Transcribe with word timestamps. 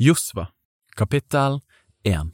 Josva, 0.00 0.46
kapittel 0.96 1.60
1 2.04 2.30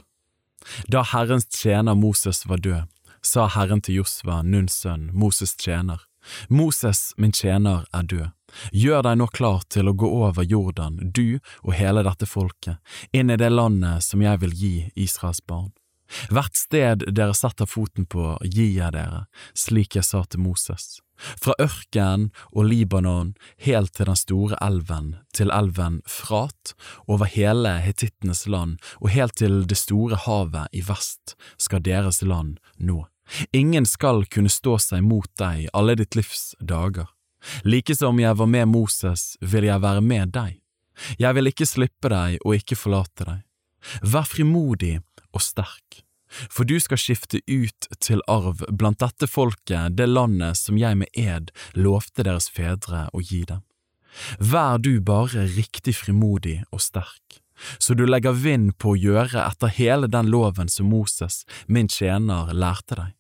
Da 0.87 1.03
Herrens 1.03 1.47
tjener 1.49 1.95
Moses 1.95 2.47
var 2.47 2.59
død, 2.59 2.83
sa 3.23 3.47
Herren 3.49 3.81
til 3.81 4.03
Josva, 4.03 4.43
Nuns 4.43 4.75
sønn, 4.83 5.07
Moses 5.17 5.57
tjener, 5.57 6.03
Moses, 6.49 7.15
min 7.17 7.33
tjener, 7.33 7.87
er 7.93 8.03
død. 8.03 8.29
Gjør 8.73 9.07
deg 9.07 9.17
nå 9.17 9.31
klar 9.33 9.65
til 9.73 9.89
å 9.89 9.97
gå 9.97 10.11
over 10.27 10.45
Jordan, 10.45 11.01
du 11.17 11.41
og 11.63 11.73
hele 11.73 12.05
dette 12.05 12.29
folket, 12.29 12.77
inn 13.17 13.33
i 13.33 13.41
det 13.41 13.49
landet 13.49 14.05
som 14.05 14.21
jeg 14.21 14.45
vil 14.45 14.53
gi 14.61 14.75
Israels 15.07 15.41
barn. 15.41 15.73
Hvert 16.29 16.61
sted 16.61 17.09
dere 17.17 17.33
setter 17.33 17.65
foten 17.65 18.05
på, 18.05 18.35
gir 18.45 18.77
jeg 18.77 18.93
dere, 18.93 19.25
slik 19.57 19.97
jeg 19.97 20.05
sa 20.05 20.21
til 20.29 20.45
Moses. 20.45 21.01
Fra 21.17 21.55
ørkenen 21.63 22.31
og 22.53 22.69
Libanon 22.69 23.35
helt 23.63 23.95
til 23.95 24.09
den 24.11 24.19
store 24.19 24.59
elven, 24.65 25.15
til 25.33 25.53
elven 25.55 26.01
Frat, 26.11 26.75
over 27.07 27.31
hele 27.31 27.77
hetittenes 27.85 28.47
land 28.51 28.79
og 29.01 29.13
helt 29.15 29.37
til 29.39 29.63
det 29.71 29.79
store 29.79 30.19
havet 30.27 30.73
i 30.73 30.83
vest 30.85 31.37
skal 31.59 31.85
deres 31.85 32.23
land 32.23 32.59
nå. 32.79 33.05
Ingen 33.57 33.87
skal 33.89 34.27
kunne 34.27 34.53
stå 34.53 34.77
seg 34.83 35.05
mot 35.07 35.31
deg 35.41 35.71
alle 35.73 35.97
ditt 35.97 36.19
livs 36.19 36.53
dager. 36.61 37.09
Like 37.65 37.97
som 37.97 38.21
jeg 38.21 38.37
var 38.37 38.49
med 38.49 38.69
Moses, 38.73 39.35
vil 39.41 39.69
jeg 39.69 39.81
være 39.81 40.05
med 40.05 40.33
deg. 40.37 40.61
Jeg 41.19 41.37
vil 41.37 41.51
ikke 41.51 41.69
slippe 41.69 42.11
deg 42.13 42.39
og 42.45 42.57
ikke 42.61 42.79
forlate 42.79 43.27
deg. 43.29 43.41
Vær 44.01 44.29
frimodig 44.29 44.99
og 45.35 45.43
sterk 45.45 46.04
for 46.51 46.67
du 46.69 46.77
skal 46.81 47.01
skifte 47.01 47.41
ut 47.47 47.89
til 48.03 48.23
arv 48.31 48.65
blant 48.71 49.01
dette 49.03 49.29
folket 49.31 49.97
det 49.99 50.09
landet 50.11 50.59
som 50.59 50.79
jeg 50.81 50.99
med 51.01 51.11
ed 51.19 51.53
lovte 51.77 52.27
deres 52.27 52.51
fedre 52.53 53.09
å 53.13 53.23
gi 53.23 53.45
dem. 53.49 53.63
Vær 54.39 54.79
du 54.79 55.01
bare 55.03 55.49
riktig 55.57 55.97
frimodig 55.99 56.61
og 56.71 56.83
sterk, 56.83 57.41
så 57.79 57.95
du 57.99 58.05
legger 58.07 58.37
vind 58.37 58.77
på 58.79 58.95
å 58.95 58.99
gjøre 58.99 59.43
etter 59.43 59.75
hele 59.75 60.11
den 60.11 60.31
loven 60.31 60.71
som 60.71 60.91
Moses, 60.91 61.43
min 61.67 61.91
tjener, 61.91 62.53
lærte 62.55 62.99
deg. 63.01 63.13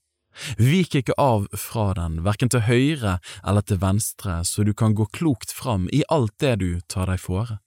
Vik 0.58 0.96
ikke 0.98 1.14
av 1.20 1.46
fra 1.54 1.92
den, 1.94 2.22
verken 2.26 2.50
til 2.50 2.64
høyre 2.66 3.18
eller 3.46 3.62
til 3.62 3.78
venstre, 3.82 4.40
så 4.42 4.66
du 4.66 4.72
kan 4.74 4.94
gå 4.94 5.06
klokt 5.14 5.54
fram 5.54 5.86
i 5.94 6.02
alt 6.10 6.34
det 6.42 6.56
du 6.62 6.70
tar 6.90 7.10
deg 7.10 7.22
fore. 7.22 7.60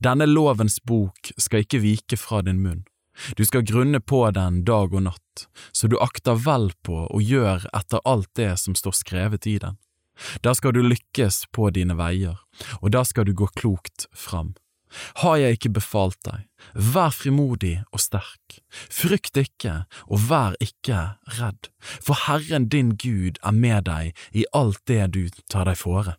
Denne 0.00 0.28
lovens 0.30 0.78
bok 0.86 1.32
skal 1.36 1.66
ikke 1.66 1.82
vike 1.82 2.18
fra 2.18 2.42
din 2.46 2.62
munn 2.62 2.86
du 3.36 3.44
skal 3.44 3.64
grunne 3.66 4.00
på 4.00 4.22
den 4.36 4.62
dag 4.64 4.94
og 4.94 5.06
natt, 5.08 5.46
så 5.72 5.88
du 5.88 5.98
akter 6.02 6.38
vel 6.46 6.70
på 6.86 7.06
og 7.06 7.22
gjør 7.22 7.68
etter 7.76 8.04
alt 8.04 8.30
det 8.36 8.54
som 8.62 8.76
står 8.78 8.96
skrevet 9.00 9.46
i 9.46 9.58
den. 9.62 9.78
Da 10.40 10.54
skal 10.56 10.72
du 10.72 10.82
lykkes 10.82 11.44
på 11.52 11.70
dine 11.76 11.96
veier, 11.98 12.38
og 12.80 12.92
da 12.94 13.04
skal 13.04 13.28
du 13.28 13.34
gå 13.36 13.48
klokt 13.58 14.08
fram. 14.16 14.54
Har 15.20 15.36
jeg 15.40 15.56
ikke 15.58 15.74
befalt 15.76 16.18
deg, 16.24 16.46
vær 16.72 17.12
frimodig 17.12 17.74
og 17.90 18.00
sterk, 18.00 18.60
frykt 18.70 19.36
ikke 19.40 19.82
og 20.06 20.28
vær 20.30 20.56
ikke 20.62 21.18
redd, 21.40 21.68
for 21.80 22.26
Herren 22.26 22.68
din 22.72 22.94
Gud 22.96 23.40
er 23.42 23.56
med 23.56 23.88
deg 23.90 24.14
i 24.32 24.46
alt 24.56 24.80
det 24.88 25.02
du 25.16 25.26
tar 25.50 25.68
deg 25.68 25.76
fore. 25.80 26.16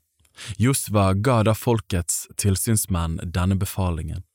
Josva 0.62 1.14
ga 1.16 1.42
da 1.48 1.56
folkets 1.58 2.28
tilsynsmenn 2.38 3.18
denne 3.34 3.58
befalingen. 3.58 4.27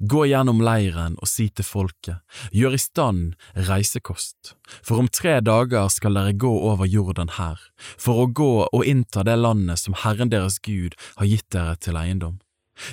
Gå 0.00 0.26
gjennom 0.30 0.62
leiren 0.64 1.16
og 1.20 1.30
si 1.30 1.48
til 1.50 1.66
folket, 1.66 2.22
gjør 2.52 2.76
i 2.76 2.80
stand 2.80 3.36
reisekost, 3.68 4.54
for 4.82 5.02
om 5.02 5.10
tre 5.12 5.38
dager 5.44 5.90
skal 5.92 6.18
dere 6.18 6.36
gå 6.36 6.52
over 6.70 6.88
jorden 6.88 7.34
her, 7.36 7.60
for 7.98 8.24
å 8.24 8.30
gå 8.30 8.54
og 8.66 8.88
innta 8.88 9.24
det 9.26 9.38
landet 9.40 9.82
som 9.82 9.96
Herren 10.04 10.32
deres 10.32 10.58
Gud 10.64 10.98
har 11.16 11.30
gitt 11.30 11.48
dere 11.54 11.76
til 11.80 11.98
eiendom. 12.00 12.40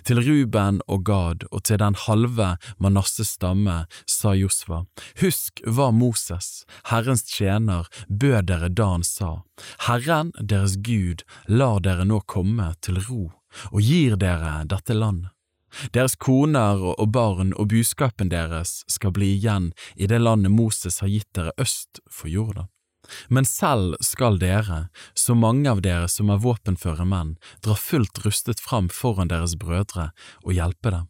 Til 0.07 0.21
Ruben 0.23 0.79
og 0.87 1.03
Gad 1.07 1.43
og 1.51 1.65
til 1.67 1.81
den 1.81 1.97
halve 2.05 2.53
Manasses 2.79 3.33
stamme 3.35 3.83
sa 4.07 4.31
Josva, 4.37 4.83
husk 5.19 5.59
hva 5.67 5.89
Moses, 5.91 6.63
Herrens 6.87 7.25
tjener, 7.27 7.89
bød 8.07 8.47
dere 8.51 8.71
da 8.71 8.93
han 8.93 9.03
sa, 9.07 9.41
Herren 9.89 10.31
deres 10.39 10.77
Gud 10.87 11.25
lar 11.51 11.83
dere 11.83 12.07
nå 12.07 12.23
komme 12.23 12.71
til 12.79 13.01
ro 13.09 13.23
og 13.69 13.81
gir 13.83 14.15
dere 14.17 14.63
dette 14.69 14.95
landet. 14.97 15.32
Deres 15.95 16.15
koner 16.15 16.81
og 16.93 17.07
barn 17.15 17.53
og 17.57 17.71
buskapen 17.73 18.29
deres 18.33 18.81
skal 18.91 19.13
bli 19.15 19.33
igjen 19.37 19.71
i 19.95 20.09
det 20.09 20.21
landet 20.21 20.53
Moses 20.53 21.01
har 21.03 21.11
gitt 21.11 21.29
dere 21.37 21.55
øst 21.61 22.01
for 22.09 22.31
Jordan. 22.31 22.69
Men 23.27 23.45
selv 23.45 23.97
skal 24.01 24.39
dere, 24.39 24.87
så 25.13 25.35
mange 25.35 25.69
av 25.69 25.81
dere 25.83 26.07
som 26.11 26.31
er 26.31 26.41
våpenføre 26.43 27.05
menn, 27.07 27.35
dra 27.65 27.75
fullt 27.75 28.23
rustet 28.25 28.63
fram 28.63 28.89
foran 28.89 29.31
deres 29.31 29.57
brødre 29.59 30.11
og 30.43 30.55
hjelpe 30.55 30.93
dem. 30.93 31.09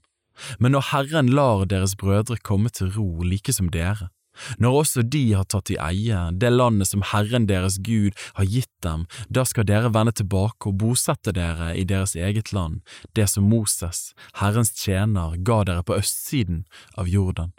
Men 0.58 0.74
når 0.74 0.90
Herren 0.90 1.30
lar 1.38 1.68
deres 1.70 1.94
brødre 2.00 2.40
komme 2.42 2.72
til 2.74 2.90
ro 2.96 3.22
like 3.22 3.54
som 3.54 3.70
dere, 3.70 4.10
når 4.58 4.80
også 4.82 5.04
de 5.06 5.24
har 5.34 5.48
tatt 5.50 5.72
i 5.74 5.80
eie 5.82 6.20
det 6.40 6.52
landet 6.54 6.90
som 6.90 7.06
Herren 7.14 7.48
deres 7.50 7.80
Gud 7.84 8.18
har 8.40 8.48
gitt 8.50 8.72
dem, 8.86 9.06
da 9.30 9.46
skal 9.48 9.68
dere 9.70 9.94
vende 9.94 10.16
tilbake 10.16 10.70
og 10.70 10.80
bosette 10.84 11.34
dere 11.36 11.74
i 11.78 11.86
deres 11.88 12.16
eget 12.16 12.54
land, 12.54 12.82
det 13.14 13.30
som 13.32 13.50
Moses, 13.50 14.14
Herrens 14.42 14.74
tjener, 14.78 15.38
ga 15.38 15.64
dere 15.68 15.84
på 15.86 15.98
østsiden 16.00 16.66
av 16.98 17.10
Jordan. 17.10 17.54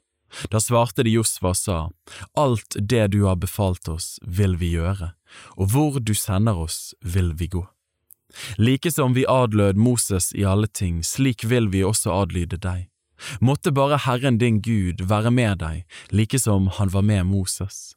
Da 0.51 0.61
svarte 0.61 1.05
de 1.07 1.13
Josfa 1.15 1.53
og 1.53 1.59
sa, 1.59 1.79
Alt 2.35 2.77
det 2.79 3.07
du 3.15 3.25
har 3.29 3.39
befalt 3.39 3.89
oss, 3.89 4.19
vil 4.23 4.57
vi 4.59 4.75
gjøre, 4.75 5.13
og 5.55 5.71
hvor 5.71 6.01
du 6.01 6.15
sender 6.15 6.59
oss, 6.59 6.95
vil 7.01 7.33
vi 7.39 7.51
gå. 7.55 7.63
Like 8.59 8.91
som 8.91 9.15
vi 9.15 9.27
adlød 9.31 9.79
Moses 9.79 10.33
i 10.35 10.45
alle 10.45 10.67
ting, 10.67 11.05
slik 11.07 11.45
vil 11.47 11.71
vi 11.71 11.85
også 11.87 12.11
adlyde 12.11 12.59
deg. 12.59 12.89
Måtte 13.41 13.73
bare 13.73 14.01
Herren 14.05 14.39
din 14.39 14.61
Gud 14.63 15.05
være 15.09 15.31
med 15.31 15.61
deg, 15.63 15.85
like 16.11 16.39
som 16.39 16.69
han 16.79 16.93
var 16.95 17.03
med 17.03 17.27
Moses. 17.27 17.95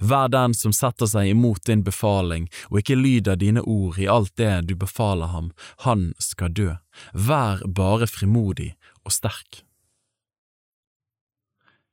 Vær 0.00 0.28
den 0.28 0.54
som 0.54 0.74
setter 0.76 1.08
seg 1.08 1.30
imot 1.32 1.64
din 1.68 1.84
befaling 1.84 2.48
og 2.68 2.82
ikke 2.82 2.98
lyder 2.98 3.38
dine 3.40 3.62
ord 3.64 3.98
i 4.00 4.08
alt 4.10 4.34
det 4.36 4.52
du 4.68 4.74
befaler 4.76 5.32
ham, 5.32 5.50
han 5.86 6.10
skal 6.20 6.52
dø. 6.52 6.74
Vær 7.14 7.64
bare 7.64 8.08
frimodig 8.10 8.74
og 9.04 9.14
sterk. 9.16 9.64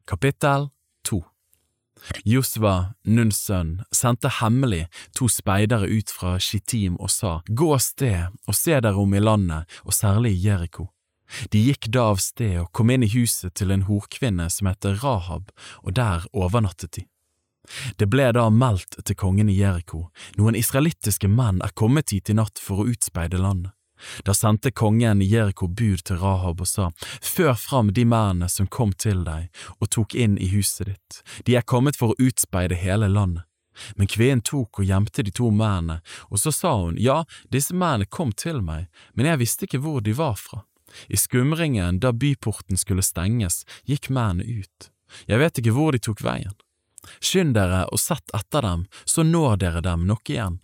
Kapittel 0.07 0.69
2 1.07 1.23
Josva, 2.23 2.93
Nuns 3.03 3.39
sønn, 3.47 3.81
sendte 3.91 4.29
hemmelig 4.39 4.85
to 5.17 5.27
speidere 5.31 5.89
ut 5.89 6.11
fra 6.13 6.37
Shittim 6.39 6.95
og 7.01 7.11
sa, 7.11 7.39
Gå 7.47 7.71
av 7.75 7.81
sted 7.83 8.37
og 8.47 8.55
se 8.55 8.77
dere 8.77 8.95
om 9.01 9.15
i 9.17 9.23
landet, 9.23 9.65
og 9.83 9.95
særlig 9.97 10.35
i 10.37 10.43
Jeriko. 10.45 10.91
De 11.51 11.59
gikk 11.59 11.89
da 11.93 12.09
av 12.13 12.21
sted 12.23 12.59
og 12.61 12.71
kom 12.71 12.91
inn 12.93 13.03
i 13.03 13.11
huset 13.11 13.53
til 13.57 13.71
en 13.71 13.85
horkvinne 13.89 14.49
som 14.53 14.69
heter 14.69 14.99
Rahab, 15.03 15.51
og 15.83 15.95
der 15.99 16.27
overnattet 16.33 16.99
de. 16.99 17.07
Det 17.99 18.07
ble 18.07 18.29
da 18.31 18.47
meldt 18.49 18.99
til 19.03 19.17
kongen 19.19 19.49
i 19.51 19.57
Jeriko, 19.59 20.07
noen 20.39 20.55
israelittiske 20.55 21.27
menn 21.27 21.59
er 21.65 21.75
kommet 21.75 22.13
hit 22.15 22.31
i 22.31 22.37
natt 22.37 22.61
for 22.63 22.83
å 22.83 22.87
utspeide 22.93 23.41
landet. 23.41 23.73
Da 24.23 24.33
sendte 24.33 24.71
kongen 24.71 25.21
i 25.21 25.25
Jeriko 25.25 25.67
bud 25.67 26.03
til 26.05 26.19
Rahab 26.21 26.61
og 26.61 26.69
sa, 26.69 26.91
Før 27.21 27.55
fram 27.57 27.93
de 27.93 28.05
mennene 28.05 28.49
som 28.49 28.69
kom 28.69 28.93
til 28.93 29.23
deg 29.25 29.49
og 29.79 29.89
tok 29.89 30.15
inn 30.15 30.37
i 30.37 30.51
huset 30.53 30.91
ditt, 30.91 31.21
de 31.45 31.57
er 31.57 31.65
kommet 31.65 31.97
for 31.97 32.13
å 32.13 32.27
utspeide 32.29 32.77
hele 32.77 33.09
landet. 33.09 33.43
Men 33.95 34.09
kvinnen 34.09 34.41
tok 34.41 34.81
og 34.81 34.89
gjemte 34.89 35.25
de 35.25 35.33
to 35.33 35.51
mennene, 35.53 35.99
og 36.29 36.41
så 36.41 36.53
sa 36.53 36.75
hun, 36.77 36.97
Ja, 36.97 37.23
disse 37.49 37.73
mennene 37.73 38.05
kom 38.05 38.31
til 38.31 38.61
meg, 38.61 38.87
men 39.13 39.29
jeg 39.29 39.41
visste 39.41 39.65
ikke 39.67 39.81
hvor 39.81 40.01
de 40.01 40.13
var 40.17 40.37
fra. 40.37 40.63
I 41.07 41.17
skumringen 41.19 41.99
da 41.99 42.13
byporten 42.13 42.77
skulle 42.77 43.05
stenges, 43.05 43.63
gikk 43.85 44.09
mennene 44.09 44.63
ut. 44.63 44.89
Jeg 45.27 45.39
vet 45.39 45.59
ikke 45.59 45.75
hvor 45.75 45.95
de 45.95 46.01
tok 46.03 46.23
veien. 46.23 46.55
Skynd 47.23 47.55
dere 47.55 47.85
og 47.91 48.01
sett 48.01 48.33
etter 48.35 48.65
dem, 48.65 48.87
så 49.05 49.23
når 49.23 49.61
dere 49.63 49.83
dem 49.85 50.07
nok 50.07 50.29
igjen. 50.29 50.59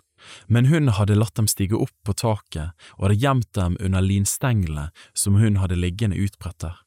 Men 0.48 0.70
hun 0.72 0.88
hadde 0.96 1.18
latt 1.20 1.36
dem 1.36 1.50
stige 1.52 1.80
opp 1.80 1.96
på 2.08 2.16
taket 2.16 2.72
og 2.96 3.08
hadde 3.08 3.20
gjemt 3.20 3.52
dem 3.58 3.78
under 3.80 4.04
linstenglene 4.04 4.90
som 5.14 5.40
hun 5.40 5.60
hadde 5.60 5.80
liggende 5.80 6.20
utbredt 6.20 6.64
der. 6.64 6.78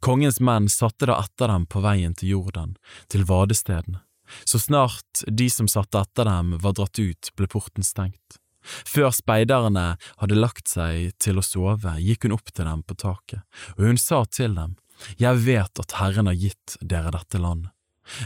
Kongens 0.00 0.40
menn 0.40 0.68
satte 0.72 1.08
da 1.08 1.18
etter 1.20 1.52
dem 1.52 1.66
på 1.68 1.82
veien 1.84 2.14
til 2.16 2.36
Jordan, 2.36 2.76
til 3.12 3.26
vadestedene. 3.28 4.00
Så 4.44 4.58
snart 4.58 5.22
de 5.28 5.46
som 5.52 5.68
satte 5.70 6.00
etter 6.00 6.26
dem 6.26 6.56
var 6.62 6.74
dratt 6.76 6.98
ut, 6.98 7.30
ble 7.36 7.48
porten 7.50 7.86
stengt. 7.86 8.40
Før 8.66 9.12
speiderne 9.14 9.86
hadde 10.20 10.38
lagt 10.38 10.68
seg 10.72 11.14
til 11.22 11.38
å 11.38 11.44
sove, 11.44 11.96
gikk 12.02 12.26
hun 12.26 12.36
opp 12.36 12.52
til 12.52 12.68
dem 12.68 12.82
på 12.86 12.98
taket, 12.98 13.44
og 13.76 13.86
hun 13.88 14.00
sa 14.00 14.24
til 14.24 14.58
dem, 14.58 14.76
Jeg 15.20 15.44
vet 15.44 15.78
at 15.78 15.92
Herren 16.00 16.26
har 16.26 16.38
gitt 16.40 16.78
dere 16.80 17.12
dette 17.12 17.38
landet. 17.38 17.70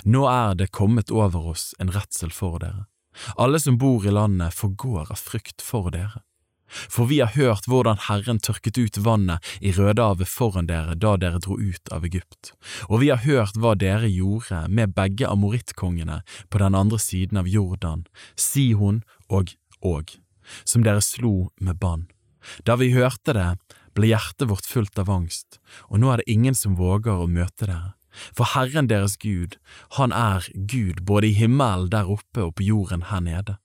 Nå 0.04 0.26
er 0.30 0.54
det 0.54 0.70
kommet 0.70 1.10
over 1.10 1.50
oss 1.50 1.74
en 1.78 1.90
redsel 1.90 2.30
for 2.30 2.60
dere. 2.62 2.86
Alle 3.36 3.58
som 3.58 3.78
bor 3.78 4.06
i 4.06 4.12
landet 4.14 4.54
forgår 4.54 5.10
av 5.10 5.18
frykt 5.18 5.64
for 5.64 5.90
dere. 5.90 6.22
For 6.70 7.08
vi 7.10 7.18
har 7.20 7.34
hørt 7.34 7.66
hvordan 7.66 7.98
Herren 8.06 8.38
tørket 8.38 8.78
ut 8.78 8.98
vannet 9.02 9.42
i 9.58 9.72
Rødehavet 9.74 10.30
foran 10.30 10.68
dere 10.70 10.94
da 10.94 11.16
dere 11.18 11.40
dro 11.42 11.58
ut 11.58 11.90
av 11.90 12.06
Egypt, 12.06 12.52
og 12.86 13.02
vi 13.02 13.10
har 13.10 13.24
hørt 13.24 13.58
hva 13.58 13.74
dere 13.74 14.06
gjorde 14.06 14.68
med 14.70 14.94
begge 14.94 15.26
amorittkongene 15.26 16.20
på 16.48 16.62
den 16.62 16.78
andre 16.78 17.00
siden 17.02 17.42
av 17.42 17.50
Jordan, 17.50 18.06
Sihon 18.36 19.02
og 19.28 19.56
Og 19.80 20.10
som 20.64 20.84
dere 20.86 21.02
slo 21.04 21.50
med 21.60 21.78
bann. 21.82 22.08
Da 22.64 22.76
vi 22.80 22.92
hørte 22.94 23.34
det, 23.36 23.50
ble 23.94 24.12
hjertet 24.12 24.48
vårt 24.50 24.68
fullt 24.68 24.98
av 25.02 25.10
angst, 25.12 25.58
og 25.90 26.00
nå 26.00 26.12
er 26.12 26.22
det 26.22 26.30
ingen 26.32 26.56
som 26.56 26.78
våger 26.78 27.24
å 27.24 27.30
møte 27.30 27.66
dere. 27.66 27.94
For 28.34 28.48
Herren 28.56 28.88
deres 28.90 29.16
Gud, 29.22 29.56
han 29.96 30.12
er 30.12 30.46
Gud 30.54 31.04
både 31.06 31.30
i 31.30 31.36
himmelen 31.38 31.90
der 31.92 32.10
oppe 32.10 32.48
og 32.48 32.56
på 32.58 32.66
jorden 32.66 33.06
her 33.10 33.22
nede. 33.22 33.58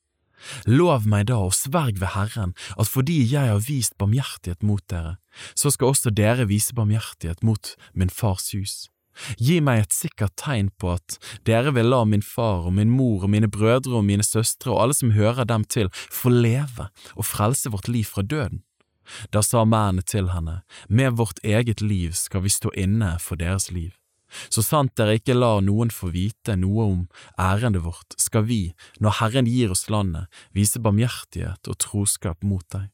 Lov 0.70 1.08
meg 1.10 1.28
da 1.32 1.40
og 1.48 1.56
sverg 1.58 1.98
ved 2.02 2.14
Herren 2.14 2.54
at 2.78 2.92
fordi 2.92 3.18
jeg 3.24 3.50
har 3.50 3.64
vist 3.66 3.98
barmhjertighet 3.98 4.62
mot 4.62 4.84
dere, 4.92 5.18
så 5.58 5.72
skal 5.74 5.94
også 5.94 6.14
dere 6.14 6.46
vise 6.52 6.76
barmhjertighet 6.78 7.42
mot 7.44 7.74
min 7.94 8.14
fars 8.14 8.52
hus. 8.54 8.76
Gi 9.40 9.60
meg 9.64 9.86
et 9.86 9.96
sikkert 9.96 10.36
tegn 10.42 10.72
på 10.80 10.96
at 10.96 11.18
dere 11.48 11.74
vil 11.76 11.90
la 11.92 12.04
min 12.06 12.26
far 12.26 12.68
og 12.70 12.76
min 12.78 12.94
mor 12.94 13.26
og 13.26 13.34
mine 13.34 13.50
brødre 13.52 14.00
og 14.00 14.08
mine 14.08 14.26
søstre 14.26 14.74
og 14.74 14.82
alle 14.84 14.98
som 14.98 15.16
hører 15.16 15.48
dem 15.50 15.66
til, 15.66 15.92
få 15.94 16.32
leve 16.34 16.90
og 17.16 17.28
frelse 17.28 17.72
vårt 17.74 17.92
liv 17.92 18.08
fra 18.10 18.26
døden. 18.26 18.64
Da 19.30 19.44
sa 19.46 19.66
mennene 19.66 20.02
til 20.02 20.32
henne, 20.34 20.64
med 20.90 21.20
vårt 21.20 21.40
eget 21.44 21.82
liv 21.82 22.16
skal 22.18 22.46
vi 22.46 22.50
stå 22.50 22.72
inne 22.74 23.16
for 23.22 23.38
deres 23.38 23.70
liv. 23.72 23.94
Så 24.50 24.64
sant 24.66 24.96
dere 24.98 25.20
ikke 25.20 25.38
lar 25.38 25.62
noen 25.64 25.92
få 25.94 26.10
vite 26.14 26.58
noe 26.60 26.88
om 26.90 27.02
ærendet 27.40 27.86
vårt, 27.86 28.18
skal 28.20 28.48
vi, 28.50 28.74
når 29.00 29.20
Herren 29.22 29.50
gir 29.50 29.72
oss 29.72 29.88
landet, 29.94 30.28
vise 30.52 30.82
barmhjertighet 30.82 31.70
og 31.72 31.80
troskap 31.80 32.44
mot 32.44 32.66
deg. 32.74 32.90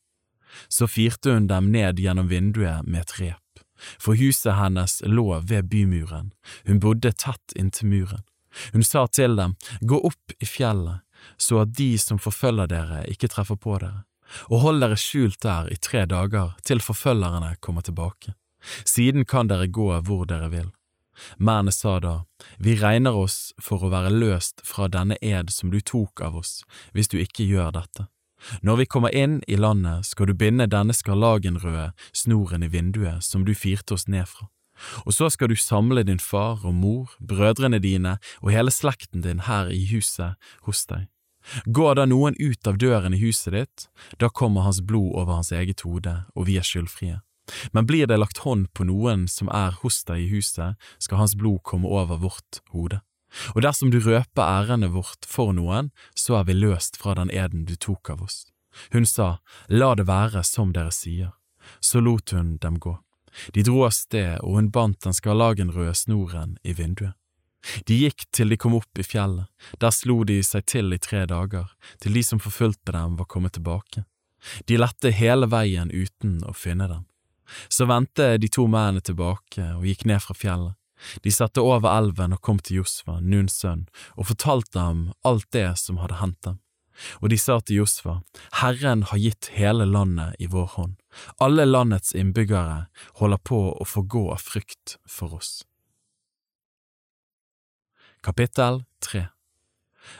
Så 0.68 0.88
firte 0.92 1.32
hun 1.32 1.48
dem 1.48 1.72
ned 1.72 2.02
gjennom 2.04 2.28
vinduet 2.28 2.84
med 2.88 3.06
et 3.06 3.16
rep, 3.22 3.41
for 4.00 4.20
huset 4.20 4.56
hennes 4.58 5.00
lå 5.06 5.40
ved 5.48 5.70
bymuren, 5.72 6.32
hun 6.68 6.82
bodde 6.84 7.14
tett 7.14 7.56
inntil 7.56 7.90
muren. 7.92 8.26
Hun 8.74 8.84
sa 8.84 9.06
til 9.08 9.38
dem, 9.40 9.56
gå 9.82 9.98
opp 10.08 10.36
i 10.40 10.46
fjellet, 10.46 11.02
så 11.38 11.64
at 11.64 11.74
de 11.78 11.94
som 12.02 12.20
forfølger 12.20 12.68
dere, 12.72 13.06
ikke 13.12 13.30
treffer 13.32 13.60
på 13.60 13.78
dere, 13.80 14.04
og 14.50 14.64
hold 14.66 14.84
dere 14.84 15.00
skjult 15.00 15.42
der 15.44 15.72
i 15.72 15.80
tre 15.80 16.06
dager 16.10 16.56
til 16.68 16.84
forfølgerne 16.84 17.56
kommer 17.60 17.86
tilbake. 17.86 18.36
Siden 18.86 19.26
kan 19.26 19.50
dere 19.50 19.68
gå 19.68 19.90
hvor 20.06 20.28
dere 20.30 20.52
vil. 20.52 20.70
Mennene 21.38 21.72
sa 21.72 22.00
da, 22.00 22.26
Vi 22.58 22.76
regner 22.80 23.16
oss 23.18 23.54
for 23.60 23.84
å 23.84 23.92
være 23.92 24.14
løst 24.14 24.62
fra 24.66 24.88
denne 24.88 25.18
ed 25.22 25.52
som 25.54 25.72
du 25.72 25.82
tok 25.82 26.22
av 26.22 26.38
oss, 26.40 26.64
hvis 26.94 27.12
du 27.12 27.20
ikke 27.22 27.46
gjør 27.46 27.74
dette. 27.78 28.08
Når 28.62 28.82
vi 28.82 28.86
kommer 28.86 29.16
inn 29.16 29.42
i 29.48 29.58
landet, 29.60 30.06
skal 30.06 30.30
du 30.30 30.34
binde 30.38 30.70
denne 30.70 30.96
skarlagenrøde 30.96 31.92
snoren 32.14 32.64
i 32.64 32.72
vinduet 32.72 33.24
som 33.26 33.46
du 33.46 33.54
firte 33.56 33.96
oss 33.96 34.08
ned 34.08 34.28
fra. 34.30 34.50
Og 35.06 35.14
så 35.14 35.30
skal 35.30 35.52
du 35.52 35.56
samle 35.56 36.04
din 36.04 36.20
far 36.20 36.66
og 36.66 36.74
mor, 36.74 37.16
brødrene 37.20 37.80
dine 37.80 38.18
og 38.42 38.54
hele 38.56 38.74
slekten 38.74 39.22
din 39.22 39.46
her 39.46 39.70
i 39.70 39.84
huset 39.92 40.40
hos 40.66 40.86
deg. 40.90 41.08
Går 41.66 41.98
da 41.98 42.06
noen 42.06 42.38
ut 42.38 42.68
av 42.70 42.78
døren 42.78 43.16
i 43.18 43.22
huset 43.22 43.54
ditt, 43.54 43.86
da 44.22 44.30
kommer 44.30 44.66
hans 44.66 44.82
blod 44.86 45.14
over 45.18 45.40
hans 45.40 45.52
eget 45.52 45.82
hode, 45.86 46.24
og 46.36 46.46
vi 46.50 46.58
er 46.62 46.66
skyldfrie. 46.66 47.22
Men 47.74 47.88
blir 47.90 48.08
det 48.08 48.20
lagt 48.22 48.44
hånd 48.46 48.70
på 48.78 48.86
noen 48.86 49.26
som 49.28 49.50
er 49.50 49.74
hos 49.82 50.04
deg 50.08 50.22
i 50.22 50.30
huset, 50.36 50.78
skal 51.02 51.24
hans 51.24 51.34
blod 51.36 51.64
komme 51.66 51.90
over 51.90 52.22
vårt 52.22 52.62
hode. 52.76 53.02
Og 53.56 53.62
dersom 53.64 53.92
du 53.92 54.00
røper 54.04 54.44
ærendet 54.44 54.94
vårt 54.96 55.28
for 55.28 55.54
noen, 55.56 55.92
så 56.16 56.40
er 56.40 56.50
vi 56.50 56.58
løst 56.58 57.00
fra 57.00 57.16
den 57.18 57.32
eden 57.32 57.66
du 57.66 57.76
tok 57.76 58.14
av 58.14 58.26
oss. 58.28 58.46
Hun 58.92 59.06
sa, 59.06 59.40
La 59.68 59.94
det 59.96 60.08
være 60.08 60.44
som 60.48 60.74
dere 60.76 60.92
sier. 60.96 61.32
Så 61.80 62.02
lot 62.02 62.32
hun 62.36 62.58
dem 62.58 62.80
gå. 62.80 62.98
De 63.56 63.64
dro 63.64 63.86
av 63.88 63.96
sted, 63.96 64.40
og 64.44 64.58
hun 64.58 64.72
bandt 64.72 65.06
den 65.06 65.16
skarlagenrøde 65.16 65.94
snoren 65.96 66.58
i 66.64 66.76
vinduet. 66.76 67.16
De 67.86 67.94
gikk 67.94 68.26
til 68.34 68.50
de 68.50 68.58
kom 68.58 68.74
opp 68.74 69.00
i 69.00 69.06
fjellet, 69.06 69.46
der 69.78 69.94
slo 69.94 70.24
de 70.26 70.40
seg 70.44 70.66
til 70.66 70.90
i 70.96 71.00
tre 71.00 71.28
dager, 71.30 71.70
til 72.02 72.18
de 72.18 72.24
som 72.26 72.42
forfulgte 72.42 72.96
dem 72.96 73.20
var 73.20 73.30
kommet 73.30 73.54
tilbake. 73.54 74.04
De 74.66 74.80
lette 74.80 75.14
hele 75.14 75.46
veien 75.46 75.92
uten 75.94 76.40
å 76.50 76.56
finne 76.58 76.90
dem. 76.90 77.06
Så 77.70 77.86
vendte 77.86 78.38
de 78.42 78.50
to 78.50 78.66
mennene 78.66 79.04
tilbake 79.06 79.76
og 79.76 79.86
gikk 79.86 80.08
ned 80.10 80.24
fra 80.24 80.34
fjellet. 80.38 80.74
De 81.22 81.32
satte 81.34 81.64
over 81.64 81.90
elven 81.92 82.36
og 82.36 82.42
kom 82.46 82.60
til 82.60 82.82
Josfa, 82.82 83.20
Nuns 83.20 83.58
sønn, 83.62 83.88
og 84.16 84.30
fortalte 84.32 84.80
ham 84.80 85.08
alt 85.28 85.48
det 85.56 85.70
som 85.82 86.02
hadde 86.02 86.20
hendt 86.22 86.42
dem. 86.48 86.60
Og 87.22 87.32
de 87.34 87.38
sa 87.40 87.58
til 87.60 87.82
Josfa, 87.82 88.20
Herren 88.62 89.04
har 89.10 89.22
gitt 89.22 89.50
hele 89.56 89.88
landet 89.90 90.38
i 90.40 90.50
vår 90.52 90.68
hånd. 90.76 90.96
Alle 91.42 91.66
landets 91.66 92.14
innbyggere 92.14 92.86
holder 93.20 93.42
på 93.42 93.62
å 93.74 93.88
forgå 93.88 94.28
av 94.36 94.44
frykt 94.46 94.98
for 95.10 95.34
oss. 95.40 95.64
Kapittel 98.22 98.84
3 99.02 99.28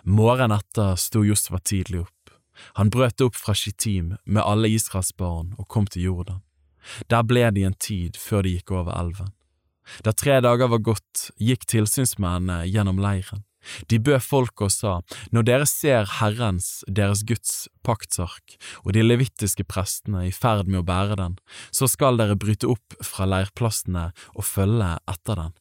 Morgenen 0.04 0.58
etter 0.58 0.96
sto 0.98 1.22
Josfa 1.26 1.60
tidlig 1.60 2.02
opp. 2.06 2.34
Han 2.80 2.90
brøt 2.94 3.22
opp 3.22 3.38
fra 3.38 3.54
Shittim 3.58 4.16
med 4.26 4.44
alle 4.44 4.70
Israels 4.70 5.14
barn 5.18 5.54
og 5.58 5.68
kom 5.68 5.88
til 5.90 6.10
Jordan. 6.10 6.42
Der 7.10 7.24
ble 7.28 7.46
de 7.54 7.66
en 7.68 7.78
tid 7.78 8.18
før 8.18 8.46
de 8.46 8.56
gikk 8.56 8.74
over 8.74 8.96
elven. 8.98 9.30
Da 10.06 10.14
tre 10.14 10.40
dager 10.44 10.72
var 10.72 10.84
gått, 10.86 11.30
gikk 11.42 11.66
tilsynsmennene 11.70 12.66
gjennom 12.70 13.02
leiren. 13.02 13.46
De 13.88 14.00
bød 14.02 14.24
folket 14.26 14.66
og 14.66 14.74
sa, 14.74 14.94
når 15.34 15.46
dere 15.46 15.68
ser 15.70 16.08
Herrens, 16.18 16.82
deres 16.88 17.22
Guds, 17.30 17.68
paktsark 17.86 18.58
og 18.84 18.94
de 18.96 19.04
levittiske 19.06 19.66
prestene 19.70 20.26
i 20.28 20.34
ferd 20.34 20.70
med 20.70 20.82
å 20.82 20.88
bære 20.88 21.20
den, 21.20 21.38
så 21.70 21.90
skal 21.92 22.18
dere 22.18 22.40
bryte 22.40 22.70
opp 22.72 22.98
fra 23.06 23.28
leirplassene 23.30 24.10
og 24.34 24.48
følge 24.48 24.96
etter 25.14 25.44
den. 25.44 25.54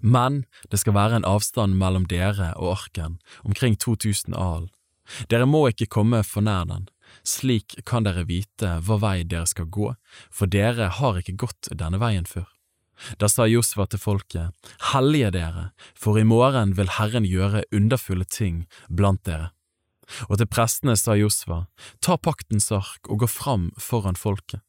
Men 0.00 0.42
det 0.68 0.82
skal 0.82 0.96
være 0.98 1.20
en 1.20 1.28
avstand 1.28 1.78
mellom 1.80 2.04
dere 2.10 2.52
og 2.60 2.74
arken, 2.74 3.16
omkring 3.48 3.78
2000 3.80 4.36
al. 4.36 4.68
Dere 5.32 5.48
må 5.48 5.64
ikke 5.70 5.88
komme 5.90 6.20
for 6.26 6.44
nær 6.44 6.68
den, 6.68 6.88
slik 7.26 7.80
kan 7.88 8.04
dere 8.04 8.26
vite 8.28 8.76
hva 8.84 9.00
vei 9.00 9.18
dere 9.24 9.48
skal 9.48 9.70
gå, 9.72 9.94
for 10.30 10.50
dere 10.52 10.92
har 11.00 11.18
ikke 11.18 11.38
gått 11.46 11.72
denne 11.72 11.98
veien 12.02 12.28
før. 12.28 12.48
Da 13.18 13.28
sa 13.28 13.46
Josfa 13.48 13.86
til 13.86 14.02
folket, 14.02 14.52
Hellige 14.92 15.30
dere, 15.34 15.70
for 15.94 16.18
i 16.20 16.24
morgen 16.24 16.74
vil 16.76 16.90
Herren 16.98 17.26
gjøre 17.28 17.64
underfulle 17.72 18.26
ting 18.28 18.66
blant 18.88 19.24
dere. 19.24 19.50
Og 20.28 20.40
til 20.40 20.48
prestene 20.50 20.96
sa 20.98 21.14
Josfa, 21.18 21.64
Ta 22.02 22.16
paktens 22.18 22.70
ark 22.74 23.08
og 23.08 23.22
gå 23.22 23.30
fram 23.30 23.70
foran 23.78 24.18
folket. 24.18 24.60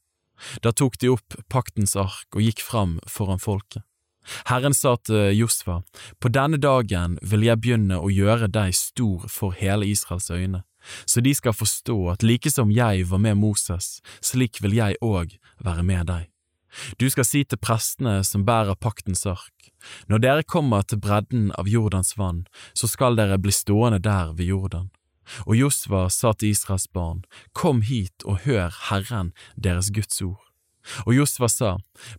Da 0.61 0.71
tok 0.71 0.97
de 1.01 1.11
opp 1.13 1.37
paktens 1.49 1.95
ark 1.95 2.29
og 2.35 2.41
gikk 2.41 2.61
fram 2.65 2.99
foran 3.09 3.41
folket. 3.41 3.83
Herren 4.45 4.73
sa 4.73 4.95
til 5.01 5.33
Josfa, 5.33 5.81
På 6.19 6.29
denne 6.29 6.57
dagen 6.57 7.17
vil 7.21 7.43
jeg 7.43 7.61
begynne 7.61 7.97
å 7.97 8.09
gjøre 8.09 8.47
deg 8.47 8.75
stor 8.77 9.25
for 9.27 9.57
hele 9.57 9.87
Israels 9.89 10.29
øyne, 10.29 10.63
så 11.05 11.21
de 11.21 11.33
skal 11.33 11.53
forstå 11.53 11.97
at 12.13 12.23
like 12.23 12.49
som 12.49 12.71
jeg 12.71 13.05
var 13.09 13.21
med 13.21 13.37
Moses, 13.37 14.01
slik 14.21 14.61
vil 14.61 14.73
jeg 14.77 14.97
òg 15.01 15.37
være 15.61 15.83
med 15.83 16.07
deg. 16.09 16.30
Du 16.99 17.09
skal 17.09 17.27
si 17.27 17.43
til 17.43 17.59
prestene 17.61 18.21
som 18.27 18.45
bærer 18.47 18.79
paktens 18.79 19.25
ark, 19.29 19.71
når 20.07 20.23
dere 20.23 20.43
kommer 20.47 20.85
til 20.85 21.01
bredden 21.01 21.49
av 21.57 21.69
Jordans 21.69 22.15
vann, 22.17 22.45
så 22.73 22.89
skal 22.89 23.17
dere 23.19 23.39
bli 23.41 23.53
stående 23.55 24.01
der 24.03 24.33
ved 24.37 24.53
Jordan. 24.53 24.89
Og 25.45 25.55
Josva 25.55 26.07
sa 26.09 26.33
til 26.33 26.51
Israels 26.51 26.87
barn, 26.91 27.23
Kom 27.53 27.81
hit 27.87 28.25
og 28.25 28.43
hør 28.45 28.73
Herren 28.89 29.33
deres 29.55 29.91
Guds 29.93 30.21
ord. 30.21 30.50
Og 31.05 31.13
Josva 31.15 31.49
sa, 31.51 31.71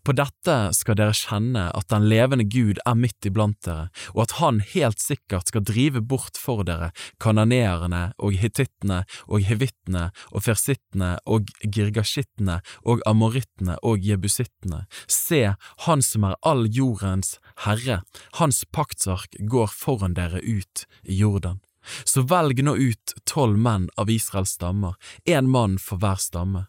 På 0.05 0.15
dette 0.15 0.57
skal 0.77 0.99
dere 0.99 1.17
kjenne 1.17 1.69
at 1.75 1.89
den 1.91 2.07
levende 2.11 2.47
Gud 2.47 2.79
er 2.87 2.99
midt 2.99 3.27
iblant 3.27 3.59
dere, 3.67 3.89
og 4.15 4.25
at 4.27 4.37
han 4.39 4.61
helt 4.75 5.03
sikkert 5.03 5.51
skal 5.51 5.65
drive 5.67 6.03
bort 6.03 6.39
for 6.39 6.63
dere 6.67 6.93
kananeerne 7.23 8.13
og 8.19 8.39
hitittene 8.39 9.03
og 9.27 9.47
hevittene 9.49 10.11
og 10.31 10.47
fersittene 10.47 11.17
og 11.27 11.51
girgashittene 11.63 12.61
og 12.87 13.03
amorittene 13.09 13.79
og 13.83 14.03
jebusittene. 14.03 14.85
Se, 15.07 15.55
han 15.87 16.03
som 16.07 16.29
er 16.29 16.39
all 16.47 16.67
jordens 16.71 17.37
herre, 17.67 18.03
hans 18.39 18.65
paktsark 18.71 19.37
går 19.51 19.71
foran 19.75 20.17
dere 20.19 20.43
ut 20.43 20.87
i 21.03 21.19
Jordan. 21.23 21.61
Så 22.05 22.23
velg 22.31 22.63
nå 22.63 22.77
ut 22.79 23.15
tolv 23.27 23.59
menn 23.59 23.89
av 23.99 24.11
Israels 24.11 24.55
stammer, 24.55 24.95
én 25.27 25.51
mann 25.51 25.81
for 25.83 25.99
hver 25.99 26.21
stamme 26.23 26.69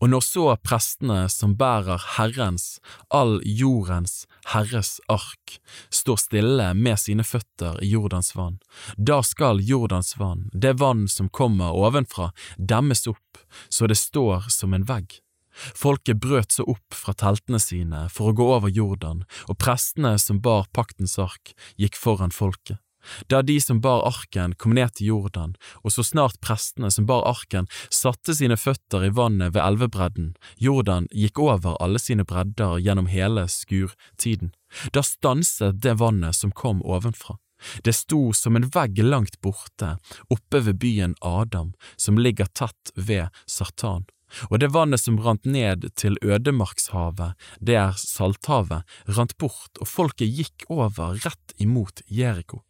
og 0.00 0.10
når 0.12 0.24
så 0.26 0.46
prestene 0.64 1.22
som 1.32 1.56
bærer 1.60 2.02
Herrens, 2.16 2.80
all 3.08 3.38
jordens 3.44 4.24
Herres 4.52 4.98
ark, 5.08 5.58
står 5.90 6.20
stille 6.24 6.68
med 6.74 7.00
sine 7.00 7.26
føtter 7.26 7.78
i 7.84 7.92
Jordans 7.94 8.34
vann, 8.36 8.58
da 8.96 9.20
skal 9.26 9.62
Jordans 9.62 10.16
vann, 10.18 10.48
det 10.52 10.78
vann 10.80 11.06
som 11.08 11.28
kommer 11.28 11.76
ovenfra, 11.76 12.30
demmes 12.56 13.06
opp 13.10 13.42
så 13.68 13.86
det 13.86 13.98
står 13.98 14.50
som 14.50 14.74
en 14.74 14.86
vegg. 14.86 15.20
Folket 15.74 16.20
brøt 16.22 16.54
så 16.54 16.64
opp 16.70 16.94
fra 16.94 17.12
teltene 17.12 17.58
sine 17.60 18.06
for 18.12 18.30
å 18.30 18.36
gå 18.36 18.46
over 18.54 18.70
Jordan, 18.72 19.24
og 19.50 19.58
prestene 19.60 20.14
som 20.22 20.40
bar 20.40 20.70
paktens 20.76 21.18
ark, 21.20 21.54
gikk 21.76 21.98
foran 21.98 22.32
folket. 22.34 22.78
Da 23.32 23.42
de 23.42 23.56
som 23.60 23.80
bar 23.80 24.04
arken 24.08 24.54
kom 24.54 24.74
ned 24.76 24.94
til 24.96 25.12
Jordan, 25.12 25.54
og 25.84 25.94
så 25.94 26.04
snart 26.06 26.40
prestene 26.44 26.90
som 26.92 27.06
bar 27.08 27.26
arken 27.28 27.68
satte 27.88 28.34
sine 28.36 28.58
føtter 28.60 29.06
i 29.06 29.12
vannet 29.14 29.54
ved 29.54 29.64
elvebredden, 29.64 30.32
Jordan 30.56 31.08
gikk 31.10 31.40
over 31.40 31.78
alle 31.80 32.00
sine 32.02 32.26
bredder 32.28 32.78
gjennom 32.80 33.10
hele 33.10 33.46
skurtiden, 33.48 34.52
da 34.92 35.04
stanset 35.06 35.80
det 35.82 35.98
vannet 36.00 36.36
som 36.36 36.52
kom 36.52 36.82
ovenfra. 36.82 37.38
Det 37.84 37.92
sto 37.92 38.32
som 38.32 38.56
en 38.56 38.68
vegg 38.72 39.02
langt 39.04 39.40
borte, 39.44 39.96
oppe 40.32 40.62
ved 40.64 40.80
byen 40.80 41.14
Adam, 41.20 41.74
som 41.96 42.18
ligger 42.18 42.46
tett 42.46 42.92
ved 42.94 43.28
Sartan. 43.46 44.06
og 44.48 44.60
det 44.62 44.70
vannet 44.70 45.00
som 45.02 45.18
rant 45.18 45.44
ned 45.44 45.88
til 45.98 46.14
ødemarkshavet, 46.22 47.34
det 47.58 47.74
er 47.74 47.96
Salthavet, 47.98 48.86
rant 49.10 49.36
bort, 49.38 49.74
og 49.80 49.88
folket 49.88 50.30
gikk 50.30 50.68
over 50.70 51.18
rett 51.24 51.54
imot 51.58 52.02
Jeriko. 52.06 52.62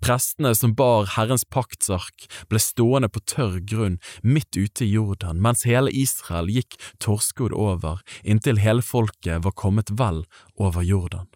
Prestene 0.00 0.54
som 0.54 0.74
bar 0.78 1.10
Herrens 1.16 1.44
paktsark, 1.44 2.26
ble 2.50 2.60
stående 2.62 3.10
på 3.12 3.22
tørr 3.28 3.60
grunn 3.60 4.00
midt 4.22 4.56
ute 4.56 4.86
i 4.86 4.92
Jordan, 4.94 5.40
mens 5.42 5.66
hele 5.68 5.92
Israel 5.92 6.50
gikk 6.52 6.78
torskodd 7.02 7.54
over, 7.54 8.02
inntil 8.24 8.60
hele 8.62 8.84
folket 8.84 9.44
var 9.44 9.56
kommet 9.56 9.92
vel 9.92 10.24
over 10.56 10.86
Jordan. 10.86 11.30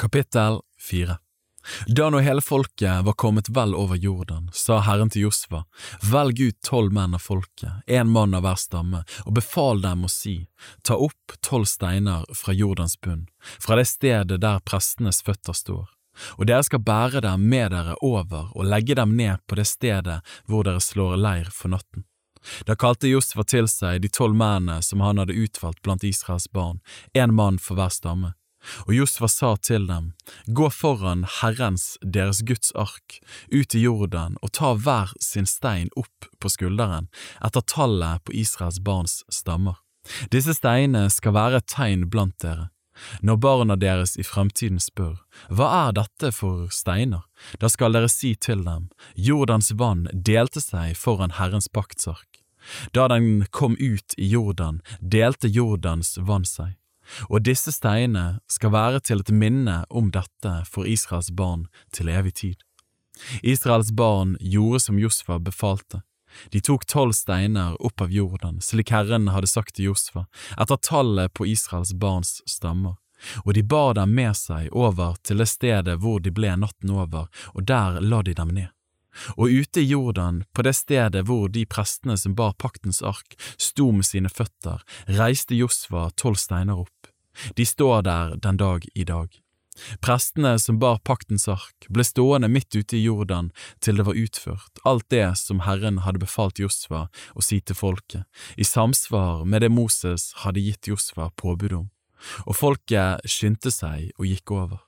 Kapittel 0.00 0.62
4 0.80 1.20
Da 1.86 2.08
nå 2.10 2.18
hele 2.24 2.40
folket 2.40 3.04
var 3.04 3.12
kommet 3.12 3.48
vel 3.48 3.74
over 3.74 3.96
Jordan, 3.96 4.48
sa 4.52 4.78
Herren 4.80 5.10
til 5.12 5.26
Josva, 5.28 5.64
velg 6.12 6.40
ut 6.40 6.58
tolv 6.64 6.92
menn 6.96 7.14
av 7.14 7.24
folket, 7.24 7.84
en 7.86 8.10
mann 8.10 8.34
av 8.34 8.46
hver 8.46 8.60
stamme, 8.60 9.02
og 9.26 9.36
befal 9.36 9.82
dem 9.84 10.06
å 10.06 10.10
si, 10.10 10.48
ta 10.82 10.96
opp 10.96 11.36
tolv 11.44 11.68
steiner 11.68 12.24
fra 12.36 12.56
Jordans 12.56 12.96
bunn, 13.00 13.26
fra 13.60 13.76
det 13.76 13.88
stedet 13.92 14.40
der 14.40 14.62
prestenes 14.64 15.22
føtter 15.26 15.56
står, 15.56 15.88
og 16.38 16.46
dere 16.48 16.64
skal 16.66 16.84
bære 16.84 17.24
dem 17.28 17.48
med 17.48 17.72
dere 17.76 17.96
over 18.00 18.50
og 18.54 18.68
legge 18.68 18.96
dem 18.96 19.16
ned 19.16 19.44
på 19.46 19.60
det 19.60 19.68
stedet 19.68 20.20
hvor 20.48 20.64
dere 20.66 20.80
slår 20.80 21.20
leir 21.20 21.52
for 21.52 21.72
natten. 21.76 22.06
Da 22.64 22.72
kalte 22.72 23.08
Josfa 23.08 23.44
til 23.44 23.68
seg 23.68 24.00
de 24.00 24.08
tolv 24.08 24.36
mennene 24.36 24.80
som 24.84 25.02
han 25.04 25.20
hadde 25.20 25.36
utvalgt 25.36 25.82
blant 25.84 26.04
Israels 26.08 26.48
barn, 26.48 26.80
en 27.12 27.34
mann 27.36 27.60
for 27.60 27.76
hver 27.76 27.92
stamme. 27.92 28.32
Og 28.86 28.94
Josfa 28.94 29.28
sa 29.28 29.54
til 29.56 29.86
dem, 29.88 30.12
Gå 30.46 30.70
foran 30.70 31.24
Herrens, 31.40 31.96
deres 32.02 32.42
Guds 32.46 32.72
ark, 32.74 33.20
ut 33.52 33.74
i 33.74 33.84
Jordan 33.84 34.36
og 34.42 34.52
ta 34.56 34.74
hver 34.74 35.14
sin 35.20 35.48
stein 35.48 35.88
opp 35.96 36.28
på 36.40 36.52
skulderen, 36.52 37.08
etter 37.44 37.64
tallet 37.64 38.24
på 38.24 38.36
Israels 38.36 38.80
barns 38.84 39.22
stammer. 39.32 39.80
Disse 40.32 40.54
steinene 40.56 41.10
skal 41.12 41.36
være 41.36 41.60
et 41.60 41.70
tegn 41.70 42.08
blant 42.12 42.38
dere. 42.42 42.70
Når 43.24 43.36
barna 43.40 43.76
deres 43.80 44.16
i 44.20 44.24
fremtiden 44.26 44.80
spør, 44.80 45.22
Hva 45.48 45.68
er 45.88 45.94
dette 45.96 46.32
for 46.36 46.68
steiner? 46.68 47.24
Da 47.60 47.70
skal 47.72 47.96
dere 47.96 48.10
si 48.12 48.34
til 48.34 48.64
dem, 48.66 48.90
Jordans 49.14 49.72
vann 49.72 50.04
delte 50.12 50.60
seg 50.60 50.98
foran 51.00 51.38
Herrens 51.38 51.68
paktsark. 51.72 52.42
Da 52.92 53.08
den 53.08 53.46
kom 53.50 53.72
ut 53.80 54.14
i 54.18 54.28
Jordan, 54.28 54.82
delte 55.00 55.48
Jordans 55.48 56.18
vann 56.20 56.44
seg 56.44 56.76
og 57.28 57.44
disse 57.46 57.72
steinene 57.74 58.40
skal 58.50 58.74
være 58.74 59.00
til 59.00 59.22
et 59.24 59.32
minne 59.34 59.82
om 59.90 60.10
dette 60.14 60.54
for 60.70 60.88
Israels 60.88 61.30
barn 61.30 61.66
til 61.94 62.08
evig 62.08 62.34
tid. 62.42 62.56
Israels 63.42 63.92
barn 63.92 64.36
gjorde 64.40 64.80
som 64.80 64.98
Josfa 64.98 65.38
befalte. 65.38 66.02
De 66.50 66.60
tok 66.60 66.86
tolv 66.86 67.12
steiner 67.12 67.74
opp 67.82 68.00
av 68.00 68.12
jorden, 68.12 68.60
slik 68.62 68.92
Herren 68.94 69.28
hadde 69.34 69.50
sagt 69.50 69.74
til 69.76 69.90
Josfa, 69.90 70.26
etter 70.56 70.78
tallet 70.78 71.34
på 71.34 71.46
Israels 71.50 71.92
barns 71.94 72.38
stammer, 72.46 72.96
og 73.44 73.54
de 73.54 73.64
bar 73.66 73.96
dem 73.98 74.14
med 74.14 74.36
seg 74.38 74.70
over 74.70 75.18
til 75.26 75.42
det 75.42 75.50
stedet 75.50 75.98
hvor 76.00 76.20
de 76.22 76.32
ble 76.34 76.54
natten 76.56 76.94
over, 76.94 77.26
og 77.54 77.66
der 77.66 77.98
la 78.00 78.22
de 78.22 78.36
dem 78.38 78.54
ned. 78.54 78.70
Og 79.36 79.50
ute 79.50 79.82
i 79.82 79.88
Jordan, 79.90 80.44
på 80.54 80.62
det 80.62 80.76
stedet 80.78 81.24
hvor 81.26 81.48
de 81.50 81.66
prestene 81.66 82.16
som 82.18 82.36
bar 82.38 82.54
paktens 82.54 83.02
ark, 83.02 83.34
sto 83.58 83.90
med 83.92 84.06
sine 84.06 84.30
føtter, 84.30 84.84
reiste 85.18 85.58
Josva 85.58 86.08
tolv 86.14 86.38
steiner 86.38 86.78
opp. 86.78 86.99
De 87.56 87.66
står 87.66 88.02
der 88.08 88.36
den 88.36 88.60
dag 88.60 88.86
i 88.94 89.04
dag. 89.04 89.30
Prestene 90.04 90.58
som 90.58 90.78
bar 90.78 90.98
paktens 91.06 91.46
ark, 91.48 91.86
ble 91.88 92.04
stående 92.04 92.50
midt 92.50 92.74
ute 92.74 92.98
i 92.98 93.04
Jordan 93.04 93.50
til 93.80 94.00
det 94.00 94.06
var 94.08 94.18
utført, 94.18 94.82
alt 94.84 95.06
det 95.14 95.26
som 95.40 95.62
Herren 95.64 96.02
hadde 96.04 96.22
befalt 96.22 96.60
Josva 96.60 97.06
å 97.34 97.44
si 97.44 97.60
til 97.60 97.78
folket, 97.78 98.26
i 98.56 98.66
samsvar 98.66 99.46
med 99.46 99.64
det 99.64 99.72
Moses 99.72 100.30
hadde 100.44 100.64
gitt 100.64 100.90
Josva 100.90 101.30
påbud 101.40 101.76
om. 101.78 101.88
Og 102.44 102.56
folket 102.58 103.24
skyndte 103.24 103.72
seg 103.72 104.10
og 104.18 104.28
gikk 104.28 104.52
over. 104.52 104.82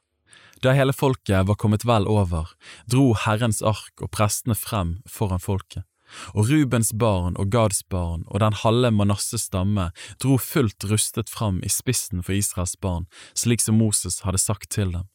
Da 0.63 0.75
hele 0.77 0.95
folket 0.95 1.49
var 1.49 1.59
kommet 1.59 1.87
vel 1.89 2.05
over, 2.07 2.53
dro 2.87 3.13
Herrens 3.19 3.63
ark 3.67 4.05
og 4.05 4.13
prestene 4.15 4.55
frem 4.59 5.01
foran 5.11 5.43
folket. 5.43 5.87
Og 6.35 6.51
Rubens 6.51 6.93
barn 6.99 7.37
og 7.41 7.51
Gads 7.53 7.83
barn 7.91 8.27
og 8.27 8.41
den 8.41 8.57
halve 8.63 8.91
Manasses 8.91 9.49
stamme 9.49 9.91
dro 10.23 10.39
fullt 10.39 10.85
rustet 10.91 11.33
fram 11.33 11.61
i 11.63 11.71
spissen 11.73 12.23
for 12.23 12.37
Israels 12.37 12.77
barn, 12.77 13.09
slik 13.35 13.61
som 13.65 13.81
Moses 13.81 14.23
hadde 14.27 14.43
sagt 14.43 14.71
til 14.71 14.93
dem. 14.93 15.09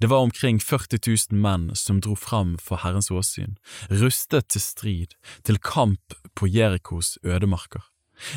Det 0.00 0.08
var 0.10 0.24
omkring 0.24 0.60
40 0.60 0.98
000 1.30 1.40
menn 1.40 1.70
som 1.76 2.00
dro 2.00 2.16
fram 2.16 2.56
for 2.58 2.80
Herrens 2.82 3.10
åsyn, 3.10 3.58
rustet 3.90 4.48
til 4.48 4.64
strid, 4.64 5.14
til 5.44 5.58
kamp 5.58 6.16
på 6.34 6.48
Jerikos 6.48 7.18
ødemarker. 7.22 7.84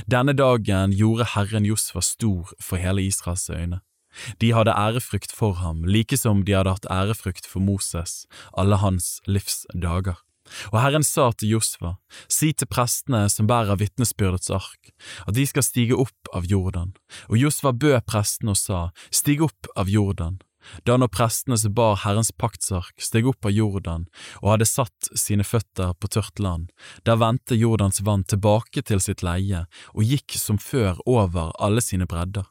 Denne 0.06 0.34
dagen 0.38 0.94
gjorde 0.94 1.32
Herren 1.34 1.66
Josfa 1.66 2.02
stor 2.02 2.52
for 2.62 2.78
hele 2.78 3.06
Israels 3.08 3.50
øyne. 3.50 3.82
De 4.42 4.52
hadde 4.52 4.76
ærefrykt 4.76 5.32
for 5.32 5.54
ham, 5.54 5.84
like 5.84 6.18
som 6.18 6.44
de 6.46 6.54
hadde 6.54 6.74
hatt 6.76 6.90
ærefrykt 6.92 7.48
for 7.48 7.64
Moses 7.64 8.26
alle 8.58 8.78
hans 8.78 9.22
livs 9.26 9.66
dager. 9.74 10.20
Og 10.72 10.80
Herren 10.84 11.06
sa 11.08 11.30
til 11.34 11.56
Josva, 11.56 11.96
si 12.28 12.52
til 12.54 12.70
prestene 12.72 13.26
som 13.32 13.50
bærer 13.50 13.80
vitnesbyrdets 13.82 14.52
ark, 14.54 14.94
at 15.28 15.36
de 15.38 15.48
skal 15.48 15.66
stige 15.66 15.98
opp 15.98 16.32
av 16.36 16.48
Jordan. 16.50 16.94
Og 17.30 17.40
Josva 17.42 17.74
bød 17.74 18.02
prestene 18.10 18.56
og 18.56 18.60
sa, 18.60 18.88
stig 19.12 19.42
opp 19.46 19.72
av 19.76 19.92
Jordan. 19.92 20.42
Da 20.86 20.98
når 20.98 21.12
prestene 21.14 21.58
som 21.58 21.74
bar 21.74 22.00
Herrens 22.04 22.32
paktsark 22.38 23.02
steg 23.02 23.28
opp 23.30 23.46
av 23.48 23.56
Jordan 23.56 24.06
og 24.42 24.54
hadde 24.54 24.70
satt 24.70 25.12
sine 25.18 25.46
føtter 25.48 25.96
på 25.98 26.10
tørt 26.14 26.40
land, 26.40 26.70
der 27.06 27.20
vendte 27.22 27.58
Jordans 27.58 28.02
vann 28.06 28.24
tilbake 28.24 28.84
til 28.86 29.02
sitt 29.04 29.26
leie 29.26 29.66
og 29.94 30.04
gikk 30.06 30.38
som 30.38 30.62
før 30.62 31.02
over 31.06 31.54
alle 31.60 31.82
sine 31.82 32.08
bredder. 32.10 32.46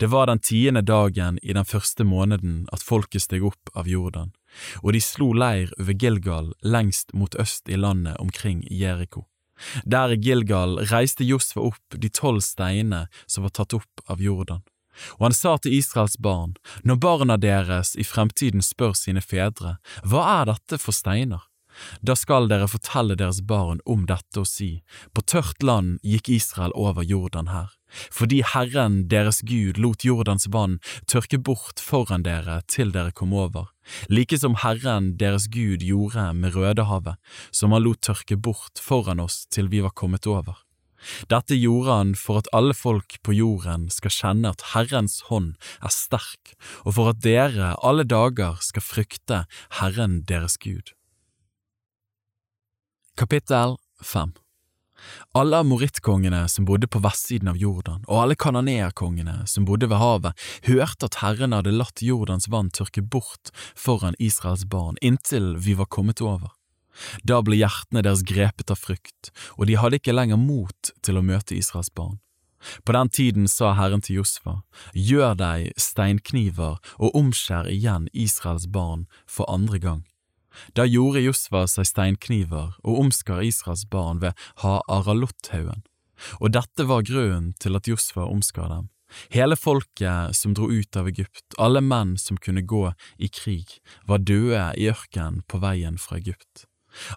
Det 0.00 0.08
var 0.08 0.26
den 0.26 0.40
tiende 0.40 0.82
dagen 0.82 1.38
i 1.42 1.52
den 1.52 1.66
første 1.68 2.04
måneden 2.04 2.62
at 2.72 2.84
folket 2.84 3.26
steg 3.26 3.44
opp 3.44 3.72
av 3.76 3.88
Jordan, 3.88 4.32
og 4.82 4.92
de 4.96 5.02
slo 5.04 5.32
leir 5.32 5.72
over 5.80 5.94
Gilgal 5.94 6.52
lengst 6.62 7.12
mot 7.14 7.34
øst 7.40 7.68
i 7.68 7.76
landet 7.76 8.16
omkring 8.18 8.64
Jeriko. 8.70 9.26
Der 9.84 10.14
i 10.14 10.16
Gilgal 10.16 10.78
reiste 10.90 11.26
Josfa 11.26 11.60
opp 11.60 11.98
de 11.98 12.08
tolv 12.08 12.42
steinene 12.46 13.06
som 13.26 13.46
var 13.46 13.54
tatt 13.58 13.74
opp 13.74 14.04
av 14.06 14.22
Jordan. 14.22 14.62
Og 15.18 15.28
han 15.28 15.36
sa 15.36 15.56
til 15.58 15.76
Israels 15.78 16.18
barn, 16.18 16.56
når 16.82 16.98
barna 17.02 17.36
deres 17.38 17.94
i 17.96 18.06
fremtiden 18.06 18.64
spør 18.64 18.96
sine 18.98 19.22
fedre, 19.22 19.76
hva 20.02 20.24
er 20.40 20.50
dette 20.52 20.78
for 20.82 20.96
steiner? 20.96 21.44
Da 22.02 22.16
skal 22.18 22.48
dere 22.50 22.66
fortelle 22.70 23.14
deres 23.18 23.38
barn 23.46 23.78
om 23.86 24.06
dette 24.08 24.42
og 24.42 24.48
si, 24.50 24.82
på 25.14 25.22
tørt 25.22 25.62
land 25.62 26.00
gikk 26.02 26.32
Israel 26.34 26.74
over 26.74 27.06
Jordan 27.06 27.52
her, 27.52 27.70
fordi 28.10 28.42
Herren 28.54 29.08
deres 29.08 29.40
Gud 29.46 29.78
lot 29.80 30.04
Jordans 30.04 30.48
vann 30.52 30.78
tørke 31.10 31.38
bort 31.38 31.82
foran 31.82 32.26
dere 32.26 32.60
til 32.68 32.92
dere 32.94 33.12
kom 33.12 33.32
over, 33.32 33.70
like 34.08 34.38
som 34.38 34.58
Herren 34.62 35.16
deres 35.20 35.48
Gud 35.52 35.84
gjorde 35.84 36.30
med 36.34 36.56
Rødehavet, 36.56 37.18
som 37.50 37.72
han 37.72 37.84
lot 37.84 38.02
tørke 38.04 38.36
bort 38.36 38.82
foran 38.82 39.20
oss 39.20 39.46
til 39.50 39.70
vi 39.72 39.82
var 39.84 39.94
kommet 39.96 40.26
over. 40.26 40.64
Dette 41.30 41.54
gjorde 41.54 41.94
han 41.94 42.14
for 42.18 42.40
at 42.40 42.48
alle 42.52 42.74
folk 42.74 43.20
på 43.22 43.34
jorden 43.36 43.86
skal 43.94 44.14
kjenne 44.14 44.50
at 44.50 44.64
Herrens 44.72 45.20
hånd 45.28 45.54
er 45.78 45.94
sterk, 45.94 46.54
og 46.84 46.96
for 46.98 47.12
at 47.12 47.22
dere 47.22 47.74
alle 47.86 48.06
dager 48.08 48.58
skal 48.64 48.84
frykte 48.84 49.44
Herren 49.78 50.22
deres 50.28 50.58
Gud. 50.58 50.94
Kapittel 53.18 53.78
5 54.02 54.34
Alle 55.38 55.62
amorittkongene 55.62 56.44
som 56.48 56.66
bodde 56.68 56.88
på 56.90 57.02
vestsiden 57.04 57.50
av 57.52 57.58
Jordan, 57.60 58.04
og 58.08 58.22
alle 58.22 58.36
kanoneerkongene 58.38 59.40
som 59.46 59.66
bodde 59.68 59.88
ved 59.90 60.00
havet, 60.02 60.46
hørte 60.68 61.08
at 61.08 61.20
Herren 61.22 61.56
hadde 61.56 61.74
latt 61.74 62.02
Jordans 62.04 62.48
vann 62.52 62.70
tørke 62.74 63.02
bort 63.02 63.52
foran 63.76 64.18
Israels 64.18 64.66
barn 64.68 65.00
inntil 65.00 65.54
vi 65.58 65.76
var 65.78 65.90
kommet 65.90 66.22
over. 66.22 66.54
Da 67.22 67.40
ble 67.46 67.60
hjertene 67.60 68.02
deres 68.02 68.24
grepet 68.26 68.72
av 68.74 68.80
frykt, 68.80 69.30
og 69.56 69.68
de 69.70 69.78
hadde 69.78 70.00
ikke 70.00 70.16
lenger 70.16 70.40
mot 70.40 70.92
til 71.02 71.18
å 71.18 71.24
møte 71.24 71.54
Israels 71.58 71.92
barn. 71.94 72.18
På 72.84 72.92
den 72.92 73.08
tiden 73.08 73.48
sa 73.48 73.72
Herren 73.78 74.02
til 74.02 74.18
Josfa, 74.18 74.62
gjør 74.90 75.36
deg 75.38 75.78
steinkniver 75.78 76.80
og 76.98 77.14
omskjær 77.14 77.70
igjen 77.70 78.08
Israels 78.12 78.66
barn 78.66 79.06
for 79.30 79.46
andre 79.46 79.78
gang. 79.78 80.07
Da 80.74 80.86
gjorde 80.88 81.24
Josva 81.24 81.64
seg 81.70 81.88
steinkniver 81.88 82.76
og 82.84 83.00
omskar 83.04 83.42
Israels 83.46 83.86
barn 83.90 84.22
ved 84.24 84.36
Ha-Aralotthaugen, 84.62 85.84
og 86.40 86.54
dette 86.56 86.86
var 86.88 87.06
grunnen 87.06 87.52
til 87.62 87.78
at 87.78 87.90
Josva 87.90 88.26
omskar 88.28 88.70
dem. 88.72 88.88
Hele 89.32 89.56
folket 89.56 90.36
som 90.36 90.54
dro 90.56 90.68
ut 90.68 90.96
av 91.00 91.08
Egypt, 91.08 91.56
alle 91.56 91.80
menn 91.80 92.16
som 92.20 92.36
kunne 92.36 92.66
gå 92.66 92.90
i 93.16 93.30
krig, 93.32 93.78
var 94.04 94.20
døde 94.20 94.66
i 94.76 94.88
ørkenen 94.92 95.44
på 95.48 95.60
veien 95.62 95.96
fra 96.00 96.18
Egypt. 96.20 96.66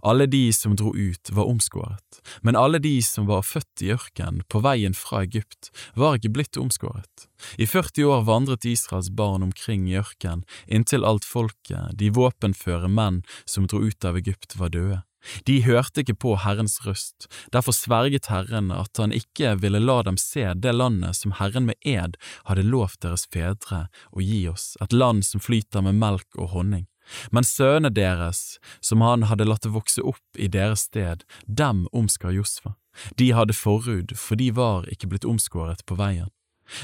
Alle 0.02 0.26
de 0.26 0.54
som 0.54 0.76
dro 0.76 0.94
ut, 0.96 1.32
var 1.32 1.50
omskåret, 1.50 2.22
men 2.42 2.56
alle 2.56 2.80
de 2.80 2.96
som 3.02 3.28
var 3.30 3.46
født 3.48 3.86
i 3.86 3.92
ørkenen 3.96 4.44
på 4.52 4.62
veien 4.66 4.96
fra 4.98 5.24
Egypt, 5.26 5.72
var 5.96 6.18
ikke 6.18 6.34
blitt 6.38 6.60
omskåret. 6.60 7.28
I 7.58 7.68
40 7.68 8.06
år 8.06 8.26
vandret 8.28 8.68
Israels 8.70 9.10
barn 9.10 9.44
omkring 9.44 9.88
i 9.90 9.98
ørkenen 10.02 10.44
inntil 10.68 11.06
alt 11.08 11.26
folket, 11.26 11.96
de 11.98 12.12
våpenføre 12.14 12.92
menn 12.92 13.24
som 13.46 13.68
dro 13.68 13.82
ut 13.82 14.06
av 14.06 14.20
Egypt, 14.22 14.58
var 14.60 14.76
døde. 14.76 15.02
De 15.46 15.60
hørte 15.62 16.02
ikke 16.02 16.18
på 16.18 16.36
Herrens 16.42 16.80
røst, 16.86 17.28
derfor 17.54 17.76
sverget 17.78 18.32
Herren 18.32 18.72
at 18.74 18.98
han 18.98 19.14
ikke 19.14 19.54
ville 19.62 19.82
la 19.82 20.02
dem 20.08 20.18
se 20.18 20.48
det 20.58 20.74
landet 20.74 21.20
som 21.20 21.36
Herren 21.38 21.68
med 21.70 21.78
ed 21.86 22.18
hadde 22.50 22.66
lovt 22.66 23.04
deres 23.06 23.28
fedre 23.30 23.86
å 24.12 24.24
gi 24.26 24.48
oss, 24.50 24.74
et 24.82 24.96
land 24.96 25.26
som 25.28 25.44
flyter 25.44 25.86
med 25.86 26.00
melk 26.02 26.42
og 26.42 26.56
honning. 26.56 26.88
Men 27.32 27.48
sønnene 27.48 27.92
deres, 27.94 28.60
som 28.80 29.02
han 29.06 29.28
hadde 29.30 29.48
latt 29.48 29.66
vokse 29.66 30.04
opp 30.04 30.38
i 30.38 30.50
deres 30.52 30.88
sted, 30.90 31.26
dem 31.48 31.88
omskar 31.92 32.36
Josfa. 32.36 32.76
De 33.18 33.32
hadde 33.32 33.56
forhud, 33.56 34.14
for 34.20 34.40
de 34.40 34.52
var 34.52 34.88
ikke 34.92 35.10
blitt 35.12 35.28
omskåret 35.28 35.86
på 35.88 35.98
veien. 36.00 36.30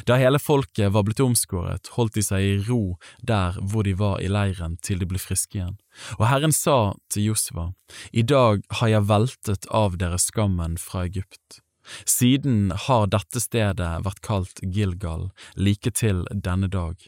Da 0.04 0.18
hele 0.20 0.40
folket 0.40 0.92
var 0.92 1.06
blitt 1.08 1.22
omskåret, 1.24 1.92
holdt 1.96 2.18
de 2.18 2.24
seg 2.26 2.44
i 2.44 2.56
ro 2.68 2.98
der 3.24 3.56
hvor 3.62 3.88
de 3.88 3.94
var 3.96 4.20
i 4.24 4.28
leiren 4.32 4.76
til 4.84 5.00
de 5.00 5.08
ble 5.08 5.22
friske 5.22 5.60
igjen. 5.60 5.78
Og 6.20 6.28
Herren 6.28 6.56
sa 6.56 6.98
til 7.14 7.32
Josfa, 7.32 7.72
I 8.12 8.26
dag 8.28 8.66
har 8.82 8.92
jeg 8.92 9.08
veltet 9.08 9.70
av 9.72 9.98
dere 10.02 10.20
skammen 10.20 10.76
fra 10.82 11.06
Egypt. 11.08 11.62
Siden 12.04 12.74
har 12.88 13.08
dette 13.08 13.40
stedet 13.40 13.94
vært 14.04 14.24
kalt 14.26 14.60
Gilgal, 14.62 15.30
like 15.56 15.94
til 15.96 16.26
denne 16.34 16.68
dag. 16.68 17.00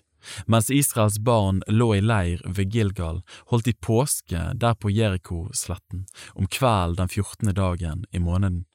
Mens 0.46 0.70
Israels 0.70 1.20
barn 1.20 1.62
lå 1.68 1.94
i 1.96 2.02
leir 2.02 2.42
ved 2.46 2.74
Gilgal, 2.74 3.22
holdt 3.52 3.70
de 3.70 3.74
påske 3.74 4.42
der 4.56 4.76
på 4.76 4.92
Jeriko-sletten, 4.92 6.06
om 6.34 6.48
kvelden 6.48 7.00
den 7.00 7.14
fjortende 7.14 7.54
dagen 7.54 8.06
i 8.12 8.20
måneden. 8.20 8.66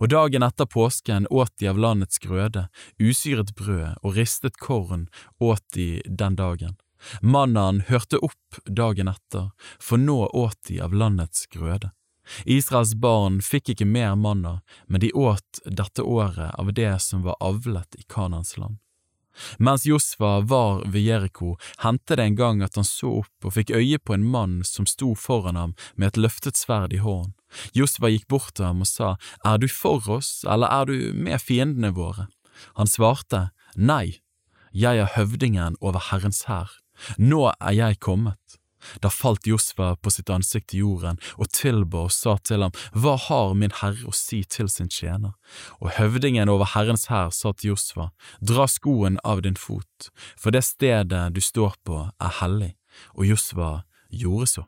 Og 0.00 0.10
dagen 0.12 0.44
etter 0.44 0.68
påsken 0.68 1.26
åt 1.30 1.52
de 1.58 1.70
av 1.70 1.78
landets 1.78 2.20
grøde, 2.20 2.66
usyret 3.00 3.54
brød 3.56 3.96
og 4.02 4.16
ristet 4.16 4.58
korn 4.60 5.08
åt 5.40 5.64
de 5.74 6.02
den 6.04 6.36
dagen. 6.36 6.76
Mannen 7.22 7.80
hørte 7.88 8.20
opp 8.20 8.60
dagen 8.66 9.08
etter, 9.08 9.50
for 9.80 9.96
nå 9.96 10.26
åt 10.36 10.58
de 10.68 10.80
av 10.84 10.92
landets 10.94 11.46
grøde. 11.48 11.94
Israels 12.44 12.92
barn 12.94 13.40
fikk 13.42 13.72
ikke 13.72 13.88
mer 13.88 14.14
manna, 14.14 14.60
men 14.86 15.00
de 15.00 15.12
åt 15.16 15.62
dette 15.64 16.04
året 16.04 16.52
av 16.54 16.72
det 16.76 16.92
som 17.02 17.24
var 17.24 17.40
avlet 17.40 17.96
i 17.98 18.04
Kanans 18.08 18.56
land. 18.60 18.78
Mens 19.58 19.86
Josfa 19.88 20.40
var 20.40 20.84
ved 20.86 21.04
Jeriko, 21.04 21.56
hendte 21.84 22.16
det 22.16 22.26
en 22.26 22.38
gang 22.38 22.62
at 22.62 22.78
han 22.78 22.86
så 22.86 23.20
opp 23.22 23.48
og 23.48 23.56
fikk 23.56 23.72
øye 23.76 23.98
på 23.98 24.16
en 24.16 24.26
mann 24.26 24.60
som 24.66 24.88
sto 24.88 25.14
foran 25.14 25.58
ham 25.60 25.74
med 25.96 26.12
et 26.12 26.20
løftet 26.26 26.60
sverd 26.60 26.94
i 26.96 27.02
hånden. 27.02 27.34
Josfa 27.74 28.10
gikk 28.12 28.28
bort 28.30 28.54
til 28.54 28.68
ham 28.68 28.84
og 28.84 28.90
sa, 28.90 29.16
Er 29.44 29.58
du 29.58 29.66
for 29.68 30.06
oss, 30.08 30.44
eller 30.46 30.70
er 30.70 30.86
du 30.86 31.12
med 31.14 31.42
fiendene 31.42 31.90
våre? 31.96 32.28
Han 32.78 32.86
svarte, 32.86 33.50
Nei, 33.76 34.20
jeg 34.72 35.02
er 35.02 35.14
høvdingen 35.16 35.76
over 35.80 36.10
Herrens 36.10 36.44
hær, 36.46 36.70
nå 37.18 37.48
er 37.58 37.74
jeg 37.74 37.98
kommet. 37.98 38.59
Da 39.02 39.10
falt 39.10 39.46
Josfa 39.46 39.94
på 39.96 40.12
sitt 40.12 40.30
ansikt 40.32 40.74
i 40.74 40.82
jorden 40.82 41.20
og 41.36 41.50
tilba 41.54 42.06
og 42.06 42.14
sa 42.14 42.36
til 42.38 42.64
ham, 42.64 42.74
Hva 42.92 43.16
har 43.28 43.54
min 43.54 43.74
herre 43.80 44.08
å 44.08 44.14
si 44.16 44.42
til 44.44 44.70
sin 44.72 44.90
tjener? 44.90 45.36
Og 45.80 45.94
høvdingen 45.98 46.48
over 46.52 46.72
Herrens 46.74 47.08
hær 47.12 47.30
sa 47.34 47.52
til 47.52 47.74
Josfa, 47.74 48.10
Dra 48.40 48.66
skoen 48.70 49.18
av 49.24 49.42
din 49.42 49.58
fot, 49.58 50.10
for 50.36 50.54
det 50.54 50.64
stedet 50.66 51.28
du 51.34 51.40
står 51.40 51.76
på 51.84 52.06
er 52.08 52.36
hellig. 52.40 52.74
Og 53.14 53.26
Josfa 53.28 53.70
gjorde 54.10 54.50
så. 54.50 54.66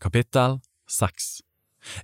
Kapittel 0.00 0.60
6 0.88 1.40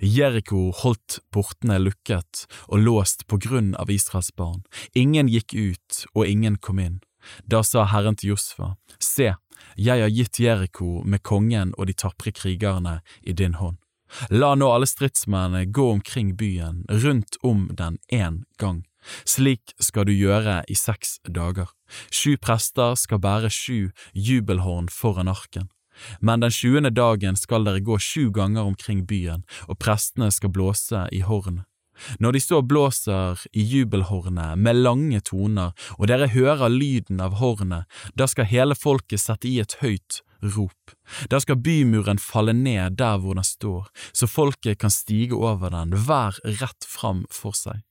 Jeriko 0.01 0.71
holdt 0.83 1.19
portene 1.35 1.79
lukket 1.83 2.47
og 2.69 2.83
låst 2.85 3.27
på 3.27 3.39
grunn 3.43 3.73
av 3.81 3.91
Israels 3.91 4.31
barn. 4.37 4.63
Ingen 4.95 5.31
gikk 5.33 5.55
ut, 5.55 6.05
og 6.15 6.27
ingen 6.29 6.59
kom 6.63 6.81
inn. 6.83 7.01
Da 7.47 7.63
sa 7.63 7.87
Herren 7.91 8.17
til 8.17 8.35
Josfa, 8.35 8.75
Se, 8.99 9.35
jeg 9.77 10.03
har 10.03 10.13
gitt 10.13 10.41
Jeriko 10.41 11.03
med 11.05 11.23
kongen 11.23 11.73
og 11.79 11.89
de 11.89 11.97
tapre 11.97 12.33
krigerne 12.33 13.01
i 13.23 13.33
din 13.33 13.55
hånd. 13.61 13.79
La 14.29 14.53
nå 14.55 14.69
alle 14.69 14.87
stridsmennene 14.87 15.71
gå 15.73 15.87
omkring 15.91 16.35
byen, 16.37 16.85
rundt 16.89 17.39
om 17.43 17.71
den 17.73 17.99
én 18.13 18.43
gang. 18.61 18.83
Slik 19.25 19.75
skal 19.81 20.07
du 20.07 20.13
gjøre 20.13 20.63
i 20.69 20.77
seks 20.79 21.19
dager. 21.25 21.71
Sju 22.13 22.37
prester 22.37 22.95
skal 22.99 23.23
bære 23.23 23.51
sju 23.51 23.91
jubelhorn 24.15 24.91
foran 24.93 25.33
arken. 25.33 25.71
Men 26.21 26.41
den 26.41 26.55
tjuende 26.55 26.91
dagen 26.91 27.37
skal 27.37 27.67
dere 27.67 27.83
gå 27.85 27.99
sju 27.99 28.31
ganger 28.31 28.69
omkring 28.69 29.05
byen, 29.07 29.45
og 29.69 29.79
prestene 29.79 30.31
skal 30.33 30.53
blåse 30.55 31.07
i 31.13 31.21
hornet. 31.27 31.67
Når 32.21 32.37
de 32.37 32.43
så 32.43 32.63
blåser 32.63 33.45
i 33.53 33.63
jubelhornet 33.63 34.59
med 34.59 34.83
lange 34.83 35.21
toner, 35.21 35.73
og 35.99 36.09
dere 36.11 36.31
hører 36.33 36.73
lyden 36.73 37.23
av 37.23 37.39
hornet, 37.41 37.89
da 38.19 38.29
skal 38.31 38.51
hele 38.51 38.79
folket 38.79 39.23
sette 39.23 39.49
i 39.49 39.59
et 39.63 39.79
høyt 39.83 40.23
rop. 40.43 40.97
Da 41.31 41.41
skal 41.41 41.61
bymuren 41.63 42.19
falle 42.19 42.55
ned 42.57 42.99
der 42.99 43.21
hvor 43.23 43.39
den 43.39 43.47
står, 43.47 43.89
så 44.13 44.27
folket 44.27 44.81
kan 44.83 44.91
stige 44.91 45.39
over 45.39 45.71
den, 45.71 45.95
hver 46.07 46.39
rett 46.61 46.87
fram 46.89 47.27
for 47.31 47.57
seg. 47.57 47.83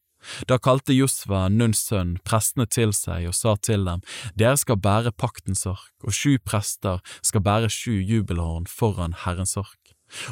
Da 0.46 0.60
kalte 0.62 0.94
Josva, 0.94 1.48
Nuns 1.50 1.82
sønn, 1.88 2.18
prestene 2.28 2.68
til 2.70 2.94
seg 2.94 3.26
og 3.30 3.36
sa 3.38 3.56
til 3.58 3.88
dem, 3.88 4.04
Dere 4.38 4.60
skal 4.60 4.78
bære 4.78 5.16
paktens 5.18 5.66
ark, 5.70 5.94
og 6.06 6.14
sju 6.14 6.38
prester 6.46 7.02
skal 7.26 7.46
bære 7.46 7.72
sju 7.74 7.96
jubelhorn 7.98 8.70
foran 8.70 9.18
Herrens 9.24 9.58
ark. 9.58 9.81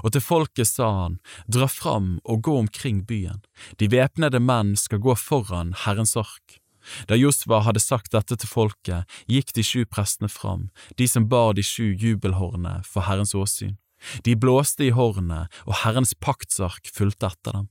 Og 0.03 0.13
til 0.13 0.23
folket 0.23 0.69
sa 0.69 0.89
han, 1.03 1.19
Dra 1.47 1.67
fram 1.71 2.17
og 2.23 2.43
gå 2.47 2.55
omkring 2.65 3.03
byen, 3.07 3.43
de 3.79 3.89
væpnede 3.91 4.41
menn 4.43 4.75
skal 4.79 5.01
gå 5.03 5.15
foran 5.15 5.75
Herrens 5.85 6.17
ark. 6.19 6.59
Da 7.07 7.17
Josva 7.19 7.61
hadde 7.65 7.81
sagt 7.83 8.13
dette 8.15 8.37
til 8.39 8.49
folket, 8.49 9.07
gikk 9.29 9.53
de 9.55 9.65
sju 9.65 9.83
prestene 9.85 10.29
fram, 10.31 10.69
de 10.97 11.07
som 11.07 11.27
bar 11.29 11.53
de 11.57 11.65
sju 11.65 11.91
jubelhornene 11.93 12.79
for 12.87 13.05
Herrens 13.07 13.35
åsyn. 13.35 13.77
De 14.23 14.35
blåste 14.35 14.87
i 14.87 14.93
hornet, 14.95 15.51
og 15.67 15.81
Herrens 15.83 16.15
paktsark 16.15 16.87
fulgte 16.95 17.29
etter 17.33 17.57
dem. 17.57 17.67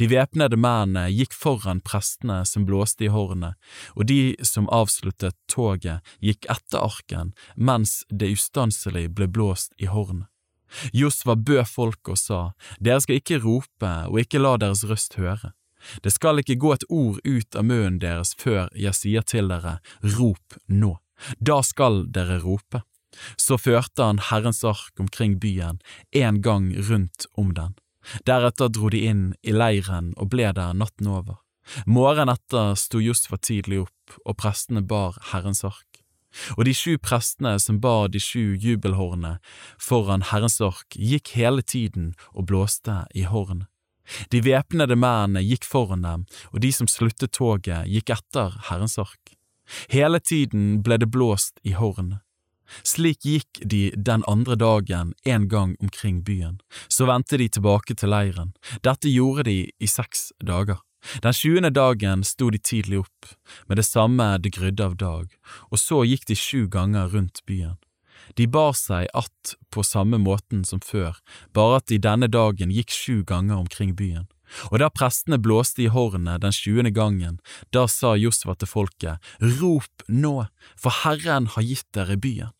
De 0.00 0.08
væpnede 0.08 0.56
mennene 0.56 1.10
gikk 1.12 1.34
foran 1.36 1.82
prestene 1.84 2.38
som 2.48 2.64
blåste 2.68 3.04
i 3.04 3.10
hornet, 3.12 3.58
og 3.92 4.08
de 4.08 4.36
som 4.46 4.70
avsluttet 4.72 5.36
toget, 5.52 6.00
gikk 6.24 6.48
etter 6.52 6.80
arken 6.80 7.34
mens 7.56 8.00
det 8.08 8.32
ustanselig 8.32 9.10
ble 9.18 9.28
blåst 9.28 9.76
i 9.76 9.90
hornet. 9.90 10.30
Josva 10.92 11.36
bød 11.36 11.64
folk 11.70 12.10
og 12.12 12.18
sa, 12.20 12.40
Dere 12.80 13.02
skal 13.04 13.20
ikke 13.20 13.40
rope 13.44 13.92
og 14.10 14.20
ikke 14.22 14.42
la 14.42 14.56
deres 14.60 14.84
røst 14.88 15.18
høre. 15.20 15.52
Det 16.02 16.12
skal 16.12 16.40
ikke 16.42 16.58
gå 16.58 16.72
et 16.74 16.86
ord 16.88 17.20
ut 17.22 17.56
av 17.56 17.66
munnen 17.66 18.00
deres 18.02 18.34
før 18.38 18.68
jeg 18.74 18.96
sier 18.98 19.26
til 19.26 19.50
dere, 19.52 19.78
rop 20.16 20.58
nå. 20.66 20.96
Da 21.38 21.62
skal 21.64 22.04
dere 22.12 22.40
rope. 22.42 22.82
Så 23.40 23.56
førte 23.56 24.04
han 24.04 24.20
Herrens 24.20 24.64
ark 24.66 25.00
omkring 25.00 25.38
byen, 25.40 25.78
en 26.12 26.42
gang 26.44 26.72
rundt 26.90 27.28
om 27.34 27.54
den. 27.56 27.76
Deretter 28.28 28.68
dro 28.70 28.90
de 28.92 29.06
inn 29.08 29.24
i 29.42 29.54
leiren 29.56 30.12
og 30.16 30.30
ble 30.34 30.52
der 30.54 30.76
natten 30.76 31.08
over. 31.10 31.40
Morgenen 31.86 32.36
etter 32.36 32.76
sto 32.78 33.00
Josfa 33.02 33.38
tidlig 33.42 33.86
opp, 33.86 34.18
og 34.22 34.36
prestene 34.38 34.84
bar 34.86 35.16
Herrens 35.32 35.64
ark. 35.66 35.95
Og 36.56 36.66
de 36.68 36.74
sju 36.76 36.96
prestene 36.98 37.56
som 37.62 37.80
bar 37.80 38.10
de 38.12 38.20
sju 38.22 38.56
jubelhornene 38.56 39.38
foran 39.78 40.26
Herrens 40.30 40.60
ork, 40.60 40.96
gikk 40.96 41.34
hele 41.36 41.62
tiden 41.62 42.14
og 42.32 42.48
blåste 42.50 43.04
i 43.14 43.26
horn. 43.28 43.66
De 44.30 44.42
væpnede 44.44 44.96
mennene 44.96 45.42
gikk 45.42 45.66
foran 45.66 46.04
dem, 46.06 46.26
og 46.52 46.62
de 46.62 46.70
som 46.72 46.90
sluttet 46.90 47.34
toget, 47.34 47.88
gikk 47.90 48.12
etter 48.14 48.54
Herrens 48.68 48.98
ork. 49.02 49.34
Hele 49.90 50.20
tiden 50.22 50.82
ble 50.86 50.98
det 51.02 51.10
blåst 51.10 51.58
i 51.66 51.74
horn. 51.74 52.20
Slik 52.86 53.22
gikk 53.26 53.60
de 53.62 53.92
den 53.94 54.24
andre 54.26 54.56
dagen 54.58 55.12
en 55.24 55.46
gang 55.48 55.76
omkring 55.82 56.22
byen, 56.26 56.58
så 56.88 57.06
vendte 57.06 57.38
de 57.38 57.48
tilbake 57.48 57.94
til 57.94 58.10
leiren. 58.10 58.54
Dette 58.82 59.10
gjorde 59.10 59.46
de 59.50 59.58
i 59.78 59.90
seks 59.90 60.32
dager. 60.42 60.82
Den 61.22 61.34
tjuende 61.36 61.70
dagen 61.70 62.24
sto 62.24 62.50
de 62.50 62.58
tidlig 62.58 63.02
opp, 63.04 63.32
med 63.68 63.80
det 63.80 63.86
samme 63.86 64.36
det 64.42 64.54
grydde 64.56 64.84
av 64.84 64.96
dag, 65.00 65.32
og 65.70 65.78
så 65.80 66.02
gikk 66.04 66.26
de 66.30 66.36
sju 66.38 66.66
ganger 66.70 67.10
rundt 67.12 67.42
byen. 67.46 67.76
De 68.34 68.46
bar 68.46 68.72
seg 68.72 69.08
att 69.14 69.54
på 69.70 69.82
samme 69.82 70.18
måten 70.18 70.64
som 70.64 70.80
før, 70.80 71.16
bare 71.54 71.76
at 71.80 71.86
de 71.86 71.98
denne 71.98 72.26
dagen 72.26 72.72
gikk 72.74 72.90
sju 72.90 73.22
ganger 73.24 73.56
omkring 73.56 73.94
byen. 73.94 74.26
Og 74.70 74.78
da 74.82 74.88
prestene 74.90 75.38
blåste 75.42 75.82
i 75.82 75.90
hornet 75.90 76.42
den 76.42 76.54
tjuende 76.54 76.92
gangen, 76.94 77.38
da 77.74 77.86
sa 77.90 78.14
Josva 78.16 78.54
til 78.54 78.70
folket, 78.70 79.22
Rop 79.40 80.06
nå, 80.08 80.46
for 80.78 81.02
Herren 81.02 81.50
har 81.54 81.66
gitt 81.66 81.88
dere 81.94 82.16
byen. 82.16 82.54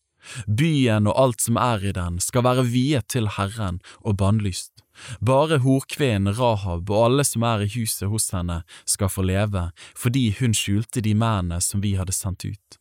Byen 0.46 1.06
og 1.06 1.14
alt 1.22 1.44
som 1.44 1.59
er 1.61 1.85
i 1.87 1.94
den 1.94 2.18
skal 2.22 2.42
være 2.46 2.66
viet 2.66 3.06
til 3.14 3.30
Herren 3.37 3.78
og 4.02 4.18
bannlyst. 4.18 4.75
Bare 5.20 5.61
horkvinnen 5.64 6.35
Rahab 6.38 6.90
og 6.90 7.04
alle 7.04 7.26
som 7.26 7.44
er 7.46 7.66
i 7.66 7.70
huset 7.76 8.09
hos 8.12 8.30
henne 8.35 8.62
skal 8.88 9.12
få 9.12 9.26
leve, 9.26 9.70
fordi 9.96 10.30
hun 10.40 10.56
skjulte 10.56 11.04
de 11.04 11.14
mennene 11.14 11.61
som 11.64 11.85
vi 11.85 11.96
hadde 12.00 12.16
sendt 12.16 12.46
ut. 12.48 12.80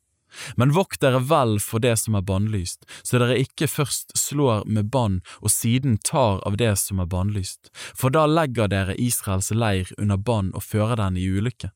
Men 0.56 0.74
vokt 0.76 1.00
dere 1.04 1.22
vel 1.30 1.58
for 1.64 1.84
det 1.84 1.96
som 2.02 2.18
er 2.18 2.26
bannlyst, 2.28 2.84
så 3.04 3.22
dere 3.22 3.40
ikke 3.40 3.70
først 3.72 4.16
slår 4.20 4.66
med 4.68 4.92
bann 4.92 5.22
og 5.42 5.52
siden 5.54 5.98
tar 6.04 6.42
av 6.48 6.58
det 6.60 6.74
som 6.82 7.00
er 7.00 7.10
bannlyst, 7.12 7.72
for 7.96 8.12
da 8.12 8.26
legger 8.28 8.72
dere 8.72 8.98
Israels 9.00 9.54
leir 9.56 9.92
under 9.98 10.20
bann 10.20 10.52
og 10.54 10.66
fører 10.66 11.00
den 11.00 11.20
i 11.22 11.28
ulykke. 11.30 11.72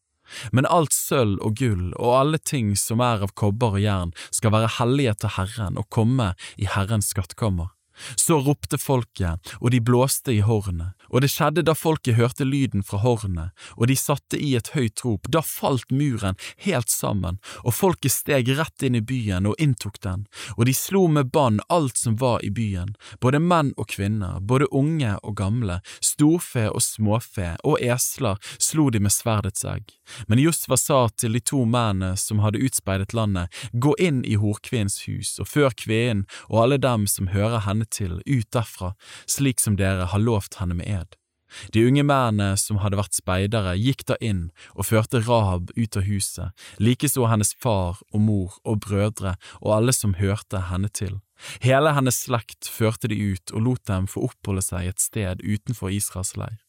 Men 0.54 0.68
alt 0.70 0.94
sølv 0.94 1.40
og 1.42 1.58
gull 1.58 1.90
og 1.96 2.14
alle 2.20 2.38
ting 2.38 2.76
som 2.78 3.02
er 3.02 3.24
av 3.26 3.34
kobber 3.40 3.80
og 3.80 3.82
jern 3.82 4.14
skal 4.30 4.54
være 4.54 4.76
hellige 4.78 5.16
til 5.24 5.36
Herren 5.40 5.80
og 5.82 5.90
komme 5.90 6.34
i 6.62 6.70
Herrens 6.70 7.10
skattkammer. 7.16 7.74
Så 8.16 8.40
ropte 8.44 8.78
folket, 8.78 9.54
og 9.60 9.72
de 9.72 9.82
blåste 9.82 10.34
i 10.34 10.42
hornet, 10.46 10.96
og 11.10 11.24
det 11.24 11.32
skjedde 11.34 11.66
da 11.66 11.76
folket 11.78 12.18
hørte 12.20 12.48
lyden 12.48 12.84
fra 12.86 13.02
hornet, 13.04 13.54
og 13.78 13.90
de 13.90 13.98
satte 14.00 14.40
i 14.40 14.54
et 14.60 14.72
høyt 14.76 15.04
rop, 15.06 15.30
da 15.30 15.42
falt 15.46 15.92
muren 15.92 16.38
helt 16.66 16.90
sammen, 16.90 17.40
og 17.64 17.76
folket 17.76 18.14
steg 18.14 18.52
rett 18.60 18.86
inn 18.86 18.98
i 19.00 19.04
byen 19.04 19.50
og 19.50 19.60
inntok 19.62 20.00
den, 20.06 20.26
og 20.58 20.66
de 20.70 20.76
slo 20.78 21.08
med 21.08 21.32
bann 21.34 21.60
alt 21.70 21.98
som 21.98 22.18
var 22.22 22.44
i 22.46 22.52
byen, 22.54 22.96
både 23.22 23.42
menn 23.44 23.74
og 23.78 23.90
kvinner, 23.94 24.40
både 24.40 24.70
unge 24.72 25.16
og 25.24 25.38
gamle, 25.40 25.80
storfe 26.02 26.70
og 26.70 26.84
småfe, 26.86 27.56
og 27.64 27.82
esler 27.82 28.40
slo 28.58 28.90
de 28.94 29.04
med 29.04 29.14
sverdets 29.14 29.66
egg. 29.68 29.99
Men 30.28 30.42
Josva 30.42 30.78
sa 30.80 31.00
til 31.16 31.38
de 31.38 31.44
to 31.44 31.64
mennene 31.66 32.16
som 32.20 32.42
hadde 32.44 32.62
utspeidet 32.66 33.16
landet, 33.18 33.54
gå 33.74 33.96
inn 34.00 34.24
i 34.26 34.38
horkvinnens 34.40 35.04
hus, 35.08 35.38
og 35.42 35.50
før 35.52 35.76
kvinnen 35.76 36.26
og 36.50 36.64
alle 36.66 36.82
dem 36.82 37.08
som 37.08 37.32
hører 37.34 37.66
henne 37.68 37.88
til 37.90 38.20
ut 38.26 38.50
derfra, 38.56 38.94
slik 39.30 39.62
som 39.64 39.80
dere 39.80 40.10
har 40.12 40.24
lovt 40.24 40.60
henne 40.62 40.78
med 40.80 40.90
ed. 40.90 41.20
De 41.74 41.86
unge 41.88 42.04
mennene 42.06 42.58
som 42.62 42.80
hadde 42.84 43.00
vært 43.00 43.18
speidere, 43.18 43.74
gikk 43.80 44.06
da 44.10 44.18
inn 44.22 44.50
og 44.76 44.88
førte 44.90 45.22
Rahab 45.24 45.72
ut 45.76 45.98
av 45.98 46.06
huset, 46.06 46.54
likeså 46.78 47.26
hennes 47.32 47.56
far 47.58 48.02
og 48.14 48.22
mor 48.22 48.60
og 48.64 48.84
brødre 48.86 49.36
og 49.62 49.74
alle 49.80 49.96
som 49.96 50.18
hørte 50.20 50.68
henne 50.70 50.92
til. 50.94 51.20
Hele 51.64 51.96
hennes 51.96 52.22
slekt 52.26 52.70
førte 52.70 53.10
de 53.10 53.18
ut 53.34 53.54
og 53.56 53.66
lot 53.66 53.86
dem 53.90 54.10
få 54.12 54.28
oppholde 54.30 54.66
seg 54.66 54.92
et 54.92 55.04
sted 55.04 55.46
utenfor 55.46 55.94
Israels 55.96 56.36
leir. 56.38 56.60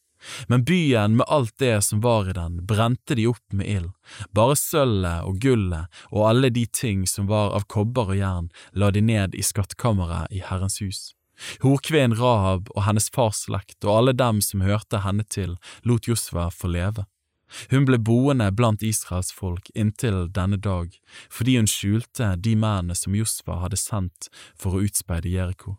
Men 0.47 0.65
byen 0.65 1.15
med 1.19 1.25
alt 1.27 1.53
det 1.59 1.81
som 1.87 2.01
var 2.01 2.29
i 2.29 2.35
den, 2.37 2.59
brente 2.65 3.15
de 3.15 3.27
opp 3.27 3.53
med 3.53 3.69
ild. 3.69 3.91
Bare 4.35 4.57
sølvet 4.59 5.25
og 5.27 5.39
gullet 5.41 6.03
og 6.11 6.27
alle 6.29 6.51
de 6.53 6.65
ting 6.65 7.07
som 7.09 7.29
var 7.31 7.55
av 7.57 7.65
kobber 7.71 8.13
og 8.13 8.19
jern, 8.19 8.51
la 8.73 8.91
de 8.91 9.01
ned 9.01 9.35
i 9.35 9.45
skattkammeret 9.45 10.31
i 10.31 10.43
Herrens 10.45 10.81
hus. 10.81 11.01
Horkvinnen 11.63 12.17
Rahab 12.17 12.69
og 12.75 12.85
hennes 12.85 13.09
fars 13.13 13.45
slekt 13.47 13.81
og 13.85 13.95
alle 13.95 14.13
dem 14.13 14.41
som 14.45 14.61
hørte 14.61 15.01
henne 15.01 15.25
til, 15.25 15.57
lot 15.83 16.09
Josva 16.09 16.49
få 16.53 16.69
leve. 16.69 17.07
Hun 17.71 17.85
ble 17.87 17.99
boende 17.99 18.47
blant 18.55 18.83
Israels 18.85 19.31
folk 19.35 19.67
inntil 19.75 20.27
denne 20.31 20.59
dag, 20.61 20.93
fordi 21.29 21.57
hun 21.57 21.67
skjulte 21.67 22.35
de 22.39 22.55
mennene 22.55 22.95
som 22.95 23.15
Josva 23.17 23.59
hadde 23.65 23.79
sendt 23.79 24.29
for 24.55 24.77
å 24.77 24.85
utspeide 24.85 25.31
Jeriko. 25.33 25.75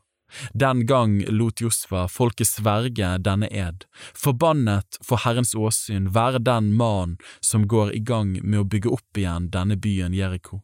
Den 0.55 0.87
gang 0.87 1.21
lot 1.29 1.61
Josfa 1.61 2.07
folket 2.09 2.49
sverge 2.49 3.15
denne 3.23 3.49
ed, 3.49 3.87
forbannet 4.15 4.99
for 5.05 5.23
Herrens 5.25 5.55
åsyn 5.55 6.11
være 6.15 6.43
den 6.43 6.73
mann 6.79 7.17
som 7.41 7.69
går 7.69 7.95
i 7.97 8.03
gang 8.03 8.39
med 8.43 8.63
å 8.63 8.69
bygge 8.69 8.93
opp 8.93 9.19
igjen 9.19 9.51
denne 9.53 9.77
byen 9.77 10.17
Jeriko. 10.17 10.63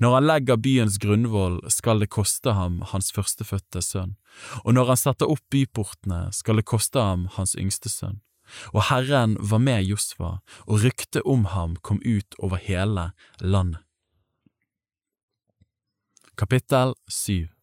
Når 0.00 0.14
han 0.14 0.26
legger 0.26 0.60
byens 0.60 0.98
grunnvoll, 0.98 1.58
skal 1.68 2.00
det 2.00 2.08
koste 2.12 2.54
ham 2.56 2.80
hans 2.92 3.10
førstefødte 3.12 3.82
sønn, 3.84 4.14
og 4.64 4.76
når 4.76 4.92
han 4.92 5.00
setter 5.00 5.32
opp 5.32 5.44
byportene, 5.52 6.30
skal 6.32 6.60
det 6.60 6.68
koste 6.68 7.02
ham 7.02 7.26
hans 7.36 7.52
yngste 7.60 7.92
sønn. 7.92 8.22
Og 8.72 8.86
Herren 8.88 9.34
var 9.40 9.60
med 9.60 9.84
Josfa, 9.84 10.38
og 10.64 10.84
ryktet 10.84 11.26
om 11.26 11.44
ham 11.52 11.76
kom 11.82 12.00
ut 12.04 12.38
over 12.38 12.62
hele 12.62 13.10
landet. 13.42 13.82
Kapittel 16.36 16.92
7 17.08 17.55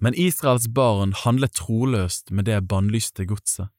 Men 0.00 0.14
Israels 0.14 0.68
barn 0.68 1.14
handlet 1.24 1.56
troløst 1.58 2.30
med 2.30 2.48
det 2.50 2.60
bannlyste 2.68 3.26
godset. 3.28 3.70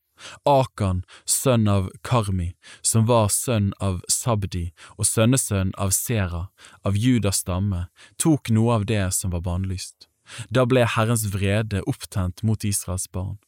Akan, 0.45 1.03
sønn 1.25 1.67
av 1.67 1.89
Karmi, 2.05 2.53
som 2.81 3.07
var 3.09 3.27
sønn 3.33 3.71
av 3.83 4.01
Sabdi 4.11 4.69
og 4.95 5.07
sønnesønn 5.09 5.73
av 5.77 5.91
Sera, 5.95 6.47
av 6.85 6.97
Judas 6.97 7.41
stamme, 7.43 7.87
tok 8.21 8.53
noe 8.53 8.79
av 8.79 8.85
det 8.87 9.05
som 9.17 9.33
var 9.33 9.43
bannlyst. 9.43 10.07
Da 10.49 10.63
ble 10.69 10.85
Herrens 10.87 11.25
vrede 11.33 11.83
opptent 11.89 12.43
mot 12.47 12.63
Israels 12.63 13.09
barn. 13.11 13.39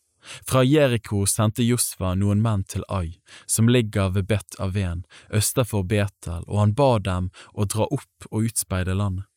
Fra 0.49 0.63
Jeriko 0.65 1.21
sendte 1.29 1.63
Josva 1.63 2.15
noen 2.17 2.41
menn 2.41 2.63
til 2.65 2.83
Ai, 2.89 3.19
som 3.45 3.69
ligger 3.69 4.09
ved 4.15 4.27
Bet 4.31 4.57
Aven, 4.59 5.05
øster 5.29 5.67
for 5.69 5.85
Betel, 5.85 6.41
og 6.47 6.59
han 6.63 6.73
ba 6.73 6.97
dem 6.99 7.29
å 7.53 7.67
dra 7.69 7.85
opp 7.85 8.29
og 8.31 8.49
utspeide 8.49 8.97
landet. 8.97 9.29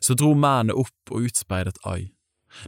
Så 0.00 0.14
dro 0.18 0.32
mennene 0.34 0.74
opp 0.74 1.14
og 1.14 1.28
utspeidet 1.28 1.78
Ai. 1.86 2.15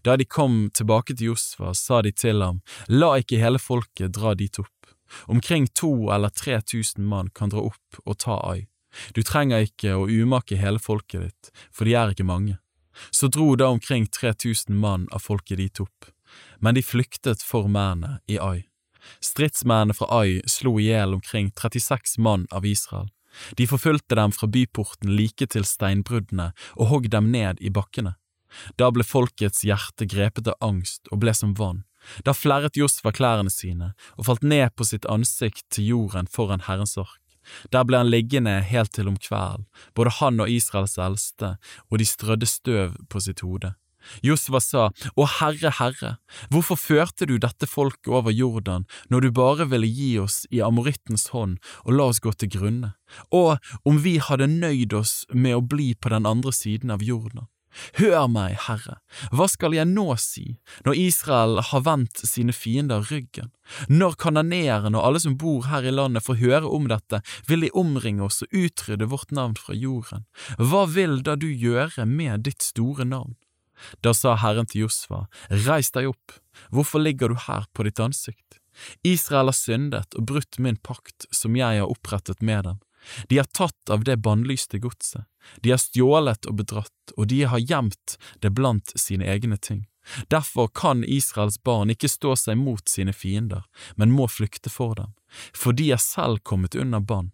Da 0.04 0.16
de 0.16 0.24
kom 0.24 0.70
tilbake 0.74 1.16
til 1.16 1.32
Josfa, 1.32 1.74
sa 1.74 2.02
de 2.02 2.12
til 2.12 2.42
ham, 2.42 2.60
la 2.88 3.14
ikke 3.20 3.40
hele 3.42 3.60
folket 3.62 4.14
dra 4.16 4.34
dit 4.38 4.58
opp. 4.60 4.92
Omkring 5.26 5.68
to 5.74 6.10
eller 6.12 6.28
tre 6.28 6.60
tusen 6.60 7.06
mann 7.08 7.30
kan 7.34 7.52
dra 7.52 7.64
opp 7.70 8.00
og 8.04 8.18
ta 8.18 8.38
Ai. 8.50 8.66
Du 9.14 9.22
trenger 9.22 9.68
ikke 9.68 9.94
å 9.96 10.08
umake 10.08 10.58
hele 10.60 10.80
folket 10.80 11.24
ditt, 11.24 11.50
for 11.72 11.88
de 11.88 11.94
er 11.96 12.12
ikke 12.12 12.28
mange. 12.28 12.58
Så 13.10 13.28
dro 13.32 13.54
da 13.56 13.68
omkring 13.70 14.08
tre 14.10 14.32
tusen 14.34 14.76
mann 14.76 15.06
av 15.14 15.22
folket 15.24 15.60
dit 15.60 15.80
opp, 15.80 16.10
men 16.58 16.74
de 16.74 16.82
flyktet 16.82 17.44
for 17.44 17.68
mennene 17.68 18.18
i 18.26 18.40
Ai. 18.42 18.66
Stridsmennene 19.24 19.96
fra 19.96 20.08
Ai 20.20 20.40
slo 20.50 20.76
i 20.80 20.88
hjel 20.90 21.14
omkring 21.16 21.52
36 21.56 22.18
mann 22.18 22.46
av 22.50 22.66
Israel. 22.66 23.08
De 23.56 23.66
forfulgte 23.70 24.16
dem 24.18 24.32
fra 24.34 24.48
byporten 24.50 25.14
like 25.16 25.46
til 25.52 25.64
steinbruddene 25.68 26.50
og 26.76 26.90
hogg 26.92 27.10
dem 27.12 27.30
ned 27.32 27.60
i 27.60 27.70
bakkene. 27.70 28.16
Da 28.80 28.90
ble 28.94 29.04
folkets 29.04 29.64
hjerte 29.66 30.08
grepet 30.08 30.50
av 30.50 30.58
angst 30.64 31.10
og 31.12 31.22
ble 31.24 31.34
som 31.36 31.54
vann. 31.58 31.84
Da 32.24 32.32
flerret 32.32 32.78
Josfa 32.78 33.12
klærne 33.12 33.52
sine 33.52 33.92
og 34.16 34.28
falt 34.28 34.46
ned 34.46 34.74
på 34.76 34.86
sitt 34.88 35.08
ansikt 35.10 35.66
til 35.74 35.90
jorden 35.92 36.30
foran 36.30 36.64
Herrens 36.68 36.96
ark. 37.00 37.20
Der 37.72 37.84
ble 37.88 38.02
han 38.02 38.12
liggende 38.12 38.58
helt 38.60 38.92
til 38.92 39.08
om 39.08 39.16
kvelden, 39.16 39.66
både 39.96 40.14
han 40.20 40.40
og 40.40 40.50
Israels 40.52 40.98
eldste, 41.00 41.56
og 41.88 42.00
de 42.00 42.06
strødde 42.08 42.48
støv 42.48 42.96
på 43.08 43.22
sitt 43.24 43.40
hode. 43.40 43.72
Josva 44.24 44.60
sa, 44.62 44.84
Å 45.18 45.24
Herre, 45.38 45.72
Herre, 45.78 46.12
hvorfor 46.52 46.78
førte 46.80 47.26
du 47.28 47.36
dette 47.40 47.66
folket 47.68 48.12
over 48.14 48.32
Jordan 48.32 48.86
når 49.12 49.26
du 49.26 49.30
bare 49.34 49.66
ville 49.68 49.90
gi 49.90 50.12
oss 50.22 50.44
i 50.54 50.62
amorittens 50.64 51.28
hånd 51.34 51.58
og 51.84 51.92
la 51.96 52.08
oss 52.12 52.22
gå 52.24 52.32
til 52.38 52.52
grunne? 52.54 52.94
Og 53.34 53.58
om 53.88 54.00
vi 54.04 54.16
hadde 54.22 54.48
nøyd 54.52 54.94
oss 54.96 55.22
med 55.34 55.58
å 55.58 55.64
bli 55.64 55.92
på 55.94 56.14
den 56.14 56.28
andre 56.30 56.54
siden 56.54 56.94
av 56.94 57.04
Jordan? 57.04 57.48
Hør 57.98 58.26
meg, 58.32 58.56
Herre, 58.66 58.96
hva 59.34 59.46
skal 59.50 59.74
jeg 59.76 59.88
nå 59.90 60.06
si, 60.20 60.56
når 60.86 60.98
Israel 60.98 61.60
har 61.70 61.84
vendt 61.86 62.22
sine 62.26 62.54
fiender 62.56 63.04
ryggen? 63.10 63.50
Når 63.92 64.16
kananeerne 64.22 64.96
og 64.96 65.04
alle 65.04 65.22
som 65.22 65.36
bor 65.40 65.68
her 65.68 65.84
i 65.86 65.92
landet 65.94 66.24
får 66.26 66.40
høre 66.42 66.72
om 66.78 66.88
dette, 66.90 67.20
vil 67.48 67.66
de 67.66 67.72
omringe 67.76 68.24
oss 68.24 68.42
og 68.46 68.56
utrydde 68.56 69.10
vårt 69.12 69.34
navn 69.36 69.58
fra 69.60 69.76
jorden. 69.76 70.24
Hva 70.56 70.86
vil 70.90 71.20
da 71.24 71.36
du 71.36 71.48
gjøre 71.50 72.08
med 72.08 72.48
ditt 72.48 72.64
store 72.64 73.06
navn? 73.08 73.36
Da 74.02 74.14
sa 74.16 74.34
Herren 74.40 74.66
til 74.66 74.86
Josfa, 74.86 75.26
reis 75.66 75.92
deg 75.94 76.10
opp, 76.10 76.38
hvorfor 76.74 77.02
ligger 77.04 77.30
du 77.30 77.38
her 77.46 77.68
på 77.74 77.86
ditt 77.86 78.00
ansikt? 78.02 78.58
Israel 79.06 79.50
har 79.50 79.58
syndet 79.58 80.14
og 80.18 80.26
brutt 80.30 80.58
min 80.62 80.78
pakt 80.78 81.26
som 81.34 81.56
jeg 81.58 81.82
har 81.82 81.90
opprettet 81.90 82.42
med 82.42 82.64
dem. 82.66 82.82
De 83.28 83.38
har 83.40 83.48
tatt 83.56 83.90
av 83.90 84.04
det 84.04 84.16
bannlyste 84.24 84.78
godset, 84.78 85.24
de 85.62 85.72
har 85.72 85.80
stjålet 85.82 86.46
og 86.46 86.58
bedratt, 86.62 87.14
og 87.16 87.28
de 87.32 87.42
har 87.48 87.62
gjemt 87.62 88.18
det 88.42 88.52
blant 88.56 88.92
sine 88.98 89.26
egne 89.26 89.56
ting. 89.56 89.86
Derfor 90.32 90.68
kan 90.68 91.04
Israels 91.04 91.62
barn 91.62 91.92
ikke 91.92 92.08
stå 92.08 92.34
seg 92.36 92.56
mot 92.56 92.88
sine 92.88 93.12
fiender, 93.12 93.64
men 93.96 94.12
må 94.12 94.28
flykte 94.28 94.72
for 94.72 94.96
dem, 94.96 95.12
for 95.52 95.76
de 95.76 95.90
er 95.92 96.02
selv 96.02 96.40
kommet 96.42 96.74
under 96.74 97.00
bann. 97.00 97.32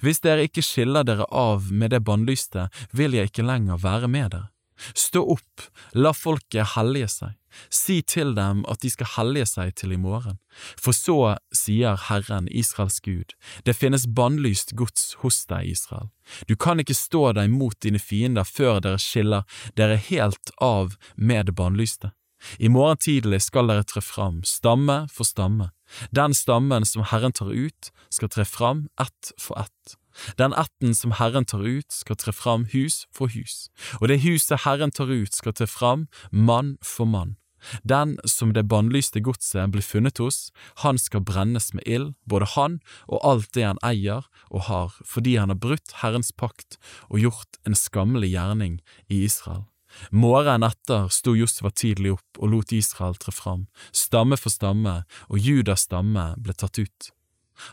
Hvis 0.00 0.22
dere 0.24 0.46
ikke 0.48 0.64
skiller 0.64 1.04
dere 1.04 1.26
av 1.28 1.68
med 1.72 1.92
det 1.92 2.00
bannlyste, 2.04 2.70
vil 2.96 3.16
jeg 3.16 3.30
ikke 3.30 3.44
lenger 3.44 3.82
være 3.82 4.08
med 4.08 4.32
dere. 4.32 4.48
Stå 4.94 5.22
opp, 5.36 5.66
la 5.96 6.12
folket 6.12 6.74
hellige 6.74 7.08
seg, 7.12 7.36
si 7.72 8.00
til 8.02 8.34
dem 8.36 8.62
at 8.70 8.82
de 8.84 8.90
skal 8.92 9.08
hellige 9.16 9.48
seg 9.54 9.72
til 9.80 9.94
i 9.96 10.00
morgen. 10.00 10.38
For 10.80 10.96
så 10.96 11.36
sier 11.54 11.96
Herren, 12.08 12.50
Israels 12.52 13.00
Gud, 13.04 13.32
det 13.64 13.76
finnes 13.78 14.06
bannlyst 14.06 14.76
gods 14.76 15.14
hos 15.22 15.44
deg, 15.50 15.72
Israel. 15.76 16.10
Du 16.48 16.56
kan 16.56 16.82
ikke 16.82 16.96
stå 16.96 17.32
deg 17.38 17.50
mot 17.52 17.78
dine 17.82 18.02
fiender 18.02 18.44
før 18.44 18.82
dere 18.84 19.00
skiller 19.02 19.48
dere 19.78 19.96
helt 20.10 20.52
av 20.60 20.96
med 21.16 21.48
det 21.50 21.56
bannlyste. 21.56 22.12
I 22.58 22.68
morgen 22.68 23.00
tidlig 23.00 23.40
skal 23.46 23.70
dere 23.70 23.86
tre 23.88 24.02
fram, 24.04 24.42
stamme 24.44 25.06
for 25.12 25.28
stamme. 25.28 25.70
Den 26.10 26.34
stammen 26.36 26.84
som 26.84 27.06
Herren 27.08 27.32
tar 27.32 27.52
ut, 27.52 27.92
skal 28.10 28.30
tre 28.32 28.44
fram 28.44 28.88
ett 29.00 29.32
for 29.40 29.58
ett. 29.62 29.96
Den 30.38 30.54
ætten 30.56 30.94
som 30.94 31.16
Herren 31.18 31.44
tar 31.44 31.64
ut, 31.64 31.90
skal 31.92 32.16
tre 32.16 32.32
fram 32.32 32.66
hus 32.72 33.06
for 33.14 33.32
hus, 33.32 33.68
og 34.00 34.08
det 34.08 34.22
huset 34.24 34.64
Herren 34.64 34.94
tar 34.94 35.10
ut, 35.10 35.34
skal 35.34 35.56
tre 35.56 35.66
fram 35.66 36.06
mann 36.30 36.76
for 36.82 37.04
mann. 37.04 37.36
Den 37.82 38.16
som 38.24 38.52
det 38.54 38.68
bannlyste 38.70 39.20
godset 39.24 39.72
blir 39.74 39.82
funnet 39.82 40.20
hos, 40.22 40.50
han 40.84 40.98
skal 40.98 41.24
brennes 41.26 41.72
med 41.74 41.86
ild, 41.86 42.12
både 42.28 42.48
han 42.54 42.80
og 43.08 43.22
alt 43.26 43.52
det 43.56 43.64
han 43.66 43.80
eier 43.86 44.28
og 44.50 44.68
har, 44.68 44.98
fordi 45.04 45.36
han 45.40 45.50
har 45.50 45.60
brutt 45.60 45.96
Herrens 46.02 46.32
pakt 46.32 46.78
og 47.08 47.22
gjort 47.24 47.58
en 47.66 47.78
skammelig 47.78 48.34
gjerning 48.36 48.78
i 49.08 49.24
Israel. 49.26 49.66
Morgenen 50.10 50.66
etter 50.66 51.08
sto 51.14 51.32
Josfa 51.36 51.70
tidlig 51.72 52.16
opp 52.16 52.40
og 52.40 52.52
lot 52.52 52.72
Israel 52.76 53.16
tre 53.20 53.32
fram, 53.32 53.66
stamme 53.92 54.36
for 54.36 54.52
stamme, 54.52 55.02
og 55.30 55.40
Judas 55.40 55.86
stamme 55.88 56.34
ble 56.42 56.54
tatt 56.54 56.82
ut. 56.82 57.12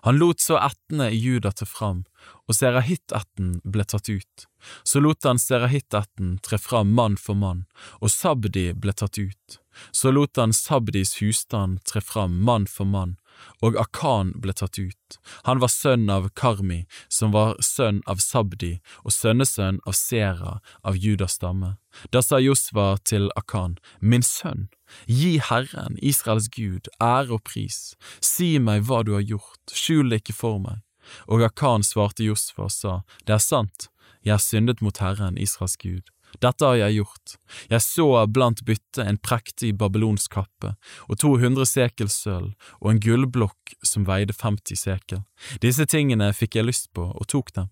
Han 0.08 0.20
lot 0.22 0.42
så 0.42 0.60
ættene 0.62 1.10
i 1.12 1.20
Juda 1.20 1.52
til 1.52 1.70
fram, 1.70 2.04
og 2.48 2.56
Serahitt-ætten 2.58 3.58
ble 3.64 3.86
tatt 3.88 4.10
ut. 4.10 4.48
Så 4.88 5.02
lot 5.04 5.28
han 5.28 5.42
Serahitt-ætten 5.42 6.38
tre 6.46 6.60
fram 6.62 6.94
mann 6.96 7.18
for 7.20 7.36
mann, 7.40 7.66
og 8.02 8.12
Sabdi 8.14 8.72
ble 8.74 8.96
tatt 8.96 9.20
ut. 9.20 9.60
Så 9.92 10.14
lot 10.14 10.38
han 10.38 10.54
Sabdis 10.54 11.18
husstand 11.22 11.84
tre 11.90 12.02
fram 12.02 12.40
mann 12.46 12.68
for 12.70 12.86
mann, 12.86 13.18
og 13.64 13.78
Akan 13.80 14.34
ble 14.42 14.54
tatt 14.54 14.80
ut. 14.80 15.18
Han 15.48 15.62
var 15.64 15.72
sønn 15.72 16.10
av 16.10 16.30
Karmi, 16.40 16.84
som 17.08 17.34
var 17.36 17.56
sønn 17.64 18.02
av 18.10 18.22
Sabdi 18.24 18.78
og 19.04 19.16
sønnesønn 19.16 19.82
av 19.88 19.98
Sera 19.98 20.60
av 20.84 20.98
Judas 20.98 21.38
stamme. 21.40 21.76
Da 22.12 22.22
sa 22.26 22.40
Josva 22.42 22.98
til 23.06 23.30
Akan, 23.40 23.78
Min 24.02 24.26
sønn, 24.26 24.70
gi 25.08 25.38
Herren, 25.38 25.98
Israels 26.02 26.50
Gud, 26.50 26.90
ære 27.02 27.38
og 27.38 27.44
pris, 27.50 27.96
si 28.22 28.58
meg 28.60 28.88
hva 28.88 29.04
du 29.06 29.14
har 29.18 29.26
gjort, 29.26 29.64
skjul 29.74 30.10
det 30.10 30.24
ikke 30.24 30.38
for 30.38 30.62
meg. 30.64 30.82
Og 31.28 31.44
Akan 31.46 31.84
svarte 31.84 32.26
Josfa 32.26 32.68
og 32.68 32.74
sa, 32.74 33.02
Det 33.26 33.38
er 33.38 33.44
sant, 33.44 33.90
jeg 34.24 34.38
har 34.38 34.44
syndet 34.44 34.82
mot 34.82 34.98
Herren, 34.98 35.38
Israels 35.38 35.78
Gud. 35.78 36.13
Dette 36.42 36.66
har 36.66 36.80
jeg 36.80 36.98
gjort. 37.02 37.36
Jeg 37.70 37.82
så 37.86 38.08
blant 38.28 38.64
byttet 38.66 39.04
en 39.06 39.20
prektig 39.22 39.74
babylonsk 39.78 40.34
kappe 40.34 40.74
og 41.08 41.20
200 41.22 41.68
sekel 41.70 42.10
sølv 42.10 42.54
og 42.80 42.90
en 42.92 43.04
gullblokk 43.04 43.76
som 43.86 44.08
veide 44.08 44.34
50 44.34 44.80
sekel. 44.80 45.24
Disse 45.62 45.86
tingene 45.90 46.32
fikk 46.34 46.58
jeg 46.60 46.70
lyst 46.70 46.92
på 46.94 47.10
og 47.12 47.30
tok 47.30 47.54
dem. 47.58 47.70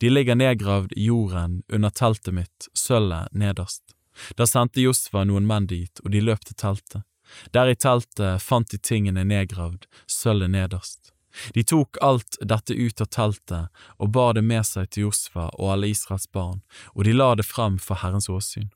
De 0.00 0.10
ligger 0.10 0.36
nedgravd 0.36 0.92
i 0.96 1.06
jorden 1.08 1.62
under 1.72 1.90
teltet 1.90 2.34
mitt, 2.36 2.68
sølvet 2.76 3.32
nederst. 3.32 3.94
Da 4.36 4.46
sendte 4.46 4.82
Josfa 4.82 5.24
noen 5.24 5.46
menn 5.48 5.68
dit, 5.70 6.02
og 6.04 6.12
de 6.12 6.20
løp 6.20 6.44
til 6.44 6.58
teltet. 6.60 7.06
Der 7.54 7.70
i 7.70 7.78
teltet 7.78 8.42
fant 8.42 8.72
de 8.72 8.78
tingene 8.78 9.24
nedgravd, 9.24 9.86
sølvet 10.10 10.52
nederst. 10.52 11.09
De 11.54 11.64
tok 11.64 12.00
alt 12.04 12.38
dette 12.40 12.74
ut 12.74 13.00
av 13.00 13.10
teltet 13.14 13.84
og 13.98 14.12
bar 14.16 14.34
det 14.38 14.44
med 14.46 14.66
seg 14.66 14.90
til 14.90 15.08
Josfa 15.08 15.48
og 15.56 15.72
alle 15.74 15.90
Israels 15.92 16.28
barn, 16.32 16.60
og 16.94 17.06
de 17.06 17.14
la 17.16 17.34
det 17.38 17.46
frem 17.46 17.78
for 17.78 18.02
Herrens 18.02 18.30
åsyn. 18.32 18.70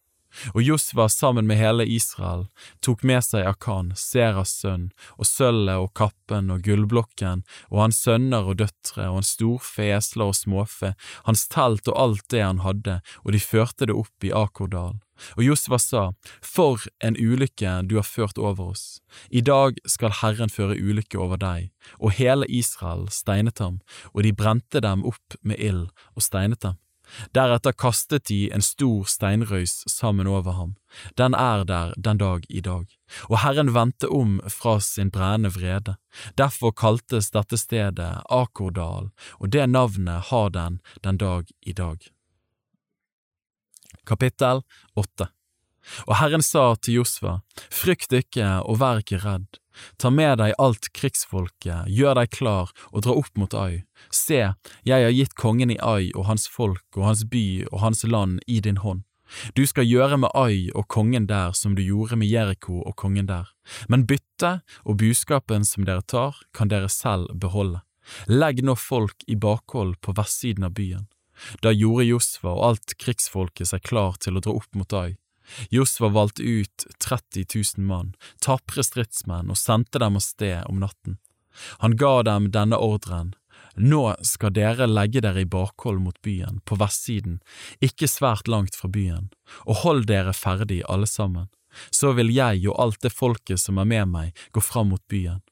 Og 0.55 0.63
Josva 0.63 1.09
sammen 1.09 1.47
med 1.49 1.61
hele 1.61 1.87
Israel 1.87 2.47
tok 2.85 3.05
med 3.07 3.25
seg 3.27 3.47
Akan, 3.49 3.93
Seras 3.99 4.55
sønn, 4.61 4.91
og 5.19 5.29
sølvet 5.29 5.81
og 5.81 5.93
kappen 5.99 6.51
og 6.55 6.65
gullblokken 6.67 7.45
og 7.71 7.81
hans 7.85 8.03
sønner 8.05 8.51
og 8.51 8.61
døtre 8.63 9.09
og 9.09 9.21
hans 9.21 9.35
storfe, 9.37 9.89
esler 9.95 10.33
og 10.33 10.39
småfe, 10.39 10.95
hans 11.29 11.47
telt 11.53 11.89
og 11.91 11.99
alt 12.01 12.29
det 12.33 12.45
han 12.45 12.63
hadde, 12.65 13.01
og 13.25 13.35
de 13.35 13.43
førte 13.43 13.89
det 13.91 13.97
opp 13.97 14.27
i 14.27 14.35
Akordal. 14.35 15.01
Og 15.39 15.45
Josva 15.47 15.79
sa, 15.79 16.05
For 16.43 16.83
en 17.05 17.17
ulykke 17.17 17.77
du 17.89 17.97
har 18.01 18.07
ført 18.07 18.39
over 18.39 18.75
oss. 18.75 19.01
I 19.31 19.45
dag 19.47 19.79
skal 19.87 20.15
Herren 20.21 20.51
føre 20.51 20.79
ulykke 20.79 21.21
over 21.21 21.41
deg. 21.41 21.71
Og 22.01 22.17
hele 22.19 22.49
Israel 22.51 23.07
steinet 23.15 23.63
ham, 23.63 23.81
og 24.13 24.25
de 24.27 24.35
brente 24.35 24.83
dem 24.83 25.05
opp 25.07 25.39
med 25.43 25.61
ild 25.63 25.87
og 26.15 26.27
steinet 26.27 26.65
dem. 26.67 26.81
Deretter 27.35 27.73
kastet 27.73 28.29
de 28.29 28.49
en 28.55 28.63
stor 28.63 29.05
steinrøys 29.11 29.83
sammen 29.91 30.27
over 30.27 30.57
ham. 30.59 30.75
Den 31.19 31.35
er 31.35 31.65
der 31.65 31.93
den 31.99 32.19
dag 32.19 32.47
i 32.49 32.61
dag. 32.61 32.87
Og 33.29 33.39
Herren 33.43 33.75
vendte 33.75 34.09
om 34.09 34.41
fra 34.49 34.79
sin 34.81 35.11
brennende 35.11 35.53
vrede. 35.55 35.97
Derfor 36.39 36.73
kaltes 36.73 37.31
dette 37.31 37.59
stedet 37.61 38.23
Akordal, 38.31 39.11
og 39.41 39.53
det 39.53 39.69
navnet 39.69 40.31
har 40.31 40.51
den 40.51 40.81
den 41.05 41.19
dag 41.19 41.45
i 41.63 41.73
dag. 41.73 41.99
Kapittel 44.07 44.63
8 44.97 45.29
Og 46.07 46.17
Herren 46.21 46.43
sa 46.45 46.75
til 46.81 47.01
Josva, 47.01 47.39
frykt 47.73 48.15
ikke 48.17 48.61
og 48.65 48.81
vær 48.81 49.03
ikke 49.03 49.21
redd, 49.25 49.61
ta 49.99 50.11
med 50.11 50.39
deg 50.41 50.55
alt 50.59 50.91
krigsfolket, 50.97 51.89
gjør 51.91 52.21
deg 52.21 52.35
klar 52.35 52.73
og 52.93 53.05
dra 53.07 53.17
opp 53.19 53.33
mot 53.41 53.57
Ai. 53.59 53.85
Se, 54.11 54.41
jeg 54.87 55.07
har 55.07 55.17
gitt 55.17 55.35
kongen 55.39 55.75
i 55.75 55.81
Ai 55.81 56.13
og 56.15 56.29
hans 56.31 56.47
folk 56.49 56.85
og 56.97 57.09
hans 57.09 57.25
by 57.31 57.67
og 57.73 57.81
hans 57.83 58.05
land 58.07 58.41
i 58.47 58.61
din 58.65 58.81
hånd. 58.85 59.05
Du 59.57 59.65
skal 59.67 59.89
gjøre 59.89 60.19
med 60.21 60.35
Ai 60.37 60.69
og 60.77 60.87
kongen 60.93 61.27
der 61.27 61.55
som 61.57 61.75
du 61.75 61.83
gjorde 61.83 62.19
med 62.21 62.31
Jeriko 62.31 62.83
og 62.85 62.95
kongen 63.01 63.27
der, 63.27 63.49
men 63.89 64.07
byttet 64.07 64.63
og 64.85 65.01
buskapen 65.01 65.65
som 65.65 65.89
dere 65.89 66.05
tar, 66.07 66.37
kan 66.55 66.71
dere 66.71 66.93
selv 66.93 67.33
beholde. 67.41 67.81
Legg 68.29 68.61
nå 68.63 68.77
folk 68.77 69.25
i 69.27 69.37
bakhold 69.41 69.97
på 70.05 70.13
vestsiden 70.17 70.69
av 70.69 70.75
byen. 70.77 71.09
Da 71.65 71.73
gjorde 71.75 72.07
Josva 72.07 72.53
og 72.53 72.65
alt 72.69 72.95
krigsfolket 73.01 73.73
seg 73.73 73.83
klar 73.83 74.21
til 74.21 74.37
å 74.37 74.45
dra 74.45 74.55
opp 74.61 74.77
mot 74.79 74.93
Ai. 75.01 75.17
Josva 75.71 76.09
valgte 76.09 76.43
ut 76.43 76.87
30 76.99 77.47
000 77.79 77.87
mann, 77.87 78.15
tapre 78.41 78.85
stridsmenn, 78.85 79.51
og 79.51 79.61
sendte 79.61 80.01
dem 80.03 80.19
av 80.19 80.25
sted 80.25 80.63
om 80.71 80.81
natten. 80.83 81.19
Han 81.85 81.97
ga 81.97 82.23
dem 82.27 82.51
denne 82.55 82.79
ordren. 82.81 83.35
Nå 83.75 84.15
skal 84.23 84.55
dere 84.55 84.87
legge 84.87 85.23
dere 85.23 85.43
i 85.43 85.51
bakhold 85.51 86.01
mot 86.03 86.19
byen, 86.23 86.61
på 86.67 86.79
vestsiden, 86.79 87.41
ikke 87.83 88.09
svært 88.11 88.49
langt 88.51 88.77
fra 88.79 88.91
byen, 88.91 89.31
og 89.67 89.83
hold 89.83 90.07
dere 90.11 90.35
ferdig 90.35 90.83
alle 90.89 91.11
sammen. 91.11 91.51
Så 91.91 92.13
vil 92.15 92.31
jeg 92.31 92.63
og 92.71 92.79
alt 92.79 93.01
det 93.03 93.11
folket 93.15 93.59
som 93.59 93.81
er 93.83 93.89
med 93.91 94.11
meg, 94.13 94.45
gå 94.55 94.63
fram 94.63 94.93
mot 94.95 95.03
byen. 95.11 95.43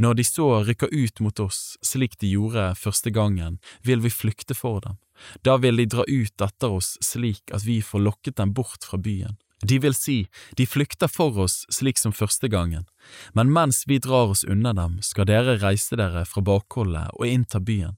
Når 0.00 0.14
de 0.16 0.24
så 0.24 0.46
rykker 0.64 0.88
ut 0.92 1.20
mot 1.20 1.40
oss, 1.40 1.76
slik 1.84 2.16
de 2.22 2.32
gjorde 2.32 2.70
første 2.80 3.12
gangen, 3.12 3.58
vil 3.84 4.00
vi 4.00 4.12
flykte 4.12 4.56
for 4.56 4.80
dem. 4.80 4.96
Da 5.44 5.56
vil 5.62 5.80
de 5.80 5.88
dra 5.90 6.04
ut 6.06 6.46
etter 6.46 6.78
oss 6.78 6.96
slik 7.04 7.52
at 7.54 7.66
vi 7.66 7.80
får 7.82 8.04
lokket 8.04 8.36
dem 8.40 8.54
bort 8.56 8.84
fra 8.84 8.98
byen. 8.98 9.36
De 9.64 9.78
vil 9.80 9.94
si, 9.96 10.26
de 10.56 10.66
flykter 10.68 11.08
for 11.08 11.38
oss 11.40 11.64
slik 11.72 11.98
som 11.98 12.12
første 12.12 12.48
gangen, 12.52 12.84
men 13.32 13.52
mens 13.52 13.84
vi 13.88 13.98
drar 13.98 14.34
oss 14.34 14.44
unna 14.44 14.74
dem, 14.76 14.98
skal 15.02 15.28
dere 15.30 15.56
reise 15.62 15.96
dere 15.96 16.26
fra 16.28 16.44
bakholdet 16.44 17.14
og 17.16 17.24
innta 17.26 17.60
byen. 17.60 17.96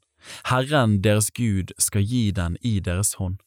Herren 0.50 1.00
deres 1.02 1.30
Gud 1.34 1.74
skal 1.78 2.06
gi 2.06 2.30
den 2.34 2.56
i 2.62 2.78
deres 2.80 3.16
hånd. 3.18 3.38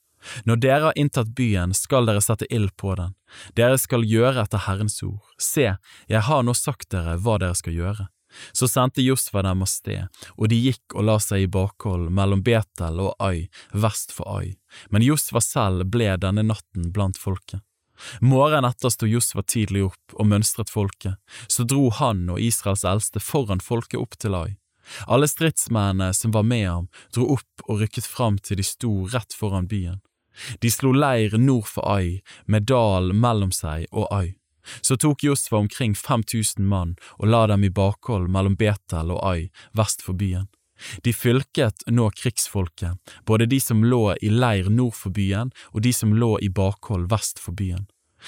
Når 0.45 0.59
dere 0.61 0.83
har 0.89 0.99
inntatt 0.99 1.33
byen, 1.37 1.73
skal 1.73 2.05
dere 2.05 2.21
sette 2.21 2.45
ild 2.53 2.75
på 2.77 2.93
den. 2.99 3.15
Dere 3.57 3.79
skal 3.81 4.05
gjøre 4.05 4.43
etter 4.43 4.67
Herrens 4.67 4.99
ord. 5.07 5.23
Se, 5.41 5.71
jeg 6.11 6.25
har 6.27 6.43
nå 6.45 6.53
sagt 6.57 6.91
dere 6.93 7.17
hva 7.17 7.39
dere 7.41 7.57
skal 7.57 7.77
gjøre. 7.77 8.07
Så 8.51 8.67
sendte 8.67 9.03
Josfa 9.03 9.41
dem 9.45 9.63
av 9.63 9.69
sted, 9.69 10.07
og 10.37 10.51
de 10.51 10.59
gikk 10.67 10.95
og 10.95 11.07
la 11.07 11.17
seg 11.19 11.45
i 11.45 11.49
bakhold 11.51 12.09
mellom 12.13 12.43
Betel 12.45 13.01
og 13.03 13.15
Ai, 13.19 13.49
vest 13.73 14.15
for 14.15 14.39
Ai, 14.39 14.55
men 14.89 15.05
Josfa 15.05 15.41
selv 15.43 15.89
ble 15.91 16.13
denne 16.21 16.45
natten 16.47 16.91
blant 16.95 17.19
folket. 17.19 17.61
Morgenen 18.21 18.69
etter 18.69 18.89
sto 18.89 19.05
Josfa 19.05 19.43
tidlig 19.43 19.83
opp 19.91 20.15
og 20.17 20.27
mønstret 20.31 20.71
folket, 20.73 21.19
så 21.47 21.65
dro 21.67 21.89
han 21.99 22.25
og 22.33 22.41
Israels 22.41 22.85
eldste 22.87 23.21
foran 23.21 23.61
folket 23.61 23.99
opp 24.01 24.17
til 24.17 24.37
Ai. 24.37 24.57
Alle 25.05 25.27
stridsmennene 25.29 26.13
som 26.13 26.33
var 26.33 26.43
med 26.43 26.65
ham, 26.67 26.87
dro 27.13 27.27
opp 27.37 27.67
og 27.67 27.83
rykket 27.83 28.07
fram 28.09 28.39
til 28.41 28.57
de 28.57 28.65
sto 28.65 28.91
rett 29.13 29.35
foran 29.37 29.69
byen. 29.69 30.01
De 30.63 30.71
slo 30.71 30.93
leir 30.95 31.37
nord 31.37 31.67
for 31.69 31.85
Ai, 31.91 32.21
med 32.45 32.65
dal 32.71 33.13
mellom 33.13 33.51
seg 33.55 33.87
og 33.91 34.07
Ai. 34.15 34.40
Så 34.81 34.97
tok 34.97 35.23
Josfa 35.23 35.55
omkring 35.55 35.95
5000 35.95 36.67
mann 36.67 36.95
og 37.17 37.27
la 37.27 37.45
dem 37.47 37.63
i 37.63 37.69
bakhold 37.69 38.29
mellom 38.29 38.55
Betel 38.55 39.11
og 39.11 39.21
Ai, 39.25 39.49
vest 39.77 40.01
for 40.05 40.17
byen. 40.17 40.49
De 41.05 41.13
fylket 41.13 41.83
nå 41.87 42.09
krigsfolket, 42.17 42.97
både 43.25 43.45
de 43.45 43.59
som 43.61 43.83
lå 43.85 44.15
i 44.21 44.29
leir 44.29 44.69
nord 44.69 44.97
for 44.97 45.13
byen 45.13 45.51
og 45.71 45.83
de 45.85 45.93
som 45.93 46.13
lå 46.13 46.37
i 46.41 46.49
bakhold 46.49 47.09
vest 47.11 47.39
for 47.39 47.53
byen. 47.57 47.85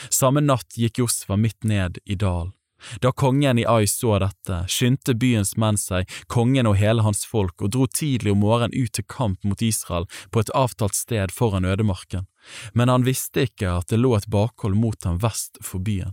Samme 0.09 0.41
natt 0.41 0.77
gikk 0.77 1.01
Josfa 1.03 1.37
midt 1.37 1.63
ned 1.63 1.97
i 2.05 2.15
dalen. 2.15 2.53
Da 2.99 3.11
kongen 3.11 3.59
i 3.59 3.65
Ai 3.65 3.87
så 3.87 4.17
dette, 4.19 4.57
skyndte 4.67 5.13
byens 5.15 5.53
menn 5.55 5.77
seg, 5.79 6.09
kongen 6.27 6.67
og 6.67 6.75
hele 6.81 7.05
hans 7.05 7.23
folk, 7.25 7.61
og 7.61 7.71
dro 7.71 7.87
tidlig 7.87 8.33
om 8.33 8.41
morgenen 8.43 8.75
ut 8.75 8.91
til 8.97 9.07
kamp 9.07 9.43
mot 9.47 9.61
Israel 9.63 10.09
på 10.31 10.43
et 10.43 10.51
avtalt 10.57 10.97
sted 10.97 11.31
foran 11.31 11.65
ødemarken, 11.65 12.27
men 12.73 12.91
han 12.91 13.07
visste 13.07 13.47
ikke 13.47 13.71
at 13.79 13.93
det 13.93 14.01
lå 14.01 14.17
et 14.17 14.27
bakhold 14.27 14.75
mot 14.75 14.99
ham 15.07 15.21
vest 15.23 15.61
for 15.63 15.79
byen. 15.79 16.11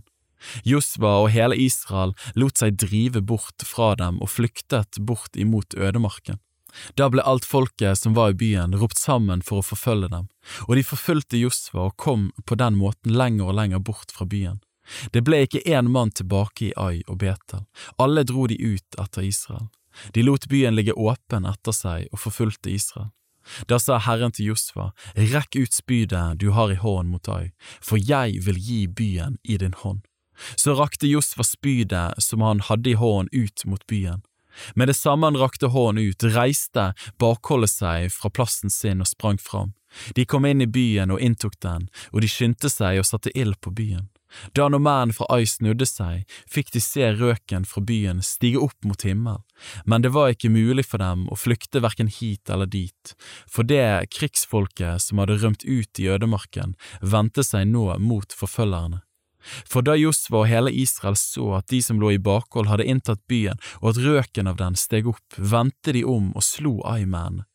Josva 0.67 1.17
og 1.23 1.31
hele 1.35 1.57
Israel 1.57 2.15
lot 2.35 2.61
seg 2.61 2.79
drive 2.81 3.21
bort 3.21 3.65
fra 3.65 3.93
dem 3.99 4.21
og 4.21 4.31
flyktet 4.33 4.99
bort 4.99 5.35
imot 5.35 5.75
ødemarken. 5.77 6.39
Da 6.95 7.09
ble 7.11 7.23
alt 7.27 7.45
folket 7.45 7.99
som 7.99 8.15
var 8.15 8.31
i 8.31 8.37
byen 8.39 8.75
ropt 8.79 8.99
sammen 8.99 9.41
for 9.43 9.59
å 9.59 9.67
forfølge 9.73 10.11
dem, 10.11 10.27
og 10.67 10.75
de 10.79 10.85
forfulgte 10.87 11.39
Josva 11.39 11.89
og 11.89 11.97
kom 11.99 12.29
på 12.47 12.55
den 12.59 12.77
måten 12.79 13.15
lenger 13.15 13.51
og 13.51 13.57
lenger 13.59 13.83
bort 13.83 14.13
fra 14.15 14.25
byen. 14.25 14.61
Det 15.11 15.23
ble 15.23 15.43
ikke 15.45 15.63
én 15.67 15.91
mann 15.91 16.11
tilbake 16.11 16.71
i 16.71 16.73
Ai 16.79 17.03
og 17.07 17.19
Betel, 17.21 17.65
alle 18.01 18.23
dro 18.27 18.47
de 18.47 18.57
ut 18.57 18.99
etter 18.99 19.27
Israel. 19.27 19.67
De 20.15 20.23
lot 20.23 20.47
byen 20.47 20.75
ligge 20.75 20.95
åpen 20.95 21.45
etter 21.47 21.75
seg 21.75 22.07
og 22.11 22.23
forfulgte 22.23 22.71
Israel. 22.71 23.11
Da 23.67 23.79
sa 23.81 23.97
Herren 23.97 24.31
til 24.31 24.51
Josva, 24.51 24.91
rekk 25.17 25.57
ut 25.57 25.73
spydet 25.73 26.39
du 26.39 26.51
har 26.55 26.71
i 26.71 26.79
hånden 26.79 27.11
mot 27.11 27.29
Ai, 27.33 27.51
for 27.81 27.97
jeg 27.97 28.39
vil 28.45 28.59
gi 28.61 28.81
byen 28.87 29.37
i 29.43 29.57
din 29.57 29.75
hånd. 29.83 30.05
Så 30.55 30.75
rakte 30.77 31.09
Josfa 31.09 31.45
spydet 31.47 32.21
som 32.23 32.41
han 32.45 32.63
hadde 32.67 32.93
i 32.93 32.99
hånden 32.99 33.31
ut 33.31 33.65
mot 33.65 33.85
byen. 33.87 34.21
Med 34.75 34.87
det 34.91 34.97
samme 34.99 35.29
han 35.29 35.39
rakte 35.39 35.71
hånden 35.71 36.11
ut, 36.11 36.23
reiste 36.35 36.91
bakholdet 37.19 37.71
seg 37.71 38.09
fra 38.13 38.29
plassen 38.29 38.69
sin 38.69 39.01
og 39.03 39.09
sprang 39.11 39.39
fram. 39.39 39.73
De 40.15 40.25
kom 40.25 40.45
inn 40.47 40.63
i 40.63 40.69
byen 40.71 41.11
og 41.11 41.21
inntok 41.23 41.59
den, 41.63 41.89
og 42.11 42.23
de 42.23 42.31
skyndte 42.31 42.71
seg 42.71 43.01
og 43.01 43.07
satte 43.07 43.33
ild 43.37 43.59
på 43.63 43.73
byen. 43.75 44.07
Da 44.55 44.69
når 44.71 44.79
mennene 44.79 45.15
fra 45.15 45.27
Ai 45.35 45.43
snudde 45.49 45.83
seg, 45.87 46.23
fikk 46.47 46.71
de 46.71 46.81
se 46.83 47.09
røken 47.19 47.65
fra 47.67 47.83
byen 47.83 48.21
stige 48.23 48.61
opp 48.63 48.87
mot 48.87 49.03
himmel, 49.03 49.41
men 49.83 50.05
det 50.05 50.13
var 50.15 50.31
ikke 50.31 50.53
mulig 50.53 50.85
for 50.87 51.03
dem 51.03 51.25
å 51.27 51.35
flykte 51.35 51.83
hverken 51.83 52.07
hit 52.07 52.49
eller 52.49 52.69
dit, 52.71 53.13
for 53.43 53.67
det 53.67 54.07
krigsfolket 54.15 55.03
som 55.03 55.19
hadde 55.19 55.41
rømt 55.43 55.67
ut 55.67 55.99
i 55.99 56.07
ødemarken, 56.15 56.77
vendte 57.03 57.43
seg 57.43 57.67
nå 57.67 57.89
mot 57.99 58.31
forfølgerne. 58.31 59.03
For 59.65 59.85
da 59.85 59.95
Josva 59.97 60.43
og 60.43 60.49
hele 60.51 60.73
Israel 60.73 61.17
så 61.19 61.57
at 61.59 61.69
de 61.73 61.81
som 61.83 62.01
lå 62.01 62.13
i 62.15 62.21
bakhold 62.21 62.69
hadde 62.71 62.87
inntatt 62.87 63.23
byen 63.31 63.61
og 63.81 63.93
at 63.93 64.01
røken 64.05 64.49
av 64.51 64.59
den 64.61 64.77
steg 64.79 65.07
opp, 65.09 65.37
vendte 65.37 65.95
de 65.95 66.05
om 66.05 66.31
og 66.35 66.45
slo 66.45 66.79
Ai-mennene. 66.87 67.47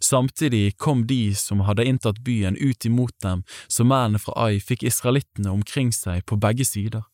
Samtidig 0.00 0.76
kom 0.76 1.06
de 1.06 1.34
som 1.34 1.62
hadde 1.64 1.86
inntatt 1.88 2.20
byen 2.24 2.56
ut 2.60 2.84
imot 2.84 3.14
dem, 3.24 3.44
så 3.68 3.84
mennene 3.84 4.20
fra 4.20 4.36
Ai 4.36 4.60
fikk 4.60 4.84
israelittene 4.84 5.48
omkring 5.52 5.88
seg 5.96 6.26
på 6.28 6.36
begge 6.36 6.66
sider. 6.68 7.06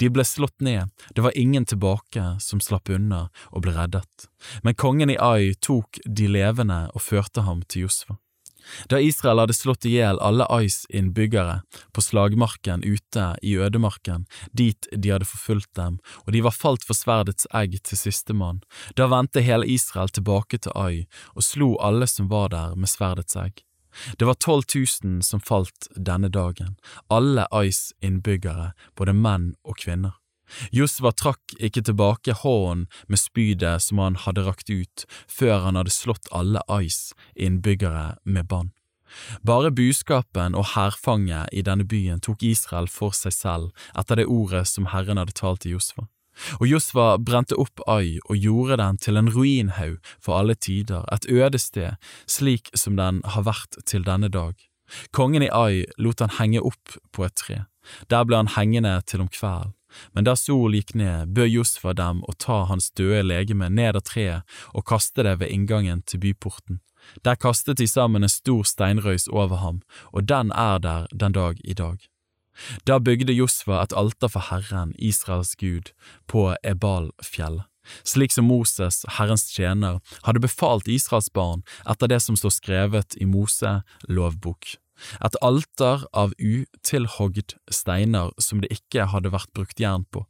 De 0.00 0.08
ble 0.08 0.24
slått 0.24 0.60
ned, 0.64 0.88
det 1.14 1.24
var 1.24 1.36
ingen 1.36 1.66
tilbake 1.66 2.24
som 2.40 2.62
slapp 2.62 2.88
unna 2.88 3.26
og 3.50 3.66
ble 3.66 3.74
reddet, 3.76 4.28
men 4.62 4.78
kongen 4.78 5.12
i 5.12 5.18
Ai 5.20 5.52
tok 5.60 6.00
de 6.06 6.30
levende 6.30 6.86
og 6.94 7.04
førte 7.04 7.44
ham 7.44 7.60
til 7.68 7.86
Josfa. 7.86 8.16
Da 8.90 9.00
Israel 9.00 9.42
hadde 9.42 9.56
slått 9.56 9.86
i 9.86 9.94
hjel 9.96 10.20
alle 10.24 10.46
Ais 10.52 10.84
innbyggere 10.90 11.60
på 11.92 12.04
slagmarken 12.04 12.84
ute 12.84 13.28
i 13.42 13.56
ødemarken, 13.56 14.26
dit 14.52 14.88
de 14.92 15.12
hadde 15.14 15.28
forfulgt 15.28 15.74
dem, 15.78 16.00
og 16.24 16.32
de 16.32 16.42
var 16.46 16.56
falt 16.56 16.86
for 16.86 16.98
sverdets 16.98 17.48
egg 17.54 17.78
til 17.82 18.00
sistemann, 18.00 18.62
da 18.98 19.08
vendte 19.12 19.44
hele 19.44 19.68
Israel 19.70 20.12
tilbake 20.12 20.60
til 20.62 20.74
Ai 20.74 21.06
og 21.34 21.46
slo 21.46 21.74
alle 21.82 22.08
som 22.10 22.30
var 22.32 22.52
der 22.54 22.76
med 22.76 22.90
sverdets 22.90 23.38
egg. 23.38 23.62
Det 24.18 24.26
var 24.28 24.36
tolv 24.40 24.66
tusen 24.68 25.22
som 25.22 25.40
falt 25.40 25.88
denne 25.96 26.28
dagen, 26.28 26.76
alle 27.08 27.46
Ais 27.50 27.92
innbyggere, 28.04 28.72
både 28.96 29.16
menn 29.16 29.54
og 29.64 29.80
kvinner. 29.80 30.18
Josva 30.74 31.12
trakk 31.12 31.56
ikke 31.58 31.82
tilbake 31.88 32.34
hånden 32.42 32.86
med 33.08 33.20
spydet 33.20 33.82
som 33.82 34.02
han 34.02 34.18
hadde 34.26 34.46
rakt 34.46 34.70
ut, 34.70 35.06
før 35.26 35.64
han 35.66 35.78
hadde 35.78 35.94
slått 35.94 36.30
alle 36.30 36.62
Ais 36.68 37.12
innbyggere 37.34 38.16
med 38.24 38.48
bann. 38.50 38.72
Bare 39.46 39.70
buskapen 39.70 40.56
og 40.58 40.72
hærfanget 40.74 41.52
i 41.52 41.62
denne 41.62 41.86
byen 41.86 42.20
tok 42.20 42.42
Israel 42.42 42.88
for 42.90 43.14
seg 43.16 43.34
selv 43.34 43.86
etter 43.98 44.20
det 44.20 44.26
ordet 44.26 44.66
som 44.68 44.90
Herren 44.92 45.20
hadde 45.20 45.36
talt 45.38 45.62
til 45.64 45.76
Josva. 45.76 46.08
Og 46.60 46.66
Josva 46.68 47.16
brente 47.16 47.56
opp 47.56 47.80
Ai 47.88 48.18
og 48.26 48.36
gjorde 48.36 48.76
den 48.82 48.98
til 49.00 49.16
en 49.16 49.30
ruinhaug 49.32 49.96
for 50.20 50.36
alle 50.36 50.54
tider, 50.54 51.06
et 51.12 51.28
øde 51.32 51.58
sted, 51.58 51.96
slik 52.28 52.68
som 52.76 52.98
den 53.00 53.22
har 53.24 53.46
vært 53.46 53.78
til 53.88 54.04
denne 54.04 54.28
dag. 54.28 54.54
Kongen 55.16 55.46
i 55.46 55.50
Ai 55.50 55.86
lot 55.98 56.20
han 56.20 56.36
henge 56.36 56.60
opp 56.60 56.98
på 57.12 57.24
et 57.26 57.36
tre. 57.40 57.64
Der 58.10 58.26
ble 58.26 58.42
han 58.42 58.52
hengende 58.58 58.98
til 59.06 59.24
om 59.24 59.32
kvelden. 59.32 59.75
Men 60.14 60.26
der 60.26 60.38
sol 60.40 60.74
gikk 60.76 60.94
ned, 60.94 61.32
bød 61.36 61.52
Josfa 61.52 61.94
dem 61.96 62.22
å 62.26 62.34
ta 62.38 62.64
hans 62.70 62.90
døde 62.90 63.22
legeme 63.26 63.68
ned 63.70 63.96
av 63.96 64.04
treet 64.08 64.58
og 64.72 64.86
kaste 64.88 65.24
det 65.26 65.38
ved 65.40 65.52
inngangen 65.52 66.02
til 66.06 66.22
byporten. 66.24 66.80
Der 67.22 67.38
kastet 67.38 67.78
de 67.78 67.86
sammen 67.86 68.26
en 68.26 68.32
stor 68.32 68.64
steinrøys 68.66 69.28
over 69.28 69.62
ham, 69.62 69.80
og 70.12 70.26
den 70.26 70.50
er 70.52 70.78
der 70.82 71.06
den 71.14 71.32
dag 71.32 71.60
i 71.64 71.74
dag. 71.74 71.98
Da 72.88 72.98
bygde 72.98 73.36
Josfa 73.36 73.82
et 73.82 73.92
alter 73.92 74.32
for 74.32 74.48
Herren, 74.50 74.94
Israels 74.98 75.54
Gud, 75.60 75.92
på 76.26 76.48
Ebal-fjellet, 76.64 77.68
slik 78.02 78.32
som 78.32 78.48
Moses, 78.48 79.04
Herrens 79.18 79.46
tjener, 79.52 80.00
hadde 80.24 80.42
befalt 80.42 80.88
Israels 80.88 81.28
barn 81.30 81.62
etter 81.86 82.10
det 82.10 82.22
som 82.24 82.38
står 82.38 82.56
skrevet 82.56 83.20
i 83.20 83.28
Mose 83.28 83.80
lovbok 84.08 84.78
et 85.24 85.36
alter 85.44 86.06
av 86.12 86.32
utilhogd 86.38 87.56
steiner 87.72 88.32
som 88.42 88.62
det 88.62 88.72
ikke 88.74 89.08
hadde 89.12 89.32
vært 89.34 89.52
brukt 89.56 89.80
jern 89.80 90.06
på. 90.10 90.24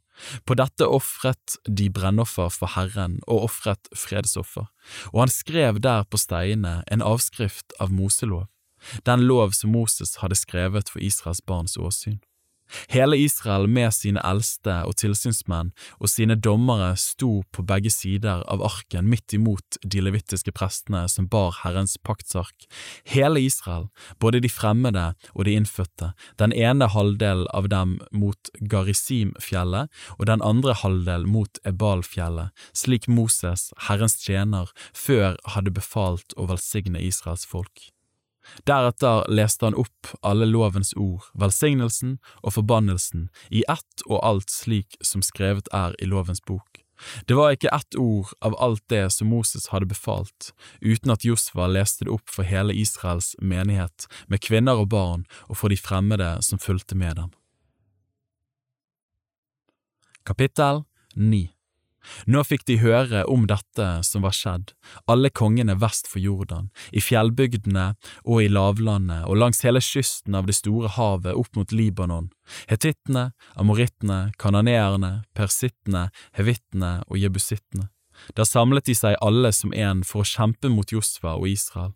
På 0.49 0.57
dette 0.57 0.87
ofret 0.89 1.57
de 1.69 1.89
brennoffer 1.93 2.49
for 2.53 2.73
Herren 2.73 3.19
og 3.27 3.49
ofret 3.51 3.89
fredsoffer, 3.95 4.65
og 5.13 5.19
han 5.25 5.33
skrev 5.33 5.81
der 5.83 6.07
på 6.09 6.17
steinene 6.21 6.81
en 6.89 7.05
avskrift 7.05 7.75
av 7.79 7.93
Moselov, 7.93 8.47
den 9.05 9.25
lov 9.29 9.53
som 9.57 9.73
Moses 9.75 10.17
hadde 10.23 10.37
skrevet 10.39 10.89
for 10.89 11.03
Israels 11.03 11.43
barns 11.45 11.77
åsyn. 11.77 12.19
Hele 12.91 13.17
Israel 13.17 13.67
med 13.67 13.93
sine 13.95 14.21
eldste 14.25 14.81
og 14.87 14.97
tilsynsmenn 15.01 15.71
og 15.99 16.11
sine 16.11 16.35
dommere 16.35 16.93
sto 16.99 17.41
på 17.55 17.65
begge 17.67 17.91
sider 17.93 18.43
av 18.51 18.63
arken 18.65 19.09
midt 19.11 19.35
imot 19.37 19.79
de 19.83 20.03
levittiske 20.03 20.53
prestene 20.55 21.05
som 21.11 21.29
bar 21.31 21.55
Herrens 21.63 21.97
paktsark. 21.97 22.67
Hele 23.07 23.41
Israel, 23.43 23.87
både 24.19 24.41
de 24.43 24.51
fremmede 24.51 25.09
og 25.33 25.45
de 25.47 25.57
innfødte, 25.57 26.13
den 26.41 26.53
ene 26.53 26.89
halvdelen 26.93 27.47
av 27.55 27.69
dem 27.73 27.97
mot 28.11 28.51
Garisimfjellet 28.59 29.91
og 30.17 30.25
den 30.29 30.43
andre 30.45 30.75
halvdel 30.77 31.27
mot 31.27 31.61
Ebalfjellet, 31.67 32.53
slik 32.73 33.07
Moses, 33.07 33.71
Herrens 33.87 34.19
tjener, 34.23 34.71
før 34.93 35.37
hadde 35.55 35.73
befalt 35.73 36.35
å 36.37 36.49
velsigne 36.51 37.01
Israels 37.03 37.45
folk. 37.47 37.91
Deretter 38.67 39.25
leste 39.31 39.65
han 39.65 39.77
opp 39.77 40.11
alle 40.21 40.47
lovens 40.49 40.93
ord, 40.97 41.25
velsignelsen 41.33 42.17
og 42.41 42.55
forbannelsen, 42.57 43.29
i 43.49 43.63
ett 43.69 44.05
og 44.07 44.21
alt 44.23 44.51
slik 44.53 44.97
som 45.01 45.23
skrevet 45.25 45.69
er 45.73 45.95
i 45.99 46.09
lovens 46.09 46.41
bok. 46.41 46.83
Det 47.29 47.35
var 47.37 47.53
ikke 47.53 47.69
ett 47.75 47.95
ord 47.95 48.31
av 48.41 48.55
alt 48.61 48.81
det 48.89 49.03
som 49.13 49.29
Moses 49.29 49.67
hadde 49.69 49.89
befalt, 49.89 50.53
uten 50.81 51.13
at 51.13 51.25
Josva 51.25 51.67
leste 51.69 52.07
det 52.07 52.13
opp 52.13 52.29
for 52.29 52.47
hele 52.47 52.73
Israels 52.73 53.35
menighet, 53.37 54.07
med 54.27 54.41
kvinner 54.41 54.81
og 54.81 54.89
barn 54.93 55.27
og 55.45 55.59
for 55.61 55.69
de 55.69 55.77
fremmede 55.77 56.37
som 56.41 56.61
fulgte 56.61 56.97
med 56.97 57.19
dem. 57.21 57.29
Kapittel 60.25 60.83
9 61.15 61.56
nå 62.27 62.43
fikk 62.47 62.65
de 62.69 62.79
høre 62.81 63.23
om 63.31 63.45
dette 63.49 63.87
som 64.05 64.25
var 64.25 64.35
skjedd, 64.35 64.73
alle 65.11 65.29
kongene 65.29 65.77
vest 65.81 66.09
for 66.11 66.23
Jordan, 66.23 66.69
i 66.91 67.03
fjellbygdene 67.03 67.89
og 68.23 68.43
i 68.43 68.49
lavlandet 68.51 69.27
og 69.27 69.39
langs 69.41 69.63
hele 69.65 69.81
kysten 69.83 70.37
av 70.37 70.47
det 70.47 70.57
store 70.57 70.91
havet 70.97 71.37
opp 71.37 71.59
mot 71.59 71.75
Libanon, 71.75 72.31
hetittene, 72.71 73.31
amorittene, 73.55 74.31
kananeerne, 74.39 75.21
persittene, 75.37 76.07
hevittene 76.37 76.97
og 77.07 77.21
jebusittene. 77.21 77.89
Der 78.35 78.49
samlet 78.49 78.87
de 78.87 78.95
seg 78.97 79.17
alle 79.21 79.51
som 79.53 79.73
en 79.77 80.03
for 80.07 80.23
å 80.23 80.27
kjempe 80.27 80.71
mot 80.73 80.91
Josfa 80.91 81.35
og 81.37 81.49
Israel. 81.51 81.93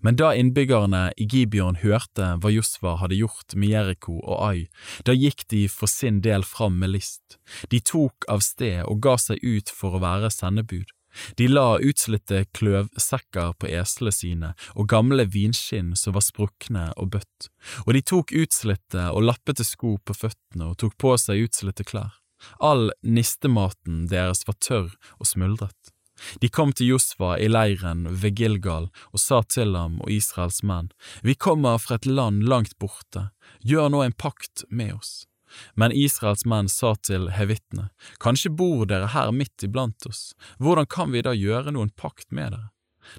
Men 0.00 0.18
da 0.20 0.32
innbyggerne 0.36 1.10
i 1.16 1.26
Gibeon 1.30 1.80
hørte 1.82 2.34
hva 2.40 2.52
Josva 2.52 2.96
hadde 3.00 3.18
gjort 3.20 3.56
med 3.56 3.72
Jeriko 3.74 4.18
og 4.20 4.38
Ai, 4.46 4.68
da 5.06 5.16
gikk 5.16 5.46
de 5.52 5.66
for 5.72 5.90
sin 5.90 6.20
del 6.24 6.46
fram 6.46 6.78
med 6.80 6.94
list. 6.96 7.38
De 7.70 7.80
tok 7.80 8.28
av 8.28 8.44
sted 8.44 8.82
og 8.86 9.02
ga 9.04 9.16
seg 9.20 9.42
ut 9.42 9.72
for 9.74 9.96
å 9.96 10.02
være 10.04 10.32
sendebud. 10.34 10.88
De 11.36 11.48
la 11.50 11.78
utslitte 11.82 12.44
kløvsekker 12.54 13.56
på 13.58 13.70
eslene 13.80 14.14
sine 14.14 14.52
og 14.76 14.88
gamle 14.92 15.26
vinskinn 15.26 15.96
som 15.98 16.14
var 16.14 16.22
sprukne 16.22 16.86
og 16.96 17.10
bøtt, 17.16 17.50
og 17.86 17.94
de 17.96 18.02
tok 18.12 18.34
utslitte 18.36 19.08
og 19.10 19.26
lappete 19.26 19.66
sko 19.66 19.96
på 20.04 20.16
føttene 20.16 20.70
og 20.70 20.78
tok 20.82 20.94
på 21.02 21.16
seg 21.18 21.48
utslitte 21.48 21.86
klær. 21.88 22.14
All 22.62 22.88
nistematen 23.04 24.06
deres 24.08 24.46
var 24.48 24.56
tørr 24.64 24.92
og 25.18 25.28
smuldret. 25.28 25.92
De 26.40 26.48
kom 26.48 26.72
til 26.72 26.92
Josfa 26.94 27.36
i 27.38 27.48
leiren 27.48 28.06
ved 28.22 28.36
Gilgal 28.36 28.90
og 29.10 29.20
sa 29.22 29.42
til 29.42 29.76
ham 29.76 29.98
og 30.04 30.10
Israels 30.10 30.62
menn, 30.62 30.90
Vi 31.22 31.34
kommer 31.34 31.78
fra 31.78 32.00
et 32.00 32.06
land 32.06 32.44
langt 32.48 32.78
borte, 32.78 33.30
gjør 33.60 33.90
nå 33.90 34.02
en 34.04 34.16
pakt 34.16 34.64
med 34.70 34.94
oss. 34.94 35.26
Men 35.74 35.92
Israels 35.92 36.44
menn 36.46 36.68
sa 36.68 36.94
til 36.94 37.30
hevittene, 37.34 37.90
Kanskje 38.22 38.52
bor 38.54 38.86
dere 38.86 39.10
her 39.14 39.32
midt 39.34 39.64
iblant 39.66 40.06
oss, 40.06 40.34
hvordan 40.58 40.86
kan 40.86 41.10
vi 41.10 41.24
da 41.26 41.34
gjøre 41.34 41.74
noen 41.74 41.90
pakt 41.90 42.30
med 42.30 42.52
dere? 42.54 42.70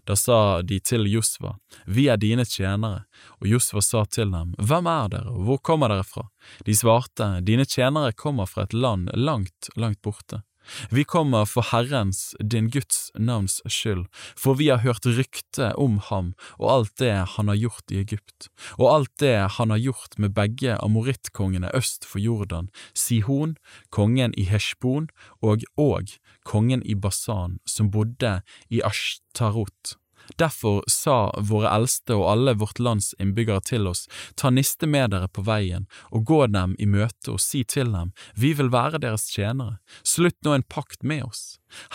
Da 0.06 0.16
sa 0.16 0.62
de 0.62 0.80
til 0.80 1.08
Josva, 1.10 1.58
Vi 1.86 2.08
er 2.08 2.18
dine 2.18 2.46
tjenere, 2.46 3.04
og 3.42 3.48
Josva 3.48 3.82
sa 3.82 4.06
til 4.06 4.32
dem, 4.32 4.54
Hvem 4.58 4.88
er 4.88 5.10
dere, 5.10 5.34
og 5.34 5.48
hvor 5.48 5.58
kommer 5.58 5.92
dere 5.92 6.06
fra? 6.08 6.28
De 6.66 6.76
svarte, 6.76 7.42
Dine 7.42 7.66
tjenere 7.66 8.14
kommer 8.14 8.46
fra 8.46 8.64
et 8.64 8.74
land 8.74 9.10
langt, 9.14 9.70
langt 9.76 10.02
borte. 10.02 10.44
Vi 10.92 11.04
kommer 11.04 11.46
for 11.50 11.66
Herrens, 11.72 12.36
din 12.40 12.70
Guds 12.70 13.10
navns 13.16 13.62
skyld, 13.68 14.06
for 14.38 14.58
vi 14.60 14.70
har 14.72 14.84
hørt 14.86 15.06
rykte 15.06 15.72
om 15.76 16.00
ham 16.10 16.34
og 16.60 16.72
alt 16.72 16.96
det 17.02 17.14
han 17.36 17.52
har 17.52 17.60
gjort 17.60 17.92
i 17.92 18.02
Egypt, 18.02 18.50
og 18.78 18.92
alt 18.94 19.14
det 19.20 19.36
han 19.58 19.74
har 19.74 19.82
gjort 19.82 20.18
med 20.18 20.36
begge 20.38 20.78
amorittkongene 20.82 21.72
øst 21.78 22.06
for 22.06 22.20
Jordan, 22.20 22.70
Sihon, 22.94 23.58
kongen 23.90 24.34
i 24.38 24.48
Heshbon, 24.50 25.10
og 25.42 25.66
Og, 25.78 26.10
kongen 26.46 26.82
i 26.86 26.96
Basan, 26.96 27.60
som 27.66 27.92
bodde 27.92 28.42
i 28.70 28.82
Ashtarot. 28.82 30.01
Derfor 30.38 30.84
sa 30.88 31.32
våre 31.38 31.70
eldste 31.72 32.16
og 32.18 32.28
alle 32.32 32.54
vårt 32.60 32.80
lands 32.80 33.12
innbyggere 33.20 33.64
til 33.68 33.88
oss, 33.90 34.08
ta 34.36 34.52
niste 34.54 34.88
med 34.88 35.12
dere 35.14 35.28
på 35.28 35.44
veien, 35.48 35.88
og 36.12 36.26
gå 36.30 36.46
dem 36.54 36.76
i 36.80 36.88
møte 36.90 37.34
og 37.34 37.42
si 37.44 37.64
til 37.64 37.92
dem, 37.94 38.14
vi 38.36 38.54
vil 38.58 38.72
være 38.74 39.02
deres 39.04 39.28
tjenere, 39.34 39.80
slutt 40.04 40.38
nå 40.46 40.56
en 40.56 40.68
pakt 40.68 41.04
med 41.04 41.26
oss. 41.28 41.44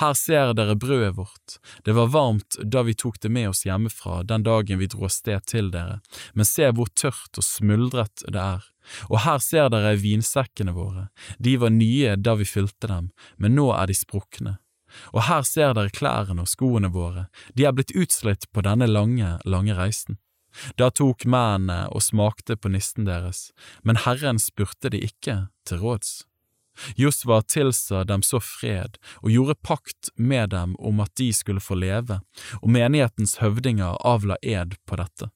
Her 0.01 0.15
ser 0.17 0.55
dere 0.57 0.77
brødet 0.81 1.17
vårt, 1.17 1.59
det 1.85 1.97
var 1.97 2.13
varmt 2.13 2.59
da 2.65 2.83
vi 2.87 2.97
tok 2.97 3.21
det 3.21 3.33
med 3.33 3.51
oss 3.51 3.67
hjemmefra 3.67 4.23
den 4.25 4.47
dagen 4.47 4.81
vi 4.81 4.89
dro 4.91 5.07
av 5.09 5.13
sted 5.15 5.45
til 5.49 5.71
dere, 5.75 6.01
men 6.35 6.49
se 6.49 6.71
hvor 6.73 6.93
tørt 6.95 7.37
og 7.37 7.45
smuldret 7.45 8.25
det 8.29 8.41
er. 8.41 8.65
Og 9.11 9.19
her 9.25 9.41
ser 9.43 9.69
dere 9.73 9.97
vinsekkene 9.99 10.75
våre, 10.77 11.09
de 11.39 11.57
var 11.61 11.75
nye 11.75 12.15
da 12.17 12.37
vi 12.39 12.47
fylte 12.49 12.89
dem, 12.91 13.11
men 13.37 13.59
nå 13.59 13.73
er 13.75 13.91
de 13.91 13.99
sprukne 13.99 14.57
og 15.13 15.27
her 15.29 15.43
ser 15.47 15.75
dere 15.77 15.93
klærne 15.95 16.45
og 16.45 16.51
skoene 16.51 16.91
våre, 16.93 17.27
de 17.55 17.67
er 17.67 17.75
blitt 17.77 17.95
utslitt 17.97 18.49
på 18.53 18.65
denne 18.67 18.89
lange, 18.91 19.37
lange 19.45 19.77
reisen. 19.77 20.21
Da 20.81 20.89
tok 20.91 21.27
mennene 21.29 21.91
og 21.93 22.05
smakte 22.05 22.57
på 22.57 22.73
nisten 22.73 23.05
deres, 23.09 23.51
men 23.85 24.01
Herren 24.07 24.41
spurte 24.41 24.93
de 24.93 25.03
ikke 25.05 25.47
til 25.69 25.83
råds. 25.83 26.23
Josva 26.97 27.41
tilsa 27.43 28.05
dem 28.05 28.23
så 28.23 28.41
fred 28.41 28.99
og 29.23 29.31
gjorde 29.33 29.57
pakt 29.65 30.11
med 30.17 30.51
dem 30.53 30.75
om 30.77 31.01
at 31.01 31.15
de 31.17 31.31
skulle 31.33 31.63
få 31.65 31.79
leve, 31.81 32.21
og 32.61 32.69
menighetens 32.73 33.39
høvdinger 33.41 33.97
avla 34.05 34.37
ed 34.43 34.77
på 34.89 35.01
dette. 35.01 35.31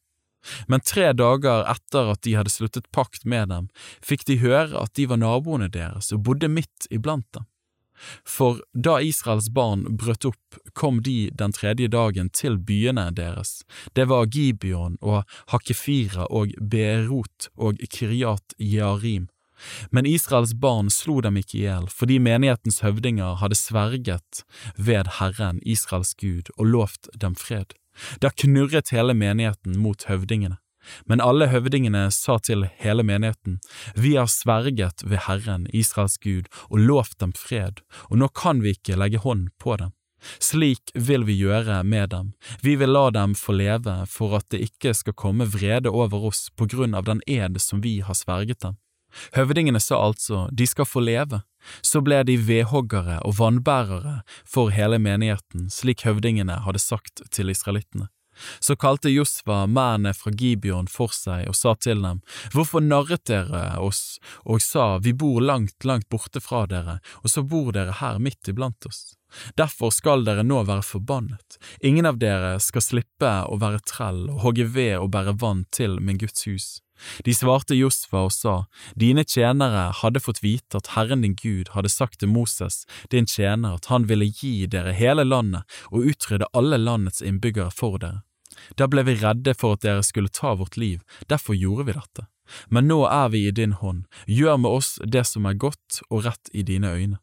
Men 0.69 0.81
tre 0.81 1.13
dager 1.13 1.67
etter 1.69 2.13
at 2.15 2.23
de 2.25 2.37
hadde 2.39 2.53
sluttet 2.53 2.89
pakt 2.97 3.27
med 3.29 3.51
dem, 3.53 3.69
fikk 4.05 4.25
de 4.29 4.41
høre 4.41 4.77
at 4.81 4.95
de 4.97 5.07
var 5.09 5.21
naboene 5.21 5.69
deres 5.73 6.13
og 6.17 6.25
bodde 6.29 6.49
midt 6.49 6.89
iblant 6.91 7.29
dem. 7.37 7.45
For 8.25 8.61
da 8.75 8.99
Israels 9.05 9.51
barn 9.55 9.85
brøt 10.01 10.27
opp, 10.29 10.61
kom 10.75 11.03
de 11.07 11.31
den 11.37 11.53
tredje 11.57 11.89
dagen 11.93 12.31
til 12.35 12.59
byene 12.59 13.11
deres, 13.17 13.61
det 13.97 14.09
var 14.11 14.31
Gibeon 14.31 14.97
og 15.01 15.25
Hakefira 15.53 16.29
og 16.31 16.55
Beerot 16.61 17.51
og 17.57 17.83
Kiryat 17.91 18.57
Jearim. 18.59 19.29
Men 19.91 20.07
Israels 20.09 20.55
barn 20.57 20.89
slo 20.93 21.21
dem 21.21 21.37
ikke 21.41 21.59
i 21.59 21.65
hjel, 21.67 21.89
fordi 21.93 22.19
menighetens 22.23 22.81
høvdinger 22.85 23.37
hadde 23.43 23.59
sverget 23.59 24.45
ved 24.77 25.19
Herren, 25.19 25.61
Israels 25.69 26.15
Gud, 26.15 26.49
og 26.57 26.73
lovt 26.73 27.11
dem 27.21 27.37
fred. 27.37 27.77
Da 28.23 28.31
knurret 28.33 28.95
hele 28.95 29.15
menigheten 29.15 29.77
mot 29.83 30.07
høvdingene. 30.09 30.57
Men 31.07 31.21
alle 31.21 31.51
høvdingene 31.53 32.09
sa 32.15 32.39
til 32.39 32.67
hele 32.81 33.05
menigheten, 33.07 33.61
Vi 33.95 34.17
har 34.17 34.27
sverget 34.27 35.05
ved 35.05 35.27
Herren, 35.27 35.67
Israels 35.73 36.19
Gud, 36.19 36.49
og 36.71 36.79
lovt 36.79 37.19
dem 37.19 37.33
fred, 37.33 37.81
og 38.11 38.19
nå 38.19 38.29
kan 38.29 38.63
vi 38.63 38.77
ikke 38.77 38.99
legge 38.99 39.19
hånd 39.19 39.51
på 39.59 39.77
dem. 39.77 39.93
Slik 40.39 40.93
vil 40.95 41.25
vi 41.25 41.39
gjøre 41.41 41.83
med 41.85 42.11
dem, 42.13 42.33
vi 42.61 42.77
vil 42.77 42.93
la 42.93 43.09
dem 43.11 43.35
få 43.35 43.55
leve 43.57 44.05
for 44.07 44.37
at 44.37 44.51
det 44.53 44.61
ikke 44.67 44.93
skal 44.95 45.17
komme 45.17 45.49
vrede 45.49 45.89
over 45.89 46.29
oss 46.29 46.49
på 46.57 46.69
grunn 46.69 46.95
av 46.95 47.09
den 47.09 47.23
ed 47.27 47.57
som 47.61 47.81
vi 47.81 48.01
har 48.05 48.19
sverget 48.19 48.61
dem. 48.61 48.77
Høvdingene 49.35 49.81
sa 49.83 49.99
altså, 50.05 50.47
de 50.53 50.67
skal 50.69 50.87
få 50.87 51.03
leve. 51.03 51.43
Så 51.83 52.01
ble 52.05 52.23
de 52.25 52.39
vedhoggere 52.41 53.19
og 53.27 53.37
vannbærere 53.41 54.21
for 54.49 54.73
hele 54.73 55.01
menigheten, 55.03 55.69
slik 55.73 56.07
høvdingene 56.07 56.63
hadde 56.65 56.81
sagt 56.81 57.25
til 57.35 57.53
israelittene. 57.53 58.09
Så 58.61 58.77
kalte 58.77 59.13
Josva 59.13 59.65
mennene 59.67 60.15
fra 60.17 60.33
Gibeon 60.33 60.89
for 60.91 61.15
seg 61.15 61.49
og 61.51 61.57
sa 61.59 61.75
til 61.77 62.03
dem, 62.05 62.21
Hvorfor 62.55 62.85
narret 62.85 63.27
dere 63.31 63.79
oss 63.83 64.19
og 64.45 64.63
sa, 64.65 64.99
Vi 64.99 65.13
bor 65.13 65.41
langt, 65.41 65.85
langt 65.85 66.09
borte 66.09 66.41
fra 66.41 66.67
dere, 66.71 67.01
og 67.23 67.31
så 67.31 67.43
bor 67.43 67.73
dere 67.77 67.99
her 68.01 68.19
midt 68.19 68.49
iblant 68.49 68.87
oss? 68.87 69.15
Derfor 69.57 69.93
skal 69.95 70.25
dere 70.27 70.43
nå 70.43 70.63
være 70.67 70.83
forbannet, 70.83 71.59
ingen 71.87 72.09
av 72.09 72.19
dere 72.19 72.57
skal 72.63 72.83
slippe 72.83 73.33
å 73.47 73.59
være 73.63 73.83
trell 73.87 74.25
og 74.29 74.41
hogge 74.47 74.67
ved 74.75 74.97
og 74.99 75.13
bære 75.15 75.37
vann 75.41 75.67
til 75.71 76.01
min 76.03 76.19
Guds 76.19 76.47
hus. 76.49 76.71
De 77.25 77.33
svarte 77.35 77.77
Josfa 77.77 78.27
og 78.27 78.33
sa, 78.35 78.55
Dine 78.99 79.25
tjenere 79.25 79.87
hadde 80.03 80.21
fått 80.21 80.43
vite 80.45 80.81
at 80.81 80.93
Herren 80.97 81.25
din 81.25 81.37
Gud 81.39 81.73
hadde 81.75 81.93
sagt 81.93 82.21
til 82.21 82.33
Moses, 82.33 82.85
din 83.11 83.29
tjener, 83.31 83.79
at 83.79 83.89
han 83.93 84.09
ville 84.11 84.29
gi 84.29 84.67
dere 84.71 84.93
hele 84.97 85.25
landet 85.25 85.81
og 85.91 86.11
utrydde 86.13 86.51
alle 86.53 86.81
landets 86.81 87.23
innbyggere 87.25 87.73
for 87.73 88.01
dere. 88.03 88.21
Da 88.77 88.89
ble 88.91 89.05
vi 89.07 89.17
redde 89.21 89.55
for 89.59 89.79
at 89.79 89.87
dere 89.87 90.05
skulle 90.07 90.33
ta 90.33 90.55
vårt 90.59 90.77
liv, 90.77 91.01
derfor 91.29 91.59
gjorde 91.59 91.89
vi 91.89 91.97
dette. 91.99 92.27
Men 92.69 92.89
nå 92.91 93.05
er 93.07 93.31
vi 93.31 93.47
i 93.47 93.55
din 93.55 93.77
hånd, 93.79 94.07
gjør 94.27 94.59
med 94.59 94.79
oss 94.81 94.95
det 95.07 95.27
som 95.29 95.47
er 95.47 95.59
godt 95.59 96.03
og 96.11 96.25
rett 96.27 96.51
i 96.53 96.67
dine 96.67 96.91
øyne. 96.91 97.21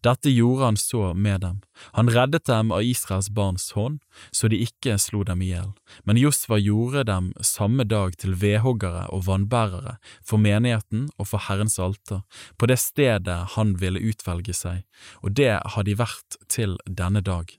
Dette 0.00 0.30
gjorde 0.32 0.64
han 0.64 0.76
så 0.76 1.14
med 1.14 1.40
dem. 1.40 1.60
Han 1.92 2.08
reddet 2.10 2.46
dem 2.48 2.70
av 2.72 2.82
Israels 2.82 3.28
barns 3.30 3.70
hånd, 3.76 3.98
så 4.30 4.48
de 4.48 4.62
ikke 4.64 4.96
slo 5.00 5.22
dem 5.26 5.42
i 5.44 5.50
hjel. 5.50 5.74
Men 6.08 6.16
Josva 6.16 6.58
gjorde 6.60 7.04
dem 7.10 7.32
samme 7.44 7.84
dag 7.84 8.16
til 8.16 8.38
vedhoggere 8.40 9.06
og 9.12 9.26
vannbærere 9.28 9.98
for 10.24 10.40
menigheten 10.40 11.10
og 11.18 11.28
for 11.32 11.44
Herrens 11.48 11.78
alter, 11.82 12.24
på 12.56 12.70
det 12.70 12.78
stedet 12.80 13.38
han 13.56 13.76
ville 13.82 14.00
utvelge 14.00 14.56
seg, 14.56 14.82
og 15.20 15.36
det 15.36 15.52
har 15.60 15.84
de 15.84 15.98
vært 15.98 16.40
til 16.48 16.78
denne 16.88 17.20
dag. 17.20 17.52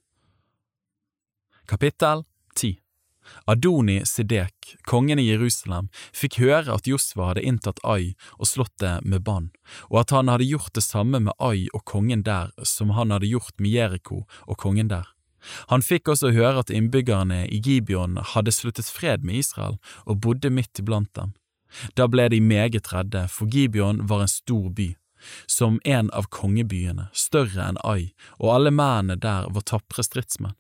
Kapittel 1.68 2.26
10 2.56 2.87
Adoni 3.46 4.02
Sidek, 4.06 4.78
kongen 4.88 5.20
i 5.20 5.28
Jerusalem, 5.30 5.90
fikk 6.14 6.40
høre 6.44 6.76
at 6.76 6.88
Josva 6.90 7.32
hadde 7.32 7.46
inntatt 7.48 7.82
Ai 7.84 8.16
og 8.38 8.50
slått 8.50 8.76
det 8.84 8.98
med 9.04 9.26
bann, 9.28 9.52
og 9.92 10.02
at 10.04 10.16
han 10.16 10.32
hadde 10.32 10.50
gjort 10.50 10.74
det 10.76 10.86
samme 10.86 11.22
med 11.24 11.38
Ai 11.40 11.68
og 11.74 11.86
kongen 11.90 12.26
der 12.28 12.54
som 12.64 12.96
han 12.98 13.14
hadde 13.16 13.30
gjort 13.32 13.56
med 13.60 13.72
Jeriko 13.74 14.26
og 14.46 14.58
kongen 14.58 14.92
der. 14.92 15.08
Han 15.72 15.84
fikk 15.86 16.10
også 16.12 16.34
høre 16.36 16.64
at 16.64 16.72
innbyggerne 16.74 17.46
i 17.48 17.60
Gibeon 17.64 18.18
hadde 18.34 18.52
sluttet 18.52 18.90
fred 18.92 19.24
med 19.24 19.44
Israel 19.44 19.78
og 20.06 20.22
bodde 20.26 20.52
midt 20.52 20.82
iblant 20.82 21.14
dem. 21.16 21.34
Da 21.96 22.08
ble 22.08 22.30
de 22.32 22.40
meget 22.42 22.92
redde, 22.94 23.28
for 23.28 23.48
Gibeon 23.52 24.06
var 24.08 24.24
en 24.24 24.32
stor 24.32 24.70
by, 24.72 24.94
som 25.48 25.82
en 25.84 26.12
av 26.16 26.30
kongebyene, 26.32 27.10
større 27.14 27.66
enn 27.70 27.80
Ai, 27.84 28.14
og 28.40 28.54
alle 28.56 28.72
mennene 28.72 29.20
der 29.20 29.50
var 29.52 29.68
tapre 29.68 30.06
stridsmenn. 30.06 30.56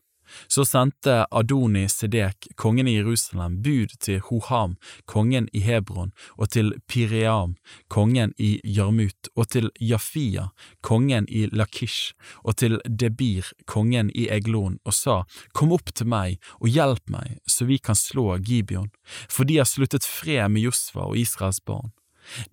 Så 0.47 0.65
sendte 0.67 1.25
Adoni 1.31 1.87
Sedek, 1.91 2.49
kongen 2.55 2.87
i 2.87 2.97
Jerusalem, 2.97 3.59
bud 3.63 3.95
til 4.03 4.21
Hoham, 4.29 4.77
kongen 5.05 5.49
i 5.53 5.61
Hebron, 5.65 6.13
og 6.37 6.51
til 6.55 6.73
Piream, 6.87 7.55
kongen 7.87 8.33
i 8.37 8.57
Jarmut, 8.63 9.31
og 9.35 9.49
til 9.53 9.71
Jafia, 9.79 10.49
kongen 10.81 11.27
i 11.29 11.47
Lakish, 11.51 12.13
og 12.43 12.57
til 12.61 12.79
Debir, 12.85 13.51
kongen 13.65 14.11
i 14.15 14.27
Eglon, 14.33 14.79
og 14.85 14.93
sa, 14.93 15.21
Kom 15.53 15.73
opp 15.75 15.93
til 15.95 16.09
meg 16.09 16.41
og 16.61 16.69
hjelp 16.71 17.09
meg, 17.11 17.37
så 17.47 17.67
vi 17.69 17.79
kan 17.79 17.97
slå 17.97 18.37
Gibeon, 18.37 18.91
for 19.29 19.47
de 19.47 19.59
har 19.61 19.69
sluttet 19.69 20.05
fred 20.07 20.51
med 20.53 20.67
Josva 20.67 21.07
og 21.09 21.17
Israels 21.17 21.61
barn. 21.63 21.93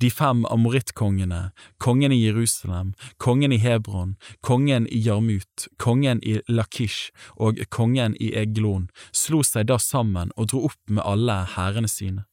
De 0.03 0.11
fem 0.11 0.45
amorittkongene, 0.51 1.51
kongen 1.79 2.13
i 2.13 2.21
Jerusalem, 2.25 2.93
kongen 3.17 3.53
i 3.53 3.61
Hebron, 3.63 4.17
kongen 4.41 4.87
i 4.87 5.01
Jarmut, 5.07 5.69
kongen 5.79 6.21
i 6.23 6.41
Lakish 6.49 7.11
og 7.37 7.61
kongen 7.71 8.17
i 8.21 8.33
Eglon, 8.39 8.89
slo 9.13 9.43
seg 9.43 9.69
da 9.71 9.79
sammen 9.79 10.33
og 10.37 10.53
dro 10.53 10.65
opp 10.71 10.81
med 10.91 11.05
alle 11.05 11.43
hærene 11.57 11.91
sine. 11.91 12.27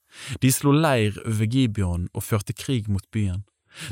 De 0.44 0.52
slo 0.52 0.74
leir 0.76 1.16
ved 1.26 1.54
Gibeon 1.54 2.10
og 2.14 2.26
førte 2.28 2.54
krig 2.54 2.90
mot 2.92 3.06
byen. 3.16 3.46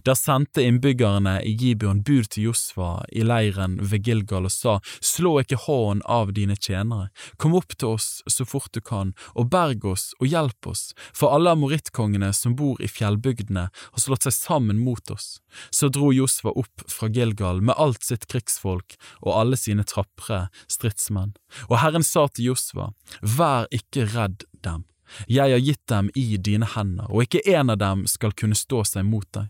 Der 0.06 0.16
sendte 0.16 0.64
innbyggerne 0.64 1.40
i 1.44 1.54
Gibeon 1.56 2.02
bud 2.04 2.30
til 2.34 2.50
Josfa 2.50 3.06
i 3.12 3.24
leiren 3.24 3.78
ved 3.82 4.04
Gilgal 4.08 4.48
og 4.50 4.54
sa, 4.54 4.78
Slå 5.02 5.38
ikke 5.42 5.60
hånden 5.66 6.04
av 6.06 6.34
dine 6.36 6.56
tjenere, 6.56 7.10
kom 7.38 7.56
opp 7.58 7.76
til 7.78 7.96
oss 7.96 8.10
så 8.28 8.46
fort 8.48 8.72
du 8.76 8.82
kan, 8.82 9.14
og 9.36 9.50
berg 9.54 9.86
oss 9.90 10.12
og 10.20 10.30
hjelp 10.32 10.70
oss, 10.72 10.94
for 11.14 11.36
alle 11.36 11.54
amorittkongene 11.56 12.32
som 12.36 12.56
bor 12.60 12.80
i 12.84 12.90
fjellbygdene 12.92 13.70
har 13.72 14.04
slått 14.04 14.28
seg 14.28 14.36
sammen 14.36 14.82
mot 14.84 15.12
oss. 15.14 15.40
Så 15.72 15.90
dro 15.94 16.12
Josfa 16.14 16.54
opp 16.54 16.86
fra 16.88 17.10
Gilgal 17.14 17.62
med 17.62 17.78
alt 17.78 18.04
sitt 18.06 18.28
krigsfolk 18.32 18.98
og 19.22 19.34
alle 19.36 19.60
sine 19.60 19.86
trapre 19.88 20.48
stridsmenn. 20.68 21.36
Og 21.70 21.80
Herren 21.82 22.06
sa 22.06 22.28
til 22.28 22.52
Josfa, 22.52 22.92
Vær 23.22 23.68
ikke 23.74 24.08
redd 24.14 24.46
dem. 24.64 24.86
Jeg 25.28 25.52
har 25.52 25.64
gitt 25.64 25.88
dem 25.90 26.10
i 26.16 26.38
dine 26.38 26.68
hender, 26.76 27.10
og 27.10 27.26
ikke 27.26 27.42
en 27.56 27.74
av 27.74 27.80
dem 27.82 28.06
skal 28.10 28.36
kunne 28.38 28.58
stå 28.58 28.84
seg 28.86 29.08
mot 29.08 29.26
deg. 29.34 29.50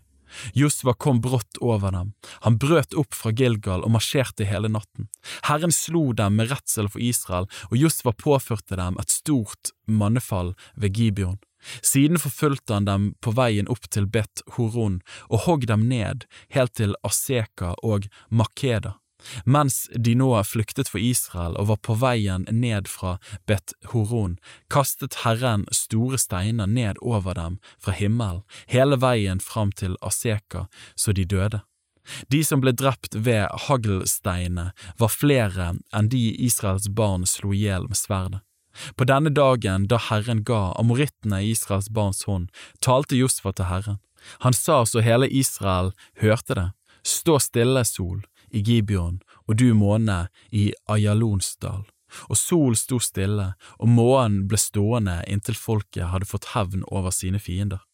Josva 0.54 0.94
kom 0.94 1.20
brått 1.24 1.60
over 1.60 1.94
dem, 1.94 2.14
han 2.46 2.58
brøt 2.62 2.96
opp 2.98 3.16
fra 3.16 3.32
Gilgal 3.34 3.84
og 3.86 3.94
marsjerte 3.96 4.46
hele 4.48 4.70
natten. 4.72 5.10
Herren 5.48 5.74
slo 5.74 6.10
dem 6.16 6.38
med 6.40 6.50
redsel 6.52 6.90
for 6.90 7.02
Israel, 7.02 7.48
og 7.70 7.78
Josva 7.78 8.14
påførte 8.16 8.78
dem 8.80 8.98
et 9.00 9.12
stort 9.12 9.74
mannefall 9.86 10.54
ved 10.74 10.96
Gibeon. 10.96 11.38
Siden 11.82 12.18
forfulgte 12.18 12.74
han 12.74 12.88
dem 12.88 13.10
på 13.20 13.34
veien 13.36 13.68
opp 13.68 13.90
til 13.92 14.06
Bet 14.08 14.42
Horon 14.56 15.00
og 15.28 15.44
hogg 15.46 15.66
dem 15.68 15.86
ned 15.90 16.24
helt 16.56 16.74
til 16.80 16.96
Aseka 17.04 17.74
og 17.84 18.08
Makeda. 18.30 18.96
Mens 19.44 19.88
de 19.94 20.14
nå 20.14 20.30
flyktet 20.48 20.90
for 20.90 21.02
Israel 21.02 21.56
og 21.60 21.70
var 21.70 21.80
på 21.86 21.96
veien 22.00 22.46
ned 22.50 22.88
fra 22.88 23.18
Bet 23.46 23.74
Horon, 23.92 24.38
kastet 24.72 25.22
Herren 25.24 25.66
store 25.74 26.18
steiner 26.18 26.66
ned 26.66 27.00
over 27.00 27.34
dem 27.34 27.58
fra 27.78 27.96
himmelen, 27.96 28.44
hele 28.66 29.00
veien 29.00 29.40
fram 29.40 29.72
til 29.72 29.96
Aseka, 30.00 30.66
så 30.94 31.12
de 31.12 31.24
døde. 31.24 31.62
De 32.32 32.40
som 32.44 32.62
ble 32.62 32.72
drept 32.74 33.14
ved 33.14 33.46
haglsteinene, 33.68 34.70
var 34.98 35.12
flere 35.12 35.72
enn 35.94 36.08
de 36.10 36.22
Israels 36.46 36.88
barn 36.88 37.26
slo 37.28 37.52
i 37.54 37.64
hjel 37.66 37.86
med 37.90 37.98
sverdet. 37.98 38.40
På 38.96 39.04
denne 39.04 39.32
dagen 39.34 39.88
da 39.90 39.98
Herren 39.98 40.44
ga 40.46 40.72
amorittene 40.78 41.42
i 41.42 41.50
Israels 41.54 41.90
barns 41.90 42.24
hånd, 42.28 42.48
talte 42.80 43.18
Josfa 43.18 43.52
til 43.52 43.68
Herren. 43.70 43.98
Han 44.44 44.54
sa 44.54 44.84
så 44.86 45.02
hele 45.04 45.28
Israel 45.28 45.92
hørte 46.22 46.56
det, 46.56 46.68
stå 47.02 47.38
stille, 47.42 47.84
sol, 47.84 48.22
i 48.50 48.62
Gibeon, 48.62 49.20
og 49.48 49.58
du 49.60 49.72
måne 49.74 50.28
i 50.50 50.70
Ayalonsdal. 50.90 51.84
Og 52.26 52.36
sol 52.36 52.74
sto 52.78 52.98
stille, 52.98 53.52
og 53.78 53.88
månen 53.88 54.46
ble 54.50 54.58
stående 54.58 55.20
inntil 55.30 55.58
folket 55.58 56.10
hadde 56.10 56.26
fått 56.26 56.50
hevn 56.56 56.82
over 56.90 57.14
sine 57.14 57.38
fiender. 57.38 57.84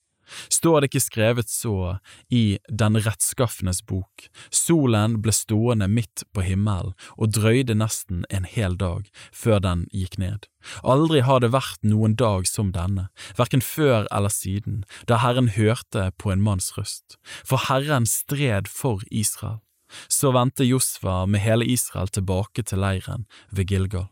Står 0.50 0.80
det 0.80 0.90
ikke 0.90 1.04
skrevet 1.04 1.50
så 1.50 1.98
i 2.32 2.58
Den 2.68 2.98
rettskaffenes 2.98 3.82
bok, 3.86 4.26
solen 4.50 5.20
ble 5.22 5.34
stående 5.34 5.88
midt 5.90 6.24
på 6.34 6.44
himmelen 6.46 6.96
og 7.16 7.34
drøyde 7.36 7.76
nesten 7.78 8.24
en 8.30 8.48
hel 8.48 8.76
dag 8.80 9.06
før 9.30 9.62
den 9.62 9.86
gikk 9.94 10.18
ned. 10.22 10.48
Aldri 10.82 11.22
har 11.22 11.44
det 11.44 11.52
vært 11.54 11.78
noen 11.86 12.16
dag 12.18 12.48
som 12.50 12.72
denne, 12.74 13.08
hverken 13.38 13.62
før 13.62 14.08
eller 14.10 14.32
siden, 14.32 14.82
da 15.06 15.20
Herren 15.22 15.52
hørte 15.54 16.10
på 16.18 16.34
en 16.34 16.42
manns 16.42 16.72
røst, 16.78 17.20
for 17.46 17.68
Herren 17.68 18.08
stred 18.10 18.66
for 18.66 19.06
Israel. 19.10 19.60
Så 20.08 20.32
vendte 20.34 20.66
Josva 20.66 21.24
med 21.26 21.44
hele 21.44 21.64
Israel 21.64 22.08
tilbake 22.08 22.62
til 22.66 22.82
leiren 22.82 23.26
ved 23.50 23.70
Gilgal. 23.70 24.08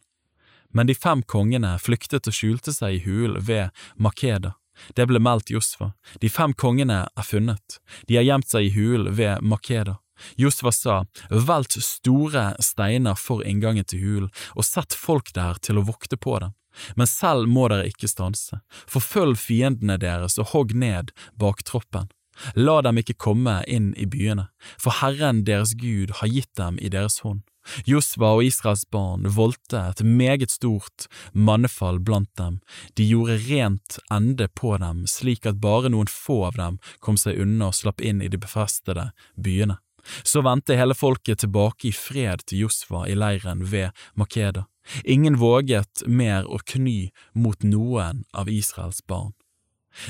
Men 0.74 0.90
de 0.90 0.94
fem 0.94 1.22
kongene 1.22 1.76
flyktet 1.78 2.26
og 2.26 2.34
skjulte 2.34 2.74
seg 2.74 2.98
i 2.98 3.02
hulen 3.06 3.42
ved 3.46 3.70
Makeda 3.96 4.56
det 4.94 5.06
ble 5.06 5.20
meldt 5.22 5.50
Josfa. 5.50 5.92
De 6.20 6.30
fem 6.30 6.54
kongene 6.54 7.04
er 7.06 7.26
funnet. 7.26 7.78
De 8.08 8.18
har 8.18 8.26
gjemt 8.26 8.50
seg 8.50 8.68
i 8.68 8.74
hulen 8.74 9.14
ved 9.16 9.42
Makeda. 9.42 9.98
Josfa 10.38 10.70
sa, 10.72 10.96
velt 11.30 11.74
store 11.82 12.52
steiner 12.62 13.18
for 13.18 13.42
inngangen 13.46 13.86
til 13.90 14.02
hulen, 14.04 14.30
og 14.54 14.66
sett 14.66 14.94
folk 14.94 15.32
der 15.34 15.58
til 15.62 15.80
å 15.80 15.86
vokte 15.88 16.16
på 16.16 16.38
dem. 16.42 16.54
Men 16.98 17.10
selv 17.10 17.50
må 17.50 17.68
dere 17.70 17.90
ikke 17.90 18.10
stanse. 18.10 18.60
Forfølg 18.90 19.38
fiendene 19.38 19.98
deres 20.02 20.38
og 20.42 20.50
hogg 20.54 20.74
ned 20.74 21.12
baktroppen. 21.38 22.10
La 22.54 22.80
dem 22.82 23.00
ikke 23.00 23.18
komme 23.26 23.60
inn 23.70 23.92
i 24.00 24.06
byene, 24.10 24.48
for 24.78 25.00
Herren 25.00 25.44
deres 25.48 25.74
Gud 25.78 26.18
har 26.20 26.30
gitt 26.30 26.52
dem 26.60 26.78
i 26.80 26.90
deres 26.92 27.20
hånd. 27.24 27.42
Josva 27.88 28.34
og 28.36 28.44
Israels 28.44 28.84
barn 28.92 29.24
voldte 29.36 29.80
et 29.80 30.02
meget 30.04 30.52
stort 30.52 31.06
mannefall 31.32 31.98
blant 31.98 32.28
dem, 32.36 32.58
de 32.94 33.06
gjorde 33.08 33.38
rent 33.46 33.98
ende 34.12 34.48
på 34.52 34.76
dem 34.82 35.06
slik 35.08 35.48
at 35.48 35.62
bare 35.62 35.92
noen 35.92 36.10
få 36.10 36.42
av 36.50 36.60
dem 36.60 36.78
kom 37.00 37.16
seg 37.20 37.40
unna 37.40 37.70
og 37.72 37.78
slapp 37.78 38.04
inn 38.04 38.20
i 38.22 38.28
de 38.28 38.40
befestede 38.40 39.10
byene. 39.40 39.78
Så 40.22 40.42
vendte 40.44 40.76
hele 40.76 40.92
folket 40.92 41.40
tilbake 41.40 41.88
i 41.88 41.96
fred 41.96 42.44
til 42.44 42.66
Josva 42.66 43.06
i 43.08 43.16
leiren 43.16 43.64
ved 43.70 43.96
Makeda. 44.20 44.66
Ingen 45.08 45.38
våget 45.40 46.04
mer 46.06 46.44
å 46.44 46.60
kny 46.60 47.08
mot 47.32 47.64
noen 47.64 48.26
av 48.36 48.50
Israels 48.52 49.00
barn. 49.08 49.32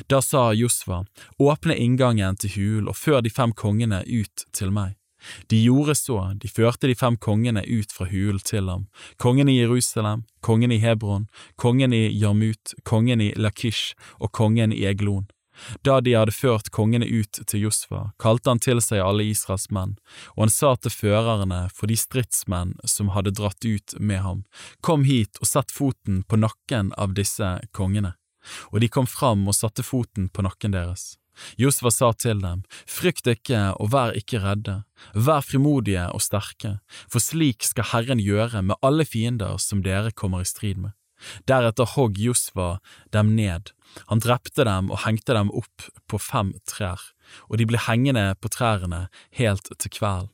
Da 0.09 0.23
sa 0.23 0.53
Josva, 0.53 1.05
åpne 1.39 1.77
inngangen 1.77 2.37
til 2.37 2.55
hulen 2.57 2.91
og 2.93 2.97
før 2.97 3.25
de 3.25 3.33
fem 3.33 3.53
kongene 3.53 4.03
ut 4.07 4.47
til 4.53 4.73
meg. 4.75 4.95
De 5.49 5.57
gjorde 5.63 5.95
så, 5.95 6.19
de 6.37 6.49
førte 6.49 6.89
de 6.89 6.95
fem 6.95 7.17
kongene 7.17 7.63
ut 7.65 7.93
fra 7.93 8.07
hulen 8.11 8.43
til 8.45 8.69
ham, 8.69 8.89
kongen 9.17 9.49
i 9.49 9.59
Jerusalem, 9.59 10.25
kongen 10.45 10.73
i 10.73 10.81
Hebron, 10.83 11.29
kongen 11.57 11.93
i 11.97 12.07
Jarmut, 12.13 12.75
kongen 12.85 13.23
i 13.25 13.33
Lakish 13.37 13.95
og 14.21 14.33
kongen 14.33 14.73
i 14.73 14.85
Eglon. 14.85 15.27
Da 15.87 16.01
de 16.01 16.17
hadde 16.17 16.35
ført 16.35 16.71
kongene 16.75 17.07
ut 17.07 17.39
til 17.47 17.67
Josfa, 17.69 18.09
kalte 18.19 18.51
han 18.51 18.63
til 18.63 18.81
seg 18.83 18.99
alle 19.05 19.27
Israels 19.31 19.69
menn, 19.71 19.95
og 20.35 20.47
han 20.47 20.53
sa 20.53 20.75
til 20.77 20.91
førerne 20.91 21.61
for 21.71 21.91
de 21.91 21.99
stridsmenn 21.99 22.75
som 22.91 23.13
hadde 23.15 23.37
dratt 23.39 23.65
ut 23.65 23.95
med 24.01 24.25
ham, 24.27 24.43
Kom 24.83 25.07
hit 25.07 25.39
og 25.41 25.49
sett 25.49 25.71
foten 25.71 26.25
på 26.27 26.41
nakken 26.43 26.93
av 26.99 27.15
disse 27.15 27.57
kongene. 27.73 28.17
Og 28.73 28.81
de 28.83 28.89
kom 28.89 29.07
fram 29.11 29.47
og 29.49 29.57
satte 29.57 29.85
foten 29.87 30.29
på 30.29 30.45
nakken 30.47 30.75
deres. 30.75 31.15
Josva 31.59 31.91
sa 31.91 32.13
til 32.15 32.41
dem, 32.45 32.63
Frykt 32.87 33.27
ikke 33.27 33.73
og 33.83 33.91
vær 33.95 34.15
ikke 34.15 34.39
redde, 34.43 34.83
vær 35.15 35.43
frimodige 35.43 36.07
og 36.15 36.23
sterke, 36.23 36.79
for 37.11 37.23
slik 37.23 37.67
skal 37.67 37.91
Herren 37.91 38.23
gjøre 38.23 38.63
med 38.63 38.79
alle 38.87 39.07
fiender 39.09 39.59
som 39.59 39.83
dere 39.83 40.15
kommer 40.15 40.45
i 40.45 40.49
strid 40.49 40.79
med. 40.79 40.95
Deretter 41.49 41.89
hogg 41.95 42.19
Josva 42.21 42.79
dem 43.15 43.35
ned, 43.35 43.73
han 44.11 44.23
drepte 44.23 44.67
dem 44.67 44.91
og 44.93 45.05
hengte 45.05 45.37
dem 45.37 45.51
opp 45.55 45.89
på 46.11 46.21
fem 46.21 46.53
trær, 46.69 47.01
og 47.49 47.59
de 47.59 47.67
ble 47.69 47.81
hengende 47.87 48.33
på 48.41 48.51
trærne 48.53 49.07
helt 49.39 49.71
til 49.79 49.95
kvelden. 49.95 50.31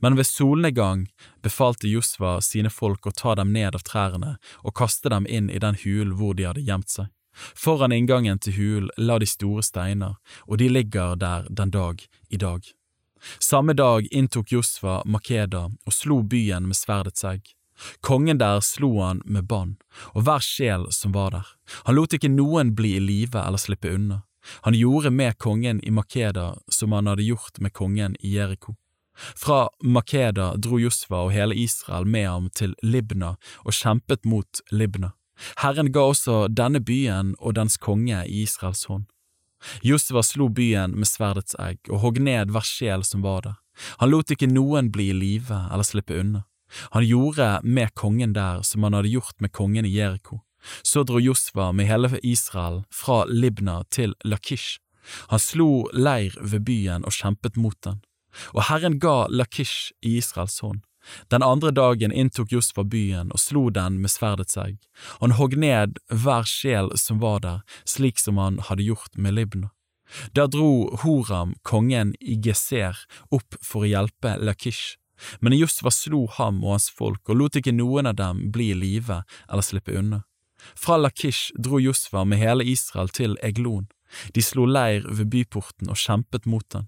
Men 0.00 0.16
ved 0.16 0.24
solnedgang 0.24 1.02
befalte 1.44 1.88
Josva 1.90 2.38
sine 2.40 2.70
folk 2.72 3.06
å 3.06 3.12
ta 3.12 3.34
dem 3.36 3.52
ned 3.52 3.76
av 3.76 3.84
trærne 3.84 4.36
og 4.62 4.74
kaste 4.78 5.12
dem 5.12 5.28
inn 5.28 5.50
i 5.52 5.60
den 5.60 5.76
hulen 5.82 6.14
hvor 6.16 6.32
de 6.34 6.46
hadde 6.48 6.64
gjemt 6.64 6.92
seg. 6.94 7.10
Foran 7.36 7.92
inngangen 7.92 8.38
til 8.38 8.56
hulen 8.56 8.90
la 8.96 9.18
de 9.18 9.28
store 9.28 9.62
steiner, 9.62 10.16
og 10.46 10.58
de 10.58 10.68
ligger 10.68 11.16
der 11.16 11.46
den 11.50 11.70
dag 11.70 12.02
i 12.28 12.36
dag. 12.36 12.62
Samme 13.40 13.72
dag 13.72 14.08
inntok 14.10 14.52
Josfa 14.52 15.02
Makeda 15.04 15.66
og 15.68 15.92
slo 15.92 16.22
byen 16.22 16.68
med 16.68 16.76
sverdets 16.76 17.24
egg. 17.24 17.52
Kongen 18.00 18.38
der 18.38 18.60
slo 18.60 19.02
han 19.02 19.20
med 19.24 19.48
bann, 19.50 19.76
og 20.14 20.24
hver 20.24 20.40
sjel 20.40 20.86
som 20.92 21.12
var 21.12 21.34
der. 21.34 21.50
Han 21.84 21.96
lot 21.98 22.16
ikke 22.16 22.32
noen 22.32 22.72
bli 22.76 22.94
i 22.96 23.02
live 23.02 23.40
eller 23.42 23.60
slippe 23.60 23.92
unna. 23.92 24.22
Han 24.62 24.74
gjorde 24.78 25.10
med 25.10 25.38
kongen 25.38 25.80
i 25.84 25.90
Makeda 25.90 26.54
som 26.68 26.92
han 26.92 27.10
hadde 27.10 27.26
gjort 27.26 27.58
med 27.60 27.72
kongen 27.72 28.16
i 28.20 28.36
Jeriko. 28.36 28.76
Fra 29.16 29.68
Makeda 29.82 30.54
dro 30.56 30.78
Josfa 30.80 31.24
og 31.24 31.32
hele 31.32 31.56
Israel 31.56 32.06
med 32.06 32.28
ham 32.28 32.48
til 32.54 32.76
Libna 32.82 33.36
og 33.64 33.72
kjempet 33.74 34.24
mot 34.28 34.60
Libna. 34.70 35.15
Herren 35.62 35.92
ga 35.92 36.06
også 36.10 36.46
denne 36.48 36.80
byen 36.80 37.34
og 37.38 37.56
dens 37.58 37.76
konge 37.76 38.22
i 38.24 38.42
Israels 38.46 38.84
hånd. 38.90 39.06
Josva 39.82 40.22
slo 40.22 40.48
byen 40.52 40.94
med 40.96 41.08
sverdets 41.08 41.56
egg 41.60 41.90
og 41.90 42.02
hogg 42.04 42.20
ned 42.22 42.52
hver 42.52 42.66
sjel 42.66 43.04
som 43.04 43.24
var 43.24 43.44
der. 43.46 43.56
Han 44.00 44.12
lot 44.12 44.30
ikke 44.32 44.48
noen 44.48 44.90
bli 44.92 45.10
i 45.12 45.16
live 45.16 45.56
eller 45.72 45.86
slippe 45.86 46.16
unna. 46.16 46.44
Han 46.90 47.06
gjorde 47.06 47.60
med 47.62 47.94
kongen 47.94 48.34
der 48.34 48.62
som 48.66 48.82
han 48.82 48.96
hadde 48.96 49.12
gjort 49.12 49.40
med 49.40 49.52
kongen 49.52 49.86
i 49.86 49.94
Jeriko. 49.94 50.40
Så 50.82 51.04
dro 51.06 51.20
Josva 51.22 51.70
med 51.72 51.86
hele 51.86 52.10
Israel 52.22 52.82
fra 52.90 53.24
Libna 53.28 53.82
til 53.90 54.16
Lakish. 54.24 54.80
Han 55.30 55.38
slo 55.38 55.86
leir 55.94 56.34
ved 56.40 56.64
byen 56.66 57.06
og 57.06 57.14
kjempet 57.14 57.56
mot 57.56 57.78
den. 57.86 58.00
Og 58.52 58.66
Herren 58.68 58.98
ga 58.98 59.26
Lakish 59.30 59.92
i 60.02 60.16
Israels 60.18 60.58
hånd. 60.60 60.82
Den 61.28 61.42
andre 61.42 61.70
dagen 61.70 62.12
inntok 62.12 62.52
Josfa 62.52 62.84
byen 62.84 63.30
og 63.34 63.40
slo 63.40 63.68
den 63.70 64.00
med 64.02 64.10
sverdet 64.10 64.50
seg, 64.50 64.76
og 65.18 65.28
Han 65.28 65.38
hogg 65.38 65.56
ned 65.56 65.98
hver 66.10 66.46
sjel 66.46 66.92
som 66.98 67.20
var 67.20 67.40
der, 67.40 67.64
slik 67.84 68.18
som 68.18 68.38
han 68.38 68.58
hadde 68.58 68.86
gjort 68.86 69.16
med 69.16 69.34
Libna. 69.34 69.70
Da 70.32 70.46
dro 70.46 70.96
Horam, 71.02 71.54
kongen 71.62 72.14
i 72.20 72.36
Geser, 72.38 72.96
opp 73.30 73.58
for 73.62 73.82
å 73.82 73.90
hjelpe 73.90 74.36
Lakish. 74.38 74.96
Men 75.40 75.56
Josfa 75.56 75.90
slo 75.90 76.26
ham 76.36 76.62
og 76.64 76.76
hans 76.76 76.90
folk 76.92 77.30
og 77.30 77.38
lot 77.40 77.56
ikke 77.56 77.74
noen 77.74 78.06
av 78.06 78.18
dem 78.18 78.50
bli 78.52 78.70
i 78.70 78.76
live 78.76 79.22
eller 79.48 79.64
slippe 79.64 79.96
unna. 79.96 80.22
Fra 80.76 80.96
Lakish 81.00 81.52
dro 81.58 81.80
Josfa 81.80 82.24
med 82.24 82.38
hele 82.38 82.64
Israel 82.64 83.08
til 83.08 83.38
Eglon. 83.42 83.88
De 84.34 84.42
slo 84.42 84.66
leir 84.66 85.06
ved 85.08 85.30
byporten 85.32 85.90
og 85.90 85.98
kjempet 86.00 86.46
mot 86.46 86.66
den. 86.70 86.86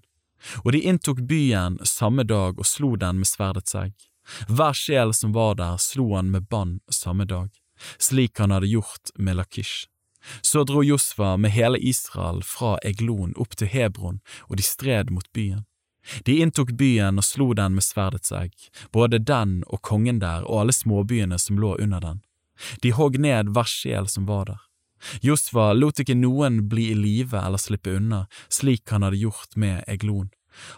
Og 0.63 0.71
de 0.71 0.83
inntok 0.87 1.19
byen 1.27 1.79
samme 1.83 2.23
dag 2.23 2.59
og 2.59 2.67
slo 2.67 2.95
den 2.95 3.19
med 3.19 3.27
sverdet 3.27 3.67
egg. 3.75 4.08
Hver 4.47 4.73
sjel 4.73 5.13
som 5.13 5.33
var 5.33 5.55
der, 5.55 5.77
slo 5.77 6.15
han 6.15 6.31
med 6.31 6.47
bann 6.49 6.79
samme 6.91 7.25
dag, 7.25 7.49
slik 7.97 8.39
han 8.39 8.51
hadde 8.51 8.67
gjort 8.67 9.13
med 9.15 9.39
Lakish. 9.39 9.87
Så 10.41 10.63
dro 10.63 10.83
Josfa 10.83 11.37
med 11.37 11.51
hele 11.51 11.77
Israel 11.77 12.43
fra 12.43 12.77
Eglon 12.83 13.33
opp 13.35 13.55
til 13.55 13.67
Hebron, 13.71 14.19
og 14.47 14.57
de 14.57 14.63
stred 14.63 15.11
mot 15.11 15.27
byen. 15.33 15.65
De 16.25 16.39
inntok 16.39 16.71
byen 16.71 17.19
og 17.19 17.25
slo 17.25 17.53
den 17.53 17.75
med 17.77 17.85
sverdets 17.85 18.31
egg, 18.31 18.53
både 18.91 19.19
den 19.19 19.61
og 19.67 19.81
kongen 19.81 20.19
der 20.19 20.45
og 20.47 20.63
alle 20.63 20.75
småbyene 20.75 21.39
som 21.39 21.59
lå 21.59 21.75
under 21.77 22.01
den. 22.03 22.21
De 22.83 22.91
hogg 22.91 23.19
ned 23.19 23.53
hver 23.55 23.69
sjel 23.69 24.07
som 24.07 24.25
var 24.27 24.49
der. 24.49 24.59
Josfa 25.23 25.71
lot 25.73 26.01
ikke 26.01 26.17
noen 26.17 26.65
bli 26.71 26.89
i 26.91 26.97
live 26.97 27.39
eller 27.39 27.61
slippe 27.61 27.93
unna, 27.95 28.25
slik 28.51 28.89
han 28.91 29.05
hadde 29.05 29.21
gjort 29.21 29.55
med 29.55 29.83
Eglon. 29.87 30.31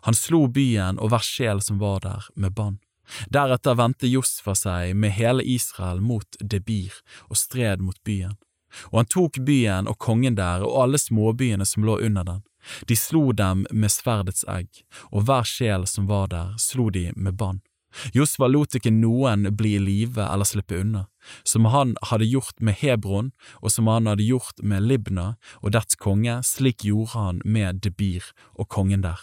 Han 0.05 0.17
slo 0.17 0.45
byen 0.47 0.99
og 1.01 1.09
hver 1.09 1.25
sjel 1.25 1.61
som 1.65 1.79
var 1.81 2.03
der, 2.05 2.27
med 2.35 2.53
bann. 2.53 2.77
Deretter 3.33 3.77
vendte 3.79 4.07
Josfa 4.07 4.55
seg 4.55 4.95
med 4.95 5.15
hele 5.17 5.43
Israel 5.43 6.01
mot 6.01 6.39
Debir 6.39 7.01
og 7.29 7.37
stred 7.37 7.81
mot 7.81 7.97
byen. 8.07 8.37
Og 8.91 9.01
han 9.01 9.11
tok 9.11 9.41
byen 9.47 9.89
og 9.91 9.99
kongen 9.99 10.37
der 10.39 10.63
og 10.63 10.77
alle 10.83 11.01
småbyene 11.01 11.67
som 11.67 11.83
lå 11.87 11.99
under 11.99 12.27
den. 12.27 12.45
De 12.87 12.95
slo 12.95 13.31
dem 13.33 13.65
med 13.71 13.91
sverdets 13.91 14.45
egg, 14.47 14.83
og 15.09 15.25
hver 15.25 15.47
sjel 15.49 15.87
som 15.89 16.07
var 16.07 16.29
der, 16.29 16.53
slo 16.61 16.89
de 16.93 17.09
med 17.15 17.35
bann. 17.39 17.61
Josfa 18.15 18.47
lot 18.47 18.75
ikke 18.77 18.93
noen 18.93 19.49
bli 19.57 19.73
i 19.75 19.81
live 19.83 20.23
eller 20.23 20.47
slippe 20.47 20.77
unna, 20.79 21.07
som 21.43 21.67
han 21.73 21.97
hadde 22.07 22.29
gjort 22.29 22.61
med 22.63 22.79
Hebron 22.79 23.33
og 23.59 23.73
som 23.73 23.89
han 23.91 24.07
hadde 24.07 24.27
gjort 24.29 24.63
med 24.63 24.87
Libna 24.87 25.33
og 25.59 25.73
dets 25.75 25.99
konge, 25.99 26.39
slik 26.47 26.85
gjorde 26.87 27.17
han 27.17 27.43
med 27.43 27.83
Debir 27.83 28.31
og 28.55 28.69
kongen 28.71 29.03
der. 29.03 29.19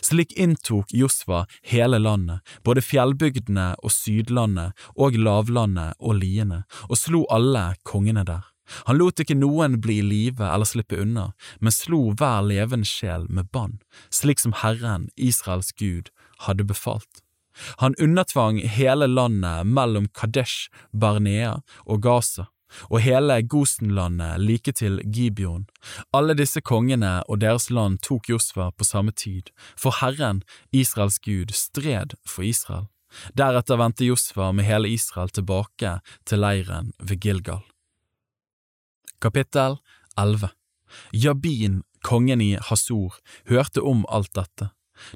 Slik 0.00 0.32
inntok 0.36 0.92
Josva 0.94 1.44
hele 1.66 1.98
landet, 1.98 2.40
både 2.64 2.84
fjellbygdene 2.84 3.72
og 3.82 3.94
sydlandet 3.94 4.76
og 4.96 5.18
lavlandet 5.18 5.98
og 5.98 6.20
liene, 6.20 6.64
og 6.88 6.98
slo 6.98 7.24
alle 7.32 7.72
kongene 7.84 8.24
der. 8.26 8.46
Han 8.86 9.00
lot 9.00 9.20
ikke 9.22 9.34
noen 9.38 9.80
bli 9.82 9.98
i 9.98 10.06
live 10.06 10.46
eller 10.46 10.68
slippe 10.68 11.00
unna, 11.02 11.32
men 11.58 11.74
slo 11.74 12.12
hver 12.14 12.44
levende 12.46 12.86
sjel 12.86 13.26
med 13.28 13.50
bann, 13.54 13.80
slik 14.14 14.38
som 14.42 14.54
Herren, 14.62 15.08
Israels 15.16 15.72
Gud, 15.74 16.12
hadde 16.46 16.68
befalt. 16.68 17.24
Han 17.82 17.96
undertvang 17.98 18.60
hele 18.62 19.08
landet 19.10 19.66
mellom 19.66 20.06
Kadesh, 20.14 20.70
Barnea 20.92 21.58
og 21.84 22.02
Gaza, 22.06 22.46
og 22.90 23.00
hele 23.04 23.40
Gosenlandet 23.42 24.40
like 24.40 24.72
til 24.72 25.00
Gibeon. 25.12 25.66
Alle 26.14 26.36
disse 26.38 26.60
kongene 26.60 27.20
og 27.28 27.40
deres 27.42 27.70
land 27.70 28.00
tok 28.06 28.30
Josfa 28.30 28.70
på 28.70 28.84
samme 28.84 29.12
tid, 29.12 29.50
for 29.76 29.94
Herren, 30.00 30.42
Israels 30.72 31.18
Gud, 31.18 31.52
stred 31.54 32.16
for 32.26 32.46
Israel. 32.46 32.88
Deretter 33.34 33.78
vendte 33.80 34.06
Josfa 34.06 34.52
med 34.52 34.64
hele 34.64 34.88
Israel 34.88 35.30
tilbake 35.34 35.98
til 36.26 36.42
leiren 36.42 36.92
ved 37.02 37.20
Gilgal. 37.20 37.62
Kapittel 39.20 39.76
11 40.18 40.50
Jabin, 41.12 41.82
kongen 42.02 42.40
i 42.40 42.54
Hasor, 42.68 43.18
hørte 43.50 43.82
om 43.82 44.04
alt 44.08 44.32
dette. 44.34 44.70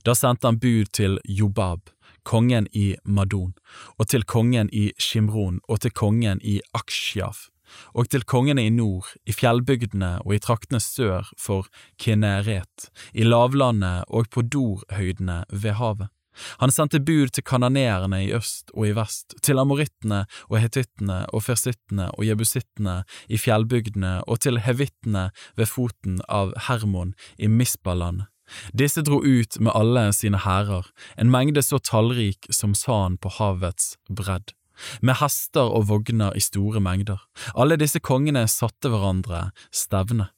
Da 0.04 0.14
sendte 0.16 0.48
han 0.48 0.58
bud 0.60 0.90
til 0.96 1.18
Jobab, 1.24 1.90
kongen 2.24 2.68
i 2.72 2.94
Madon, 3.04 3.54
og 3.98 4.08
til 4.08 4.24
kongen 4.24 4.70
i 4.72 4.90
Shimron 4.98 5.60
og 5.68 5.84
til 5.84 5.94
kongen 5.94 6.40
i 6.42 6.60
Aksjav, 6.74 7.48
og 7.94 8.10
til 8.10 8.24
kongene 8.28 8.66
i 8.66 8.72
nord, 8.72 9.14
i 9.26 9.32
fjellbygdene 9.32 10.18
og 10.24 10.34
i 10.36 10.42
traktene 10.42 10.80
sør 10.82 11.30
for 11.40 11.68
Kineret, 12.00 12.90
i 13.14 13.26
lavlandet 13.26 14.04
og 14.08 14.30
på 14.30 14.42
Dorhøydene 14.42 15.44
ved 15.50 15.78
havet. 15.80 16.10
Han 16.58 16.72
sendte 16.74 16.98
bud 16.98 17.30
til 17.30 17.44
kananeerne 17.46 18.24
i 18.24 18.32
øst 18.34 18.72
og 18.74 18.88
i 18.88 18.94
vest, 18.96 19.36
til 19.42 19.60
amorittene 19.62 20.24
og 20.48 20.58
hetittene 20.64 21.20
og 21.30 21.44
fersittene 21.46 22.08
og 22.10 22.26
jebusittene 22.26 22.96
i 23.28 23.38
fjellbygdene 23.38 24.16
og 24.26 24.42
til 24.42 24.58
hevittene 24.66 25.28
ved 25.54 25.70
foten 25.70 26.18
av 26.28 26.54
Hermon 26.66 27.14
i 27.38 27.46
Misbaland 27.46 28.26
disse 28.76 29.02
dro 29.06 29.20
ut 29.24 29.58
med 29.60 29.72
alle 29.74 30.08
sine 30.12 30.40
hærer, 30.44 30.86
en 31.18 31.32
mengde 31.32 31.62
så 31.64 31.80
tallrik 31.80 32.48
som 32.50 32.74
sand 32.74 33.20
på 33.24 33.32
havets 33.38 33.96
bredd, 34.08 34.52
med 35.00 35.20
hester 35.20 35.70
og 35.70 35.88
vogner 35.88 36.34
i 36.36 36.42
store 36.42 36.82
mengder. 36.82 37.20
Alle 37.54 37.78
disse 37.80 38.02
kongene 38.02 38.46
satte 38.50 38.90
hverandre 38.92 39.48
stevne. 39.72 40.30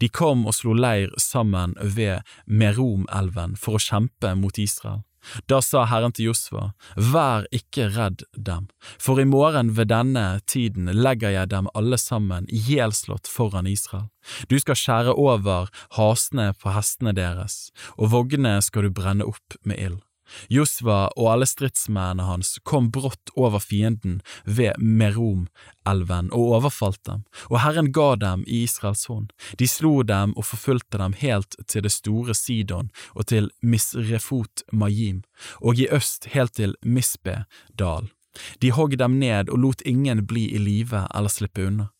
De 0.00 0.08
kom 0.08 0.46
og 0.48 0.56
slo 0.56 0.72
leir 0.76 1.12
sammen 1.20 1.74
ved 1.80 2.24
Merom-elven 2.46 3.58
for 3.60 3.76
å 3.76 3.82
kjempe 3.82 4.32
mot 4.38 4.58
Israel. 4.58 5.04
Da 5.50 5.60
sa 5.64 5.84
Herren 5.90 6.14
til 6.16 6.30
Josva, 6.30 6.70
Vær 6.96 7.46
ikke 7.54 7.88
redd 7.96 8.24
dem, 8.32 8.68
for 8.98 9.20
i 9.20 9.26
morgen 9.28 9.74
ved 9.76 9.90
denne 9.92 10.40
tiden 10.46 10.90
legger 10.94 11.34
jeg 11.34 11.52
dem 11.52 11.70
alle 11.74 11.98
sammen 12.00 12.48
ihjelslått 12.48 13.30
foran 13.30 13.68
Israel. 13.70 14.08
Du 14.50 14.58
skal 14.58 14.78
skjære 14.78 15.14
over 15.14 15.70
hasene 15.98 16.50
på 16.58 16.74
hestene 16.74 17.14
deres, 17.16 17.70
og 17.96 18.12
vognene 18.14 18.58
skal 18.64 18.86
du 18.86 18.94
brenne 18.94 19.26
opp 19.28 19.58
med 19.62 19.80
ild. 19.82 20.05
Josva 20.52 21.06
og 21.16 21.30
alle 21.32 21.48
stridsmennene 21.48 22.26
hans 22.28 22.56
kom 22.64 22.90
brått 22.94 23.32
over 23.36 23.62
fienden 23.62 24.20
ved 24.44 24.78
Merom-elven 24.78 26.30
og 26.32 26.56
overfalt 26.58 27.02
dem, 27.08 27.24
og 27.50 27.60
Herren 27.64 27.92
ga 27.92 28.14
dem 28.20 28.44
i 28.46 28.64
Israels 28.66 29.06
hånd. 29.10 29.32
De 29.58 29.68
slo 29.70 30.02
dem 30.06 30.34
og 30.36 30.48
forfulgte 30.50 31.00
dem 31.02 31.16
helt 31.20 31.58
til 31.66 31.86
det 31.86 31.94
store 31.94 32.34
Sidon 32.34 32.90
og 33.14 33.28
til 33.32 33.50
Misrefot 33.62 34.66
Majim, 34.72 35.22
og 35.60 35.80
i 35.80 35.88
øst 35.92 36.30
helt 36.34 36.56
til 36.58 36.76
Misbe 36.82 37.44
dal. 37.78 38.10
De 38.60 38.70
hogg 38.70 38.98
dem 38.98 39.18
ned 39.20 39.48
og 39.48 39.58
lot 39.58 39.82
ingen 39.84 40.26
bli 40.28 40.48
i 40.52 40.60
live 40.60 41.06
eller 41.14 41.32
slippe 41.32 41.66
unna. 41.66 41.90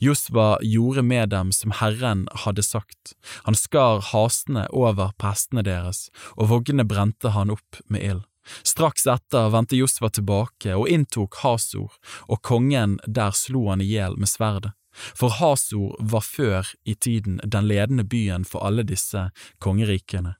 Josva 0.00 0.58
gjorde 0.62 1.02
med 1.02 1.28
dem 1.28 1.52
som 1.52 1.70
Herren 1.70 2.26
hadde 2.44 2.62
sagt, 2.62 3.12
han 3.44 3.54
skar 3.54 4.00
hasene 4.12 4.66
over 4.72 5.12
på 5.18 5.30
hestene 5.30 5.64
deres, 5.66 6.08
og 6.36 6.50
vognene 6.52 6.86
brente 6.88 7.34
han 7.36 7.52
opp 7.52 7.82
med 7.88 8.04
ild. 8.04 8.24
Straks 8.62 9.06
etter 9.10 9.50
vendte 9.50 9.76
Josva 9.76 10.10
tilbake 10.10 10.74
og 10.78 10.88
inntok 10.88 11.40
Hasor, 11.42 11.92
og 12.30 12.42
kongen 12.46 12.98
der 13.06 13.34
slo 13.34 13.66
han 13.70 13.82
i 13.82 13.88
hjel 13.90 14.16
med 14.20 14.30
sverdet. 14.30 14.72
For 14.96 15.34
Hasor 15.40 15.96
var 16.00 16.24
før 16.24 16.70
i 16.84 16.94
tiden 16.94 17.40
den 17.44 17.66
ledende 17.68 18.04
byen 18.04 18.46
for 18.48 18.64
alle 18.64 18.86
disse 18.86 19.28
kongerikene. 19.58 20.36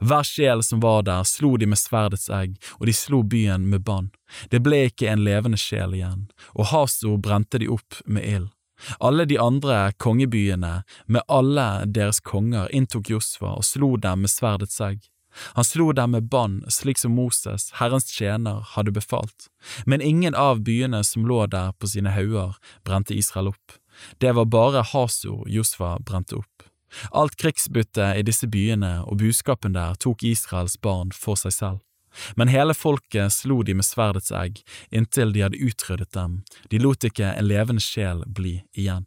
Hver 0.00 0.24
sjel 0.26 0.62
som 0.62 0.80
var 0.82 1.04
der, 1.06 1.24
slo 1.24 1.54
de 1.56 1.66
med 1.66 1.80
sverdets 1.80 2.28
egg, 2.30 2.58
og 2.80 2.86
de 2.86 2.94
slo 2.96 3.22
byen 3.22 3.68
med 3.70 3.84
bann. 3.86 4.10
Det 4.50 4.60
ble 4.64 4.86
ikke 4.90 5.08
en 5.08 5.22
levende 5.24 5.60
sjel 5.60 5.94
igjen, 5.96 6.26
og 6.52 6.68
Hasor 6.72 7.16
brente 7.22 7.62
de 7.62 7.70
opp 7.72 8.02
med 8.04 8.26
ild. 8.26 8.50
Alle 9.00 9.24
de 9.28 9.38
andre 9.38 9.92
kongebyene, 9.98 10.82
med 11.06 11.22
alle 11.28 11.84
deres 11.86 12.20
konger, 12.20 12.68
inntok 12.74 13.10
Josfa 13.10 13.56
og 13.58 13.66
slo 13.66 13.96
dem 13.96 14.24
med 14.24 14.32
sverdets 14.32 14.80
egg. 14.80 15.00
Han 15.56 15.64
slo 15.64 15.92
dem 15.96 16.12
med 16.12 16.28
bånd, 16.28 16.64
slik 16.68 16.98
som 17.00 17.14
Moses, 17.16 17.70
Herrens 17.78 18.10
tjener, 18.12 18.60
hadde 18.74 18.92
befalt, 18.92 19.48
men 19.86 20.04
ingen 20.04 20.34
av 20.34 20.60
byene 20.66 21.00
som 21.04 21.24
lå 21.28 21.46
der 21.46 21.72
på 21.78 21.88
sine 21.88 22.12
hauger, 22.12 22.58
brente 22.84 23.16
Israel 23.16 23.52
opp. 23.54 23.78
Det 24.20 24.34
var 24.36 24.44
bare 24.44 24.84
Hasor 24.92 25.48
Josfa 25.48 25.98
brente 26.04 26.36
opp. 26.36 26.68
Alt 27.10 27.38
krigsbyttet 27.40 28.18
i 28.20 28.26
disse 28.26 28.48
byene 28.48 28.98
og 29.06 29.22
buskapen 29.22 29.72
der 29.76 29.96
tok 29.96 30.24
Israels 30.28 30.76
barn 30.76 31.12
for 31.16 31.40
seg 31.40 31.56
selv. 31.56 31.80
Men 32.36 32.52
hele 32.52 32.74
folket 32.74 33.32
slo 33.32 33.62
de 33.62 33.74
med 33.78 33.86
sverdets 33.86 34.32
egg 34.32 34.62
inntil 34.90 35.32
de 35.32 35.44
hadde 35.46 35.62
utryddet 35.62 36.12
dem, 36.16 36.42
de 36.70 36.80
lot 36.82 37.04
ikke 37.04 37.32
en 37.32 37.48
levende 37.48 37.82
sjel 37.82 38.24
bli 38.26 38.60
igjen. 38.72 39.06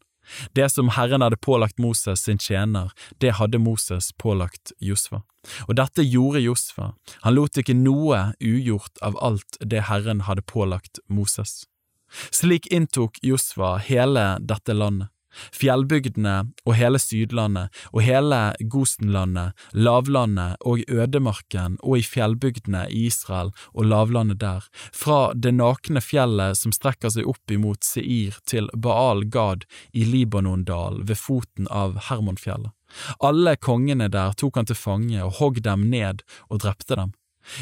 Det 0.57 0.69
som 0.69 0.89
Herren 0.89 1.21
hadde 1.21 1.37
pålagt 1.37 1.77
Moses 1.77 2.23
sin 2.25 2.37
tjener, 2.41 2.91
det 3.21 3.35
hadde 3.37 3.61
Moses 3.61 4.11
pålagt 4.17 4.73
Josfa. 4.79 5.21
Og 5.67 5.75
dette 5.77 6.01
gjorde 6.01 6.41
Josfa, 6.41 6.93
han 7.21 7.35
lot 7.37 7.57
ikke 7.61 7.77
noe 7.77 8.31
ugjort 8.41 8.97
av 9.05 9.17
alt 9.21 9.59
det 9.61 9.85
Herren 9.89 10.25
hadde 10.25 10.41
pålagt 10.41 10.99
Moses. 11.07 11.65
Slik 12.31 12.67
inntok 12.73 13.19
Josfa 13.21 13.75
hele 13.81 14.37
dette 14.39 14.73
landet, 14.73 15.09
Fjellbygdene 15.55 16.35
og 16.65 16.77
hele 16.79 16.99
Sydlandet 17.01 17.73
og 17.91 18.01
hele 18.05 18.39
Gosenlandet, 18.71 19.55
lavlandet 19.73 20.61
og 20.65 20.83
ødemarken 20.89 21.77
og 21.81 21.99
i 21.99 22.05
fjellbygdene 22.05 22.85
i 22.89 23.05
Israel 23.09 23.51
og 23.73 23.89
lavlandet 23.91 24.41
der, 24.43 24.65
fra 24.93 25.33
det 25.33 25.55
nakne 25.57 26.03
fjellet 26.03 26.59
som 26.59 26.73
strekker 26.75 27.13
seg 27.13 27.27
opp 27.29 27.51
imot 27.51 27.85
Seir 27.85 28.39
til 28.49 28.69
Baal 28.73 29.25
Gad 29.31 29.67
i 29.93 30.05
Libanondal 30.07 31.01
ved 31.03 31.19
foten 31.19 31.69
av 31.71 31.99
Hermonfjellet. 32.09 32.71
Alle 33.19 33.55
kongene 33.59 34.07
der 34.11 34.35
tok 34.39 34.59
han 34.59 34.67
til 34.69 34.79
fange 34.79 35.21
og 35.23 35.39
hogg 35.39 35.61
dem 35.65 35.89
ned 35.91 36.23
og 36.49 36.61
drepte 36.63 36.97
dem. 36.99 37.13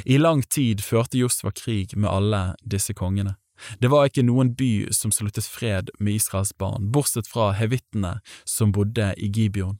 I 0.06 0.18
lang 0.18 0.44
tid 0.48 0.84
førte 0.84 1.20
Josva 1.20 1.52
krig 1.52 1.96
med 1.98 2.10
alle 2.10 2.44
disse 2.64 2.96
kongene. 2.96 3.36
Det 3.80 3.92
var 3.94 4.10
ikke 4.10 4.26
noen 4.26 4.54
by 4.58 4.90
som 4.96 5.14
sluttet 5.14 5.48
fred 5.48 5.92
med 6.00 6.18
Israels 6.18 6.54
barn, 6.58 6.90
bortsett 6.92 7.30
fra 7.30 7.52
hevittene 7.58 8.18
som 8.46 8.74
bodde 8.76 9.14
i 9.18 9.30
Gibeon. 9.30 9.80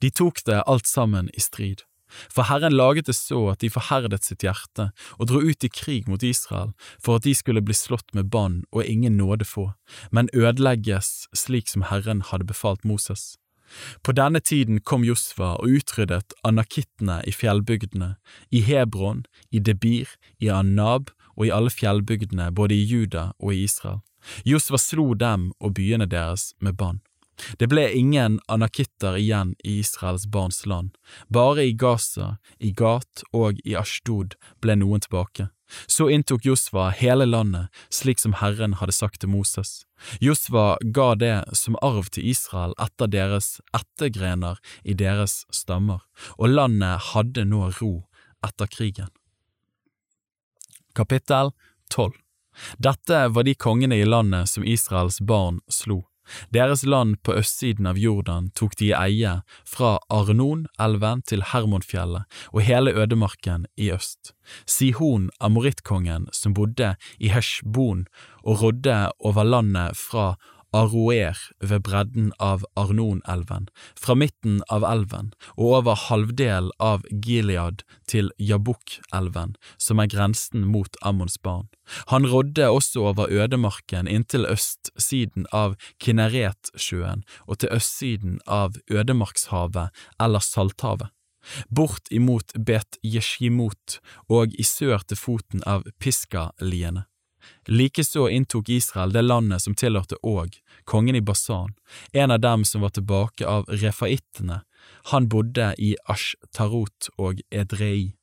De 0.00 0.10
tok 0.10 0.42
det 0.44 0.62
alt 0.66 0.88
sammen 0.88 1.30
i 1.34 1.40
strid. 1.40 1.84
For 2.10 2.48
Herren 2.48 2.74
laget 2.74 3.06
det 3.06 3.14
så 3.14 3.52
at 3.52 3.60
de 3.62 3.70
forherdet 3.70 4.24
sitt 4.26 4.42
hjerte 4.42 4.88
og 5.18 5.28
dro 5.30 5.42
ut 5.42 5.64
i 5.64 5.70
krig 5.70 6.08
mot 6.10 6.24
Israel 6.26 6.72
for 6.98 7.20
at 7.20 7.26
de 7.26 7.34
skulle 7.38 7.62
bli 7.62 7.76
slått 7.76 8.10
med 8.18 8.32
bann 8.34 8.64
og 8.72 8.82
ingen 8.84 9.16
nåde 9.20 9.46
få, 9.46 9.70
men 10.10 10.32
ødelegges 10.34 11.28
slik 11.36 11.70
som 11.70 11.86
Herren 11.86 12.24
hadde 12.32 12.48
befalt 12.50 12.84
Moses. 12.84 13.36
På 14.02 14.10
denne 14.10 14.40
tiden 14.42 14.80
kom 14.82 15.04
Josfa 15.06 15.54
og 15.62 15.70
utryddet 15.70 16.34
anakittene 16.42 17.20
i 17.22 17.30
fjellbygdene, 17.30 18.16
i 18.50 18.64
Hebron, 18.66 19.22
i 19.54 19.62
Debir, 19.62 20.10
i 20.42 20.50
Anab 20.50 21.12
og 21.40 21.48
i 21.48 21.52
alle 21.56 21.72
fjellbygdene 21.72 22.50
både 22.52 22.76
i 22.76 22.84
Juda 22.84 23.30
og 23.40 23.54
i 23.54 23.64
Israel. 23.64 24.02
Josva 24.44 24.76
slo 24.78 25.14
dem 25.16 25.50
og 25.58 25.78
byene 25.78 26.04
deres 26.06 26.50
med 26.60 26.76
bann. 26.76 27.00
Det 27.56 27.70
ble 27.72 27.86
ingen 27.96 28.36
anakitter 28.52 29.16
igjen 29.16 29.54
i 29.64 29.78
Israels 29.80 30.26
barns 30.28 30.66
land, 30.68 30.92
bare 31.32 31.64
i 31.64 31.72
Gaza, 31.72 32.36
i 32.58 32.68
Gat 32.76 33.24
og 33.32 33.62
i 33.64 33.72
Ashtod 33.80 34.36
ble 34.60 34.76
noen 34.76 35.00
tilbake. 35.00 35.48
Så 35.86 36.10
inntok 36.10 36.44
Josva 36.44 36.88
hele 36.90 37.24
landet, 37.24 37.70
slik 37.88 38.20
som 38.20 38.34
Herren 38.40 38.74
hadde 38.80 38.92
sagt 38.92 39.22
til 39.22 39.30
Moses. 39.32 39.86
Josva 40.20 40.74
ga 40.82 41.14
det 41.14 41.36
som 41.56 41.78
arv 41.80 42.10
til 42.10 42.26
Israel 42.32 42.74
etter 42.82 43.08
deres 43.08 43.60
ettergrener 43.72 44.58
i 44.82 44.98
deres 44.98 45.44
stammer, 45.54 46.02
og 46.36 46.52
landet 46.58 47.12
hadde 47.14 47.46
nå 47.46 47.70
ro 47.78 47.94
etter 48.44 48.68
krigen. 48.68 49.14
Kapittel 50.94 51.52
12 51.94 52.12
Dette 52.78 53.28
var 53.28 53.46
de 53.46 53.54
kongene 53.54 53.96
i 53.96 54.04
landet 54.04 54.48
som 54.50 54.64
Israels 54.66 55.20
barn 55.20 55.60
slo. 55.70 56.02
Deres 56.54 56.84
land 56.86 57.22
på 57.22 57.34
østsiden 57.40 57.88
av 57.90 57.98
Jordan 57.98 58.50
tok 58.54 58.76
de 58.78 58.90
i 58.90 58.94
eie 58.94 59.32
fra 59.66 59.96
Arnon-elven 60.12 61.24
til 61.26 61.42
Hermonfjellet 61.52 62.40
og 62.52 62.62
hele 62.66 62.94
ødemarken 62.94 63.66
i 63.76 63.90
øst. 63.94 64.32
Sihon, 64.66 65.30
amorittkongen 65.40 66.28
som 66.36 66.54
bodde 66.54 66.94
i 67.18 67.32
Heshbon 67.34 68.06
og 68.44 68.62
rådde 68.62 69.00
over 69.18 69.46
landet 69.46 69.98
fra 69.98 70.34
Aroer 70.72 71.38
ved 71.60 71.82
bredden 71.82 72.30
av 72.38 72.64
Arnon-elven, 72.78 73.68
fra 73.98 74.14
midten 74.14 74.60
av 74.70 74.86
elven 74.86 75.32
og 75.56 75.80
over 75.80 75.98
halvdel 76.06 76.70
av 76.78 77.02
Gilead 77.10 77.84
til 78.10 78.30
Jabuk-elven, 78.38 79.56
som 79.78 80.02
er 80.02 80.10
grensen 80.12 80.66
mot 80.70 80.96
Ammons 81.02 81.38
barn. 81.42 81.68
Han 82.14 82.26
rådde 82.30 82.70
også 82.70 83.08
over 83.10 83.30
ødemarken 83.30 84.08
inntil 84.08 84.46
østsiden 84.46 85.48
av 85.52 85.74
Kinneretsjøen 85.98 87.24
og 87.46 87.62
til 87.62 87.74
østsiden 87.74 88.38
av 88.46 88.78
ødemarkshavet 88.90 89.90
eller 90.20 90.44
Salthavet 90.44 91.10
bort 91.68 92.10
imot 92.10 92.52
Bet 92.58 92.98
Jeshimot 93.02 94.00
og 94.28 94.54
i 94.58 94.66
sør 94.66 95.04
til 95.06 95.20
foten 95.20 95.64
av 95.66 95.86
Piska-liene. 96.02 97.06
Likeså 97.68 98.28
inntok 98.28 98.68
Israel 98.68 99.12
det 99.12 99.22
landet 99.22 99.62
som 99.62 99.74
tilhørte 99.74 100.18
Åg, 100.22 100.56
kongen 100.84 101.18
i 101.18 101.24
Basan, 101.24 101.74
en 102.12 102.30
av 102.30 102.40
dem 102.40 102.64
som 102.64 102.84
var 102.84 102.94
tilbake 102.96 103.46
av 103.46 103.68
refaittene, 103.68 104.62
han 105.12 105.28
bodde 105.28 105.74
i 105.78 105.94
Ashtarot 106.08 107.10
og 107.18 107.40
Edrei, 107.50 108.14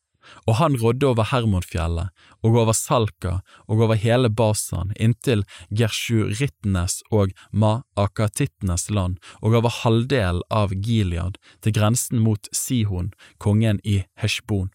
og 0.46 0.58
han 0.60 0.76
rådde 0.80 1.08
over 1.08 1.30
Hermonfjellet 1.32 2.12
og 2.44 2.58
over 2.62 2.76
Salka 2.76 3.38
og 3.68 3.84
over 3.86 4.00
hele 4.00 4.30
Basan 4.30 4.94
inntil 5.00 5.46
Gershurittenes 5.72 7.00
og 7.12 7.32
Maakatittenes 7.52 8.90
land 8.92 9.22
og 9.40 9.56
over 9.62 9.74
halvdelen 9.84 10.44
av 10.52 10.76
Gilead 10.76 11.40
til 11.64 11.78
grensen 11.78 12.20
mot 12.24 12.50
Sihon, 12.52 13.14
kongen 13.40 13.80
i 13.84 14.02
Heshbon. 14.20 14.70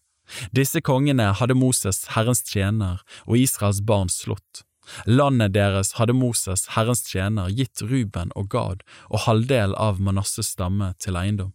Disse 0.51 0.81
kongene 0.81 1.31
hadde 1.39 1.57
Moses, 1.57 2.05
Herrens 2.15 2.43
tjener, 2.47 3.01
og 3.25 3.37
Israels 3.37 3.81
barn 3.81 4.11
slått. 4.11 4.63
Landet 5.07 5.53
deres 5.55 5.93
hadde 5.97 6.15
Moses, 6.15 6.67
Herrens 6.75 7.05
tjener, 7.07 7.49
gitt 7.49 7.81
Ruben 7.81 8.33
og 8.35 8.49
Gad 8.51 8.83
og 9.09 9.25
halvdel 9.27 9.75
av 9.79 10.01
Manasses 10.03 10.51
stamme 10.55 10.93
til 10.99 11.19
eiendom. 11.19 11.53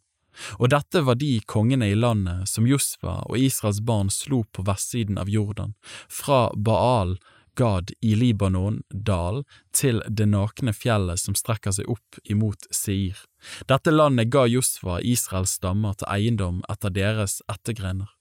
Og 0.63 0.71
dette 0.71 1.03
var 1.03 1.19
de 1.19 1.33
kongene 1.51 1.91
i 1.91 1.97
landet 1.99 2.47
som 2.49 2.67
Josfa 2.69 3.19
og 3.27 3.39
Israels 3.43 3.81
barn 3.83 4.13
slo 4.15 4.45
på 4.55 4.63
vestsiden 4.69 5.19
av 5.19 5.29
Jordan, 5.29 5.75
fra 6.09 6.49
Baal 6.55 7.17
Gad 7.59 7.91
i 8.07 8.15
Libanon, 8.15 8.83
dal, 8.91 9.43
til 9.75 9.99
det 10.07 10.29
nakne 10.31 10.71
fjellet 10.71 11.19
som 11.19 11.35
strekker 11.35 11.75
seg 11.75 11.91
opp 11.91 12.21
imot 12.31 12.69
Seir. 12.71 13.19
Dette 13.67 13.91
landet 13.91 14.31
ga 14.31 14.45
Josfa 14.47 15.01
Israels 15.03 15.57
stammer 15.59 15.99
til 15.99 16.07
eiendom 16.13 16.63
etter 16.71 16.95
deres 16.95 17.41
ettergrener. 17.51 18.13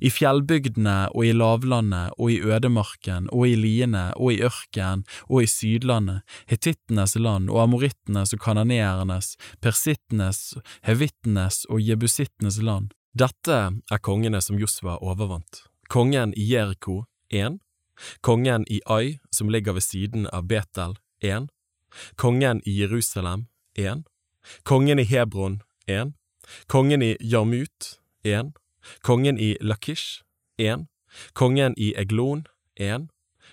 I 0.00 0.10
fjellbygdene 0.12 1.10
og 1.14 1.26
i 1.26 1.32
lavlandet 1.36 2.16
og 2.18 2.32
i 2.32 2.40
ødemarken 2.40 3.28
og 3.32 3.46
i 3.48 3.56
liene 3.58 4.10
og 4.16 4.34
i 4.34 4.40
ørkenen 4.46 5.04
og 5.28 5.44
i 5.44 5.50
sydlandet, 5.50 6.22
hetittenes 6.50 7.16
land 7.16 7.50
og 7.50 7.62
amorittenes 7.64 8.34
og 8.36 8.42
kananeernes, 8.44 9.36
persittenes, 9.62 10.54
hevittenes 10.86 11.64
og 11.70 11.82
jebusittenes 11.84 12.60
land. 12.62 12.92
Dette 13.14 13.56
er 13.90 14.04
kongene 14.06 14.40
som 14.42 14.58
Josva 14.60 14.98
overvant. 15.02 15.64
Kongen 15.90 16.34
i 16.38 16.46
Jeriko, 16.52 17.04
1. 17.34 17.58
Kongen 18.22 18.64
i 18.70 18.80
Ai, 18.86 19.18
som 19.30 19.50
ligger 19.50 19.74
ved 19.74 19.82
siden 19.82 20.28
av 20.30 20.46
Betel, 20.46 20.94
1. 21.20 21.50
Kongen 22.14 22.62
i 22.64 22.76
Jerusalem, 22.80 23.48
1. 23.74 24.04
Kongen 24.62 25.02
i 25.02 25.04
Hebron, 25.04 25.60
1. 25.86 26.14
Kongen 26.66 27.02
i 27.02 27.16
Jarmut, 27.20 27.98
én 28.24 28.52
kongen 29.02 29.38
i 29.38 29.56
Lakish, 29.60 30.22
1. 30.58 30.86
Kongen 31.32 31.74
i 31.76 31.94
Eglon, 31.96 32.46
1. 32.76 33.08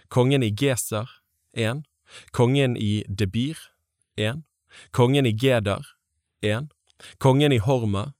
Kongen 0.09 0.43
i 0.43 0.51
Geser, 0.51 1.07
1. 1.53 1.83
Kongen 2.31 2.77
i 2.77 3.03
Debir, 3.07 3.57
1. 4.15 4.43
Kongen 4.91 5.25
i 5.25 5.31
Geder, 5.31 5.85
1. 6.41 6.69
Kongen 7.17 7.51
i 7.51 7.57
Horma, 7.57 8.13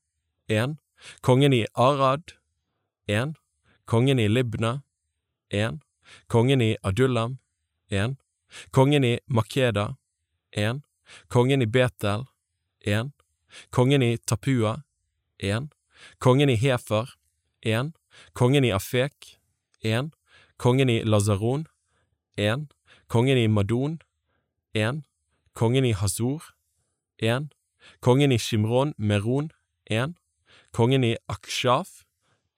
1. 0.47 0.78
Kongen 1.22 1.53
i 1.53 1.66
Arad, 1.74 2.34
1. 3.08 3.36
Kongen 3.86 4.20
i 4.20 4.28
Libna, 4.28 4.82
1. 5.49 5.80
Kongen 6.28 6.62
i 6.62 6.78
Adullam, 6.84 7.38
1. 7.89 8.18
Kongen 8.72 9.03
i 9.03 9.20
Makeda, 9.26 9.95
1. 10.51 10.82
Kongen 11.28 11.62
i 11.62 11.66
Betel, 11.66 12.26
1. 12.82 13.12
Kongen 13.70 14.01
i 14.01 14.18
Tapua, 14.18 14.84
1. 15.38 15.70
Kongen 16.20 16.50
i 16.50 16.56
Hefer, 16.56 17.18
1. 17.62 17.93
Kongen 18.34 18.64
i 18.64 18.72
Afek, 18.72 19.39
1. 19.82 20.12
Kongen 20.58 20.89
i 20.89 21.04
Lazaron, 21.04 21.68
1. 22.38 22.68
Kongen 23.08 23.38
i 23.38 23.48
Madon, 23.48 24.00
1. 24.74 25.04
Kongen 25.54 25.86
i 25.86 25.91
Hazor, 25.91 26.54
1. 27.18 27.50
Kongen 28.02 28.32
i 28.32 28.38
Shimron 28.38 28.93
Meron, 28.98 29.52
1. 29.86 30.16
Kongen 30.72 31.04
i 31.04 31.16
Akshaf, 31.28 32.06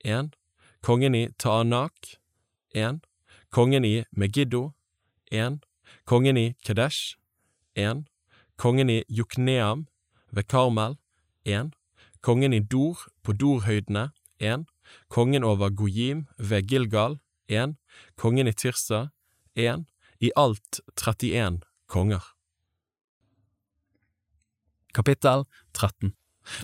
1. 0.04 0.36
Kongen 0.82 1.16
i 1.16 1.28
Taanak, 1.38 2.20
1. 2.74 3.00
Kongen 3.52 3.86
i 3.86 4.06
Megiddo, 4.12 4.72
1. 5.32 5.60
Kongen 6.06 6.38
i 6.38 6.56
Kadesh, 6.66 7.18
1. 7.76 8.06
Kongen 8.58 8.90
i 8.90 9.04
Jukneam 9.10 9.88
ved 10.32 10.44
Karmel, 10.44 10.98
1 11.46 11.79
kongen 12.22 12.54
i 12.54 12.60
Dor 12.60 13.06
på 13.24 13.34
Dorhøydene, 13.34 14.10
1. 14.40 14.66
Kongen 15.12 15.44
over 15.44 15.70
Gojim 15.70 16.26
ved 16.38 16.68
Gilgal, 16.68 17.20
1. 17.48 17.76
Kongen 18.20 18.48
i 18.48 18.54
Tirsa, 18.54 19.10
1. 19.56 19.86
I 20.20 20.32
alt 20.36 20.82
31 20.96 21.62
konger. 21.88 22.24
Kapittel 24.94 25.46
13 25.74 26.14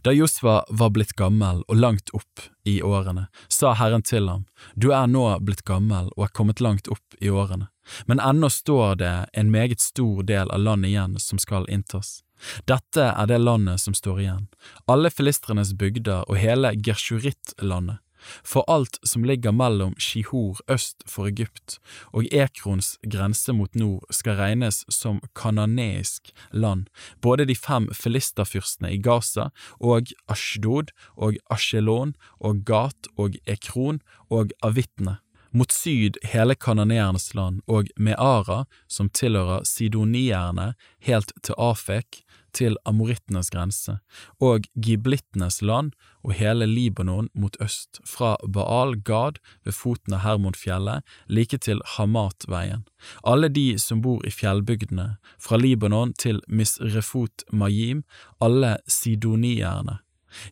Da 0.03 0.12
Josva 0.12 0.64
var 0.70 0.89
blitt 0.91 1.14
gammel 1.16 1.62
og 1.70 1.78
langt 1.78 2.10
opp 2.18 2.47
i 2.66 2.80
årene, 2.82 3.28
sa 3.47 3.76
Herren 3.78 4.03
til 4.03 4.28
ham, 4.28 4.45
Du 4.76 4.91
er 4.91 5.08
nå 5.08 5.28
blitt 5.45 5.64
gammel 5.64 6.10
og 6.16 6.26
er 6.26 6.34
kommet 6.34 6.60
langt 6.60 6.89
opp 6.91 7.20
i 7.22 7.30
årene, 7.30 7.70
men 8.05 8.19
ennå 8.19 8.49
står 8.49 8.95
det 9.01 9.15
en 9.33 9.51
meget 9.51 9.81
stor 9.81 10.23
del 10.23 10.51
av 10.51 10.59
landet 10.59 10.93
igjen 10.93 11.19
som 11.19 11.41
skal 11.41 11.69
inntas. 11.69 12.21
Dette 12.67 13.11
er 13.11 13.29
det 13.29 13.39
landet 13.39 13.81
som 13.81 13.95
står 13.95 14.23
igjen, 14.23 14.47
alle 14.91 15.11
filistrenes 15.11 15.73
bygder 15.79 16.25
og 16.27 16.39
hele 16.39 16.73
Gershuritt-landet, 16.75 18.01
for 18.43 18.65
alt 18.71 18.97
som 19.05 19.23
ligger 19.23 19.53
mellom 19.53 19.93
Shihor 20.01 20.59
øst 20.71 21.03
for 21.09 21.29
Egypt 21.29 21.77
og 22.11 22.25
Ekrons 22.33 22.95
grense 23.05 23.53
mot 23.53 23.75
nord 23.77 24.05
skal 24.09 24.39
regnes 24.39 24.83
som 24.89 25.21
kananeisk 25.38 26.31
land, 26.51 26.88
både 27.21 27.45
de 27.45 27.55
fem 27.55 27.88
filisterfyrstene 27.93 28.95
i 28.95 29.01
Gaza 29.01 29.51
og 29.79 30.11
Ashdod 30.31 30.93
og 31.15 31.38
Ashelon 31.53 32.15
og 32.39 32.65
Gat 32.65 33.11
og 33.17 33.38
Ekron 33.45 34.01
og 34.29 34.55
Avittene 34.65 35.19
mot 35.56 35.72
syd 35.72 36.20
hele 36.28 36.56
kanoneernes 36.60 37.32
land 37.38 37.62
og 37.72 37.88
Meara, 37.95 38.66
som 38.88 39.10
tilhører 39.10 39.64
sidonierne, 39.68 40.74
helt 41.08 41.32
til 41.43 41.56
Afek, 41.58 42.26
til 42.56 42.78
amorittenes 42.88 43.51
grense, 43.51 43.97
og 44.39 44.68
giblittenes 44.82 45.62
land 45.62 45.91
og 46.24 46.36
hele 46.39 46.68
Libanon 46.70 47.28
mot 47.36 47.58
øst, 47.62 47.99
fra 48.08 48.36
Baal 48.47 48.95
Gad 49.03 49.39
ved 49.68 49.76
foten 49.76 50.16
av 50.16 50.24
Hermonfjellet 50.24 51.03
like 51.28 51.60
til 51.60 51.84
Hamatveien, 51.95 52.86
alle 53.28 53.51
de 53.51 53.68
som 53.82 54.01
bor 54.06 54.24
i 54.26 54.32
fjellbygdene, 54.32 55.16
fra 55.39 55.60
Libanon 55.60 56.14
til 56.14 56.41
Misrefot 56.47 57.45
Mayim, 57.51 58.03
alle 58.41 58.78
sidonierne, 58.88 59.99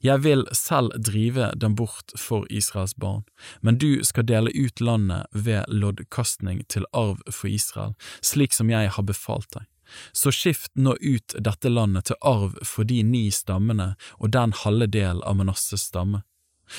jeg 0.02 0.24
vil 0.24 0.46
selv 0.56 0.94
drive 0.98 1.52
dem 1.56 1.76
bort 1.76 2.14
for 2.20 2.48
Israels 2.50 2.96
barn, 2.96 3.24
men 3.62 3.78
du 3.78 4.04
skal 4.04 4.28
dele 4.30 4.54
ut 4.54 4.82
landet 4.82 5.28
ved 5.32 5.64
loddkastning 5.68 6.64
til 6.70 6.88
arv 6.94 7.22
for 7.32 7.52
Israel, 7.52 7.96
slik 8.22 8.54
som 8.54 8.70
jeg 8.70 8.92
har 8.96 9.08
befalt 9.08 9.50
deg. 9.56 9.68
Så 10.12 10.32
skift 10.32 10.72
nå 10.76 10.96
ut 11.00 11.36
dette 11.38 11.70
landet 11.70 12.10
til 12.10 12.20
arv 12.22 12.56
for 12.66 12.88
de 12.88 13.02
ni 13.04 13.28
stammene 13.32 13.94
og 14.18 14.32
den 14.34 14.56
halve 14.64 14.88
del 14.88 15.22
av 15.28 15.38
Manasses 15.38 15.90
stamme. 15.92 16.24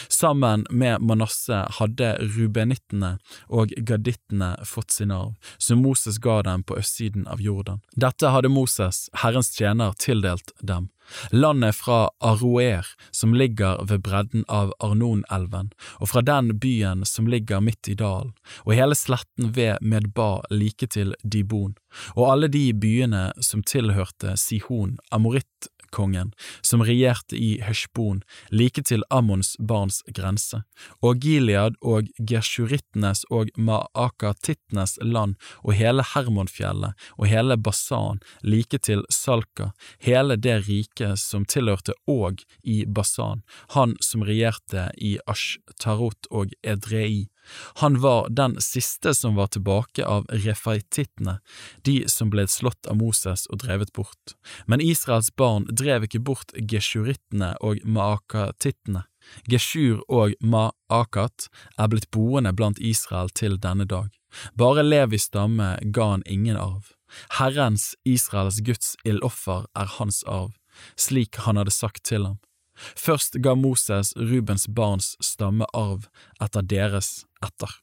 Sammen 0.08 0.66
med 0.70 1.02
Manasseh 1.02 1.66
hadde 1.78 2.14
rubenittene 2.36 3.16
og 3.48 3.74
gadittene 3.76 4.54
fått 4.66 4.94
sin 4.96 5.14
arv, 5.14 5.34
som 5.58 5.82
Moses 5.84 6.18
ga 6.22 6.42
dem 6.46 6.64
på 6.66 6.78
østsiden 6.80 7.28
av 7.30 7.42
Jordan. 7.42 7.82
Dette 7.96 8.32
hadde 8.32 8.52
Moses, 8.52 9.08
Herrens 9.22 9.52
tjener, 9.56 9.94
tildelt 9.98 10.54
dem. 10.60 10.90
Landet 11.30 11.76
fra 11.76 12.10
Aroer, 12.20 12.86
som 13.10 13.34
ligger 13.34 13.84
ved 13.84 14.02
bredden 14.06 14.44
av 14.48 14.72
Arnonelven, 14.80 15.70
og 16.00 16.08
fra 16.08 16.22
den 16.24 16.54
byen 16.58 17.04
som 17.04 17.28
ligger 17.28 17.60
midt 17.60 17.88
i 17.92 17.96
dalen, 17.98 18.32
og 18.64 18.74
hele 18.78 18.96
sletten 18.96 19.52
ved 19.56 19.84
Medba 19.84 20.40
like 20.50 20.88
til 20.88 21.14
Dibon, 21.22 21.76
og 22.16 22.30
alle 22.32 22.48
de 22.48 22.70
byene 22.72 23.26
som 23.40 23.62
tilhørte 23.62 24.36
Sihon, 24.40 24.96
amoritt 25.12 25.68
kongen, 25.94 26.32
som 26.62 26.82
regjerte 26.84 27.38
i 27.38 27.60
Heshbon, 27.62 28.22
like 28.50 28.82
til 28.82 29.04
Ammons 29.14 29.54
barns 29.58 30.02
grense, 30.16 30.62
og 31.04 31.22
Gilead 31.22 31.78
og 31.80 32.10
gesjurittenes 32.18 33.24
og 33.30 33.52
maakatittenes 33.56 34.98
land 35.02 35.36
og 35.62 35.76
hele 35.78 36.04
Hermonfjellet 36.14 37.06
og 37.18 37.28
hele 37.30 37.56
Basan, 37.56 38.22
like 38.42 38.80
til 38.82 39.04
Salka, 39.12 39.70
hele 40.02 40.36
det 40.36 40.60
riket 40.68 41.20
som 41.20 41.44
tilhørte 41.44 41.94
Og 42.10 42.42
i 42.62 42.84
Basan, 42.86 43.42
han 43.74 43.94
som 44.00 44.24
regjerte 44.26 44.90
i 44.98 45.16
Ashtarot 45.30 46.28
og 46.30 46.52
Edrei, 46.62 47.28
han 47.82 48.00
var 48.00 48.28
den 48.30 48.56
siste 48.60 49.14
som 49.14 49.34
var 49.34 49.46
tilbake 49.54 50.04
av 50.06 50.26
refaitittene, 50.30 51.38
de 51.82 51.96
som 52.08 52.30
ble 52.30 52.46
slått 52.48 52.86
av 52.90 52.98
Moses 53.00 53.46
og 53.46 53.62
drevet 53.64 53.92
bort. 53.92 54.36
Men 54.66 54.80
Israels 54.84 55.30
barn 55.36 55.66
drev 55.70 56.08
ikke 56.08 56.22
bort 56.24 56.54
geshurittene 56.56 57.54
og 57.60 57.82
maakatittene. 57.84 59.04
Geshur 59.48 60.02
og 60.12 60.34
maakat 60.44 61.48
er 61.80 61.88
blitt 61.88 62.10
boende 62.12 62.52
blant 62.52 62.80
Israel 62.80 63.30
til 63.32 63.56
denne 63.60 63.86
dag. 63.88 64.10
Bare 64.58 64.84
Levis 64.84 65.28
stamme 65.30 65.76
ga 65.94 66.10
han 66.14 66.26
ingen 66.26 66.58
arv. 66.60 66.92
Herrens, 67.38 67.94
Israels 68.04 68.60
Guds 68.66 68.96
ildoffer 69.06 69.68
er 69.78 69.90
hans 69.98 70.24
arv, 70.26 70.52
slik 70.98 71.38
han 71.46 71.60
hadde 71.60 71.74
sagt 71.74 72.04
til 72.10 72.26
ham. 72.26 72.40
Først 72.76 73.38
ga 73.44 73.54
Moses 73.54 74.12
Rubens 74.16 74.66
barns 74.68 75.14
stamme 75.22 75.66
arv 75.74 76.08
etter 76.42 76.62
deres 76.62 77.24
etter. 77.44 77.80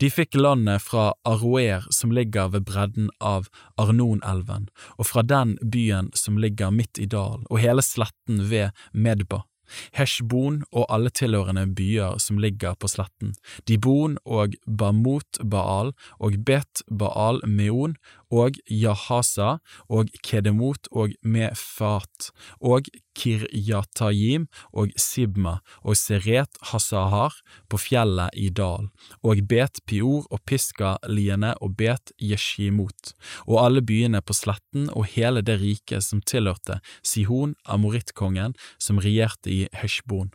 De 0.00 0.08
fikk 0.08 0.38
landet 0.38 0.80
fra 0.80 1.10
Aroer 1.28 1.84
som 1.92 2.12
ligger 2.14 2.48
ved 2.54 2.64
bredden 2.68 3.10
av 3.20 3.50
Arnonelven, 3.76 4.68
og 4.96 5.10
fra 5.10 5.22
den 5.22 5.56
byen 5.60 6.08
som 6.16 6.40
ligger 6.40 6.72
midt 6.72 6.98
i 6.98 7.08
dalen, 7.10 7.44
og 7.50 7.60
hele 7.60 7.84
sletten 7.84 8.46
ved 8.48 8.72
Medba. 8.92 9.44
Heshbon 9.92 10.62
og 10.72 10.86
alle 10.88 11.10
tilhørende 11.12 11.66
byer 11.76 12.16
som 12.22 12.38
ligger 12.40 12.76
på 12.80 12.88
sletten, 12.88 13.34
Dibon 13.68 14.16
og 14.24 14.56
Bamut 14.64 15.40
Baal 15.44 15.92
og 16.18 16.38
Bet 16.48 16.82
Baal 16.88 17.42
Meon 17.44 17.98
og 18.30 18.58
Jahasa 18.68 19.58
og 19.88 20.10
Kedemot 20.24 20.90
og 20.92 21.14
Mefat 21.22 22.30
og 22.60 22.88
Kiryatayim 23.18 24.46
og 24.72 24.92
Sibma 25.00 25.58
og 25.82 25.98
Seret 25.98 26.60
Hasahar 26.70 27.34
på 27.70 27.80
fjellet 27.82 28.34
i 28.38 28.48
dal, 28.54 28.88
og 29.26 29.42
Bet 29.50 29.82
Pior 29.88 30.26
og 30.30 30.42
Piska-liene 30.46 31.54
og 31.64 31.74
Bet 31.80 32.12
Jeshimot, 32.22 33.14
og 33.46 33.62
alle 33.64 33.82
byene 33.82 34.22
på 34.22 34.36
sletten 34.36 34.88
og 34.94 35.08
hele 35.16 35.42
det 35.42 35.58
riket 35.62 36.06
som 36.06 36.22
tilhørte 36.22 36.80
Sihon, 37.02 37.56
amorittkongen, 37.66 38.54
som 38.78 39.02
regjerte 39.02 39.50
i 39.50 39.64
Heshbon. 39.74 40.30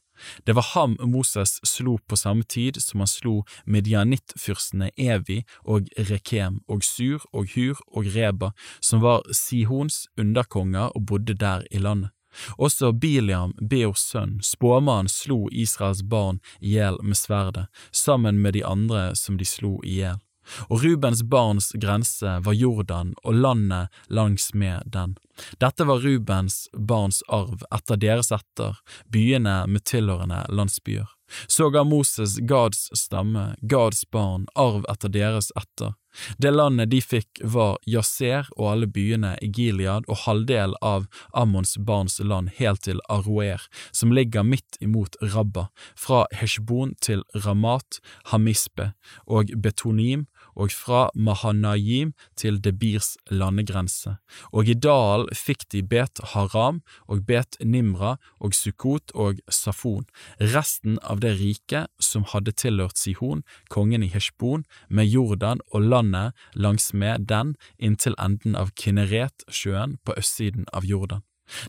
Det 0.45 0.55
var 0.55 0.69
ham 0.73 0.97
Moses 0.99 1.59
slo 1.67 1.97
på 2.07 2.17
samme 2.19 2.43
tid 2.43 2.79
som 2.81 3.03
han 3.03 3.11
slo 3.11 3.35
midjanittfyrstene 3.65 4.91
Evi 4.97 5.43
og 5.63 5.89
Rekem 6.09 6.61
og 6.67 6.83
Sur 6.83 7.25
og 7.33 7.53
Hur 7.55 7.79
og 7.93 8.09
Reba, 8.15 8.51
som 8.81 9.03
var 9.03 9.23
Sihons 9.31 10.07
underkonger 10.17 10.91
og 10.93 11.05
bodde 11.05 11.33
der 11.33 11.65
i 11.71 11.77
landet. 11.77 12.11
Også 12.57 12.91
Biliam, 12.91 13.53
Beors 13.69 14.07
sønn, 14.09 14.39
spåmannen, 14.41 15.09
slo 15.11 15.47
Israels 15.51 16.03
barn 16.03 16.41
i 16.59 16.75
hjel 16.75 16.97
med 17.03 17.17
sverdet, 17.17 17.67
sammen 17.91 18.41
med 18.41 18.57
de 18.57 18.65
andre 18.65 19.11
som 19.15 19.37
de 19.37 19.45
slo 19.45 19.77
i 19.83 19.99
hjel. 20.01 20.21
Og 20.69 20.83
Rubens 20.83 21.23
barns 21.23 21.71
grense 21.79 22.37
var 22.45 22.53
Jordan 22.53 23.13
og 23.23 23.33
landet 23.33 23.87
langs 24.07 24.53
med 24.53 24.83
den. 24.85 25.15
Dette 25.59 25.87
var 25.89 26.03
Rubens 26.03 26.67
barns 26.73 27.23
arv 27.27 27.65
etter 27.73 27.97
deres 27.97 28.31
etter, 28.31 28.77
byene 29.09 29.63
med 29.67 29.85
tilhørende 29.89 30.45
landsbyer. 30.49 31.09
Så 31.47 31.69
ga 31.69 31.83
Moses 31.83 32.37
Gads 32.37 32.89
stamme, 32.93 33.55
Gads 33.61 34.05
barn, 34.11 34.47
arv 34.55 34.85
etter 34.89 35.09
deres 35.09 35.51
etter. 35.57 35.95
Det 36.37 36.51
landet 36.53 36.91
de 36.91 36.99
fikk 37.01 37.41
var 37.55 37.79
Yaser 37.89 38.45
og 38.53 38.67
alle 38.69 38.87
byene 38.87 39.33
i 39.41 39.49
Gilead 39.49 40.05
og 40.05 40.19
halvdel 40.27 40.75
av 40.85 41.07
Ammons 41.33 41.73
barns 41.77 42.19
land 42.21 42.53
helt 42.59 42.83
til 42.85 43.01
Aroer, 43.09 43.65
som 43.91 44.13
ligger 44.13 44.45
midt 44.45 44.77
imot 44.79 45.17
Rabba, 45.21 45.69
fra 45.97 46.25
Heshbon 46.37 46.93
til 47.01 47.25
Ramat, 47.33 47.97
Hamispe 48.29 48.91
og 49.25 49.49
Betonim 49.57 50.27
og 50.55 50.73
fra 50.75 51.07
Mahanayim 51.15 52.13
til 52.39 52.59
Debirs 52.63 53.13
landegrense, 53.31 54.17
og 54.51 54.69
i 54.69 54.75
dalen 54.77 55.31
fikk 55.35 55.67
de 55.73 55.83
Bet 55.83 56.21
Haram 56.33 56.81
og 57.07 57.25
Bet 57.27 57.57
Nimra 57.63 58.15
og 58.39 58.55
Sukkot 58.57 59.13
og 59.15 59.41
Safon, 59.49 60.05
resten 60.39 60.99
av 61.03 61.21
det 61.23 61.35
riket 61.41 61.91
som 61.99 62.27
hadde 62.33 62.55
tilhørt 62.57 62.99
Sihon, 62.99 63.43
kongen 63.73 64.03
i 64.03 64.11
Heshbon, 64.13 64.65
med 64.89 65.09
Jordan 65.09 65.61
og 65.73 65.89
landet 65.89 66.33
langsmed 66.53 67.27
den 67.29 67.55
inntil 67.77 68.17
enden 68.21 68.57
av 68.59 68.73
Kinneret-sjøen 68.79 69.99
på 70.05 70.17
østsiden 70.19 70.67
av 70.73 70.85
Jordan. 70.85 71.23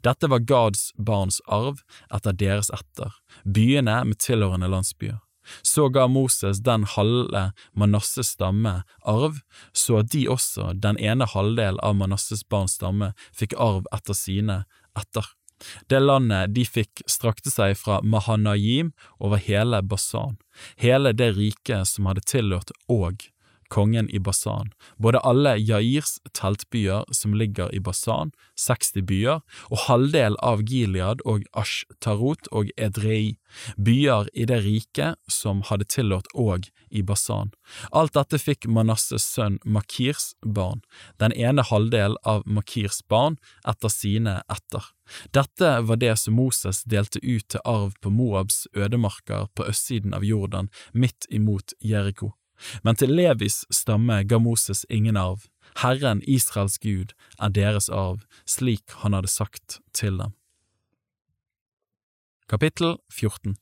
Dette 0.06 0.30
var 0.30 0.44
Gads 0.46 0.92
barns 0.96 1.40
arv 1.50 1.82
etter 2.14 2.36
deres 2.38 2.70
etter, 2.74 3.10
byene 3.44 4.02
med 4.06 4.20
tilhørende 4.22 4.70
landsbyer. 4.70 5.18
Så 5.62 5.88
ga 5.92 6.06
Moses 6.08 6.62
den 6.64 6.84
halve 6.94 7.50
Manasses 7.72 8.34
stamme 8.34 8.82
arv, 9.00 9.40
så 9.72 10.00
at 10.02 10.12
de 10.14 10.26
også, 10.30 10.72
den 10.74 10.98
ene 10.98 11.28
halvdel 11.28 11.80
av 11.84 11.96
Manasses 12.00 12.44
barns 12.48 12.78
stamme, 12.78 13.12
fikk 13.32 13.56
arv 13.60 13.88
etter 13.94 14.18
sine 14.18 14.62
etter. 14.98 15.26
Det 15.88 16.00
landet 16.02 16.52
de 16.54 16.64
fikk 16.66 17.04
strakte 17.08 17.52
seg 17.52 17.76
fra 17.78 18.00
Mahanayim 18.02 18.92
over 19.22 19.40
hele 19.40 19.80
Basan, 19.82 20.36
hele 20.80 21.14
det 21.16 21.32
riket 21.38 21.88
som 21.88 22.10
hadde 22.10 22.24
tilhørt 22.28 22.74
Og, 22.90 23.22
kongen 23.74 24.08
i 24.10 24.20
Basan, 24.22 24.70
både 25.02 25.18
alle 25.26 25.56
Jairs 25.58 26.16
teltbyer 26.36 27.04
som 27.10 27.34
ligger 27.34 27.74
i 27.74 27.80
Basan, 27.82 28.30
60 28.60 29.02
byer, 29.08 29.42
og 29.70 29.82
halvdel 29.88 30.38
av 30.42 30.62
Gilead 30.68 31.24
og 31.26 31.46
Ashtarot 31.58 32.50
og 32.54 32.70
Edrei, 32.78 33.36
byer 33.76 34.30
i 34.34 34.46
det 34.50 34.60
riket 34.64 35.18
som 35.30 35.62
hadde 35.66 35.88
tilhørt 35.90 36.30
Og 36.34 36.68
i 36.90 37.02
Basan. 37.02 37.50
Alt 37.90 38.14
dette 38.14 38.38
fikk 38.38 38.68
Manasses 38.70 39.26
sønn 39.26 39.58
Makirs 39.64 40.32
barn, 40.44 40.84
den 41.18 41.34
ene 41.34 41.66
halvdel 41.66 42.18
av 42.22 42.46
Makirs 42.46 43.02
barn 43.10 43.40
etter 43.66 43.90
sine 43.90 44.40
etter. 44.50 44.92
Dette 45.36 45.80
var 45.84 46.00
det 46.00 46.14
som 46.22 46.38
Moses 46.38 46.82
delte 46.88 47.20
ut 47.20 47.48
til 47.50 47.60
arv 47.64 47.98
på 48.00 48.12
Moabs 48.14 48.64
ødemarker 48.72 49.50
på 49.54 49.66
østsiden 49.68 50.14
av 50.16 50.24
Jordan, 50.24 50.70
midt 50.92 51.28
imot 51.28 51.76
Jeriko. 51.82 52.32
Men 52.82 52.96
til 53.00 53.12
Levis 53.14 53.64
stamme 53.72 54.22
ga 54.28 54.38
Moses 54.38 54.84
ingen 54.90 55.16
arv. 55.16 55.48
Herren, 55.82 56.22
Israels 56.22 56.78
Gud, 56.78 57.14
er 57.40 57.50
deres 57.50 57.88
arv, 57.88 58.22
slik 58.46 58.94
han 59.02 59.16
hadde 59.16 59.32
sagt 59.32 59.80
til 59.92 60.18
dem. 60.20 60.34
Kapittel 62.48 62.98
14 63.10 63.56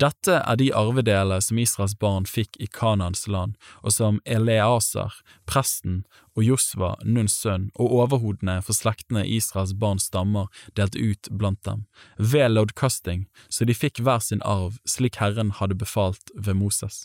Dette 0.00 0.38
er 0.40 0.56
de 0.58 0.70
arvedeler 0.74 1.42
som 1.44 1.58
Israels 1.60 1.94
barn 2.00 2.26
fikk 2.28 2.56
i 2.62 2.66
Kanans 2.66 3.26
land, 3.28 3.56
og 3.82 3.94
som 3.96 4.20
Eleaser, 4.24 5.14
presten, 5.48 6.04
og 6.36 6.44
Josva, 6.44 6.94
Nuns 7.04 7.36
sønn, 7.40 7.70
og 7.74 7.92
overhodene 8.00 8.58
for 8.64 8.76
slektene 8.76 9.24
Israels 9.26 9.74
barns 9.78 10.08
stammer 10.10 10.48
delte 10.78 11.00
ut 11.00 11.30
blant 11.30 11.62
dem, 11.68 11.84
ved 12.18 12.54
loddkasting, 12.54 13.26
så 13.48 13.68
de 13.68 13.76
fikk 13.76 14.00
hver 14.04 14.24
sin 14.24 14.44
arv, 14.44 14.80
slik 14.88 15.20
Herren 15.22 15.54
hadde 15.60 15.78
befalt 15.78 16.32
ved 16.34 16.58
Moses. 16.58 17.04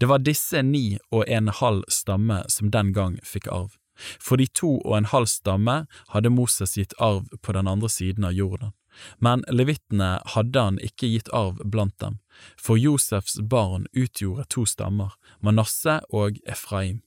Det 0.00 0.08
var 0.10 0.24
disse 0.24 0.62
ni 0.62 0.98
og 1.10 1.26
en 1.28 1.48
halv 1.48 1.84
stamme 1.88 2.42
som 2.52 2.70
den 2.70 2.92
gang 2.96 3.18
fikk 3.24 3.50
arv. 3.52 3.76
For 3.96 4.36
de 4.36 4.46
to 4.46 4.76
og 4.84 4.96
en 4.98 5.10
halv 5.12 5.28
stamme 5.30 5.76
hadde 6.12 6.32
Moses 6.32 6.76
gitt 6.76 6.94
arv 7.00 7.30
på 7.42 7.54
den 7.56 7.68
andre 7.68 7.88
siden 7.88 8.28
av 8.28 8.36
Jordan. 8.36 8.74
Men 9.20 9.44
levittene 9.52 10.16
hadde 10.32 10.62
han 10.68 10.78
ikke 10.80 11.10
gitt 11.12 11.32
arv 11.36 11.60
blant 11.64 11.98
dem, 12.00 12.18
for 12.56 12.80
Josefs 12.80 13.36
barn 13.40 13.88
utgjorde 13.92 14.46
to 14.52 14.64
stammer, 14.68 15.16
Manasseh 15.40 16.00
og 16.08 16.40
Efraim. 16.48 17.02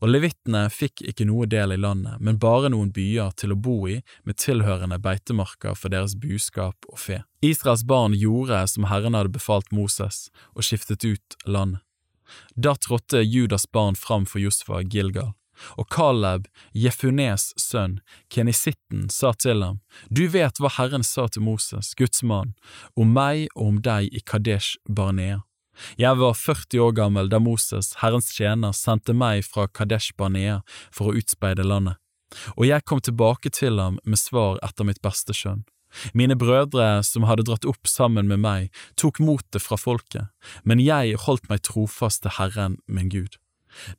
Og 0.00 0.10
levittene 0.10 0.66
fikk 0.72 1.04
ikke 1.12 1.26
noe 1.28 1.48
del 1.50 1.74
i 1.74 1.80
landet, 1.80 2.20
men 2.20 2.40
bare 2.42 2.70
noen 2.72 2.92
byer 2.94 3.34
til 3.38 3.54
å 3.54 3.58
bo 3.58 3.76
i 3.90 4.00
med 4.24 4.38
tilhørende 4.42 4.98
beitemarker 5.02 5.76
for 5.78 5.92
deres 5.92 6.16
buskap 6.18 6.88
og 6.88 6.98
fe. 7.00 7.22
Israels 7.42 7.84
barn 7.84 8.14
gjorde 8.14 8.64
som 8.70 8.88
Herren 8.90 9.18
hadde 9.18 9.34
befalt 9.34 9.72
Moses, 9.74 10.28
og 10.54 10.66
skiftet 10.66 11.04
ut 11.04 11.38
landet. 11.46 11.82
Da 12.56 12.74
trådte 12.74 13.20
Judas 13.22 13.66
barn 13.66 13.96
fram 13.96 14.26
for 14.26 14.40
Josfa 14.40 14.82
Gilgal. 14.82 15.34
Og 15.76 15.86
Caleb, 15.92 16.48
Jefunes 16.72 17.52
sønn, 17.60 18.00
kenisitten, 18.32 19.08
sa 19.12 19.32
til 19.36 19.62
ham, 19.62 19.80
Du 20.10 20.24
vet 20.28 20.58
hva 20.58 20.72
Herren 20.78 21.04
sa 21.06 21.28
til 21.28 21.44
Moses, 21.46 21.92
Guds 21.94 22.22
mann, 22.22 22.54
om 22.96 23.12
meg 23.12 23.48
og 23.54 23.66
om 23.66 23.80
deg 23.84 24.08
i 24.10 24.24
Kadesh 24.24 24.80
Barnea. 24.88 25.42
Jeg 26.00 26.18
var 26.20 26.36
40 26.36 26.80
år 26.84 26.94
gammel 26.96 27.30
da 27.32 27.40
Moses, 27.42 27.94
Herrens 28.02 28.30
tjener, 28.36 28.74
sendte 28.76 29.14
meg 29.16 29.44
fra 29.48 29.66
Kadesh 29.68 30.16
Barnea 30.18 30.60
for 30.92 31.10
å 31.10 31.16
utspeide 31.20 31.66
landet, 31.66 31.98
og 32.56 32.66
jeg 32.68 32.84
kom 32.88 33.00
tilbake 33.00 33.52
til 33.52 33.80
ham 33.80 33.98
med 34.04 34.20
svar 34.20 34.60
etter 34.64 34.88
mitt 34.88 35.02
beste 35.04 35.36
skjønn. 35.36 35.64
Mine 36.16 36.36
brødre 36.40 37.02
som 37.04 37.26
hadde 37.28 37.44
dratt 37.48 37.66
opp 37.68 37.88
sammen 37.88 38.28
med 38.28 38.40
meg, 38.40 38.70
tok 38.96 39.20
motet 39.20 39.60
fra 39.60 39.76
folket, 39.76 40.32
men 40.64 40.80
jeg 40.80 41.18
holdt 41.26 41.48
meg 41.52 41.64
trofast 41.68 42.24
til 42.24 42.36
Herren 42.38 42.78
min 42.86 43.12
Gud. 43.12 43.36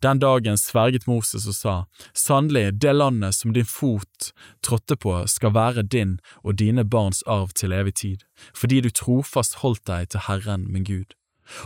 Den 0.06 0.20
dagen 0.22 0.58
sverget 0.58 1.08
Moses 1.10 1.48
og 1.50 1.56
sa, 1.58 1.76
Sannelig, 2.14 2.80
det 2.82 2.94
landet 2.94 3.34
som 3.36 3.54
din 3.54 3.66
fot 3.66 4.30
trådte 4.66 4.98
på 5.02 5.16
skal 5.30 5.56
være 5.56 5.86
din 5.96 6.20
og 6.44 6.60
dine 6.62 6.86
barns 6.86 7.24
arv 7.26 7.54
til 7.58 7.74
evig 7.74 7.96
tid, 8.04 8.26
fordi 8.54 8.84
du 8.86 8.90
trofast 8.94 9.62
holdt 9.66 9.86
deg 9.90 10.14
til 10.14 10.26
Herren 10.28 10.68
min 10.70 10.86
Gud. 10.86 11.18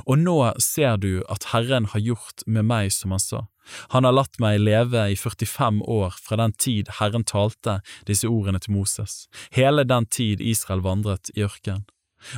Og 0.05 0.19
nå 0.21 0.37
ser 0.63 0.97
du 1.01 1.23
at 1.29 1.51
Herren 1.53 1.89
har 1.93 2.03
gjort 2.03 2.45
med 2.45 2.67
meg 2.67 2.91
som 2.95 3.15
han 3.15 3.23
sa. 3.23 3.45
Han 3.91 4.07
har 4.07 4.15
latt 4.15 4.39
meg 4.39 4.61
leve 4.63 5.09
i 5.11 5.15
45 5.19 5.81
år 5.91 6.15
fra 6.23 6.39
den 6.39 6.53
tid 6.55 6.91
Herren 7.01 7.25
talte 7.27 7.81
disse 8.07 8.29
ordene 8.31 8.61
til 8.63 8.77
Moses, 8.77 9.25
hele 9.51 9.83
den 9.83 10.07
tid 10.07 10.41
Israel 10.41 10.85
vandret 10.85 11.31
i 11.35 11.43
ørkenen. 11.43 11.83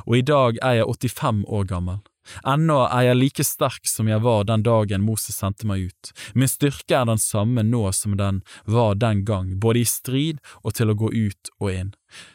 Og 0.06 0.18
i 0.18 0.26
dag 0.26 0.58
er 0.66 0.82
jeg 0.82 0.90
85 0.90 1.46
år 1.48 1.68
gammel. 1.70 2.02
Ennå 2.48 2.82
er 2.88 3.10
jeg 3.10 3.20
like 3.20 3.46
sterk 3.48 3.88
som 3.90 4.10
jeg 4.12 4.24
var 4.26 4.46
den 4.50 4.64
dagen 4.66 5.06
Moses 5.06 5.40
sendte 5.40 5.68
meg 5.70 5.90
ut. 5.90 6.12
Min 6.34 6.52
styrke 6.52 6.98
er 6.98 7.08
den 7.10 7.22
samme 7.22 7.64
nå 7.66 7.88
som 7.96 8.18
den 8.20 8.42
var 8.66 8.98
den 9.00 9.26
gang, 9.26 9.56
både 9.60 9.84
i 9.84 9.88
strid 9.88 10.40
og 10.64 10.76
til 10.80 10.92
å 10.92 10.98
gå 11.00 11.12
ut 11.14 11.54
og 11.60 11.72
inn. 11.74 11.92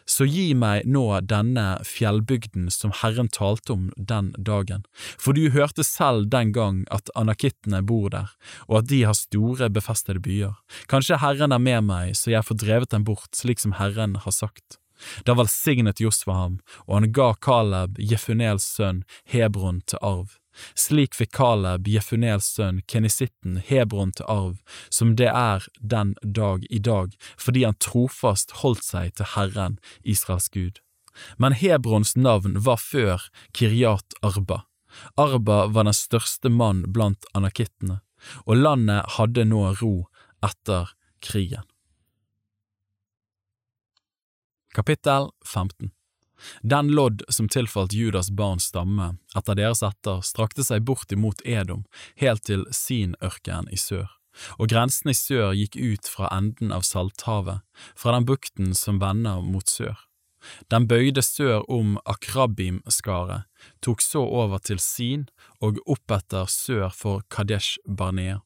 Så 0.07 0.27
gi 0.29 0.53
meg 0.55 0.85
nå 0.87 1.03
denne 1.27 1.81
fjellbygden 1.89 2.69
som 2.71 2.93
Herren 3.01 3.31
talte 3.33 3.75
om 3.75 3.89
den 3.97 4.31
dagen, 4.39 4.85
for 5.19 5.35
du 5.35 5.49
hørte 5.51 5.83
selv 5.87 6.29
den 6.31 6.53
gang 6.55 6.85
at 6.95 7.11
anakittene 7.19 7.83
bor 7.83 8.11
der, 8.15 8.31
og 8.69 8.83
at 8.83 8.91
de 8.93 9.03
har 9.09 9.19
store, 9.19 9.71
befestede 9.75 10.23
byer. 10.23 10.55
Kanskje 10.91 11.19
Herren 11.23 11.55
er 11.55 11.63
med 11.63 11.89
meg 11.89 12.15
så 12.19 12.31
jeg 12.35 12.47
får 12.47 12.63
drevet 12.63 12.95
dem 12.95 13.07
bort, 13.09 13.33
slik 13.35 13.63
som 13.63 13.75
Herren 13.81 14.19
har 14.23 14.35
sagt. 14.35 14.79
Da 15.25 15.37
velsignet 15.39 16.01
Josva 16.01 16.39
ham, 16.39 16.57
og 16.87 17.01
han 17.01 17.13
ga 17.13 17.33
Kaleb, 17.35 17.99
Jefunels 17.99 18.67
sønn, 18.77 19.05
Hebron 19.25 19.83
til 19.91 20.03
arv. 20.03 20.39
Slik 20.79 21.17
fikk 21.19 21.33
Kaleb, 21.35 21.89
Jefunels 21.91 22.47
sønn, 22.57 22.81
kenisitten, 22.91 23.59
Hebron 23.59 24.15
til 24.15 24.29
arv, 24.31 24.61
som 24.89 25.17
det 25.19 25.31
er 25.31 25.67
den 25.81 26.15
dag 26.23 26.67
i 26.71 26.79
dag, 26.79 27.17
fordi 27.37 27.65
han 27.67 27.79
trofast 27.83 28.61
holdt 28.63 28.87
seg 28.87 29.17
til 29.19 29.33
Herren, 29.35 29.79
Israels 30.03 30.49
Gud. 30.55 30.81
Men 31.39 31.55
Hebrons 31.55 32.17
navn 32.17 32.59
var 32.67 32.81
før 32.83 33.29
Kiryat 33.55 34.17
Arba. 34.23 34.65
Arba 35.19 35.67
var 35.67 35.87
den 35.87 35.97
største 35.97 36.51
mann 36.51 36.85
blant 36.95 37.27
anakittene, 37.35 38.01
og 38.47 38.59
landet 38.63 39.17
hadde 39.19 39.47
nå 39.51 39.67
ro 39.81 39.95
etter 40.45 40.95
krigen. 41.25 41.67
Kapittel 44.75 45.31
15 45.47 45.91
Den 46.62 46.89
lodd 46.89 47.22
som 47.29 47.49
tilfalt 47.49 47.93
Judas 47.93 48.31
barns 48.31 48.64
stamme 48.72 49.12
etter 49.39 49.55
deres 49.55 49.85
etter, 49.87 50.18
strakte 50.27 50.64
seg 50.66 50.83
bort 50.89 51.12
imot 51.14 51.45
Edom, 51.47 51.85
helt 52.18 52.43
til 52.49 52.64
Sin-ørkenen 52.75 53.68
i 53.70 53.79
sør, 53.79 54.09
og 54.59 54.72
grensen 54.72 55.12
i 55.12 55.14
sør 55.14 55.53
gikk 55.55 55.79
ut 55.79 56.11
fra 56.11 56.27
enden 56.35 56.75
av 56.75 56.83
Salthavet, 56.89 57.62
fra 57.95 58.16
den 58.16 58.27
bukten 58.27 58.75
som 58.75 58.99
vender 58.99 59.45
mot 59.47 59.70
sør. 59.70 59.95
Den 60.75 60.89
bøyde 60.91 61.22
sør 61.22 61.62
om 61.70 61.95
Akrabim-skaret, 62.03 63.47
tok 63.79 64.03
så 64.03 64.25
over 64.27 64.59
til 64.59 64.83
Sin 64.83 65.29
og 65.62 65.79
oppetter 65.87 66.51
sør 66.51 66.91
for 66.91 67.22
Kadesh 67.31 67.79
Barnea. 67.87 68.41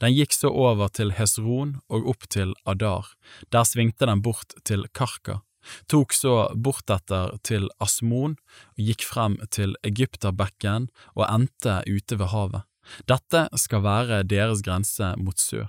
Den 0.00 0.16
gikk 0.16 0.32
så 0.32 0.48
over 0.48 0.88
til 0.88 1.12
Hesron 1.18 1.76
og 1.92 2.08
opp 2.14 2.30
til 2.32 2.56
Adar, 2.64 3.12
der 3.52 3.68
svingte 3.68 4.08
den 4.08 4.24
bort 4.24 4.56
til 4.64 4.88
Karka, 4.96 5.42
tok 5.90 6.14
så 6.16 6.36
bortetter 6.54 7.36
til 7.46 7.68
Asmon 7.82 8.36
og 8.76 8.86
gikk 8.88 9.06
frem 9.06 9.38
til 9.50 9.76
Egypterbekken 9.86 10.90
og 11.14 11.26
endte 11.28 11.80
ute 11.88 12.18
ved 12.20 12.32
havet. 12.34 12.66
Dette 13.10 13.48
skal 13.58 13.82
være 13.82 14.22
deres 14.30 14.62
grense 14.62 15.14
mot 15.18 15.38
sør. 15.42 15.68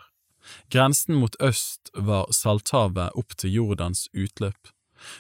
Grensen 0.72 1.18
mot 1.20 1.36
øst 1.44 1.92
var 1.94 2.30
Salthavet 2.32 3.16
opp 3.20 3.36
til 3.38 3.56
Jordans 3.58 4.08
utløp. 4.14 4.72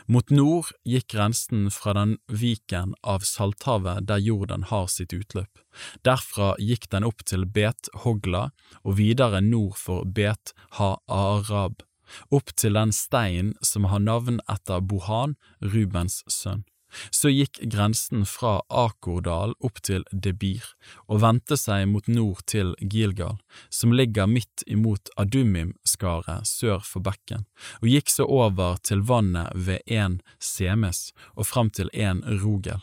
Mot 0.09 0.31
nord 0.33 0.71
gikk 0.87 1.11
grensen 1.13 1.67
fra 1.73 1.93
den 1.97 2.15
viken 2.31 2.95
av 3.05 3.25
Salthavet 3.27 4.07
der 4.09 4.21
Jordan 4.23 4.65
har 4.71 4.87
sitt 4.91 5.13
utløp. 5.13 5.61
Derfra 6.07 6.53
gikk 6.57 6.89
den 6.93 7.05
opp 7.07 7.23
til 7.29 7.45
Bet 7.45 7.91
Hogla 8.03 8.47
og 8.83 8.97
videre 8.97 9.43
nord 9.45 9.77
for 9.77 10.05
Bet 10.05 10.55
Ha-Arab 10.79 11.85
opp 12.31 12.53
til 12.55 12.77
den 12.77 12.93
steinen 12.95 13.53
som 13.61 13.87
har 13.91 14.03
navn 14.03 14.41
etter 14.49 14.81
Bohan, 14.81 15.35
Rubens 15.61 16.23
sønn. 16.31 16.65
Så 17.11 17.29
gikk 17.29 17.59
grensen 17.71 18.23
fra 18.25 18.61
Akordal 18.71 19.53
opp 19.59 19.81
til 19.83 20.05
Debir 20.11 20.63
og 21.07 21.21
vendte 21.23 21.57
seg 21.59 21.87
mot 21.91 22.07
nord 22.07 22.43
til 22.47 22.73
Gilgal, 22.79 23.37
som 23.69 23.91
ligger 23.91 24.29
midt 24.31 24.63
imot 24.67 25.11
Adumim-skaret 25.19 26.47
sør 26.47 26.79
for 26.87 27.03
bekken, 27.03 27.45
og 27.83 27.91
gikk 27.91 28.11
så 28.13 28.27
over 28.27 28.79
til 28.83 29.03
vannet 29.07 29.51
ved 29.67 29.83
en 29.87 30.21
Semes 30.39 31.11
og 31.35 31.49
fram 31.51 31.73
til 31.73 31.91
en 31.93 32.23
Rogel. 32.23 32.79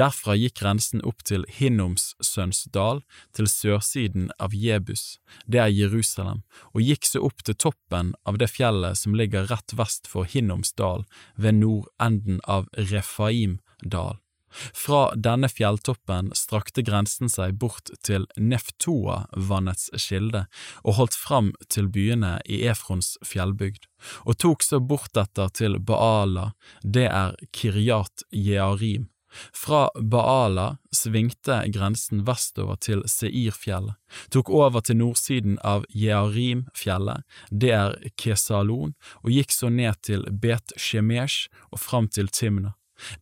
Derfra 0.00 0.36
gikk 0.38 0.60
grensen 0.60 1.02
opp 1.06 1.24
til 1.26 1.44
Hinnoms 1.58 2.14
sønns 2.24 2.64
dal, 2.74 3.02
til 3.36 3.48
sørsiden 3.50 4.30
av 4.38 4.54
Jebus, 4.56 5.18
det 5.46 5.62
er 5.64 5.74
Jerusalem, 5.74 6.42
og 6.74 6.86
gikk 6.86 7.06
så 7.08 7.22
opp 7.26 7.44
til 7.46 7.58
toppen 7.58 8.14
av 8.24 8.40
det 8.42 8.50
fjellet 8.52 8.98
som 8.98 9.14
ligger 9.18 9.50
rett 9.50 9.76
vest 9.76 10.10
for 10.10 10.28
Hinnoms 10.28 10.74
dal, 10.78 11.06
ved 11.36 11.60
nordenden 11.62 12.42
av 12.46 12.68
Refaim 12.76 13.60
dal. 13.82 14.18
Fra 14.50 15.12
denne 15.14 15.48
fjelltoppen 15.48 16.32
strakte 16.34 16.82
grensen 16.82 17.30
seg 17.30 17.54
bort 17.62 17.92
til 18.06 18.26
Neftoa-vannets 18.34 19.90
kilde 20.02 20.46
og 20.82 20.96
holdt 20.98 21.18
fram 21.18 21.52
til 21.70 21.86
byene 21.92 22.38
i 22.50 22.62
Efrons 22.70 23.14
fjellbygd, 23.26 23.86
og 24.26 24.40
tok 24.42 24.66
så 24.66 24.82
bortetter 24.82 25.52
til 25.54 25.78
Baala, 25.78 26.50
det 26.82 27.06
er 27.06 27.38
Kiryat 27.54 28.26
Jearim, 28.34 29.08
fra 29.54 29.88
Baala 29.94 30.78
svingte 30.94 31.60
grensen 31.74 32.24
vestover 32.26 32.80
til 32.82 33.04
Seirfjellet, 33.08 33.96
tok 34.34 34.50
over 34.50 34.84
til 34.84 35.00
nordsiden 35.00 35.58
av 35.66 35.86
Jearim-fjellet, 35.94 37.24
det 37.50 37.72
er 37.76 37.96
Kesalon, 38.20 38.94
og 39.22 39.32
gikk 39.34 39.54
så 39.54 39.70
ned 39.72 40.02
til 40.06 40.26
Bet 40.30 40.74
Shemesh 40.76 41.48
og 41.70 41.82
fram 41.82 42.10
til 42.10 42.28
Timna. 42.28 42.74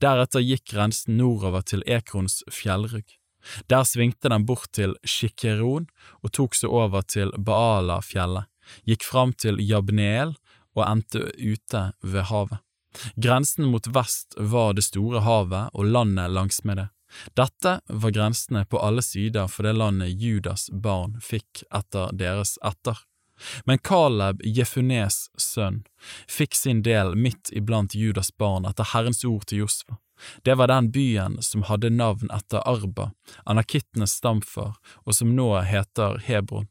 Deretter 0.03 0.43
gikk 0.43 0.73
grensen 0.73 1.19
nordover 1.21 1.63
til 1.63 1.85
Ekrons 1.87 2.43
fjellrygg. 2.51 3.19
Der 3.71 3.85
svingte 3.87 4.29
den 4.33 4.45
bort 4.47 4.73
til 4.75 4.97
Shikeron 5.07 5.87
og 6.23 6.33
tok 6.35 6.59
så 6.59 6.71
over 6.83 7.07
til 7.07 7.31
Baala-fjellet, 7.39 8.49
gikk 8.89 9.07
fram 9.07 9.33
til 9.33 9.63
Jabneel 9.63 10.35
og 10.77 10.85
endte 10.87 11.29
ute 11.39 11.91
ved 12.03 12.29
havet. 12.33 12.59
Grensen 13.16 13.68
mot 13.68 13.86
vest 13.86 14.34
var 14.39 14.74
det 14.74 14.86
store 14.86 15.22
havet 15.26 15.74
og 15.74 15.91
landet 15.93 16.32
langsmed 16.32 16.80
det. 16.80 16.89
Dette 17.36 17.80
var 17.86 18.12
grensene 18.12 18.64
på 18.64 18.80
alle 18.84 19.03
sider 19.03 19.49
for 19.49 19.64
det 19.64 19.76
landet 19.78 20.12
Judas 20.20 20.68
barn 20.72 21.16
fikk 21.24 21.62
etter 21.74 22.12
deres 22.12 22.59
etter. 22.64 22.99
Men 23.64 23.78
Caleb, 23.78 24.43
Jefunes 24.45 25.28
sønn, 25.39 25.84
fikk 26.28 26.57
sin 26.59 26.82
del 26.82 27.14
midt 27.16 27.53
iblant 27.55 27.95
Judas 27.95 28.32
barn 28.36 28.66
etter 28.68 28.91
Herrens 28.93 29.24
ord 29.24 29.47
til 29.47 29.64
Josfa. 29.64 29.99
Det 30.43 30.57
var 30.59 30.66
den 30.66 30.91
byen 30.91 31.39
som 31.47 31.62
hadde 31.68 31.93
navn 31.95 32.32
etter 32.34 32.64
Arba, 32.66 33.12
anakittenes 33.47 34.16
stamfar, 34.18 34.74
og 35.07 35.14
som 35.14 35.36
nå 35.36 35.53
heter 35.62 36.18
Hebron. 36.26 36.66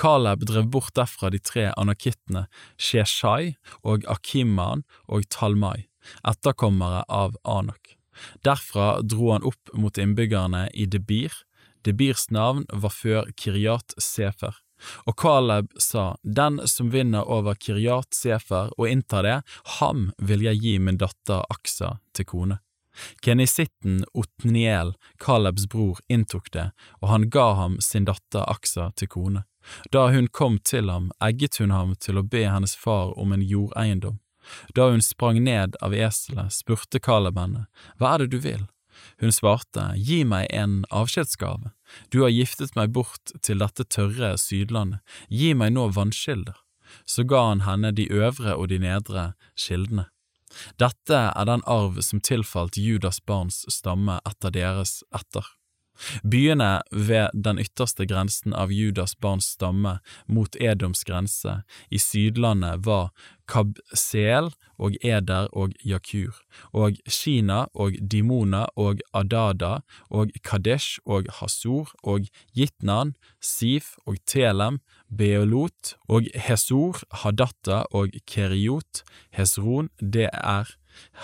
Caleb 0.00 0.46
drev 0.48 0.68
bort 0.72 0.94
derfra 0.98 1.30
de 1.32 1.40
tre 1.42 1.70
anakittene 1.76 2.46
Sheshai 2.76 3.54
og 3.82 4.06
Akiman 4.10 4.84
og 5.08 5.28
Talmai, 5.32 5.88
etterkommere 6.28 7.04
av 7.08 7.36
Anak. 7.44 7.96
Derfra 8.44 9.00
dro 9.02 9.32
han 9.32 9.46
opp 9.48 9.72
mot 9.74 9.98
innbyggerne 9.98 10.68
i 10.74 10.86
Debir. 10.86 11.32
Debirs 11.82 12.28
navn 12.30 12.66
var 12.72 12.94
før 12.94 13.32
Kiryat 13.36 13.96
Sefer. 13.98 14.58
Og 15.06 15.16
Kaleb 15.18 15.70
sa, 15.78 16.16
Den 16.22 16.60
som 16.66 16.90
vinner 16.90 17.28
over 17.30 17.54
Kiryat 17.54 18.14
Sefer 18.14 18.72
og 18.76 18.88
inntar 18.88 19.26
det, 19.26 19.38
ham 19.78 20.10
vil 20.18 20.42
jeg 20.48 20.62
gi 20.62 20.76
min 20.78 20.98
datter 20.98 21.46
Aksa 21.50 21.96
til 22.14 22.28
kone. 22.28 22.58
Kenisitten 23.24 24.02
Otniel, 24.12 24.92
Kalebs 25.22 25.68
bror, 25.70 26.02
inntok 26.12 26.50
det, 26.52 26.68
og 27.00 27.08
han 27.08 27.30
ga 27.32 27.52
ham 27.56 27.78
sin 27.80 28.04
datter 28.04 28.44
Aksa 28.50 28.90
til 28.96 29.08
kone. 29.08 29.46
Da 29.92 30.08
hun 30.10 30.28
kom 30.28 30.58
til 30.58 30.90
ham, 30.90 31.10
egget 31.22 31.58
hun 31.60 31.70
ham 31.70 31.94
til 31.94 32.18
å 32.18 32.26
be 32.26 32.44
hennes 32.48 32.74
far 32.76 33.12
om 33.18 33.32
en 33.32 33.42
jordeiendom. 33.42 34.18
Da 34.74 34.88
hun 34.90 35.02
sprang 35.02 35.38
ned 35.44 35.76
av 35.80 35.94
eselet, 35.94 36.52
spurte 36.52 37.00
Kaleb 37.00 37.38
henne, 37.38 37.66
Hva 37.98 38.14
er 38.14 38.24
det 38.24 38.32
du 38.34 38.38
vil? 38.42 38.66
Hun 39.22 39.32
svarte, 39.32 39.92
Gi 39.96 40.22
meg 40.24 40.48
en 40.50 40.82
avskjedsgave. 40.90 41.72
Du 42.10 42.22
har 42.22 42.34
giftet 42.34 42.74
meg 42.76 42.92
bort 42.92 43.34
til 43.42 43.62
dette 43.62 43.84
tørre 43.84 44.34
Sydlandet, 44.38 45.00
gi 45.28 45.54
meg 45.54 45.72
nå 45.76 45.88
vannkilder. 45.94 46.58
Så 47.06 47.24
ga 47.24 47.46
han 47.48 47.64
henne 47.64 47.92
de 47.96 48.08
øvre 48.12 48.56
og 48.56 48.68
de 48.68 48.78
nedre 48.82 49.32
kildene. 49.56 50.08
Dette 50.76 51.18
er 51.32 51.48
den 51.48 51.64
arv 51.64 52.00
som 52.04 52.20
tilfalt 52.20 52.76
Judas 52.76 53.20
barns 53.24 53.64
stamme 53.72 54.18
etter 54.28 54.52
deres 54.52 55.00
etter. 55.14 55.46
Byene 56.22 56.80
ved 56.90 57.30
den 57.34 57.60
ytterste 57.62 58.06
grensen 58.06 58.54
av 58.54 58.72
Judas 58.72 59.14
barns 59.14 59.52
stamme 59.56 59.98
mot 60.26 60.56
Edoms 60.60 61.04
grense 61.04 61.62
i 61.90 61.98
Sydlandet 61.98 62.84
var 62.86 63.10
Kabseel 63.50 64.52
og 64.82 64.96
Eder 65.04 65.48
og 65.52 65.74
Jakur, 65.84 66.38
og 66.72 66.96
Kina 67.08 67.66
og 67.74 67.98
Dimona 68.00 68.64
og 68.76 69.02
Adada 69.14 69.82
og 70.10 70.32
Kadesh 70.44 70.98
og 71.06 71.28
Hasur 71.38 71.92
og 72.02 72.26
Jitnan, 72.56 73.14
Sif 73.40 73.94
og 74.06 74.18
Telem, 74.26 74.80
Beolot 75.10 75.94
og 76.08 76.28
Hesor, 76.34 77.02
Hadatta 77.22 77.84
og 77.92 78.14
Keriot, 78.26 79.02
Hesron, 79.36 79.90
det 80.00 80.30
er 80.32 80.70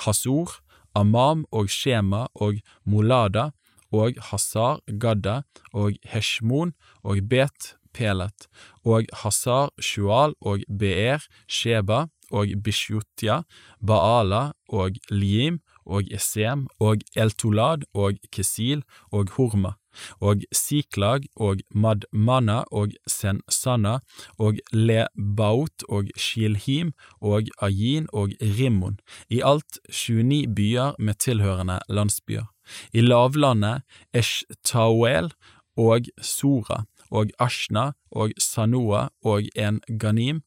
Hasor, 0.05 0.59
Amam 0.95 1.47
og 1.53 1.71
Shema 1.71 2.27
og 2.35 2.61
Molada, 2.85 3.51
og 3.93 4.19
Hasar 4.31 4.81
Gadda 5.01 5.43
og 5.73 5.97
Heshmon 6.05 6.75
og 7.03 7.23
Bet 7.29 7.75
Pelet 7.95 8.49
og 8.85 9.09
Hasar 9.23 9.73
Shual 9.81 10.35
og 10.41 10.63
Beer 10.79 11.25
Sheba 11.49 12.07
og 12.31 12.53
Bishutya, 12.65 13.43
Baala 13.81 14.53
og 14.69 14.99
Lim 15.11 15.61
og 15.89 16.11
Esem 16.13 16.67
og 16.81 17.01
Eltolad 17.17 17.87
og 17.95 18.19
Kesil 18.33 18.83
og 19.11 19.33
Horma 19.37 19.73
og 20.21 20.45
Siklag 20.53 21.25
og 21.37 21.63
Madmana 21.75 22.63
og 22.71 22.93
Sensana 23.09 23.99
og 24.39 24.61
Lebaut 24.73 25.87
og 25.89 26.13
Shilhim 26.17 26.93
og 27.21 27.49
Ayin 27.63 28.07
og 28.13 28.37
Rimmon, 28.43 29.01
i 29.31 29.41
alt 29.45 29.81
29 29.89 30.55
byer 30.55 30.95
med 30.99 31.15
tilhørende 31.19 31.81
landsbyer. 31.89 32.47
I 32.93 33.05
lavlandet 33.05 33.85
Eshtawel 34.15 35.33
og 35.79 36.09
Sora 36.21 36.85
og 37.11 37.31
Ashna 37.41 37.93
og 38.13 38.35
Sanoa 38.39 39.09
og 39.25 39.49
en 39.57 39.81
Ganim, 40.01 40.43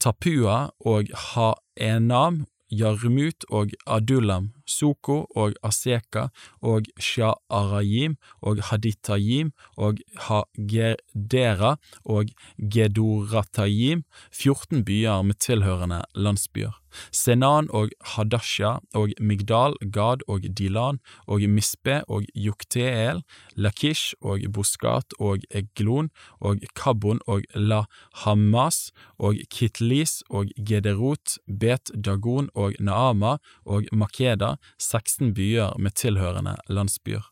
Tapua 0.00 0.70
og 0.80 1.10
Haenam 1.30 2.44
Jarmut 2.70 3.44
og 3.50 3.74
Adullam, 3.86 4.52
Soko 4.70 5.24
og 5.36 5.56
Aseka 5.66 6.28
og 6.62 6.88
Sha'arayim 7.00 8.16
og 8.42 8.62
Haditayim 8.70 9.52
og 9.76 9.98
Hagedera 10.26 11.76
og 12.04 12.30
Gedoratayim, 12.74 14.04
14 14.32 14.84
byer 14.84 15.22
med 15.22 15.40
tilhørende 15.42 16.04
landsbyer. 16.14 16.80
Senan 17.12 17.68
og 17.70 17.90
Hadasha 18.14 18.78
og 18.94 19.12
Migdal, 19.20 19.76
Gad 19.92 20.24
og 20.28 20.46
Dilan 20.58 20.98
og 21.26 21.44
Mispe 21.48 22.00
og 22.08 22.26
Jukteel, 22.34 23.22
Lakish 23.56 24.14
og 24.20 24.40
Boskat 24.52 25.14
og 25.18 25.44
Eglon 25.50 26.10
og 26.40 26.62
Kabon 26.76 27.20
og 27.26 27.46
La 27.54 27.84
Hamas 28.24 28.90
og 29.18 29.38
Kitlis 29.50 30.20
og 30.30 30.50
Gederot, 30.66 31.38
Bet 31.46 31.92
Dagon 31.94 32.50
og 32.54 32.74
Naama 32.80 33.36
og 33.64 33.86
Makeda, 33.92 34.56
16 34.78 35.34
byer 35.34 35.78
med 35.78 35.94
tilhørende 35.96 36.56
landsbyer. 36.68 37.26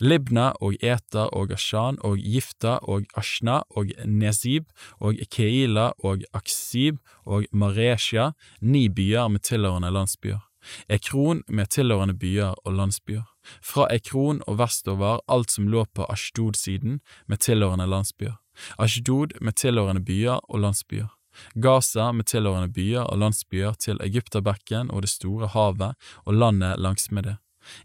Libna 0.00 0.50
og 0.60 0.74
Eta 0.82 1.28
og 1.32 1.52
Ashan 1.54 1.98
og 2.02 2.18
Gifta 2.18 2.78
og 2.82 3.06
Ashna 3.16 3.60
og 3.70 3.92
Nesib 4.06 4.66
og 5.00 5.20
Keila 5.30 5.92
og 6.02 6.24
Aksib 6.34 6.98
og 7.24 7.46
Maresja, 7.52 8.32
ni 8.60 8.88
byer 8.88 9.28
med 9.28 9.46
tilhørende 9.46 9.90
landsbyer. 9.94 10.42
Ekron 10.88 11.42
med 11.48 11.66
tilhørende 11.66 12.14
byer 12.18 12.54
og 12.64 12.72
landsbyer. 12.72 13.22
Fra 13.62 13.86
Ekron 13.94 14.40
og 14.46 14.58
vestover 14.58 15.20
alt 15.28 15.50
som 15.52 15.68
lå 15.68 15.84
på 15.94 16.06
Ashdod-siden 16.08 17.00
med 17.28 17.36
tilhørende 17.44 17.86
landsbyer. 17.86 18.38
Ashdod 18.78 19.36
med 19.40 19.52
tilhørende 19.52 20.04
byer 20.04 20.40
og 20.48 20.60
landsbyer. 20.60 21.12
Gaza 21.54 22.10
med 22.12 22.28
tilhørende 22.30 22.72
byer 22.74 23.06
og 23.06 23.18
landsbyer 23.22 23.78
til 23.78 24.00
Egypterbekken 24.04 24.90
og 24.90 25.02
det 25.04 25.12
store 25.12 25.50
havet 25.54 25.94
og 26.24 26.34
landet 26.34 26.78
langsmed 26.78 27.30
det 27.30 27.38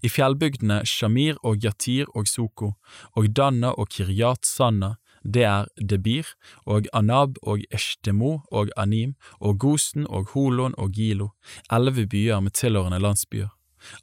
i 0.04 0.10
fjellbygdene 0.12 0.82
Shamir 0.88 1.38
og 1.44 1.60
Yatir 1.64 2.10
og 2.16 2.28
Soko, 2.28 2.74
og 3.16 3.30
Danna 3.36 3.72
og 3.72 3.90
Kiryat 3.94 4.46
Sanna, 4.48 4.96
det 5.24 5.44
er 5.44 5.68
Debir, 5.80 6.28
og 6.66 6.88
Anab 6.94 7.40
og 7.44 7.64
Eshtemo 7.76 8.40
og 8.52 8.72
Anim, 8.78 9.16
og 9.40 9.60
Gosen 9.60 10.08
og 10.08 10.32
Holon 10.34 10.76
og 10.78 10.92
Gilo, 10.96 11.30
elleve 11.72 12.08
byer 12.08 12.40
med 12.40 12.56
tilhørende 12.56 13.00
landsbyer. 13.00 13.52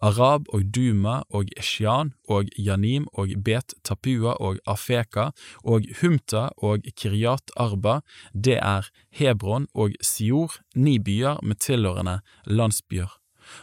Arab 0.01 0.49
og 0.49 0.63
Duma 0.75 1.21
og 1.31 1.51
Eshian 1.57 2.13
og 2.29 2.49
Janim 2.59 3.07
og 3.13 3.33
Bet 3.45 3.75
Tapua 3.85 4.37
og 4.41 4.59
Afeka 4.67 5.31
og 5.65 5.87
Humta 6.01 6.49
og 6.57 6.87
Kiryat 6.97 7.51
Arba, 7.57 8.01
det 8.35 8.59
er 8.63 8.89
Hebron 9.11 9.67
og 9.75 9.91
Sior, 10.01 10.53
ni 10.75 10.99
byer 10.99 11.41
med 11.43 11.57
tilhørende 11.61 12.21
landsbyer. 12.47 13.13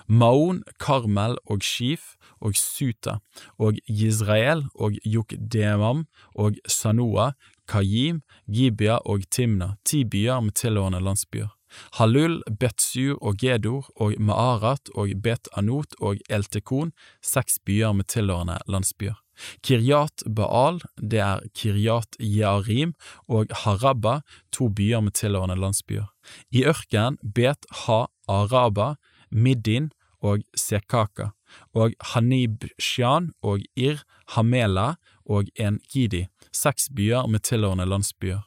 Maon, 0.07 0.64
Karmel 0.80 1.38
og 1.45 1.64
Shif 1.64 2.16
og 2.41 2.55
Suta 2.55 3.18
og 3.59 3.80
Yisrael 3.89 4.66
og 4.76 4.95
Jokdemam 5.05 6.05
og 6.36 6.55
Sanoa, 6.68 7.32
Kayim, 7.68 8.22
Gibia 8.51 8.97
og 9.05 9.24
Timna, 9.32 9.76
ti 9.86 10.03
byer 10.03 10.39
med 10.39 10.55
tilhørende 10.59 11.03
landsbyer. 11.03 11.51
Halul, 11.99 12.41
Betsu 12.59 13.17
og 13.21 13.38
Gedor 13.41 13.89
og 13.95 14.15
Maarat 14.19 14.89
og 14.95 15.13
Bet 15.24 15.49
Anot 15.57 15.97
og 15.99 16.21
Eltekon, 16.30 16.93
seks 17.21 17.59
byer 17.65 17.93
med 17.93 18.09
tilhørende 18.11 18.59
landsbyer. 18.67 19.19
Kiryat 19.63 20.24
Baal, 20.36 20.80
det 20.97 21.19
er 21.19 21.41
Kiryat 21.57 22.17
Yarim 22.19 22.93
og 23.28 23.49
Haraba, 23.63 24.21
to 24.51 24.69
byer 24.69 25.01
med 25.01 25.15
tilhørende 25.17 25.57
landsbyer. 25.59 26.05
I 26.51 26.65
ørkenen 26.69 27.17
Bet 27.36 27.65
Ha 27.86 28.05
Araba, 28.28 28.93
Middin 29.32 29.91
og 30.21 30.43
Sekaka, 30.55 31.34
og 31.74 31.93
Hanibshan 32.13 33.32
og 33.41 33.65
Ir 33.76 34.03
Hamela 34.36 34.93
og 35.26 35.49
En 35.59 35.80
Gidi, 35.91 36.28
seks 36.53 36.89
byer 36.95 37.28
med 37.28 37.43
tilhørende 37.43 37.86
landsbyer. 37.86 38.41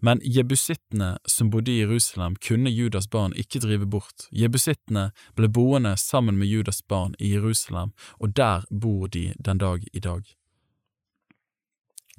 Men 0.00 0.20
jebusittene 0.24 1.16
som 1.26 1.50
bodde 1.50 1.72
i 1.72 1.80
Jerusalem 1.80 2.36
kunne 2.36 2.70
Judas 2.70 3.08
barn 3.08 3.32
ikke 3.36 3.62
drive 3.62 3.86
bort. 3.86 4.28
Jebusittene 4.30 5.10
ble 5.36 5.48
boende 5.48 5.96
sammen 5.96 6.38
med 6.38 6.50
Judas 6.50 6.82
barn 6.82 7.14
i 7.18 7.32
Jerusalem, 7.34 7.92
og 8.20 8.36
der 8.36 8.64
bor 8.70 9.06
de 9.06 9.32
den 9.38 9.58
dag 9.58 9.84
i 9.92 10.00
dag. 10.00 10.22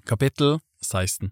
Kapittel 0.05 0.59
16 0.81 1.31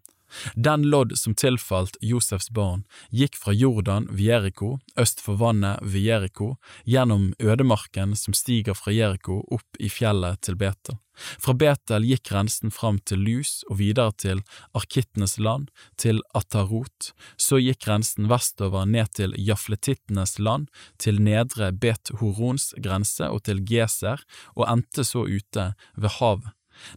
den 0.56 0.88
lodd 0.90 1.18
som 1.18 1.36
tilfalt 1.36 1.98
Josefs 2.02 2.50
barn, 2.50 2.84
gikk 3.10 3.38
fra 3.40 3.54
Jordan 3.54 4.08
ved 4.12 4.26
Jeriko, 4.28 4.72
øst 5.00 5.22
for 5.24 5.40
vannet 5.42 5.80
ved 5.82 6.06
Jeriko, 6.08 6.56
gjennom 6.86 7.32
ødemarken 7.40 8.16
som 8.16 8.36
stiger 8.38 8.78
fra 8.78 8.94
Jeriko 8.96 9.42
opp 9.52 9.80
i 9.80 9.90
fjellet 9.90 10.42
til 10.46 10.60
Betel. 10.60 11.00
Fra 11.42 11.54
Betel 11.54 12.06
gikk 12.08 12.30
grensen 12.32 12.72
fram 12.74 12.98
til 13.06 13.22
Lus 13.26 13.62
og 13.70 13.80
videre 13.82 14.14
til 14.18 14.42
Arkittenes 14.78 15.38
land, 15.38 15.70
til 15.98 16.22
Atarot, 16.38 17.12
så 17.38 17.60
gikk 17.62 17.84
grensen 17.86 18.30
vestover 18.32 18.88
ned 18.90 19.12
til 19.18 19.36
Jafletittenes 19.38 20.40
land, 20.40 20.70
til 20.98 21.22
nedre 21.22 21.72
Bet 21.72 22.14
Horons 22.22 22.72
grense 22.82 23.28
og 23.30 23.44
til 23.48 23.62
Geser, 23.68 24.24
og 24.56 24.68
endte 24.70 25.06
så 25.08 25.28
ute 25.28 25.72
ved 25.98 26.18
havet. 26.20 26.56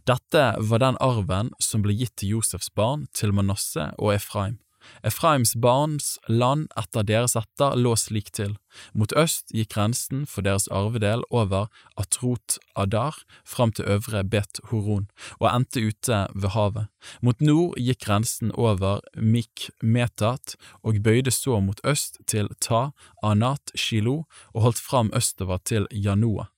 Dette 0.09 0.45
var 0.59 0.83
den 0.83 0.99
arven 1.03 1.51
som 1.59 1.85
ble 1.85 1.95
gitt 1.95 2.15
til 2.19 2.37
Josefs 2.37 2.71
barn, 2.75 3.07
til 3.13 3.33
Manasseh 3.35 3.91
og 3.97 4.15
Efraim. 4.15 4.59
Efraims 5.05 5.53
barns 5.61 6.15
land 6.27 6.67
etter 6.79 7.05
deres 7.05 7.35
etter 7.39 7.75
lå 7.79 7.95
slik 7.99 8.31
til. 8.35 8.55
Mot 8.97 9.13
øst 9.17 9.53
gikk 9.55 9.73
grensen 9.75 10.25
for 10.29 10.45
deres 10.45 10.67
arvedel 10.73 11.23
over 11.29 11.69
Atrot 11.99 12.57
Adar 12.75 13.19
fram 13.47 13.73
til 13.75 13.87
øvre 13.95 14.23
Bet 14.23 14.61
Horon, 14.71 15.07
og 15.39 15.49
endte 15.51 15.83
ute 15.85 16.25
ved 16.33 16.49
havet. 16.55 16.89
Mot 17.21 17.41
nord 17.41 17.77
gikk 17.81 18.05
grensen 18.07 18.51
over 18.53 19.01
Mik 19.15 19.69
Metat 19.81 20.57
og 20.83 21.01
bøyde 21.03 21.31
så 21.33 21.61
mot 21.61 21.81
øst 21.85 22.19
til 22.27 22.49
Ta 22.59 22.89
Anat 23.23 23.73
Shilo 23.75 24.23
og 24.53 24.67
holdt 24.67 24.81
fram 24.81 25.13
østover 25.15 25.61
til 25.65 25.87
Janoa. 25.91 26.49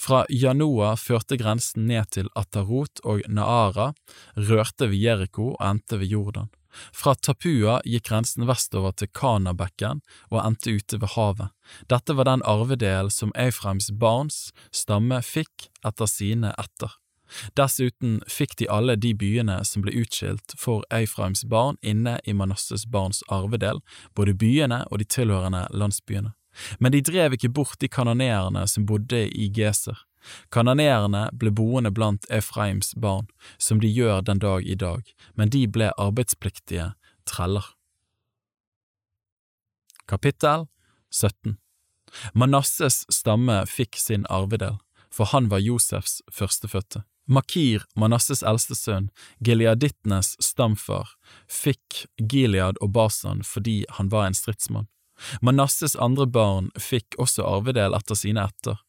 Fra 0.00 0.24
Janoa 0.32 0.94
førte 1.00 1.38
grensen 1.40 1.88
ned 1.90 2.10
til 2.16 2.30
Atarot 2.38 3.02
og 3.04 3.24
Naara, 3.28 3.92
rørte 4.36 4.90
ved 4.90 5.02
Jeriko 5.02 5.52
og 5.54 5.64
endte 5.70 6.00
ved 6.00 6.14
Jordan. 6.14 6.52
Fra 6.92 7.14
Tapua 7.14 7.78
gikk 7.84 8.10
grensen 8.10 8.46
vestover 8.48 8.92
til 8.96 9.08
Kanabekken 9.16 10.02
og 10.30 10.42
endte 10.42 10.74
ute 10.76 11.00
ved 11.00 11.14
havet. 11.14 11.54
Dette 11.88 12.16
var 12.16 12.28
den 12.28 12.44
arvedel 12.44 13.10
som 13.12 13.32
Eifreims 13.38 13.88
barns 13.92 14.50
stamme 14.74 15.22
fikk 15.24 15.70
etter 15.86 16.10
sine 16.10 16.52
etter. 16.60 16.92
Dessuten 17.58 18.20
fikk 18.30 18.54
de 18.60 18.68
alle 18.70 18.94
de 19.02 19.10
byene 19.18 19.58
som 19.66 19.82
ble 19.82 19.96
utskilt 20.02 20.54
for 20.60 20.86
Eifreims 20.94 21.42
barn 21.50 21.78
inne 21.82 22.20
i 22.24 22.34
Manasses 22.36 22.86
barns 22.86 23.22
arvedel, 23.32 23.82
både 24.14 24.36
byene 24.38 24.84
og 24.90 25.02
de 25.02 25.08
tilhørende 25.16 25.66
landsbyene. 25.74 26.36
Men 26.78 26.92
de 26.92 27.02
drev 27.04 27.36
ikke 27.36 27.52
bort 27.52 27.80
de 27.80 27.88
kanoneerne 27.88 28.66
som 28.68 28.86
bodde 28.88 29.26
i 29.28 29.48
Geser. 29.54 29.98
Kanoneerne 30.50 31.28
ble 31.38 31.52
boende 31.54 31.92
blant 31.94 32.26
Efraims 32.32 32.94
barn, 32.98 33.28
som 33.58 33.80
de 33.80 33.90
gjør 33.90 34.24
den 34.26 34.40
dag 34.42 34.66
i 34.66 34.74
dag, 34.74 35.02
men 35.34 35.52
de 35.54 35.66
ble 35.70 35.92
arbeidspliktige 35.94 36.92
treller. 37.28 37.66
Kapittel 40.06 40.66
17 41.10 41.56
Manasses 42.34 43.04
stamme 43.12 43.64
fikk 43.66 43.98
sin 43.98 44.26
arvedel, 44.30 44.78
for 45.10 45.30
han 45.32 45.50
var 45.50 45.62
Josefs 45.62 46.20
førstefødte. 46.32 47.02
Makir, 47.26 47.82
Manasses 47.98 48.44
eldste 48.46 48.76
sønn, 48.78 49.08
gileadittenes 49.42 50.36
stamfar, 50.42 51.16
fikk 51.50 52.04
Gilead 52.22 52.78
og 52.78 52.92
Basan 52.94 53.42
fordi 53.42 53.80
han 53.98 54.12
var 54.12 54.28
en 54.28 54.38
stridsmann. 54.38 54.86
Manasses 55.40 55.96
andre 55.96 56.26
barn 56.26 56.70
fikk 56.80 57.16
også 57.22 57.46
arvedel 57.46 57.96
etter 57.96 58.18
sine 58.18 58.46
etter, 58.48 58.80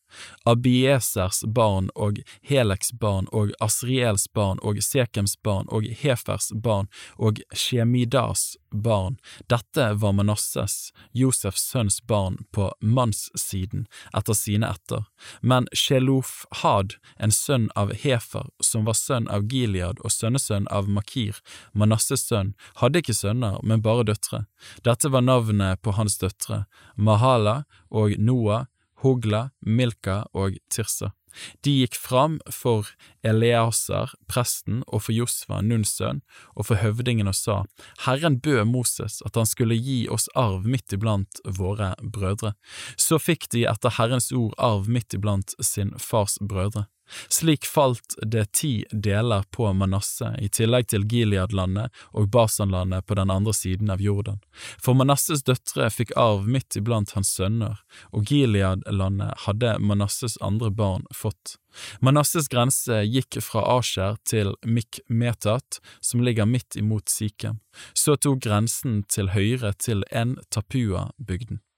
Abiesers 0.45 1.43
barn 1.47 1.89
og 1.95 2.21
Heleks 2.41 2.93
barn 2.99 3.27
og 3.31 3.51
Asriels 3.63 4.27
barn 4.33 4.61
og 4.63 4.79
Sekems 4.83 5.35
barn 5.43 5.67
og 5.73 5.87
Hefers 6.01 6.51
barn 6.53 6.87
og 7.17 7.41
Shemidas 7.53 8.55
barn. 8.71 9.17
Dette 9.47 9.93
var 9.93 10.13
Manasses, 10.13 10.93
Josefs 11.11 11.63
sønns 11.71 11.99
barn 12.07 12.37
på 12.51 12.69
mannssiden 12.79 13.87
etter 14.15 14.37
sine 14.37 14.71
etter. 14.71 15.05
Men 15.41 15.67
Shelofhad, 15.73 16.97
en 17.17 17.31
sønn 17.31 17.69
av 17.75 17.93
Hefer, 18.03 18.49
som 18.63 18.85
var 18.87 18.97
sønn 18.99 19.27
av 19.27 19.47
Gilead 19.51 20.01
og 20.03 20.13
sønnesønn 20.13 20.67
av 20.71 20.89
Makir, 20.91 21.41
Manasses 21.73 22.27
sønn, 22.27 22.53
hadde 22.81 23.03
ikke 23.03 23.17
sønner, 23.17 23.59
men 23.63 23.83
bare 23.83 24.07
døtre. 24.07 24.45
Dette 24.83 25.11
var 25.11 25.25
navnet 25.25 25.81
på 25.81 25.95
hans 25.97 26.17
døtre, 26.21 26.65
Mahala 26.95 27.63
og 27.89 28.17
Noah, 28.19 28.67
Hogla, 29.03 29.49
Milka 29.61 30.23
og 30.33 30.57
Tirsa. 30.73 31.13
De 31.61 31.73
gikk 31.83 31.95
fram 31.99 32.39
for 32.53 32.89
Eleasar, 33.25 34.13
presten, 34.31 34.81
og 34.87 35.03
for 35.05 35.13
Josva, 35.13 35.61
Nuns 35.61 35.93
sønn, 35.97 36.23
og 36.55 36.69
for 36.69 36.81
høvdingen 36.81 37.29
og 37.29 37.37
sa, 37.37 37.59
Herren 38.07 38.39
bød 38.41 38.65
Moses 38.71 39.21
at 39.27 39.37
han 39.37 39.49
skulle 39.49 39.77
gi 39.77 39.99
oss 40.09 40.27
arv 40.35 40.65
midt 40.65 40.95
iblant 40.97 41.41
våre 41.59 41.93
brødre. 42.01 42.55
Så 42.97 43.21
fikk 43.21 43.51
de 43.53 43.67
etter 43.69 43.97
Herrens 43.99 44.31
ord 44.33 44.55
arv 44.57 44.89
midt 44.89 45.17
iblant 45.17 45.53
sin 45.61 45.93
fars 46.01 46.39
brødre. 46.41 46.87
Slik 47.29 47.65
falt 47.65 48.15
det 48.21 48.45
ti 48.57 48.85
deler 48.91 49.43
på 49.51 49.69
Manasseh, 49.73 50.35
i 50.43 50.49
tillegg 50.49 50.89
til 50.91 51.05
Gileadlandet 51.09 51.93
og 52.11 52.29
Basanlandet 52.33 53.05
på 53.07 53.17
den 53.19 53.31
andre 53.33 53.53
siden 53.55 53.91
av 53.93 54.01
Jordan. 54.03 54.39
For 54.81 54.97
Manasses 54.97 55.45
døtre 55.47 55.89
fikk 55.93 56.15
arv 56.19 56.47
midt 56.47 56.79
iblant 56.79 57.13
hans 57.15 57.31
sønner, 57.37 57.79
og 58.11 58.27
Gileadlandet 58.29 59.45
hadde 59.45 59.77
Manasses 59.79 60.37
andre 60.41 60.71
barn 60.71 61.07
fått. 61.15 61.57
Manasses 62.01 62.49
grense 62.49 63.03
gikk 63.05 63.39
fra 63.43 63.63
Asher 63.77 64.17
til 64.25 64.55
Mikmetat, 64.65 65.79
som 66.01 66.23
ligger 66.25 66.49
midt 66.49 66.75
imot 66.79 67.09
Sikhem. 67.11 67.61
Så 67.93 68.17
tok 68.17 68.41
grensen 68.47 69.03
til 69.11 69.33
høyre 69.35 69.73
til 69.77 70.03
En 70.11 70.37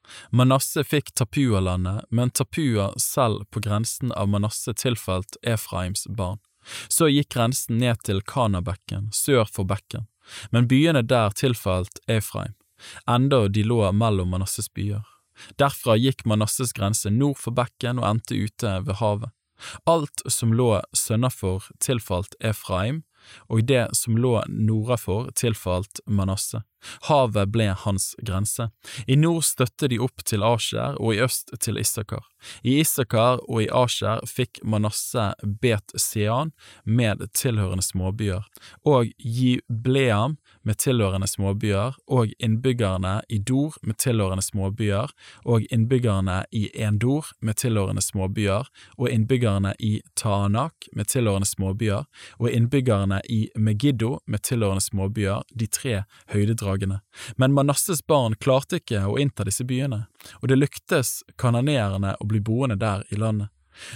Tapua-bygden. 0.10 0.38
Manasse 0.38 0.84
fikk 0.84 1.14
Tapua-landet, 1.16 2.06
men 2.10 2.30
Tapua 2.30 2.94
selv 2.98 3.46
på 3.52 3.60
grensen 3.60 4.12
av 4.12 4.28
Manasse 4.28 4.74
tilfalt 4.74 5.38
Efraims 5.44 6.08
barn. 6.08 6.40
Så 6.88 7.08
gikk 7.08 7.34
grensen 7.34 7.78
ned 7.78 7.98
til 8.04 8.22
Kanabekken, 8.22 9.12
sør 9.12 9.46
for 9.46 9.66
bekken, 9.66 10.08
men 10.52 10.68
byene 10.68 11.02
der 11.02 11.32
tilfalt 11.32 12.00
Efraim, 12.08 12.54
enda 13.08 13.48
de 13.48 13.64
lå 13.64 13.92
mellom 13.92 14.30
Manasses 14.30 14.70
byer. 14.70 15.06
Derfra 15.58 15.96
gikk 15.96 16.26
Manasses 16.26 16.74
grense 16.74 17.10
nord 17.10 17.38
for 17.40 17.52
bekken 17.52 18.00
og 18.00 18.10
endte 18.10 18.36
ute 18.36 18.82
ved 18.86 19.00
havet. 19.00 19.32
Alt 19.86 20.22
som 20.28 20.54
lå 20.54 20.82
sønnafor, 20.94 21.70
tilfalt 21.80 22.36
Efraim, 22.40 23.04
og 23.48 23.66
det 23.70 23.88
som 23.98 24.18
lå 24.18 24.40
nordafor, 24.48 25.32
tilfalt 25.38 26.02
Manasse. 26.06 26.64
Havet 27.10 27.52
ble 27.52 27.68
hans 27.76 28.14
grense. 28.24 28.70
I 29.08 29.18
nord 29.20 29.44
støtte 29.48 29.90
de 29.92 30.00
opp 30.00 30.24
til 30.28 30.46
Asher 30.48 30.96
og 31.00 31.16
i 31.16 31.22
øst 31.24 31.52
til 31.60 31.80
Issakar. 31.82 32.24
I 32.64 32.80
Issakar 32.80 33.42
og 33.48 33.66
i 33.66 33.70
Asher 33.82 34.24
fikk 34.28 34.62
Manasse 34.64 35.32
Bet 35.44 35.92
Sean 36.00 36.54
med 36.86 37.26
tilhørende 37.36 37.84
småbyer, 37.84 38.48
og 38.88 39.12
Gibleam 39.20 40.38
med 40.64 40.78
tilhørende 40.82 41.28
småbyer, 41.28 41.96
og 42.08 42.34
innbyggerne 42.40 43.20
i 43.30 43.40
Dor 43.40 43.78
med 43.82 43.98
tilhørende 44.02 44.44
småbyer, 44.44 45.12
og 45.46 45.66
innbyggerne 45.72 46.44
i 46.52 46.70
Endor 46.74 47.32
med 47.42 47.60
tilhørende 47.62 48.04
småbyer, 48.04 48.68
og 48.98 49.10
innbyggerne 49.10 49.74
i 49.80 50.00
Tanak 50.20 50.90
med 50.94 51.10
tilhørende 51.12 51.48
småbyer, 51.48 52.08
og 52.40 52.50
innbyggerne 52.50 53.22
i 53.30 53.50
Megiddo 53.56 54.20
med 54.28 54.44
tilhørende 54.44 54.84
småbyer, 54.84 55.46
de 55.54 55.68
tre 55.68 56.04
høydedragene. 56.34 57.00
Men 57.38 57.54
Manasses 57.54 58.02
barn 58.06 58.36
klarte 58.40 58.82
ikke 58.82 59.06
å 59.08 59.18
innta 59.20 59.48
disse 59.48 59.66
byene, 59.68 60.06
og 60.42 60.52
det 60.52 60.60
lyktes 60.60 61.22
kanoneerne 61.40 62.18
å 62.20 62.28
bli 62.28 62.44
boende 62.44 62.80
der 62.80 63.06
i 63.10 63.20
landet. 63.20 63.50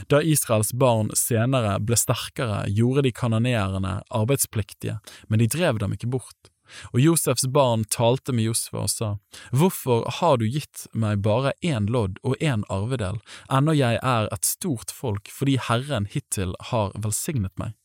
Da 0.07 0.21
Israels 0.21 0.71
barn 0.73 1.11
senere 1.17 1.75
ble 1.83 1.97
sterkere, 1.99 2.63
gjorde 2.71 3.03
de 3.07 3.11
kanonerende 3.15 3.97
arbeidspliktige, 4.13 4.99
men 5.27 5.43
de 5.43 5.49
drev 5.51 5.81
dem 5.83 5.95
ikke 5.95 6.11
bort. 6.15 6.52
Og 6.93 6.99
Josefs 7.03 7.45
barn 7.47 7.85
talte 7.91 8.33
med 8.35 8.47
Josfa 8.47 8.83
og 8.85 8.91
sa, 8.91 9.11
Hvorfor 9.51 10.07
har 10.19 10.39
du 10.41 10.47
gitt 10.47 10.87
meg 10.93 11.21
bare 11.25 11.53
én 11.61 11.89
lodd 11.91 12.19
og 12.23 12.37
én 12.39 12.65
arvedel, 12.73 13.21
ennå 13.51 13.75
jeg 13.77 13.99
er 14.01 14.29
et 14.33 14.47
stort 14.47 14.91
folk 14.91 15.31
fordi 15.33 15.59
Herren 15.69 16.09
hittil 16.09 16.55
har 16.71 16.93
velsignet 16.95 17.53
meg? 17.61 17.77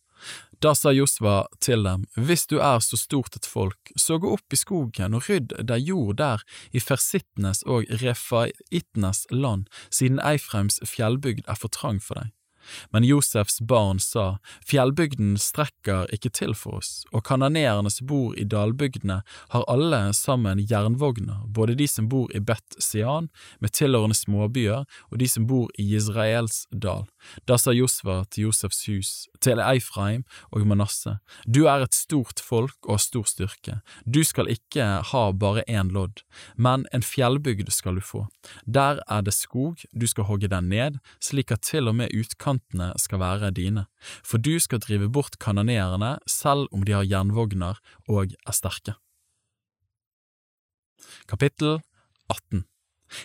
Da 0.58 0.72
sa 0.74 0.90
Josva 0.90 1.46
til 1.62 1.84
dem, 1.86 2.06
Hvis 2.16 2.46
du 2.50 2.58
er 2.58 2.80
så 2.82 2.98
stort 2.98 3.36
et 3.36 3.46
folk, 3.46 3.92
så 3.96 4.18
gå 4.18 4.32
opp 4.34 4.52
i 4.52 4.58
skogen 4.58 5.14
og 5.14 5.28
rydd 5.28 5.54
deg 5.62 5.86
jord 5.86 6.18
der 6.18 6.42
i 6.74 6.82
fersittenes 6.82 7.62
og 7.62 7.86
refaittenes 8.02 9.26
land, 9.30 9.68
siden 9.90 10.18
Eifreims 10.18 10.80
fjellbygd 10.82 11.46
er 11.46 11.60
for 11.60 11.70
trang 11.70 12.02
for 12.02 12.18
deg. 12.18 12.34
Men 12.90 13.06
Josefs 13.06 13.60
barn 13.60 14.00
sa, 14.02 14.38
Fjellbygden 14.66 15.36
strekker 15.40 16.08
ikke 16.14 16.32
til 16.34 16.54
for 16.58 16.80
oss, 16.80 16.92
og 17.12 17.24
kanoneerne 17.28 17.90
som 17.92 18.08
bor 18.10 18.36
i 18.38 18.46
dalbygdene 18.48 19.20
har 19.54 19.66
alle 19.68 20.00
sammen 20.16 20.62
jernvogner, 20.70 21.44
både 21.46 21.76
de 21.78 21.88
som 21.88 22.08
bor 22.08 22.32
i 22.34 22.40
Bet 22.40 22.78
Sian 22.82 23.30
med 23.60 23.74
tilhørende 23.76 24.16
småbyer, 24.18 24.84
og 25.10 25.18
de 25.20 25.28
som 25.28 25.46
bor 25.48 25.68
i 25.78 25.88
Israels 25.96 26.66
dal. 26.72 27.06
Da 27.48 27.58
sa 27.60 27.72
Josfa 27.74 28.22
til 28.32 28.48
Josefs 28.48 28.84
hus, 28.88 29.10
til 29.44 29.60
Eifraim 29.62 30.24
og 30.52 30.66
Manasse, 30.68 31.18
du 31.46 31.66
er 31.66 31.84
et 31.84 31.96
stort 31.96 32.42
folk 32.44 32.76
og 32.86 32.96
har 32.96 33.04
stor 33.04 33.26
styrke, 33.28 33.78
du 34.04 34.22
skal 34.26 34.50
ikke 34.52 34.86
ha 35.10 35.24
bare 35.32 35.64
én 35.68 35.92
lodd, 35.94 36.22
men 36.56 36.86
en 36.92 37.04
fjellbygd 37.04 37.72
skal 37.74 37.98
du 37.98 38.04
få. 38.04 38.26
Der 38.66 39.02
er 39.08 39.24
det 39.24 39.34
skog, 39.36 39.84
du 39.92 40.06
skal 40.06 40.28
hogge 40.28 40.50
den 40.52 40.70
ned, 40.72 40.98
slik 41.20 41.52
at 41.54 41.66
til 41.68 41.90
og 41.90 41.98
med 42.00 42.14
utkantene 42.16 42.92
skal 43.00 43.22
være 43.22 43.52
dine, 43.54 43.86
for 44.24 44.38
du 44.38 44.56
skal 44.62 44.82
drive 44.84 45.10
bort 45.12 45.38
kanonerene 45.42 46.16
selv 46.28 46.68
om 46.72 46.84
de 46.84 46.96
har 46.96 47.06
jernvogner 47.08 47.80
og 48.08 48.34
er 48.46 48.56
sterke. 48.56 48.96
Kapittel 51.28 51.78
18 52.28 52.64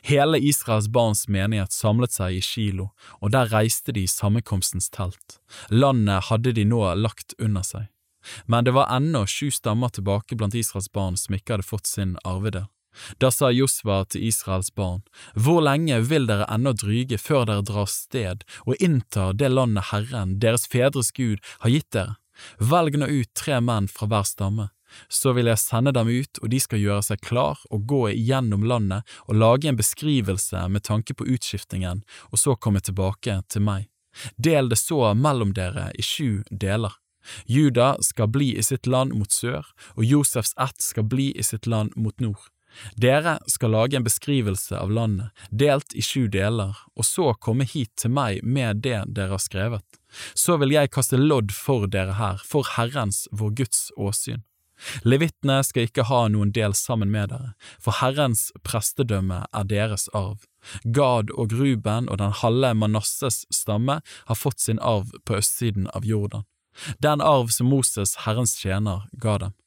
Hele 0.04 0.40
Israels 0.40 0.88
barns 0.88 1.28
menighet 1.28 1.72
samlet 1.72 2.16
seg 2.16 2.38
i 2.38 2.44
Kilo, 2.44 2.92
og 3.22 3.34
der 3.36 3.52
reiste 3.52 3.96
de 3.96 4.06
i 4.06 4.12
sammenkomstens 4.12 4.90
telt. 4.94 5.40
Landet 5.70 6.30
hadde 6.30 6.54
de 6.56 6.66
nå 6.66 6.86
lagt 6.96 7.36
under 7.40 7.64
seg. 7.64 7.90
men 8.48 8.64
det 8.64 8.72
var 8.72 8.88
ennå 8.88 9.26
sju 9.28 9.52
stammer 9.52 9.90
tilbake 9.90 10.38
blant 10.40 10.56
Israels 10.56 10.88
barn 10.92 11.18
som 11.20 11.36
ikke 11.36 11.58
hadde 11.58 11.68
fått 11.68 11.88
sin 11.88 12.16
arvedel. 12.24 12.70
Da 13.20 13.32
sa 13.32 13.50
Josva 13.52 14.04
til 14.06 14.28
Israels 14.30 14.70
barn, 14.76 15.02
Hvor 15.36 15.62
lenge 15.66 16.00
vil 16.02 16.28
dere 16.30 16.46
ennå 16.50 16.74
dryge 16.78 17.18
før 17.18 17.46
dere 17.50 17.66
drar 17.66 17.90
sted 17.90 18.44
og 18.66 18.78
inntar 18.80 19.34
det 19.34 19.50
landet 19.50 19.90
Herren, 19.92 20.40
deres 20.40 20.68
fedres 20.68 21.12
Gud, 21.12 21.40
har 21.60 21.70
gitt 21.70 21.92
dere? 21.92 22.16
Velg 22.60 22.98
nå 22.98 23.08
ut 23.08 23.34
tre 23.38 23.60
menn 23.62 23.88
fra 23.88 24.08
hver 24.10 24.26
stamme. 24.26 24.70
Så 25.08 25.34
vil 25.38 25.50
jeg 25.52 25.62
sende 25.62 25.94
dem 25.96 26.10
ut, 26.10 26.40
og 26.42 26.52
de 26.54 26.60
skal 26.64 26.82
gjøre 26.82 27.04
seg 27.10 27.24
klar 27.26 27.62
og 27.70 27.88
gå 27.90 28.04
igjennom 28.14 28.66
landet 28.68 29.08
og 29.28 29.40
lage 29.40 29.70
en 29.70 29.80
beskrivelse 29.80 30.68
med 30.70 30.86
tanke 30.88 31.16
på 31.18 31.28
utskiftingen, 31.36 32.04
og 32.32 32.42
så 32.42 32.56
komme 32.56 32.84
tilbake 32.84 33.42
til 33.50 33.66
meg. 33.66 33.90
Del 34.38 34.70
det 34.70 34.78
så 34.82 35.14
mellom 35.18 35.54
dere 35.58 35.90
i 35.98 36.06
sju 36.06 36.44
deler. 36.50 36.94
Juda 37.46 37.96
skal 38.04 38.28
bli 38.28 38.52
i 38.58 38.64
sitt 38.64 38.88
land 38.88 39.14
mot 39.16 39.32
sør, 39.32 39.66
og 39.96 40.04
Josefs 40.06 40.54
ett 40.60 40.82
skal 40.82 41.08
bli 41.08 41.32
i 41.32 41.44
sitt 41.44 41.68
land 41.68 41.96
mot 41.96 42.20
nord. 42.20 42.50
Dere 42.98 43.38
skal 43.48 43.74
lage 43.76 43.98
en 43.98 44.06
beskrivelse 44.06 44.78
av 44.78 44.92
landet, 44.92 45.30
delt 45.50 45.94
i 45.94 46.02
sju 46.02 46.28
deler, 46.28 46.78
og 46.98 47.06
så 47.06 47.34
komme 47.38 47.68
hit 47.70 47.94
til 48.02 48.14
meg 48.14 48.42
med 48.44 48.82
det 48.86 49.04
dere 49.14 49.38
har 49.38 49.44
skrevet. 49.44 49.86
Så 50.34 50.58
vil 50.62 50.74
jeg 50.74 50.92
kaste 50.94 51.20
lodd 51.20 51.54
for 51.54 51.88
dere 51.88 52.18
her, 52.18 52.42
for 52.46 52.68
Herrens, 52.76 53.28
vår 53.32 53.54
Guds 53.64 53.88
åsyn. 53.98 54.44
Levittene 55.04 55.62
skal 55.64 55.88
ikke 55.88 56.08
ha 56.10 56.26
noen 56.32 56.54
del 56.56 56.76
sammen 56.78 57.12
med 57.14 57.32
dere, 57.34 57.54
for 57.80 58.00
Herrens 58.00 58.50
prestedømme 58.68 59.44
er 59.52 59.70
deres 59.70 60.10
arv. 60.14 60.46
Gad 60.84 61.34
og 61.36 61.54
Ruben 61.60 62.08
og 62.10 62.22
den 62.22 62.36
halve 62.40 62.74
Manasses 62.78 63.44
stamme 63.52 64.00
har 64.02 64.40
fått 64.40 64.64
sin 64.64 64.80
arv 64.80 65.12
på 65.28 65.40
østsiden 65.42 65.90
av 65.94 66.08
Jordan, 66.08 66.48
den 67.00 67.22
arv 67.22 67.52
som 67.54 67.70
Moses, 67.70 68.16
Herrens 68.26 68.56
tjener, 68.60 69.08
ga 69.14 69.38
dem. 69.38 69.58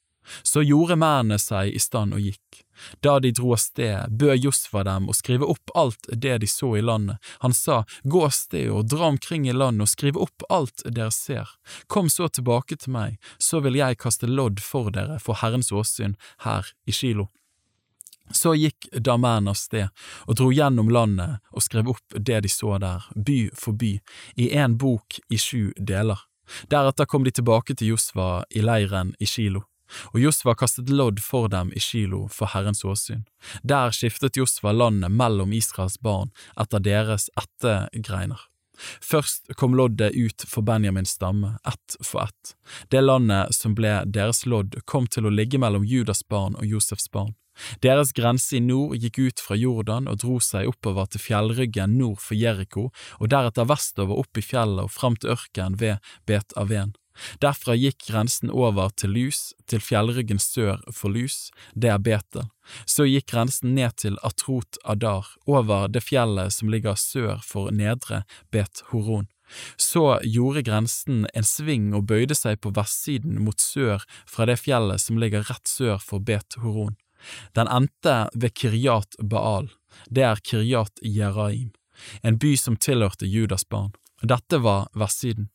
Så 0.43 0.63
gjorde 0.65 0.97
mennene 0.99 1.39
seg 1.41 1.73
i 1.73 1.81
stand 1.81 2.15
og 2.17 2.23
gikk. 2.23 2.63
Da 3.01 3.17
de 3.19 3.31
dro 3.33 3.53
av 3.55 3.61
sted, 3.61 4.11
bød 4.19 4.43
Josfa 4.45 4.83
dem 4.85 5.07
å 5.09 5.15
skrive 5.17 5.47
opp 5.49 5.71
alt 5.75 6.09
det 6.11 6.37
de 6.43 6.49
så 6.49 6.75
i 6.77 6.83
landet. 6.85 7.17
Han 7.45 7.53
sa, 7.53 7.83
Gå 8.03 8.25
av 8.25 8.35
sted 8.35 8.69
og 8.71 8.89
dra 8.91 9.09
omkring 9.11 9.47
i 9.49 9.55
landet 9.55 9.87
og 9.87 9.93
skrive 9.93 10.21
opp 10.27 10.45
alt 10.49 10.85
dere 10.85 11.11
ser. 11.11 11.49
Kom 11.87 12.11
så 12.13 12.29
tilbake 12.29 12.77
til 12.77 12.93
meg, 12.93 13.17
så 13.37 13.61
vil 13.65 13.79
jeg 13.79 13.99
kaste 14.03 14.29
lodd 14.29 14.61
for 14.63 14.93
dere 14.93 15.17
for 15.23 15.41
Herrens 15.41 15.71
åsyn 15.73 16.15
her 16.45 16.69
i 16.85 16.93
Kilo. 16.93 17.29
Så 18.31 18.53
gikk 18.59 18.89
damene 18.91 19.53
av 19.53 19.55
sted 19.55 19.87
og 20.27 20.35
dro 20.35 20.49
gjennom 20.51 20.89
landet 20.91 21.39
og 21.53 21.63
skrev 21.63 21.93
opp 21.93 22.17
det 22.17 22.41
de 22.43 22.51
så 22.51 22.75
der, 22.83 23.05
by 23.15 23.39
for 23.55 23.77
by, 23.77 23.93
i 24.35 24.51
en 24.59 24.75
bok 24.77 25.19
i 25.31 25.39
sju 25.39 25.71
deler. 25.77 26.19
Deretter 26.71 27.07
kom 27.07 27.23
de 27.23 27.31
tilbake 27.31 27.75
til 27.75 27.93
Josva 27.93 28.43
i 28.51 28.63
leiren 28.63 29.15
i 29.19 29.27
Kilo. 29.27 29.63
Og 30.13 30.19
Josva 30.21 30.55
kastet 30.57 30.91
lodd 30.91 31.21
for 31.23 31.49
dem 31.51 31.71
i 31.75 31.81
Kilo 31.83 32.25
for 32.33 32.51
Herrens 32.53 32.83
åsyn. 32.85 33.25
Der 33.63 33.93
skiftet 33.95 34.37
Josva 34.37 34.73
landet 34.75 35.11
mellom 35.11 35.53
Israels 35.53 35.97
barn 36.01 36.31
etter 36.59 36.83
deres 36.83 37.29
ettergreiner. 37.39 38.39
Først 39.01 39.49
kom 39.57 39.73
loddet 39.73 40.13
ut 40.13 40.45
for 40.45 40.61
Benjamins 40.61 41.15
stamme, 41.17 41.55
ett 41.65 41.97
for 42.05 42.27
ett. 42.27 42.53
Det 42.93 43.01
landet 43.01 43.55
som 43.55 43.73
ble 43.75 44.03
deres 44.05 44.45
lodd, 44.45 44.77
kom 44.85 45.07
til 45.09 45.25
å 45.25 45.33
ligge 45.33 45.57
mellom 45.57 45.85
Judas 45.85 46.21
barn 46.27 46.57
og 46.59 46.65
Josefs 46.65 47.09
barn. 47.11 47.33
Deres 47.81 48.13
grense 48.13 48.53
i 48.57 48.61
nord 48.61 48.97
gikk 49.01 49.17
ut 49.17 49.41
fra 49.41 49.57
Jordan 49.57 50.07
og 50.11 50.19
dro 50.21 50.37
seg 50.43 50.69
oppover 50.69 51.09
til 51.09 51.23
fjellryggen 51.23 51.97
nord 51.97 52.21
for 52.21 52.37
Jeriko, 52.37 52.89
og 53.17 53.31
deretter 53.33 53.65
vestover 53.69 54.21
opp 54.21 54.37
i 54.37 54.45
fjellet 54.45 54.85
og 54.85 54.93
fram 54.93 55.17
til 55.17 55.33
ørkenen 55.33 55.79
ved 55.81 56.13
Bet 56.29 56.53
Aven. 56.55 56.93
Derfra 57.41 57.75
gikk 57.77 58.07
grensen 58.09 58.51
over 58.53 58.91
til 58.95 59.15
Lus, 59.15 59.53
til 59.67 59.81
fjellryggen 59.83 60.39
sør 60.41 60.81
for 60.93 61.13
Lus, 61.13 61.49
det 61.73 61.91
er 61.93 62.03
Betel. 62.03 62.49
Så 62.85 63.07
gikk 63.07 63.29
grensen 63.31 63.75
ned 63.77 63.95
til 64.03 64.19
Atrot 64.27 64.79
Adar, 64.83 65.29
over 65.47 65.87
det 65.87 66.03
fjellet 66.03 66.53
som 66.53 66.69
ligger 66.71 66.99
sør 66.99 67.41
for 67.45 67.71
nedre 67.71 68.23
Bet 68.51 68.83
Horon. 68.91 69.27
Så 69.79 70.19
gjorde 70.23 70.65
grensen 70.67 71.25
en 71.33 71.45
sving 71.47 71.93
og 71.95 72.07
bøyde 72.09 72.35
seg 72.35 72.59
på 72.63 72.73
vestsiden 72.75 73.39
mot 73.45 73.59
sør 73.63 74.03
fra 74.27 74.47
det 74.49 74.57
fjellet 74.59 75.01
som 75.01 75.19
ligger 75.21 75.47
rett 75.47 75.71
sør 75.71 76.01
for 76.03 76.19
Bet 76.19 76.59
Horon. 76.63 76.97
Den 77.55 77.69
endte 77.71 78.27
ved 78.35 78.53
Kiryat 78.53 79.17
Baal, 79.23 79.71
det 80.11 80.25
er 80.27 80.43
Kiryat 80.43 80.99
Jeraim, 81.01 81.71
en 82.21 82.37
by 82.37 82.53
som 82.59 82.77
tilhørte 82.77 83.25
Judas 83.25 83.65
barn. 83.65 83.95
Dette 84.21 84.57
var 84.57 84.87
vestsiden. 84.97 85.49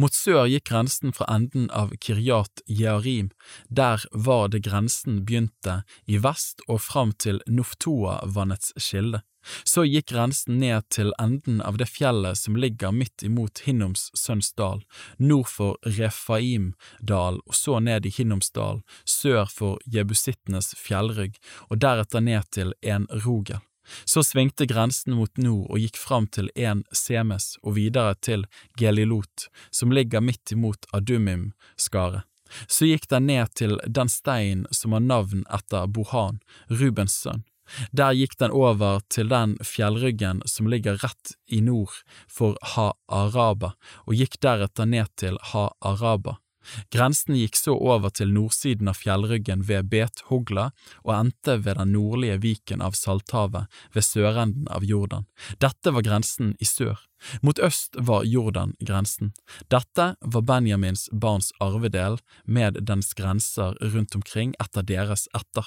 Mot 0.00 0.14
sør 0.14 0.46
gikk 0.48 0.70
grensen 0.70 1.12
fra 1.14 1.28
enden 1.30 1.68
av 1.70 1.92
Kiryat 2.02 2.62
Jearim, 2.66 3.30
der 3.68 4.02
var 4.12 4.48
det 4.48 4.64
grensen 4.66 5.22
begynte 5.28 5.82
i 6.06 6.18
vest 6.18 6.64
og 6.66 6.80
fram 6.82 7.12
til 7.12 7.42
Noftoa-vannets 7.46 8.72
kilde. 8.80 9.22
Så 9.64 9.84
gikk 9.86 10.10
grensen 10.10 10.58
ned 10.58 10.88
til 10.92 11.12
enden 11.22 11.60
av 11.64 11.78
det 11.78 11.86
fjellet 11.88 12.40
som 12.40 12.58
ligger 12.58 12.92
midt 12.92 13.22
imot 13.24 13.62
Hinnoms 13.68 14.08
sønns 14.18 14.50
dal, 14.58 14.82
nord 15.18 15.48
for 15.52 15.78
Refaim-dal 15.86 17.40
og 17.44 17.54
så 17.56 17.78
ned 17.80 18.08
i 18.08 18.12
Hinnoms 18.18 18.50
dal, 18.50 18.82
sør 19.04 19.46
for 19.52 19.78
jebusittenes 19.86 20.74
fjellrygg 20.80 21.38
og 21.68 21.80
deretter 21.84 22.24
ned 22.24 22.50
til 22.50 22.74
En 22.82 23.06
Rogel. 23.24 23.62
Så 24.04 24.24
svingte 24.26 24.66
grensen 24.68 25.16
mot 25.18 25.32
nord 25.40 25.68
og 25.70 25.82
gikk 25.82 25.98
fram 26.00 26.26
til 26.26 26.50
en 26.54 26.84
Semes 26.92 27.56
og 27.62 27.76
videre 27.78 28.16
til 28.20 28.46
Gelilot, 28.78 29.48
som 29.70 29.92
ligger 29.94 30.24
midt 30.24 30.52
imot 30.52 30.88
Adumim-skaret. 30.92 32.24
Så 32.66 32.88
gikk 32.88 33.08
den 33.12 33.28
ned 33.28 33.52
til 33.60 33.76
den 33.84 34.08
steinen 34.08 34.66
som 34.72 34.94
har 34.96 35.04
navn 35.04 35.44
etter 35.52 35.86
Bohan, 35.86 36.40
Rubens 36.72 37.18
sønn. 37.20 37.44
Der 37.92 38.16
gikk 38.16 38.38
den 38.40 38.54
over 38.56 39.02
til 39.12 39.28
den 39.28 39.56
fjellryggen 39.64 40.40
som 40.48 40.70
ligger 40.72 40.96
rett 41.02 41.34
i 41.46 41.60
nord 41.60 41.92
for 42.32 42.56
Ha-Araba, 42.74 43.74
og 44.06 44.16
gikk 44.16 44.38
deretter 44.40 44.88
ned 44.88 45.12
til 45.20 45.36
Ha-Araba. 45.52 46.38
Grensen 46.94 47.36
gikk 47.38 47.56
så 47.58 47.74
over 47.74 48.12
til 48.14 48.32
nordsiden 48.34 48.90
av 48.90 48.98
fjellryggen 49.00 49.64
ved 49.68 49.90
Bet-Hogla 49.92 50.70
og 51.04 51.12
endte 51.14 51.58
ved 51.64 51.78
den 51.80 51.94
nordlige 51.96 52.38
viken 52.44 52.84
av 52.84 52.96
Salthavet 52.98 53.68
ved 53.94 54.06
sørenden 54.06 54.68
av 54.72 54.84
Jordan. 54.84 55.26
Dette 55.62 55.94
var 55.94 56.06
grensen 56.06 56.54
i 56.60 56.68
sør. 56.68 57.00
Mot 57.42 57.58
øst 57.58 57.96
var 57.98 58.24
Jordan 58.24 58.74
grensen. 58.80 59.32
Dette 59.72 60.14
var 60.20 60.46
Benjamins 60.46 61.08
barns 61.12 61.50
arvedel 61.60 62.20
med 62.44 62.78
dens 62.86 63.12
grenser 63.18 63.74
rundt 63.82 64.14
omkring 64.14 64.54
etter 64.62 64.86
deres 64.86 65.26
etter. 65.34 65.66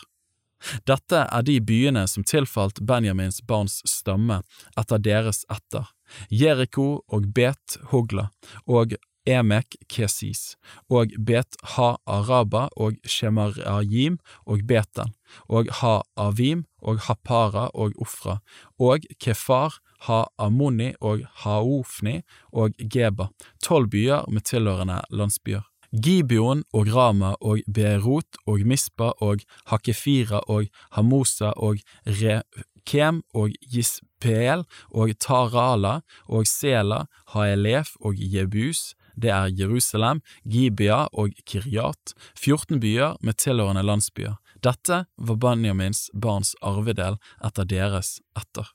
Dette 0.85 1.23
er 1.25 1.45
de 1.45 1.57
byene 1.65 2.05
som 2.09 2.25
tilfalt 2.27 2.83
Benjamins 2.85 3.41
barns 3.49 3.79
stamme 3.89 4.41
etter 4.77 5.01
deres 5.01 5.43
etter, 5.49 5.87
Jeriko 6.29 7.01
og 7.09 7.31
Bet 7.35 7.79
Hogla 7.91 8.29
og 8.67 8.95
Emek 9.27 9.75
Kesis, 9.89 10.55
og 10.89 11.13
Bet 11.19 11.57
Ha-Araba 11.75 12.67
og 12.75 12.97
Shemarayim 13.05 14.17
og 14.45 14.65
Betel, 14.67 15.13
og 15.49 15.69
Ha-Avim 15.81 16.65
og 16.81 16.99
Hapara 17.07 17.69
og 17.73 17.93
Ofra, 18.01 18.39
og 18.79 19.05
Kefar, 19.21 19.77
Ha-Amoni 20.07 20.93
og 20.99 21.25
Haofni 21.43 22.21
og 22.51 22.73
Geba, 22.89 23.29
tolv 23.61 23.91
byer 23.93 24.25
med 24.29 24.41
tilhørende 24.49 25.01
landsbyer. 25.11 25.67
Gibeon 25.91 26.63
og 26.73 26.87
Rama 26.95 27.35
og 27.41 27.59
Beirut 27.67 28.37
og 28.47 28.63
Mispa 28.65 29.11
og 29.19 29.41
Hakefira 29.67 30.39
og 30.47 30.69
Hamosa 30.95 31.51
og 31.57 31.81
Rekem 32.07 33.19
og 33.35 33.51
Gispeel 33.73 34.63
og 34.89 35.11
Tarala 35.19 35.99
og 36.29 36.47
Sela, 36.47 37.03
Haelef 37.35 37.91
og 37.99 38.15
Jebus, 38.15 38.93
det 39.15 39.31
er 39.33 39.51
Jerusalem, 39.59 40.21
Gibia 40.43 41.05
og 41.13 41.33
Kiryat, 41.45 42.13
14 42.35 42.79
byer 42.79 43.17
med 43.21 43.37
tilhørende 43.37 43.83
landsbyer. 43.83 44.37
Dette 44.63 45.05
var 45.17 45.39
Benjamins 45.41 46.09
barns 46.13 46.53
arvedel 46.61 47.17
etter 47.43 47.65
deres 47.65 48.19
etter. 48.37 48.69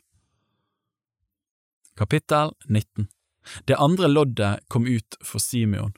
Kapittel 1.97 2.53
19 2.69 3.09
Det 3.65 3.77
andre 3.79 4.09
loddet 4.09 4.65
kom 4.69 4.87
ut 4.87 5.17
for 5.25 5.39
Simeon, 5.39 5.95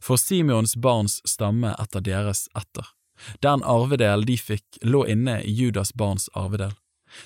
for 0.00 0.16
Simeons 0.16 0.76
barns 0.76 1.20
stamme 1.28 1.74
etter 1.82 2.00
deres 2.00 2.46
etter. 2.56 2.86
Den 3.42 3.62
arvedel 3.62 4.24
de 4.26 4.36
fikk, 4.38 4.78
lå 4.82 5.04
inne 5.06 5.40
i 5.42 5.52
Judas 5.52 5.92
barns 5.94 6.28
arvedel. 6.34 6.72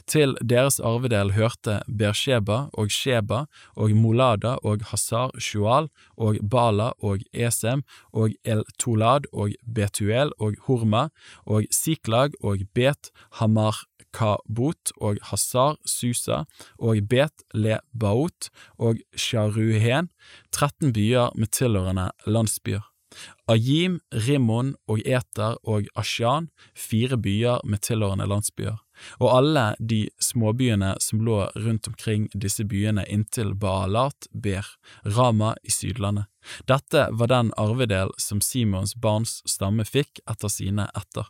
Til 0.06 0.36
deres 0.42 0.80
arvedel 0.80 1.32
hørte 1.36 1.80
Bersheba 1.86 2.66
og 2.72 2.90
Sheba 2.90 3.44
og 3.76 3.90
Molada 3.96 4.56
og 4.62 4.84
Hazar 4.90 5.34
Shual 5.38 5.90
og 6.16 6.38
Bala 6.50 6.92
og 6.98 7.24
Esem 7.32 7.84
og 8.12 8.36
El-Tolad 8.44 9.28
og 9.32 9.54
Betuel 9.66 10.32
og 10.38 10.56
Horma 10.66 11.08
og 11.44 11.68
Siklag 11.70 12.36
og 12.42 12.64
Bet 12.74 13.10
Hamar 13.40 13.84
Kabot 14.16 14.92
og 14.96 15.20
Hazar 15.30 15.76
Susa 15.84 16.44
og 16.78 17.00
Bet 17.08 17.44
Le 17.54 17.80
Baot 17.92 18.50
og 18.78 19.00
Sharuhen, 19.16 20.08
13 20.52 20.92
byer 20.92 21.32
med 21.36 21.52
tilhørende 21.52 22.10
landsbyer. 22.26 22.84
Ajim, 23.48 24.00
Rimmon 24.12 24.74
og 24.88 25.00
Eter 25.06 25.56
og 25.64 25.86
Ashan, 25.96 26.48
fire 26.76 27.18
byer 27.18 27.62
med 27.64 27.78
tilhørende 27.86 28.26
landsbyer, 28.28 28.76
og 29.18 29.30
alle 29.38 29.66
de 29.78 30.06
småbyene 30.22 30.94
som 31.02 31.22
lå 31.26 31.44
rundt 31.54 31.88
omkring 31.90 32.28
disse 32.34 32.64
byene 32.64 33.06
inntil 33.10 33.54
Baalat, 33.54 34.28
Ber, 34.32 34.66
Rama 35.04 35.54
i 35.62 35.70
Sydlandet. 35.70 36.26
Dette 36.70 37.08
var 37.12 37.32
den 37.32 37.52
arvedel 37.58 38.12
som 38.22 38.40
Simons 38.40 38.94
barns 38.94 39.40
stamme 39.50 39.84
fikk 39.84 40.22
etter 40.30 40.52
sine 40.52 40.90
etter. 40.94 41.26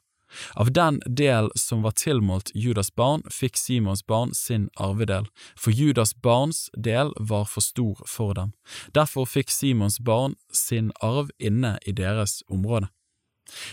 Av 0.55 0.73
den 0.73 1.01
del 1.07 1.51
som 1.55 1.83
var 1.83 1.91
tilmålt 1.91 2.51
Judas 2.55 2.95
barn, 2.95 3.23
fikk 3.31 3.57
Simons 3.57 4.03
barn 4.07 4.35
sin 4.35 4.69
arvedel, 4.77 5.29
for 5.57 5.71
Judas 5.71 6.15
barns 6.15 6.67
del 6.77 7.13
var 7.19 7.47
for 7.47 7.65
stor 7.65 8.03
for 8.11 8.35
dem. 8.35 8.53
Derfor 8.95 9.29
fikk 9.31 9.51
Simons 9.51 10.01
barn 10.01 10.35
sin 10.53 10.93
arv 11.01 11.31
inne 11.39 11.77
i 11.87 11.95
deres 11.95 12.43
område. 12.49 12.91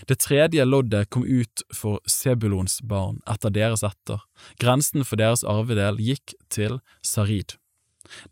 Det 0.08 0.20
tredje 0.22 0.66
loddet 0.66 1.10
kom 1.10 1.26
ut 1.26 1.64
for 1.74 2.00
Sebulons 2.10 2.80
barn 2.84 3.20
etter 3.30 3.54
deres 3.54 3.84
etter. 3.88 4.22
Grensen 4.62 5.06
for 5.08 5.20
deres 5.20 5.44
arvedel 5.44 6.00
gikk 6.02 6.36
til 6.54 6.80
Sarid. 7.02 7.58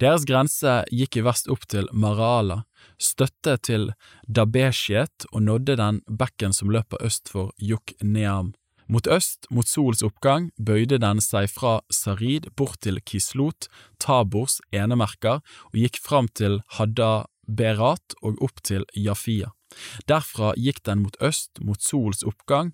Deres 0.03 0.25
grense 0.27 0.81
gikk 0.91 1.17
i 1.17 1.25
vest 1.25 1.47
opp 1.51 1.63
til 1.71 1.87
Marala, 1.95 2.63
støtte 2.99 3.55
til 3.63 3.91
Dabeshiet 4.27 5.27
og 5.31 5.45
nådde 5.47 5.77
den 5.79 6.01
bekken 6.07 6.53
som 6.53 6.73
løper 6.73 7.01
øst 7.07 7.31
for 7.31 7.53
Jokneam. 7.57 8.53
Mot 8.91 9.07
øst, 9.07 9.47
mot 9.49 9.67
solens 9.67 10.03
oppgang, 10.03 10.49
bøyde 10.59 10.99
den 10.99 11.21
seg 11.23 11.47
fra 11.47 11.77
Sarid 11.93 12.49
bort 12.59 12.81
til 12.83 12.99
Kislot, 13.07 13.69
Tabors 14.03 14.59
enemerker, 14.75 15.39
og 15.71 15.79
gikk 15.79 16.01
fram 16.03 16.27
til 16.27 16.59
Hadda-Berat 16.75 18.19
og 18.19 18.43
opp 18.43 18.59
til 18.67 18.83
Jafia. 18.91 19.53
Derfra 20.07 20.53
gikk 20.57 20.83
den 20.87 21.03
mot 21.05 21.17
øst, 21.21 21.61
mot 21.61 21.81
solens 21.81 22.23
oppgang, 22.27 22.73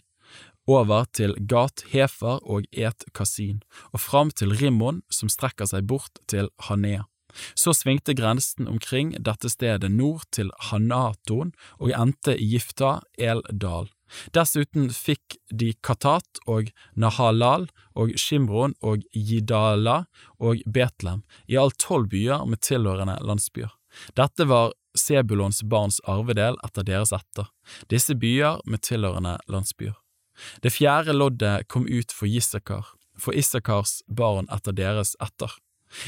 over 0.67 1.05
til 1.15 1.35
Gat 1.47 1.85
Hefer 1.93 2.41
og 2.43 2.65
Et 2.71 3.05
Kasin, 3.15 3.61
og 3.93 4.03
fram 4.03 4.31
til 4.31 4.51
Rimmon, 4.51 5.01
som 5.09 5.31
strekker 5.31 5.69
seg 5.69 5.87
bort 5.87 6.19
til 6.27 6.51
Hanea. 6.67 7.07
Så 7.55 7.73
svingte 7.75 8.15
grensen 8.17 8.67
omkring 8.67 9.13
dette 9.23 9.49
stedet 9.51 9.91
nord 9.91 10.25
til 10.33 10.49
Hanaton 10.69 11.53
og 11.77 11.93
endte 11.93 12.33
i 12.33 12.47
Gifta 12.53 12.97
el-Dal. 13.19 13.91
Dessuten 14.35 14.87
fikk 14.93 15.35
de 15.51 15.73
Katat 15.83 16.39
og 16.47 16.71
Nahalal 16.95 17.67
og 17.97 18.13
Shimron 18.15 18.73
og 18.81 19.03
Jidala 19.11 20.05
og 20.39 20.63
Betlehem, 20.65 21.25
i 21.47 21.59
alt 21.59 21.77
tolv 21.83 22.07
byer 22.13 22.45
med 22.47 22.63
tilhørende 22.63 23.17
landsbyer. 23.21 23.73
Dette 24.17 24.47
var 24.49 24.73
Sebulons 24.97 25.61
barns 25.63 25.99
arvedel 26.09 26.57
etter 26.65 26.85
deres 26.87 27.13
etter, 27.13 27.51
disse 27.91 28.15
byer 28.17 28.61
med 28.65 28.81
tilhørende 28.87 29.37
landsbyer. 29.51 29.95
Det 30.61 30.73
fjerde 30.73 31.13
loddet 31.13 31.67
kom 31.67 31.87
ut 31.89 32.13
for 32.13 32.29
Issakar, 32.29 32.93
for 33.17 33.33
Issakars 33.33 34.01
barn 34.07 34.49
etter 34.53 34.75
deres 34.75 35.15
etter. 35.23 35.53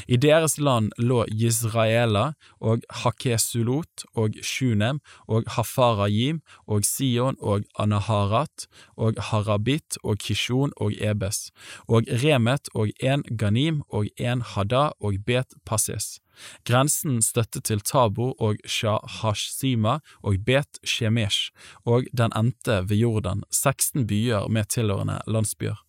I 0.07 0.17
deres 0.19 0.57
land 0.59 0.91
lå 0.99 1.23
Jisraela 1.31 2.33
og 2.59 2.83
Hakesulot 3.01 4.03
og 4.13 4.35
Shunem 4.43 4.99
og 5.27 5.47
Hafarajim 5.55 6.41
og 6.67 6.85
Sion 6.87 7.39
og 7.39 7.63
Anaharat 7.79 8.67
og 8.97 9.19
Harabit 9.29 9.99
og 10.03 10.19
Kishon 10.19 10.75
og 10.77 10.95
Ebes 10.99 11.49
og 11.87 12.09
Remet 12.23 12.71
og 12.75 12.91
en 12.99 13.23
Ganim 13.37 13.83
og 13.89 14.09
en 14.17 14.43
Hada 14.43 14.89
og 14.99 15.21
Bet 15.25 15.55
Passes. 15.65 16.19
Grensen 16.67 17.21
støtte 17.25 17.61
til 17.65 17.81
Tabor 17.81 18.35
og 18.39 18.61
Shahashima 18.65 19.99
og 20.23 20.39
Bet 20.45 20.79
Shemesh, 20.85 21.51
og 21.85 22.09
den 22.13 22.33
endte 22.35 22.81
ved 22.89 23.01
Jordan, 23.01 23.43
16 23.51 24.07
byer 24.07 24.47
med 24.47 24.69
tilhørende 24.69 25.21
landsbyer. 25.27 25.79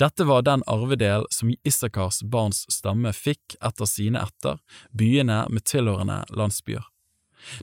Dette 0.00 0.24
var 0.24 0.42
den 0.42 0.62
arvedel 0.66 1.26
som 1.30 1.52
Isakars 1.64 2.22
barns 2.24 2.64
stamme 2.72 3.12
fikk 3.12 3.58
etter 3.60 3.88
sine 3.88 4.22
etter, 4.24 4.60
byene 4.96 5.44
med 5.52 5.66
tilhørende 5.68 6.22
landsbyer. 6.32 6.86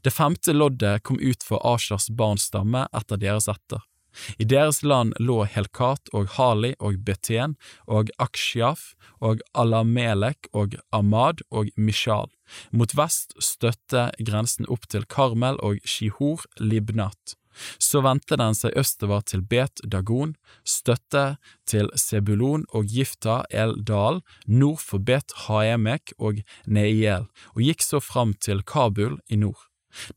Det 0.06 0.14
femte 0.14 0.54
loddet 0.54 1.02
kom 1.04 1.18
ut 1.20 1.44
for 1.44 1.64
Ashars 1.66 2.08
barns 2.14 2.46
stamme 2.52 2.86
etter 2.94 3.20
deres 3.20 3.50
etter. 3.52 3.82
I 4.38 4.48
deres 4.50 4.82
land 4.84 5.16
lå 5.20 5.44
Helkat 5.50 6.12
og 6.14 6.34
Hali 6.38 6.74
og 6.80 7.00
Betjen 7.06 7.56
og 7.88 8.12
Aksjaf 8.22 8.94
og 9.24 9.44
Alamelek 9.54 10.50
og 10.54 10.76
Amad 10.92 11.46
og 11.52 11.72
Mishal. 11.76 12.30
Mot 12.72 12.94
vest 12.98 13.34
støtte 13.42 14.10
grensen 14.20 14.68
opp 14.70 14.90
til 14.92 15.08
Karmel 15.10 15.58
og 15.64 15.80
Shihor 15.88 16.46
Libnat. 16.60 17.38
Så 17.78 18.02
vendte 18.02 18.38
den 18.40 18.56
seg 18.58 18.78
østover 18.80 19.22
til 19.30 19.44
Bet 19.46 19.82
Dagon, 19.86 20.34
støtte 20.66 21.38
til 21.70 21.92
Sebulon 22.00 22.66
og 22.74 22.90
Gifta 22.90 23.44
el 23.52 23.76
Dal, 23.86 24.24
nord 24.48 24.82
for 24.82 25.04
Bet 25.04 25.36
Haemek 25.46 26.16
og 26.18 26.42
Neiel, 26.66 27.30
og 27.54 27.62
gikk 27.62 27.86
så 27.86 28.02
fram 28.02 28.34
til 28.34 28.66
Kabul 28.66 29.20
i 29.30 29.38
nord. 29.38 29.70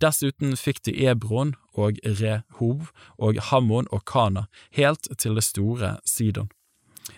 Dessuten 0.02 0.56
fikk 0.56 0.82
de 0.88 0.94
Ebron 1.08 1.54
og 1.76 2.00
Rehov 2.04 2.92
og 3.18 3.40
Hammon 3.50 3.88
og 3.92 4.04
Kana, 4.08 4.46
helt 4.76 5.08
til 5.18 5.36
det 5.36 5.44
store 5.44 5.96
Sidon. 6.04 6.50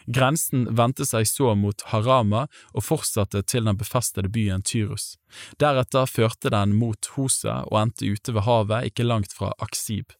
Grensen 0.08 0.66
vendte 0.76 1.06
seg 1.08 1.26
så 1.28 1.54
mot 1.56 1.84
Harama 1.92 2.46
og 2.74 2.84
fortsatte 2.84 3.42
til 3.48 3.68
den 3.68 3.78
befestede 3.80 4.28
byen 4.32 4.64
Tyrus. 4.64 5.16
Deretter 5.60 6.08
førte 6.08 6.52
den 6.52 6.74
mot 6.76 7.08
Hosa 7.16 7.62
og 7.68 7.80
endte 7.82 8.08
ute 8.08 8.34
ved 8.36 8.44
havet 8.48 8.90
ikke 8.90 9.06
langt 9.08 9.32
fra 9.36 9.54
Aksib. 9.64 10.12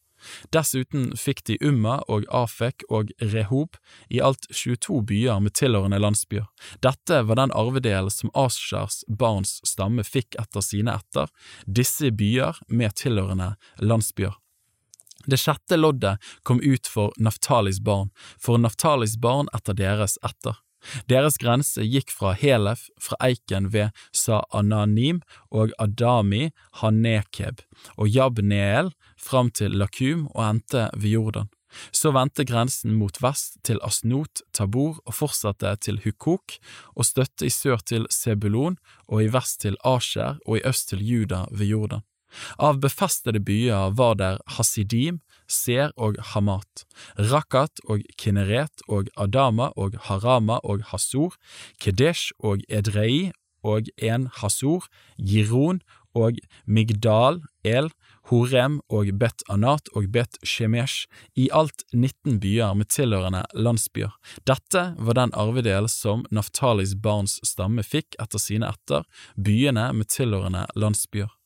Dessuten 0.55 1.11
fikk 1.17 1.45
de 1.49 1.59
Umma 1.65 1.99
og 2.09 2.27
Afek 2.35 2.85
og 2.89 3.13
Rehob, 3.21 3.77
i 4.09 4.21
alt 4.25 4.49
22 4.53 5.03
byer 5.09 5.41
med 5.45 5.55
tilhørende 5.59 6.01
landsbyer. 6.03 6.47
Dette 6.85 7.23
var 7.29 7.41
den 7.41 7.55
arvedelen 7.57 8.13
som 8.13 8.33
Ashers 8.35 9.03
barns 9.09 9.59
stamme 9.67 10.05
fikk 10.07 10.39
etter 10.41 10.65
sine 10.65 10.97
etter, 10.99 11.31
disse 11.67 12.13
byer 12.15 12.61
med 12.69 12.97
tilhørende 13.01 13.55
landsbyer. 13.79 14.37
Det 15.29 15.37
sjette 15.41 15.77
loddet 15.77 16.23
kom 16.47 16.61
ut 16.63 16.89
for 16.89 17.13
Naftalis 17.21 17.83
barn, 17.85 18.09
for 18.41 18.61
Naftalis 18.61 19.19
barn 19.21 19.51
etter 19.57 19.77
deres 19.77 20.17
etter. 20.25 20.57
Deres 21.11 21.39
grense 21.41 21.85
gikk 21.85 22.13
fra 22.15 22.35
Helef, 22.39 22.89
fra 23.01 23.19
eiken 23.29 23.71
ved 23.75 23.95
Sa-Ananim 24.13 25.21
og 25.51 25.75
Adami 25.79 26.51
Hanekeb 26.81 27.63
og 27.97 28.09
Jabneel 28.09 28.93
fram 29.19 29.51
til 29.51 29.77
Lakum 29.79 30.27
og 30.35 30.45
endte 30.49 30.89
ved 30.97 31.17
Jordan. 31.17 31.49
Så 31.93 32.13
vendte 32.17 32.47
grensen 32.49 32.95
mot 32.97 33.19
vest 33.21 33.59
til 33.67 33.81
Asnot, 33.85 34.41
Tabor 34.57 35.03
og 35.05 35.15
fortsatte 35.15 35.75
til 35.85 36.01
Hukok 36.05 36.57
og 36.95 37.05
støtte 37.05 37.45
i 37.49 37.53
sør 37.53 37.83
til 37.85 38.07
Sebulon 38.13 38.79
og 39.07 39.25
i 39.25 39.33
vest 39.33 39.61
til 39.67 39.77
Asher 39.85 40.39
og 40.47 40.59
i 40.59 40.65
øst 40.69 40.89
til 40.93 41.05
Juda 41.05 41.45
ved 41.53 41.69
Jordan. 41.75 42.07
Av 42.61 42.77
befestede 42.81 43.41
byer 43.41 43.95
var 43.97 44.15
der 44.21 44.41
Hasidim, 44.57 45.21
Ser 45.49 45.93
og 45.97 46.19
Hamat, 46.35 46.85
Rakat 47.19 47.83
og 47.89 48.05
Kineret 48.21 48.85
og 48.89 49.09
Adama 49.17 49.73
og 49.77 49.97
Harama 50.09 50.61
og 50.65 50.85
Hasor, 50.93 51.35
Kedesh 51.81 52.33
og 52.39 52.65
Edrei 52.69 53.33
og 53.67 53.89
en 53.99 54.29
Hasor, 54.41 54.87
Giron 55.19 55.81
og 56.17 56.39
Migdal 56.67 57.43
El, 57.65 57.91
Horem 58.29 58.79
og 58.93 59.09
Bet 59.21 59.45
Anat 59.49 59.89
og 59.97 60.11
Bet 60.13 60.37
Shemesh, 60.45 61.07
i 61.37 61.49
alt 61.55 61.85
19 61.93 62.41
byer 62.43 62.75
med 62.77 62.91
tilhørende 62.93 63.45
landsbyer. 63.55 64.13
Dette 64.49 64.93
var 64.99 65.17
den 65.17 65.33
arvedel 65.33 65.89
som 65.89 66.27
Naftalis 66.31 66.95
barns 66.95 67.39
stamme 67.47 67.85
fikk 67.87 68.19
etter 68.21 68.43
sine 68.43 68.69
etter, 68.69 69.09
byene 69.37 69.91
med 69.97 70.13
tilhørende 70.13 70.67
landsbyer. 70.77 71.38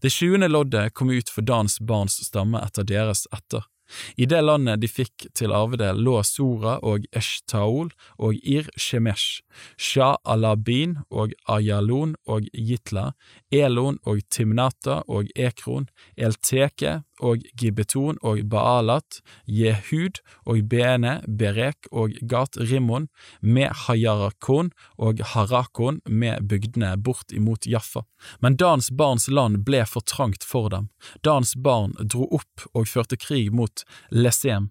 Det 0.00 0.12
tjuende 0.12 0.48
loddet 0.48 0.94
kom 0.94 1.10
ut 1.10 1.30
for 1.30 1.46
Dans 1.46 1.80
barns 1.80 2.20
stamme 2.26 2.60
etter 2.64 2.86
deres 2.86 3.26
etter. 3.34 3.66
I 4.16 4.26
det 4.26 4.40
landet 4.44 4.80
de 4.82 4.88
fikk 4.90 5.26
til 5.36 5.54
arvedel 5.54 6.00
lå 6.04 6.20
Sora 6.26 6.76
og 6.86 7.06
Eshtaol 7.16 7.90
og 8.22 8.36
Ir 8.38 8.68
Shemesh, 8.78 9.42
Shah 9.76 10.16
Alabin 10.24 10.98
og 11.10 11.34
Ayalon 11.50 12.14
og 12.26 12.46
Jitla, 12.54 13.10
Elon 13.50 13.98
og 14.06 14.22
Timnata 14.30 15.00
og 15.08 15.30
Ekron, 15.34 15.88
Elteke 16.16 17.00
og 17.20 17.44
Gibeton 17.58 18.18
og 18.26 18.42
Baalat, 18.50 19.20
Jehud 19.46 20.20
og 20.48 20.62
Bene, 20.70 21.18
Berek 21.26 21.88
og 21.92 22.16
Gat 22.28 22.58
Rimmon, 22.60 23.08
med 23.40 23.72
Hayarakon 23.86 24.72
og 24.98 25.22
Harakon 25.34 26.00
med 26.06 26.48
bygdene 26.48 26.96
bort 26.96 27.32
imot 27.32 27.66
Jaffa. 27.66 28.04
Men 28.40 28.56
Dans 28.56 28.90
barns 28.90 29.28
land 29.28 29.64
ble 29.64 29.84
for 29.86 30.00
trangt 30.00 30.44
for 30.44 30.68
dem. 30.68 30.90
Dans 31.24 31.54
barn 31.56 31.94
dro 32.00 32.26
opp 32.40 32.68
og 32.74 32.88
førte 32.88 33.16
krig 33.20 33.52
mot 33.52 33.84
Lesem. 34.10 34.70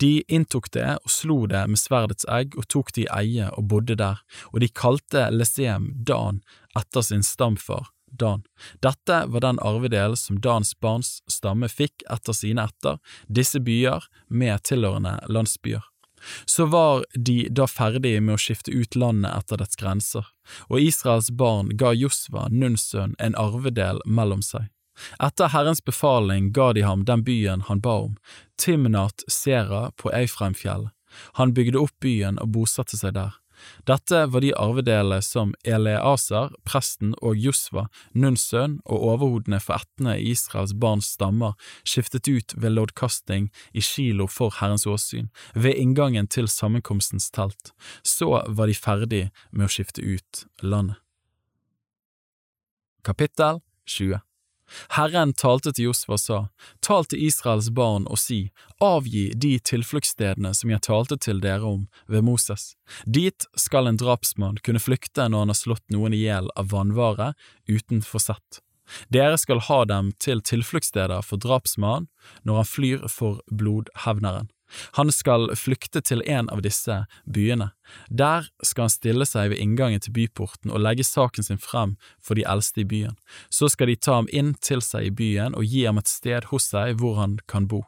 De 0.00 0.22
inntok 0.32 0.70
det 0.72 0.94
og 0.96 1.12
slo 1.12 1.42
det 1.50 1.66
med 1.68 1.80
sverdets 1.80 2.24
egg 2.32 2.56
og 2.56 2.70
tok 2.72 2.94
det 2.96 3.04
i 3.04 3.10
eie 3.20 3.50
og 3.52 3.68
bodde 3.68 3.98
der, 4.00 4.22
og 4.52 4.62
de 4.64 4.70
kalte 4.72 5.28
Lesem 5.34 5.92
Dan 6.08 6.40
etter 6.78 7.04
sin 7.04 7.26
stamfar 7.26 7.90
Dan. 8.10 8.42
Dette 8.84 9.24
var 9.26 9.44
den 9.44 9.60
arvedel 9.64 10.16
som 10.16 10.40
Dans 10.40 10.74
barns 10.80 11.18
stamme 11.30 11.68
fikk 11.68 12.04
etter 12.10 12.36
sine 12.36 12.64
etter, 12.68 12.98
disse 13.26 13.60
byer 13.60 14.08
med 14.28 14.64
tilhørende 14.68 15.18
landsbyer. 15.28 15.84
Så 16.46 16.66
var 16.66 17.04
de 17.14 17.46
da 17.50 17.68
ferdige 17.70 18.20
med 18.20 18.34
å 18.34 18.42
skifte 18.42 18.72
ut 18.74 18.96
landet 18.98 19.30
etter 19.36 19.60
dets 19.60 19.78
grenser, 19.78 20.26
og 20.66 20.82
Israels 20.82 21.30
barn 21.30 21.70
ga 21.78 21.92
Josva, 21.94 22.48
Nuns 22.50 22.88
sønn, 22.90 23.14
en 23.18 23.38
arvedel 23.38 24.02
mellom 24.06 24.42
seg. 24.42 24.66
Etter 25.22 25.52
Herrens 25.54 25.84
befaling 25.84 26.50
ga 26.52 26.72
de 26.74 26.82
ham 26.82 27.04
den 27.06 27.22
byen 27.24 27.62
han 27.68 27.80
ba 27.80 28.00
om, 28.08 28.16
Timnat 28.58 29.22
Sera 29.30 29.90
på 29.96 30.10
Eifreimfjell. 30.10 30.88
Han 31.38 31.54
bygde 31.54 31.78
opp 31.78 31.94
byen 32.02 32.40
og 32.42 32.50
bosatte 32.56 32.98
seg 32.98 33.14
der. 33.14 33.36
Dette 33.88 34.24
var 34.32 34.44
de 34.44 34.52
arvedelene 34.56 35.20
som 35.24 35.54
Eleazar, 35.64 36.52
presten 36.68 37.14
og 37.22 37.38
Josva, 37.38 37.86
Nuns 38.12 38.44
sønn 38.50 38.78
og 38.84 39.06
overhodene 39.12 39.60
for 39.62 39.80
ættene 39.80 40.18
i 40.18 40.32
Israels 40.34 40.74
barns 40.74 41.10
stammer, 41.16 41.56
skiftet 41.84 42.28
ut 42.28 42.54
ved 42.56 42.76
loddkasting 42.76 43.50
i 43.72 43.84
Kilo 43.84 44.28
for 44.30 44.54
Herrens 44.60 44.86
åsyn, 44.86 45.32
ved 45.54 45.78
inngangen 45.80 46.28
til 46.28 46.48
sammenkomstens 46.48 47.30
telt. 47.34 47.72
Så 48.02 48.30
var 48.46 48.68
de 48.68 48.76
ferdig 48.76 49.24
med 49.50 49.68
å 49.68 49.72
skifte 49.72 50.04
ut 50.04 50.46
landet. 50.62 51.00
Kapittel 53.06 53.62
20 53.88 54.27
Herren 54.96 55.32
talte 55.32 55.72
til 55.72 55.88
Josfa 55.88 56.14
og 56.16 56.22
sa, 56.22 56.38
Tal 56.84 57.08
til 57.08 57.22
Israels 57.28 57.70
barn 57.74 58.06
og 58.10 58.20
si, 58.20 58.40
avgi 58.84 59.28
de 59.34 59.56
tilfluktsstedene 59.70 60.52
som 60.54 60.72
jeg 60.72 60.84
talte 60.86 61.18
til 61.20 61.42
dere 61.44 61.66
om 61.66 61.86
ved 62.06 62.26
Moses. 62.26 62.74
Dit 63.04 63.48
skal 63.56 63.90
en 63.90 64.00
drapsmann 64.00 64.60
kunne 64.64 64.82
flykte 64.82 65.28
når 65.28 65.46
han 65.46 65.54
har 65.54 65.60
slått 65.60 65.86
noen 65.94 66.16
i 66.16 66.22
hjel 66.24 66.50
av 66.56 66.72
vannvare 66.74 67.32
uten 67.68 68.02
forsett. 68.04 68.62
Dere 69.12 69.36
skal 69.38 69.60
ha 69.68 69.82
dem 69.88 70.12
til 70.22 70.40
tilfluktssteder 70.40 71.24
for 71.24 71.40
drapsmannen 71.40 72.08
når 72.48 72.62
han 72.62 72.70
flyr 72.72 73.08
for 73.12 73.42
blodhevneren. 73.52 74.48
Han 74.98 75.12
skal 75.12 75.50
flykte 75.56 76.02
til 76.04 76.22
en 76.26 76.48
av 76.52 76.62
disse 76.64 77.00
byene. 77.24 77.70
Der 78.10 78.48
skal 78.62 78.88
han 78.88 78.94
stille 78.94 79.26
seg 79.28 79.52
ved 79.52 79.62
inngangen 79.62 80.02
til 80.04 80.14
byporten 80.16 80.72
og 80.72 80.82
legge 80.84 81.06
saken 81.06 81.46
sin 81.46 81.62
frem 81.62 81.96
for 82.20 82.38
de 82.38 82.46
eldste 82.48 82.84
i 82.84 82.88
byen. 82.88 83.16
Så 83.50 83.70
skal 83.72 83.90
de 83.90 83.96
ta 83.96 84.18
ham 84.20 84.30
inn 84.32 84.54
til 84.64 84.84
seg 84.84 85.08
i 85.08 85.14
byen 85.14 85.56
og 85.56 85.64
gi 85.68 85.86
ham 85.86 86.00
et 86.00 86.10
sted 86.10 86.50
hos 86.52 86.70
seg 86.74 86.98
hvor 87.00 87.20
han 87.20 87.38
kan 87.48 87.68
bo. 87.70 87.84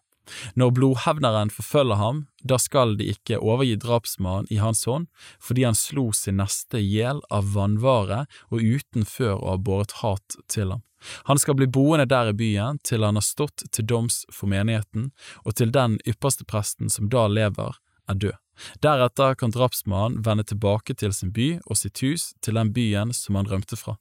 Når 0.58 0.74
blodhevneren 0.76 1.52
forfølger 1.54 2.00
ham, 2.00 2.26
da 2.42 2.58
skal 2.58 2.96
de 2.98 3.10
ikke 3.12 3.40
overgi 3.40 3.76
drapsmannen 3.80 4.50
i 4.50 4.60
hans 4.62 4.84
hånd, 4.88 5.08
fordi 5.40 5.66
han 5.68 5.78
slo 5.78 6.10
sin 6.16 6.40
neste 6.40 6.80
i 6.80 6.86
hjel 6.86 7.22
av 7.30 7.52
vannvare 7.54 8.24
og 8.50 8.62
uten 8.62 9.08
før 9.08 9.36
å 9.38 9.54
ha 9.54 9.58
båret 9.70 9.98
hat 10.04 10.38
til 10.48 10.76
ham. 10.76 10.84
Han 11.24 11.38
skal 11.40 11.56
bli 11.56 11.66
boende 11.66 12.04
der 12.04 12.28
i 12.28 12.36
byen 12.36 12.78
til 12.84 13.04
han 13.04 13.16
har 13.16 13.24
stått 13.24 13.64
til 13.72 13.86
doms 13.88 14.22
for 14.32 14.50
menigheten, 14.52 15.10
og 15.44 15.56
til 15.56 15.72
den 15.72 15.96
ypperste 16.08 16.44
presten 16.44 16.92
som 16.92 17.08
da 17.12 17.24
lever, 17.28 17.78
er 18.08 18.20
død. 18.20 18.36
Deretter 18.84 19.34
kan 19.40 19.54
drapsmannen 19.54 20.20
vende 20.26 20.44
tilbake 20.44 20.94
til 20.94 21.14
sin 21.16 21.32
by 21.32 21.54
og 21.64 21.80
sitt 21.80 22.02
hus, 22.04 22.34
til 22.44 22.60
den 22.60 22.74
byen 22.76 23.14
som 23.16 23.38
han 23.40 23.48
rømte 23.48 23.78
fra. 23.80 23.96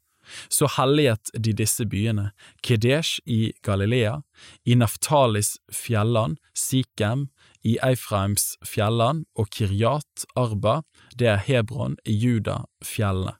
Så 0.49 0.69
helliget 0.77 1.31
de 1.33 1.53
disse 1.53 1.85
byene, 1.89 2.31
Kedesh 2.63 3.19
i 3.25 3.51
Galilea, 3.65 4.19
i 4.65 4.75
Naftalis 4.75 5.57
fjelland, 5.73 6.39
Sikhem, 6.53 7.27
i 7.63 7.75
Eifraims 7.83 8.53
fjelland 8.65 9.25
og 9.35 9.51
Kiryat 9.51 10.25
Arba, 10.39 10.81
det 11.15 11.27
er 11.33 11.43
Hebron 11.43 11.97
i 12.05 12.15
Juda 12.15 12.63
fjellene. 12.85 13.35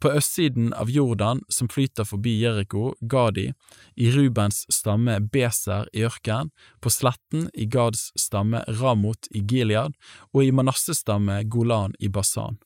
På 0.00 0.10
østsiden 0.12 0.72
av 0.76 0.90
Jordan, 0.90 1.40
som 1.48 1.68
flyter 1.68 2.04
forbi 2.04 2.34
Jeriko, 2.42 2.92
Gadi, 3.00 3.52
i 3.96 4.10
Rubens 4.12 4.66
stamme 4.72 5.18
Beser 5.32 5.88
i 5.92 6.04
ørkenen, 6.04 6.52
på 6.80 6.92
sletten 6.92 7.48
i 7.54 7.66
Gads 7.70 8.10
stamme 8.18 8.64
Ramot 8.80 9.30
i 9.30 9.40
Gilead 9.40 9.96
og 10.32 10.44
i 10.44 10.52
Manasses 10.52 11.02
stamme 11.04 11.42
Golan 11.48 11.96
i 12.00 12.12
Basan. 12.12 12.60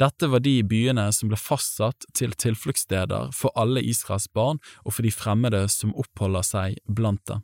Dette 0.00 0.28
var 0.28 0.42
de 0.44 0.58
byene 0.66 1.08
som 1.14 1.30
ble 1.30 1.38
fastsatt 1.40 2.06
til 2.16 2.34
tilfluktssteder 2.34 3.32
for 3.36 3.54
alle 3.58 3.82
Israels 3.84 4.28
barn 4.32 4.60
og 4.84 4.96
for 4.96 5.06
de 5.06 5.14
fremmede 5.14 5.64
som 5.72 5.94
oppholder 5.98 6.46
seg 6.46 6.78
blant 6.86 7.24
dem. 7.30 7.42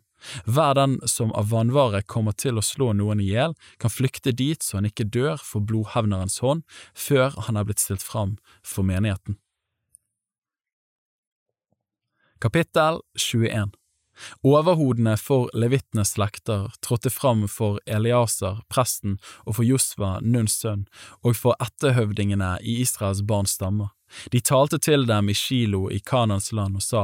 Hver 0.50 0.74
den 0.74 0.98
som 1.06 1.30
av 1.38 1.52
vannvare 1.52 2.02
kommer 2.02 2.34
til 2.34 2.58
å 2.58 2.64
slå 2.64 2.90
noen 2.96 3.20
i 3.22 3.28
hjel, 3.30 3.54
kan 3.78 3.92
flykte 3.92 4.34
dit 4.34 4.62
så 4.62 4.80
han 4.80 4.88
ikke 4.90 5.06
dør 5.06 5.38
for 5.38 5.62
blodhevnerens 5.62 6.40
hånd 6.42 6.64
før 6.90 7.38
han 7.46 7.58
er 7.58 7.68
blitt 7.68 7.82
stilt 7.82 8.02
fram 8.02 8.36
for 8.66 8.86
menigheten. 8.86 9.38
Kapittel 12.42 13.00
21 13.18 13.77
Overhodene 14.46 15.16
for 15.20 15.50
levitenes 15.54 16.14
slekter 16.16 16.70
trådte 16.84 17.10
fram 17.10 17.46
for 17.48 17.78
Eliaser, 17.86 18.62
presten, 18.72 19.18
og 19.46 19.58
for 19.58 19.68
Josva, 19.68 20.18
Nuns 20.22 20.58
sønn, 20.62 20.86
og 21.22 21.36
for 21.36 21.58
etterhøvdingene 21.62 22.56
i 22.62 22.80
Israels 22.82 23.22
barns 23.22 23.56
stammer. 23.58 23.94
De 24.32 24.40
talte 24.40 24.78
til 24.80 25.04
dem 25.06 25.28
i 25.28 25.36
Kilo 25.36 25.88
i 25.92 25.98
Kanans 26.00 26.52
land 26.52 26.78
og 26.80 26.84
sa, 26.84 27.02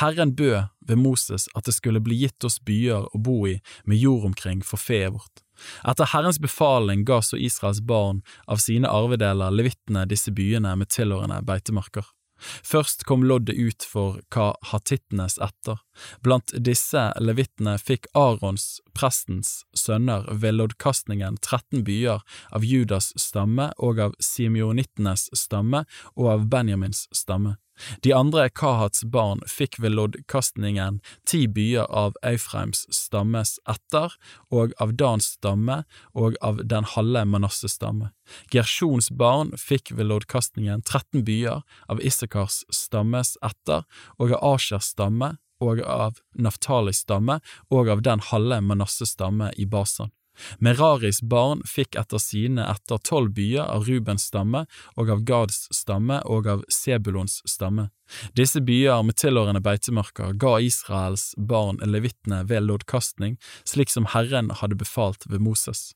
Herren 0.00 0.32
bød 0.36 0.70
ved 0.88 0.96
Moses 0.96 1.48
at 1.54 1.66
det 1.68 1.74
skulle 1.76 2.00
bli 2.00 2.16
gitt 2.22 2.46
oss 2.48 2.58
byer 2.64 3.10
å 3.10 3.20
bo 3.20 3.42
i 3.48 3.58
med 3.84 4.00
jord 4.00 4.24
omkring 4.30 4.62
for 4.64 4.80
feet 4.80 5.12
vårt. 5.12 5.42
Etter 5.88 6.08
Herrens 6.12 6.40
befaling 6.40 7.04
ga 7.08 7.22
så 7.24 7.38
Israels 7.40 7.80
barn 7.80 8.22
av 8.46 8.60
sine 8.60 8.88
arvedeler 8.92 9.54
levittene 9.54 10.04
disse 10.08 10.32
byene 10.32 10.74
med 10.76 10.92
tilhørende 10.92 11.40
beitemarker. 11.48 12.04
Først 12.38 13.04
kom 13.08 13.24
loddet 13.24 13.56
ut 13.56 13.84
for 13.86 14.20
hva 14.34 14.52
hatittenes 14.70 15.38
etter. 15.42 15.80
Blant 16.24 16.52
disse 16.56 17.08
levittene 17.20 17.76
fikk 17.80 18.08
Arons, 18.14 18.80
prestens, 18.96 19.64
sønner 19.76 20.26
ved 20.32 20.58
loddkastningen 20.58 21.38
13 21.40 21.84
byer 21.86 22.24
av 22.52 22.64
Judas 22.64 23.12
stamme 23.20 23.70
og 23.78 24.00
av 24.08 24.16
simeonittenes 24.20 25.30
stamme 25.36 25.86
og 26.14 26.32
av 26.34 26.50
Benjamins 26.52 27.06
stamme. 27.14 27.56
De 28.02 28.12
andre 28.16 28.48
Kahats 28.50 29.04
barn 29.04 29.42
fikk 29.50 29.78
ved 29.82 29.94
loddkastningen 29.96 31.00
ti 31.28 31.44
byer 31.46 31.86
av 31.90 32.16
Eufreims 32.26 32.84
stammes 32.94 33.56
etter, 33.68 34.14
og 34.50 34.74
av 34.82 34.94
Dans 34.96 35.24
stamme 35.36 35.82
og 36.14 36.38
av 36.40 36.62
den 36.64 36.88
halve 36.96 37.24
Manasses 37.28 37.76
stamme. 37.76 38.12
Gersjons 38.52 39.10
barn 39.10 39.52
fikk 39.60 39.92
ved 39.96 40.10
loddkastningen 40.10 40.82
13 40.82 41.24
byer 41.26 41.64
av 41.92 42.02
Issakars 42.02 42.64
stammes 42.72 43.36
etter, 43.44 43.84
og 44.18 44.32
av 44.32 44.54
Ashers 44.54 44.92
stamme 44.94 45.36
og 45.60 45.80
av 45.80 46.20
Naftalis 46.36 47.00
stamme 47.04 47.40
og 47.72 47.88
av 47.92 48.02
den 48.04 48.22
halve 48.30 48.60
Manasses 48.60 49.14
stamme 49.16 49.52
i 49.56 49.66
Basan. 49.68 50.12
Meraris 50.58 51.22
barn 51.22 51.62
fikk 51.68 51.98
etter 52.00 52.22
sine 52.22 52.64
etter 52.70 53.00
tolv 53.02 53.34
byer 53.36 53.66
av 53.66 53.86
Rubens 53.88 54.28
stamme 54.30 54.64
og 54.96 55.12
av 55.12 55.24
Gads 55.28 55.66
stamme 55.74 56.20
og 56.24 56.48
av 56.50 56.64
Sebulons 56.72 57.40
stamme. 57.48 57.90
Disse 58.38 58.62
byer 58.62 59.02
med 59.02 59.18
tilhørende 59.18 59.62
beitemarker 59.64 60.36
ga 60.38 60.56
Israels 60.62 61.32
barn 61.36 61.80
levittene 61.82 62.44
ved 62.46 62.68
loddkastning, 62.68 63.36
slik 63.66 63.90
som 63.92 64.08
Herren 64.14 64.52
hadde 64.62 64.78
befalt 64.78 65.26
ved 65.26 65.42
Moses. 65.42 65.90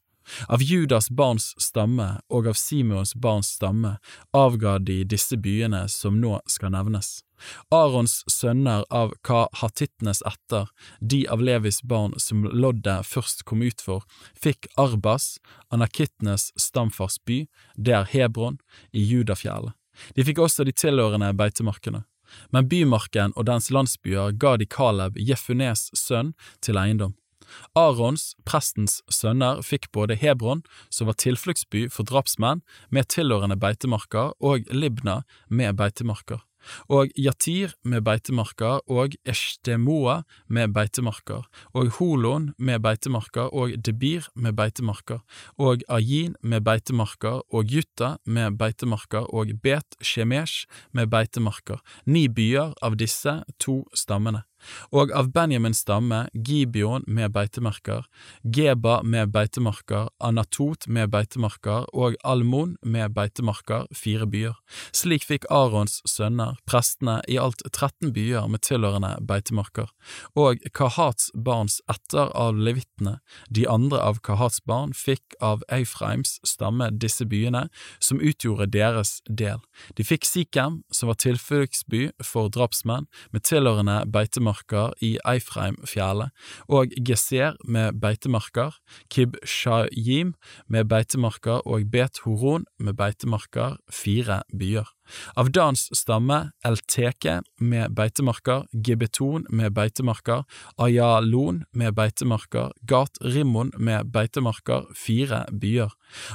Av 0.49 0.63
Judas 0.63 1.11
barns 1.11 1.55
stamme 1.59 2.21
og 2.29 2.49
av 2.51 2.59
Simons 2.59 3.15
barns 3.15 3.55
stamme 3.57 3.97
avga 4.37 4.79
de 4.79 5.03
disse 5.05 5.37
byene 5.37 5.87
som 5.89 6.21
nå 6.21 6.39
skal 6.47 6.75
nevnes. 6.75 7.21
Arons 7.73 8.21
sønner 8.29 8.85
av 8.91 9.15
kahatittenes 9.25 10.23
etter, 10.29 10.69
de 11.01 11.23
av 11.29 11.43
Levis 11.43 11.81
barn 11.83 12.15
som 12.21 12.45
loddet 12.45 13.07
først 13.07 13.47
kom 13.49 13.63
ut 13.65 13.81
for, 13.81 14.05
fikk 14.37 14.69
Arbas, 14.81 15.39
anakittenes 15.73 16.51
stamfars 16.61 17.19
by, 17.25 17.47
det 17.77 17.97
er 17.97 18.11
Hebron, 18.13 18.61
i 18.93 19.05
Judafjellet. 19.05 19.73
De 20.15 20.25
fikk 20.25 20.41
også 20.45 20.65
de 20.65 20.75
tilhørende 20.77 21.33
beitemarkene. 21.37 22.05
Men 22.55 22.69
bymarken 22.71 23.35
og 23.35 23.49
dens 23.49 23.71
landsbyer 23.75 24.37
ga 24.39 24.55
de 24.61 24.69
Caleb, 24.71 25.19
Jefunes 25.19 25.89
sønn, 25.99 26.35
til 26.63 26.79
eiendom. 26.79 27.17
Arons, 27.79 28.35
prestens 28.45 29.01
sønner, 29.13 29.63
fikk 29.67 29.91
både 29.97 30.19
Hebron, 30.19 30.63
som 30.91 31.11
var 31.11 31.19
tilfluktsby 31.21 31.89
for 31.93 32.09
drapsmenn, 32.09 32.63
med 32.91 33.11
tilhørende 33.13 33.59
beitemarker, 33.61 34.35
og 34.41 34.71
Libna 34.71 35.23
med 35.49 35.77
beitemarker. 35.77 36.45
Og 36.89 37.11
Yatir 37.19 37.73
med 37.85 38.05
beitemarker 38.05 38.81
og 38.91 39.17
Eshtemoa 39.29 40.21
med 40.49 40.75
beitemarker, 40.75 41.47
og 41.73 41.93
Holon 41.99 42.51
med 42.59 42.83
beitemarker 42.85 43.49
og 43.55 43.75
Debir 43.87 44.29
med 44.35 44.57
beitemarker, 44.59 45.23
og 45.59 45.85
Ayin 45.89 46.37
med 46.43 46.65
beitemarker 46.65 47.41
og 47.49 47.65
Jutta 47.65 48.17
med 48.27 48.59
beitemarker. 48.59 49.27
Og 49.31 49.55
Bet 49.63 49.97
Shemesh 50.03 50.67
med 50.93 51.11
beitemarker, 51.11 51.81
ni 52.05 52.29
byer 52.29 52.75
av 52.83 52.97
disse 52.97 53.41
to 53.59 53.85
stammene. 53.95 54.50
Og 54.93 55.13
av 55.17 55.31
Benjamins 55.33 55.81
stamme 55.85 56.27
Gibeon 56.35 57.05
med 57.07 57.33
beitemarker, 57.35 58.05
Geba 58.43 59.01
med 59.03 59.33
beitemarker, 59.33 60.11
Anatot 60.21 60.87
med 60.87 61.11
beitemarker 61.11 61.87
og 61.97 62.17
Almon 62.25 62.77
med 62.83 63.15
beitemarker, 63.17 63.87
fire 63.97 64.27
byer. 64.31 64.59
Slik 64.93 65.25
fikk 65.27 65.47
Arons 65.51 66.01
sønner, 66.09 66.59
prestene, 66.69 67.21
i 67.29 67.39
alt 67.41 67.63
13 67.73 68.13
byer 68.17 68.49
med 68.51 68.63
tilhørende 68.67 69.17
beitemarker. 69.27 69.91
Og 70.39 70.61
Kahats 70.77 71.31
barns 71.35 71.81
etter 71.91 72.31
av 72.37 72.59
levittene, 72.59 73.19
de 73.49 73.67
andre 73.69 74.01
av 74.03 74.21
Kahats 74.27 74.61
barn, 74.67 74.93
fikk 74.97 75.37
av 75.41 75.65
Eifreims 75.73 76.39
stamme 76.47 76.91
disse 76.93 77.27
byene, 77.29 77.69
som 78.01 78.21
utgjorde 78.21 78.71
deres 78.75 79.19
del. 79.29 79.63
De 79.97 80.07
fikk 80.07 80.29
Sikhem, 80.29 80.83
som 80.93 81.11
var 81.11 81.21
tilfluktsby 81.23 82.11
for 82.25 82.53
drapsmenn, 82.53 83.09
med 83.33 83.45
tilhørende 83.49 84.03
beitemarker 84.11 84.50
i 85.01 85.17
Eifreimfjellet, 85.25 86.31
og 86.69 86.93
Geser 87.07 87.57
med 87.65 88.01
beitemarker, 88.01 88.77
Kib 89.11 89.37
Shayim 89.45 90.35
med 90.69 90.89
beitemarker 90.91 91.67
og 91.67 91.91
Bet 91.91 92.23
Horon 92.25 92.67
med 92.79 92.95
beitemarker, 92.95 93.79
fire 93.91 94.43
byer. 94.59 94.89
Av 95.37 95.51
Dans 95.53 95.87
stamme 95.97 96.51
Elteke 96.67 97.41
med 97.61 97.95
beitemarker, 97.97 98.67
Gibeton 98.73 99.47
med 99.49 99.75
beitemarker, 99.77 100.45
Ayalon 100.77 101.65
med 101.73 101.95
beitemarker, 101.95 102.73
Gat 102.87 103.21
Rimmon 103.21 103.73
med 103.79 104.11
beitemarker, 104.13 104.87
fire 104.95 105.45
byer. 105.53 105.93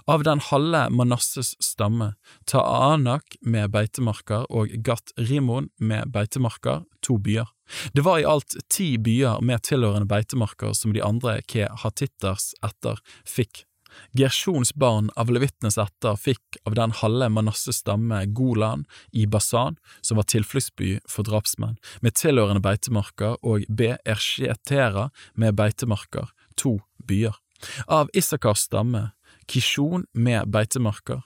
Av 0.08 0.24
den 0.24 0.40
halve 0.40 0.88
Manasses 0.90 1.56
stamme, 1.64 2.14
Ta'anak 2.50 3.38
med 3.42 3.72
beitemarker 3.76 4.48
og 4.50 4.74
Gat 4.86 5.16
Rimmon 5.18 5.70
med 5.80 6.12
beitemarker, 6.14 6.86
to 7.02 7.18
byer. 7.18 7.52
Det 7.94 8.02
var 8.06 8.20
i 8.20 8.26
alt 8.26 8.58
ti 8.70 8.96
byer 9.02 9.42
med 9.42 9.64
tilhørende 9.66 10.10
beitemarker 10.10 10.74
som 10.78 10.94
de 10.94 11.04
andre 11.04 11.40
kehatitters 11.50 12.54
etter 12.66 13.02
fikk 13.26 13.66
Gersjons 14.18 14.74
barn 14.74 15.10
av 15.16 15.32
levittenes 15.34 15.78
etter 15.82 16.18
fikk 16.20 16.60
av 16.66 16.76
den 16.78 16.94
halve 17.02 17.30
Manasses 17.30 17.82
stamme 17.84 18.24
Golan 18.36 18.86
i 19.12 19.26
Basan, 19.28 19.78
som 20.02 20.20
var 20.20 20.28
tilfluktsby 20.32 21.00
for 21.10 21.28
drapsmenn, 21.28 21.78
med 22.02 22.18
tilhørende 22.20 22.64
beitemarker, 22.64 23.38
og 23.44 23.68
Be 23.70 23.96
Ersjetera 24.06 25.10
med 25.36 25.58
beitemarker, 25.60 26.32
to 26.56 26.80
byer. 27.08 27.36
Av 27.88 28.10
Isakars 28.14 28.68
stamme 28.68 29.10
Kishon 29.48 30.06
med 30.14 30.50
beitemarker, 30.52 31.24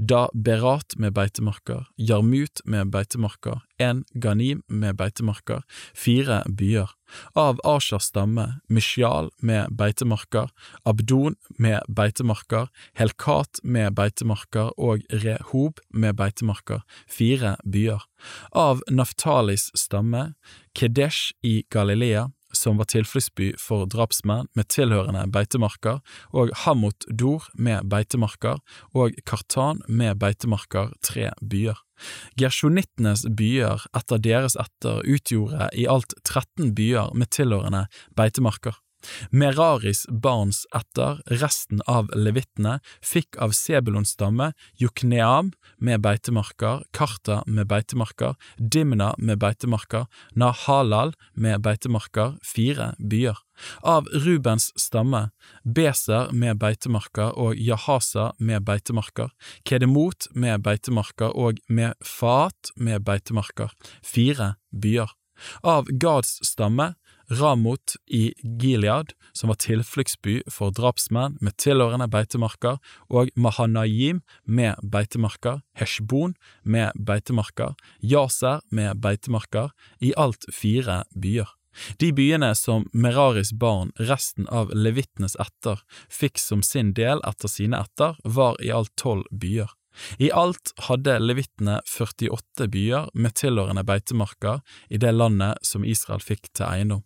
da 0.00 0.28
Berat 0.32 0.96
med 0.96 1.12
beitemarker, 1.12 1.84
Jarmut 1.98 2.62
med 2.64 2.90
beitemarker, 2.90 3.60
en 3.78 4.04
Ganim 4.14 4.62
med 4.66 4.96
beitemarker, 4.96 5.62
fire 5.94 6.42
byer. 6.48 6.88
Av 7.36 7.60
Ashers 7.64 8.08
stamme, 8.08 8.60
Mishial 8.68 9.30
med 9.42 9.76
beitemarker, 9.76 10.48
Abdon 10.84 11.36
med 11.58 11.84
beitemarker, 11.88 12.70
Helkat 12.96 13.60
med 13.62 13.94
beitemarker 13.94 14.72
og 14.78 15.04
Rehob 15.12 15.80
med 15.90 16.16
beitemarker, 16.16 16.84
fire 17.08 17.56
byer. 17.64 18.04
Av 18.52 18.80
Naftalis 18.90 19.70
stamme, 19.76 20.34
Kedesh 20.74 21.34
i 21.42 21.64
Galilea, 21.70 22.30
som 22.56 22.80
var 22.80 22.88
tilfluktsby 22.90 23.52
for 23.60 23.86
drapsmenn 23.90 24.48
med 24.58 24.68
tilhørende 24.72 25.26
beitemarker, 25.32 26.00
og 26.32 26.52
Hamot 26.64 27.06
Dor 27.08 27.46
med 27.54 27.88
beitemarker, 27.90 28.60
og 28.94 29.16
Kartan 29.26 29.82
med 29.88 30.18
beitemarker, 30.22 30.94
tre 31.04 31.30
byer. 31.40 31.78
Gersjonittenes 32.40 33.26
byer 33.36 33.84
etter 33.96 34.22
deres 34.22 34.56
etter 34.60 35.02
utgjorde 35.04 35.68
i 35.76 35.86
alt 35.90 36.14
13 36.24 36.74
byer 36.76 37.12
med 37.14 37.32
tilhørende 37.34 37.86
beitemarker. 38.16 38.78
Meraris 39.30 40.06
barns 40.10 40.64
etter, 40.76 41.20
resten 41.40 41.82
av 41.86 42.10
levittene, 42.16 42.78
fikk 43.04 43.38
av 43.40 43.54
Sebulons 43.56 44.14
stamme 44.16 44.52
Jukneam 44.80 45.52
med 45.78 46.02
beitemarker, 46.04 46.84
Karta 46.96 47.42
med 47.46 47.68
beitemarker, 47.70 48.36
Dimna 48.58 49.14
med 49.18 49.40
beitemarker, 49.40 50.06
Nahalal 50.34 51.14
med 51.34 51.62
beitemarker, 51.64 52.36
fire 52.44 52.94
byer. 52.98 53.38
Av 53.84 54.08
Rubens 54.12 54.70
stamme, 54.80 55.30
Beser 55.64 56.32
med 56.32 56.60
beitemarker 56.60 57.36
og 57.36 57.58
Jahasa 57.60 58.30
med 58.38 58.64
beitemarker, 58.64 59.32
Kedemot 59.68 60.30
med 60.34 60.64
beitemarker 60.64 61.36
og 61.36 61.60
Mefat 61.68 62.72
med 62.76 63.04
beitemarker, 63.04 63.72
fire 64.04 64.54
byer. 64.72 65.12
Av 65.64 65.88
Gads 65.88 66.38
stamme, 66.44 66.94
Ramot 67.30 67.94
i 68.06 68.32
Gilead, 68.42 69.12
som 69.32 69.52
var 69.52 69.60
tilfluktsby 69.62 70.40
for 70.50 70.74
drapsmenn 70.74 71.36
med 71.40 71.54
tilhørende 71.62 72.08
beitemarker, 72.10 72.80
og 73.08 73.30
Mahanayim 73.38 74.22
med 74.44 74.80
beitemarker, 74.82 75.62
Heshbon 75.78 76.34
med 76.64 76.92
beitemarker, 76.98 77.76
Yaser 78.02 78.64
med 78.70 78.98
beitemarker, 79.02 79.70
i 80.00 80.12
alt 80.16 80.48
fire 80.52 81.04
byer. 81.14 81.48
De 82.02 82.10
byene 82.12 82.50
som 82.58 82.88
Meraris 82.92 83.52
barn, 83.54 83.92
resten 83.94 84.48
av 84.50 84.72
levittenes 84.74 85.36
etter, 85.38 85.78
fikk 86.10 86.40
som 86.42 86.64
sin 86.66 86.90
del 86.98 87.22
etter 87.26 87.52
sine 87.52 87.78
etter, 87.78 88.18
var 88.24 88.58
i 88.58 88.72
alt 88.74 88.90
tolv 88.98 89.28
byer. 89.30 89.70
I 90.18 90.30
alt 90.34 90.72
hadde 90.86 91.18
levittene 91.22 91.80
48 91.86 92.66
byer 92.70 93.10
med 93.14 93.34
tilhørende 93.38 93.84
beitemarker 93.86 94.60
i 94.88 95.00
det 95.02 95.12
landet 95.14 95.62
som 95.66 95.86
Israel 95.86 96.22
fikk 96.22 96.50
til 96.54 96.66
eiendom. 96.68 97.04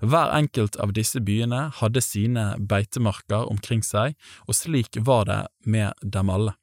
Hver 0.00 0.32
enkelt 0.36 0.76
av 0.82 0.92
disse 0.96 1.20
byene 1.20 1.66
hadde 1.80 2.02
sine 2.04 2.54
beitemarker 2.58 3.48
omkring 3.50 3.82
seg, 3.86 4.16
og 4.46 4.58
slik 4.58 5.00
var 5.08 5.26
det 5.30 5.42
med 5.64 5.92
dem 6.02 6.32
alle. 6.32 6.56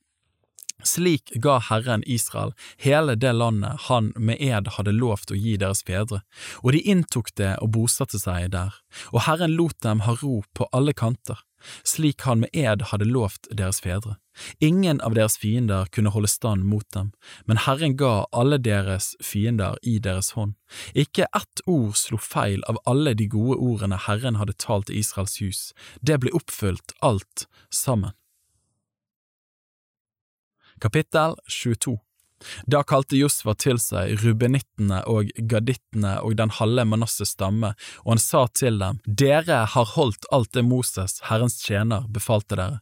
Slik 0.84 1.32
ga 1.40 1.60
Herren 1.64 2.04
Israel 2.06 2.52
hele 2.78 3.16
det 3.16 3.32
landet 3.32 3.88
han 3.88 4.12
med 4.20 4.42
ed 4.44 4.68
hadde 4.76 4.92
lovt 4.92 5.32
å 5.32 5.38
gi 5.40 5.56
deres 5.60 5.84
fedre, 5.88 6.22
og 6.60 6.76
de 6.76 6.84
inntok 6.92 7.32
det 7.40 7.54
og 7.64 7.72
bosatte 7.78 8.20
seg 8.20 8.52
der, 8.52 8.76
og 9.16 9.24
Herren 9.28 9.56
lot 9.56 9.80
dem 9.86 10.04
ha 10.08 10.18
ro 10.20 10.42
på 10.54 10.68
alle 10.76 10.94
kanter 10.94 11.40
slik 11.88 12.26
han 12.28 12.44
med 12.44 12.54
ed 12.54 12.90
hadde 12.92 13.08
lovt 13.10 13.50
deres 13.52 13.82
fedre. 13.84 14.18
Ingen 14.60 15.02
av 15.02 15.14
deres 15.14 15.38
fiender 15.38 15.86
kunne 15.94 16.14
holde 16.14 16.32
stand 16.32 16.66
mot 16.66 16.88
dem, 16.96 17.12
men 17.46 17.62
Herren 17.66 17.98
ga 17.98 18.26
alle 18.34 18.58
deres 18.58 19.14
fiender 19.22 19.78
i 19.82 20.00
deres 20.00 20.34
hånd. 20.38 20.56
Ikke 20.94 21.30
ett 21.30 21.62
ord 21.70 21.94
slo 22.00 22.18
feil 22.18 22.66
av 22.70 22.82
alle 22.90 23.14
de 23.14 23.30
gode 23.30 23.60
ordene 23.62 24.00
Herren 24.08 24.42
hadde 24.42 24.58
talt 24.58 24.90
til 24.90 25.04
Israels 25.04 25.38
hus, 25.44 25.62
det 26.02 26.20
ble 26.24 26.34
oppfylt 26.34 26.96
alt 27.02 27.48
sammen. 27.70 28.18
Kapittel 30.82 31.38
22 31.48 32.00
da 32.70 32.84
kalte 32.88 33.18
Josva 33.20 33.56
til 33.60 33.80
seg 33.82 34.18
rubenittene 34.24 35.04
og 35.10 35.32
gadittene 35.50 36.18
og 36.22 36.38
den 36.40 36.54
halve 36.60 36.86
Manasses 36.90 37.36
stamme, 37.36 37.74
og 38.04 38.16
han 38.16 38.24
sa 38.24 38.46
til 38.54 38.80
dem, 38.82 39.02
Dere 39.06 39.64
har 39.74 39.94
holdt 39.96 40.28
alt 40.32 40.54
det 40.56 40.66
Moses, 40.68 41.20
Herrens 41.30 41.60
tjener, 41.64 42.08
befalte 42.12 42.60
dere. 42.60 42.82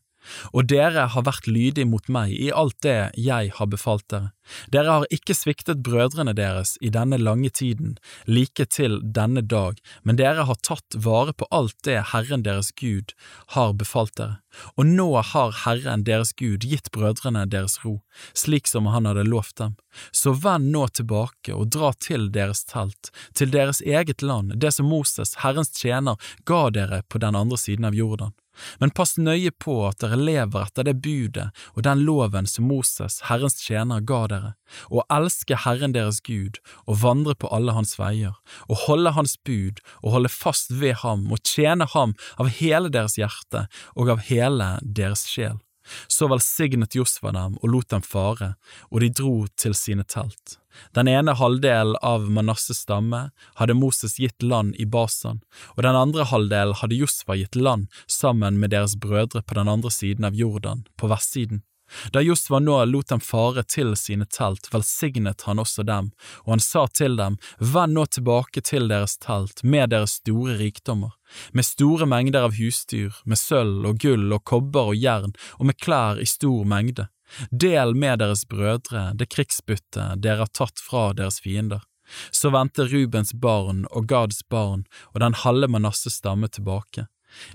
Og 0.53 0.67
dere 0.71 1.07
har 1.13 1.25
vært 1.27 1.49
lydige 1.49 1.87
mot 1.89 2.07
meg 2.11 2.33
i 2.35 2.51
alt 2.53 2.77
det 2.85 3.11
jeg 3.17 3.51
har 3.57 3.69
befalt 3.71 4.07
dere. 4.13 4.31
Dere 4.73 4.97
har 4.99 5.13
ikke 5.13 5.35
sviktet 5.37 5.83
brødrene 5.85 6.33
deres 6.35 6.75
i 6.81 6.91
denne 6.93 7.19
lange 7.21 7.49
tiden, 7.49 7.97
like 8.25 8.65
til 8.73 8.99
denne 9.01 9.41
dag, 9.41 9.79
men 10.03 10.19
dere 10.19 10.47
har 10.49 10.59
tatt 10.65 10.97
vare 10.97 11.33
på 11.33 11.47
alt 11.51 11.77
det 11.87 11.99
Herren 12.11 12.43
deres 12.45 12.71
Gud 12.77 13.13
har 13.55 13.73
befalt 13.77 14.17
dere. 14.19 14.41
Og 14.75 14.85
nå 14.85 15.07
har 15.31 15.53
Herren 15.63 16.03
deres 16.07 16.33
Gud 16.35 16.65
gitt 16.67 16.91
brødrene 16.91 17.45
deres 17.47 17.79
ro, 17.85 18.01
slik 18.35 18.67
som 18.67 18.89
han 18.91 19.07
hadde 19.07 19.23
lovt 19.29 19.57
dem. 19.61 19.77
Så 20.11 20.33
vend 20.35 20.71
nå 20.73 20.87
tilbake 20.91 21.55
og 21.55 21.71
dra 21.75 21.93
til 21.95 22.29
deres 22.35 22.65
telt, 22.67 23.13
til 23.33 23.53
deres 23.53 23.81
eget 23.81 24.21
land, 24.21 24.57
det 24.59 24.73
som 24.75 24.91
Moses, 24.91 25.37
Herrens 25.43 25.71
tjener, 25.77 26.19
ga 26.45 26.67
dere 26.69 27.03
på 27.07 27.21
den 27.23 27.37
andre 27.37 27.59
siden 27.59 27.87
av 27.87 27.95
Jordan. 27.95 28.35
Men 28.81 28.93
pass 28.95 29.17
nøye 29.17 29.51
på 29.51 29.77
at 29.87 30.01
dere 30.03 30.19
lever 30.19 30.67
etter 30.67 30.87
det 30.87 30.97
budet 31.03 31.49
og 31.75 31.85
den 31.87 32.03
loven 32.07 32.49
som 32.49 32.67
Moses, 32.69 33.21
Herrens 33.29 33.59
tjener, 33.61 34.03
ga 34.05 34.21
dere, 34.31 34.53
og 34.89 35.05
elske 35.11 35.57
Herren 35.65 35.95
deres 35.95 36.21
Gud 36.25 36.61
og 36.85 37.01
vandre 37.03 37.35
på 37.35 37.51
alle 37.53 37.75
hans 37.77 37.97
veier, 37.99 38.37
og 38.67 38.85
holde 38.87 39.15
hans 39.17 39.37
bud 39.45 39.81
og 40.01 40.17
holde 40.17 40.31
fast 40.33 40.73
ved 40.81 41.01
ham 41.05 41.27
og 41.31 41.43
tjene 41.47 41.87
ham 41.95 42.15
av 42.37 42.51
hele 42.61 42.91
deres 42.93 43.17
hjerte 43.19 43.67
og 43.95 44.15
av 44.15 44.25
hele 44.29 44.75
deres 44.81 45.27
sjel. 45.29 45.59
Så 46.07 46.27
velsignet 46.31 46.95
Josva 46.95 47.31
dem 47.35 47.57
og 47.61 47.69
lot 47.73 47.89
dem 47.93 48.03
fare, 48.05 48.55
og 48.89 49.01
de 49.01 49.09
dro 49.21 49.35
til 49.59 49.75
sine 49.77 50.05
telt. 50.05 50.57
Den 50.95 51.09
ene 51.11 51.33
halvdelen 51.35 51.97
av 52.01 52.29
Manasses 52.31 52.83
stamme 52.85 53.23
hadde 53.59 53.75
Moses 53.75 54.15
gitt 54.21 54.43
land 54.43 54.77
i 54.79 54.85
Basan, 54.85 55.41
og 55.75 55.83
den 55.83 55.97
andre 55.97 56.27
halvdelen 56.29 56.77
hadde 56.79 56.99
Josva 57.01 57.35
gitt 57.39 57.57
land 57.59 57.89
sammen 58.07 58.59
med 58.61 58.71
deres 58.75 58.95
brødre 58.95 59.43
på 59.43 59.57
den 59.59 59.71
andre 59.71 59.91
siden 59.91 60.27
av 60.27 60.37
Jordan, 60.37 60.85
på 60.95 61.11
vestsiden. 61.11 61.65
Da 62.13 62.21
Josva 62.21 62.59
nå 62.59 62.77
lot 62.85 63.09
dem 63.11 63.21
fare 63.23 63.63
til 63.63 63.95
sine 63.99 64.25
telt, 64.25 64.69
velsignet 64.73 65.45
han 65.47 65.61
også 65.61 65.83
dem, 65.87 66.11
og 66.45 66.55
han 66.55 66.63
sa 66.63 66.85
til 66.87 67.17
dem, 67.19 67.37
Vend 67.59 67.97
nå 67.97 68.05
tilbake 68.05 68.63
til 68.65 68.87
deres 68.91 69.17
telt 69.21 69.63
med 69.63 69.91
deres 69.93 70.19
store 70.21 70.57
rikdommer, 70.61 71.13
med 71.51 71.67
store 71.67 72.07
mengder 72.09 72.47
av 72.47 72.57
husdyr, 72.57 73.15
med 73.25 73.39
sølv 73.39 73.87
og 73.91 74.01
gull 74.03 74.31
og 74.31 74.43
kobber 74.47 74.93
og 74.93 74.99
jern 74.99 75.35
og 75.59 75.69
med 75.69 75.79
klær 75.79 76.21
i 76.21 76.27
stor 76.29 76.65
mengde. 76.67 77.07
Del 77.51 77.95
med 77.95 78.19
deres 78.19 78.43
brødre 78.47 79.11
det 79.15 79.29
krigsbyttet 79.31 80.19
dere 80.23 80.43
har 80.43 80.51
tatt 80.51 80.79
fra 80.83 81.11
deres 81.15 81.39
fiender. 81.43 81.83
Så 82.31 82.51
vendte 82.51 82.89
Rubens 82.91 83.31
barn 83.33 83.85
og 83.91 84.09
Gads 84.11 84.43
barn 84.51 84.83
og 85.13 85.21
den 85.23 85.37
halve 85.45 85.71
Manasses 85.71 86.19
stamme 86.19 86.49
tilbake. 86.51 87.07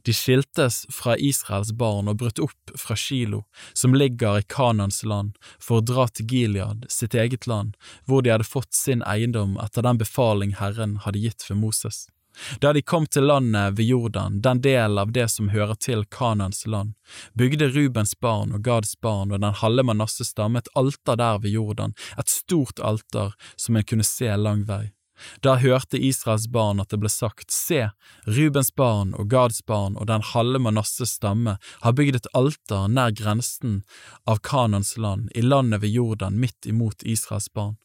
De 0.02 0.14
skiltes 0.14 0.84
fra 0.92 1.16
Israels 1.16 1.72
barn 1.72 2.08
og 2.08 2.18
brøt 2.22 2.42
opp 2.42 2.74
fra 2.78 2.96
Shilo, 2.96 3.44
som 3.72 3.94
ligger 3.94 4.40
i 4.40 4.46
Kanans 4.48 5.02
land, 5.04 5.36
for 5.58 5.80
å 5.80 5.86
dra 5.86 6.08
til 6.08 6.26
Gilead, 6.30 6.86
sitt 6.92 7.14
eget 7.14 7.46
land, 7.46 7.76
hvor 8.06 8.22
de 8.22 8.34
hadde 8.34 8.48
fått 8.48 8.74
sin 8.74 9.04
eiendom 9.06 9.56
etter 9.62 9.86
den 9.86 10.02
befaling 10.02 10.56
Herren 10.60 11.00
hadde 11.04 11.24
gitt 11.24 11.46
for 11.46 11.58
Moses. 11.58 12.06
Da 12.60 12.72
de 12.72 12.82
kom 12.82 13.06
til 13.06 13.26
landet 13.30 13.78
ved 13.78 13.88
Jordan, 13.88 14.40
den 14.44 14.60
del 14.60 14.98
av 14.98 15.12
det 15.12 15.28
som 15.32 15.48
hører 15.48 15.78
til 15.80 16.04
Kanans 16.12 16.66
land, 16.66 16.92
bygde 17.34 17.70
Rubens 17.72 18.12
barn 18.20 18.52
og 18.52 18.64
Gads 18.66 18.96
barn 19.00 19.32
og 19.32 19.40
den 19.40 19.56
halve 19.62 19.86
Manasses 19.88 20.34
stamme 20.34 20.60
et 20.60 20.68
alter 20.76 21.16
der 21.16 21.40
ved 21.40 21.56
Jordan, 21.56 21.96
et 22.18 22.28
stort 22.28 22.80
alter 22.80 23.32
som 23.56 23.76
en 23.76 23.88
kunne 23.88 24.06
se 24.06 24.28
lang 24.36 24.66
vei. 24.68 24.95
Da 25.42 25.56
hørte 25.62 26.00
Israels 26.00 26.46
barn 26.52 26.80
at 26.82 26.92
det 26.92 27.00
ble 27.02 27.10
sagt, 27.12 27.50
Se, 27.54 27.90
Rubens 28.26 28.72
barn 28.74 29.14
og 29.14 29.30
Gads 29.32 29.62
barn 29.66 29.96
og 29.96 30.08
den 30.10 30.24
halve 30.32 30.60
Manasses 30.62 31.16
stamme 31.18 31.56
har 31.84 31.96
bygd 31.96 32.20
et 32.20 32.30
alter 32.34 32.88
nær 32.92 33.14
grensen 33.16 33.82
av 34.26 34.42
Kanans 34.46 34.96
land, 34.96 35.30
i 35.34 35.42
landet 35.44 35.82
ved 35.84 35.94
Jordan, 35.96 36.40
midt 36.40 36.68
imot 36.68 37.04
Israels 37.06 37.48
barn. 37.52 37.76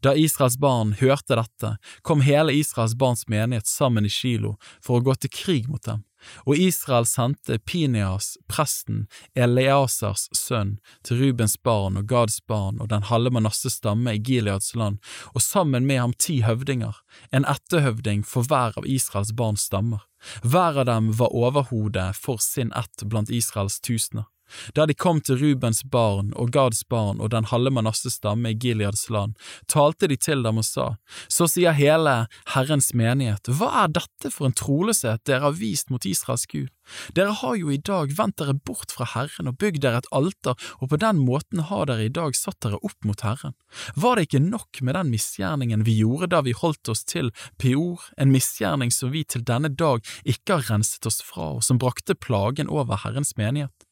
Da 0.00 0.14
Israels 0.14 0.56
barn 0.60 0.94
hørte 1.00 1.36
dette, 1.36 1.76
kom 2.02 2.24
hele 2.24 2.54
Israels 2.56 2.96
barns 2.98 3.26
menighet 3.28 3.66
sammen 3.66 4.06
i 4.06 4.12
Kilo 4.12 4.56
for 4.80 4.98
å 4.98 5.06
gå 5.06 5.16
til 5.20 5.32
krig 5.32 5.68
mot 5.68 5.84
dem, 5.84 6.04
og 6.46 6.58
Israel 6.58 7.06
sendte 7.08 7.58
Pineas, 7.58 8.34
presten, 8.50 9.06
Eleasars 9.34 10.26
sønn, 10.36 10.76
til 11.06 11.20
Rubens 11.22 11.56
barn 11.62 11.98
og 12.00 12.08
Gads 12.10 12.40
barn 12.48 12.80
og 12.80 12.90
den 12.92 13.06
halve 13.10 13.32
manasse 13.34 13.70
stamme 13.72 14.16
i 14.16 14.22
Gileads 14.22 14.74
land, 14.74 14.98
og 15.34 15.44
sammen 15.44 15.86
med 15.86 16.02
ham 16.02 16.14
ti 16.18 16.40
høvdinger, 16.46 17.02
en 17.32 17.48
etterhøvding 17.48 18.24
for 18.26 18.48
hver 18.48 18.76
av 18.78 18.88
Israels 18.88 19.34
barns 19.36 19.66
stammer. 19.68 20.06
Hver 20.42 20.80
av 20.82 20.88
dem 20.88 21.12
var 21.18 21.34
overhode 21.36 22.10
for 22.18 22.42
sin 22.42 22.72
ett 22.74 23.04
blant 23.04 23.30
Israels 23.30 23.80
tusener. 23.80 24.26
Da 24.74 24.86
de 24.86 24.94
kom 24.94 25.20
til 25.20 25.38
Rubens 25.40 25.82
barn 25.90 26.32
og 26.36 26.52
Gads 26.54 26.84
barn 26.88 27.20
og 27.20 27.32
den 27.34 27.48
halve 27.50 27.72
Manasses 27.74 28.18
stamme 28.20 28.52
i 28.52 28.58
Gileads 28.58 29.08
land, 29.10 29.36
talte 29.70 30.08
de 30.10 30.16
til 30.16 30.44
dem 30.46 30.62
og 30.62 30.66
sa, 30.66 30.96
Så 31.28 31.48
sier 31.50 31.76
hele 31.76 32.26
Herrens 32.54 32.92
menighet, 32.94 33.48
hva 33.48 33.72
er 33.84 33.92
dette 33.98 34.30
for 34.30 34.48
en 34.48 34.56
troløshet 34.56 35.24
dere 35.26 35.48
har 35.48 35.58
vist 35.58 35.90
mot 35.90 36.06
Israels 36.06 36.46
Gud? 36.46 36.70
Dere 37.18 37.34
har 37.34 37.56
jo 37.58 37.70
i 37.74 37.80
dag 37.82 38.12
vendt 38.14 38.38
dere 38.40 38.54
bort 38.54 38.94
fra 38.94 39.06
Herren 39.10 39.50
og 39.50 39.58
bygd 39.62 39.82
dere 39.82 40.02
et 40.02 40.10
alter, 40.14 40.54
og 40.78 40.92
på 40.92 41.00
den 41.02 41.18
måten 41.26 41.64
har 41.70 41.88
dere 41.90 42.06
i 42.06 42.12
dag 42.12 42.36
satt 42.38 42.60
dere 42.62 42.78
opp 42.86 42.98
mot 43.06 43.24
Herren. 43.26 43.56
Var 43.96 44.16
det 44.16 44.28
ikke 44.28 44.44
nok 44.44 44.82
med 44.86 44.98
den 44.98 45.10
misgjerningen 45.14 45.86
vi 45.86 45.98
gjorde 46.00 46.30
da 46.34 46.42
vi 46.46 46.54
holdt 46.56 46.92
oss 46.92 47.02
til 47.08 47.32
Peor, 47.58 48.06
en 48.16 48.32
misgjerning 48.34 48.94
som 48.94 49.12
vi 49.14 49.24
til 49.24 49.44
denne 49.46 49.72
dag 49.72 50.04
ikke 50.24 50.60
har 50.60 50.70
renset 50.70 51.06
oss 51.10 51.22
fra, 51.26 51.56
og 51.58 51.66
som 51.66 51.82
brakte 51.82 52.14
plagen 52.14 52.70
over 52.70 53.02
Herrens 53.02 53.34
menighet? 53.40 53.85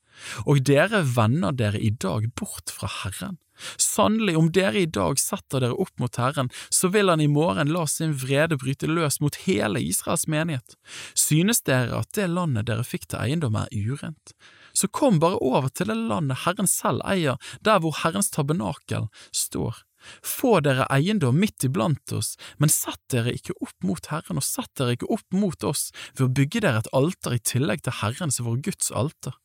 Og 0.46 0.62
dere 0.66 1.02
vender 1.16 1.56
dere 1.56 1.80
i 1.80 1.90
dag 1.90 2.28
bort 2.38 2.72
fra 2.74 2.90
Herren. 3.02 3.38
Sannelig, 3.78 4.36
om 4.36 4.50
dere 4.52 4.80
i 4.82 4.88
dag 4.90 5.18
setter 5.20 5.62
dere 5.62 5.78
opp 5.78 5.94
mot 6.02 6.16
Herren, 6.18 6.50
så 6.74 6.90
vil 6.90 7.12
han 7.12 7.22
i 7.22 7.30
morgen 7.30 7.70
la 7.72 7.84
sin 7.90 8.14
vrede 8.18 8.58
bryte 8.58 8.90
løs 8.90 9.20
mot 9.22 9.36
hele 9.46 9.82
Israels 9.82 10.26
menighet. 10.30 10.76
Synes 11.14 11.62
dere 11.62 12.02
at 12.02 12.12
det 12.18 12.28
landet 12.32 12.66
dere 12.70 12.86
fikk 12.86 13.06
til 13.08 13.22
eiendom 13.22 13.58
er 13.60 13.70
urent? 13.70 14.34
Så 14.74 14.90
kom 14.90 15.20
bare 15.22 15.38
over 15.38 15.70
til 15.70 15.92
det 15.92 15.98
landet 16.10 16.42
Herren 16.42 16.70
selv 16.70 17.04
eier, 17.06 17.38
der 17.62 17.78
hvor 17.78 17.94
Herrens 18.02 18.32
tabernakel 18.34 19.06
står. 19.30 19.84
Få 20.20 20.58
dere 20.60 20.88
eiendom 20.92 21.38
midt 21.40 21.64
iblant 21.64 22.12
oss, 22.12 22.34
men 22.58 22.72
sett 22.72 23.00
dere 23.12 23.32
ikke 23.32 23.54
opp 23.62 23.86
mot 23.86 24.10
Herren, 24.10 24.42
og 24.42 24.44
sett 24.44 24.72
dere 24.76 24.98
ikke 24.98 25.12
opp 25.14 25.24
mot 25.32 25.64
oss 25.64 25.88
ved 26.16 26.26
å 26.26 26.34
bygge 26.40 26.64
dere 26.66 26.82
et 26.82 26.92
alter 26.92 27.38
i 27.38 27.40
tillegg 27.40 27.86
til 27.86 27.96
Herrens, 28.02 28.42
vår 28.42 28.60
Guds 28.66 28.90
alter. 28.92 29.38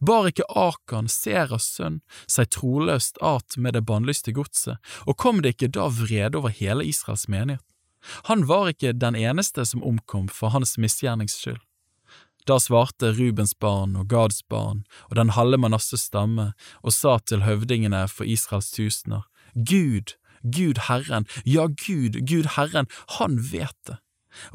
Bar 0.00 0.28
ikke 0.30 0.46
Akan, 0.48 1.08
Seras 1.08 1.66
sønn, 1.76 2.00
seg 2.30 2.50
troløst 2.54 3.20
at 3.24 3.56
med 3.56 3.76
det 3.76 3.84
bannlyste 3.88 4.34
godset, 4.36 4.78
og 5.06 5.18
kom 5.20 5.42
det 5.42 5.56
ikke 5.56 5.72
da 5.76 5.88
vrede 5.92 6.38
over 6.40 6.54
hele 6.54 6.86
Israels 6.86 7.28
menighet? 7.28 7.64
Han 8.30 8.46
var 8.48 8.70
ikke 8.72 8.94
den 8.96 9.16
eneste 9.16 9.64
som 9.68 9.84
omkom 9.84 10.28
for 10.32 10.54
hans 10.54 10.78
misgjernings 10.80 11.36
skyld. 11.36 11.60
Da 12.48 12.56
svarte 12.56 13.12
Rubens 13.12 13.52
barn 13.54 13.96
og 14.00 14.08
Gads 14.08 14.40
barn 14.48 14.84
og 15.10 15.18
den 15.18 15.34
halve 15.36 15.58
Manasses 15.60 16.06
stamme 16.08 16.52
og 16.80 16.94
sa 16.96 17.18
til 17.20 17.44
høvdingene 17.44 18.06
for 18.08 18.24
Israels 18.24 18.70
tusener, 18.72 19.26
Gud, 19.54 20.16
Gud 20.42 20.86
Herren, 20.88 21.28
ja 21.44 21.66
Gud, 21.68 22.16
Gud 22.24 22.54
Herren, 22.56 22.88
han 23.18 23.36
vet 23.52 23.76
det. 23.86 24.00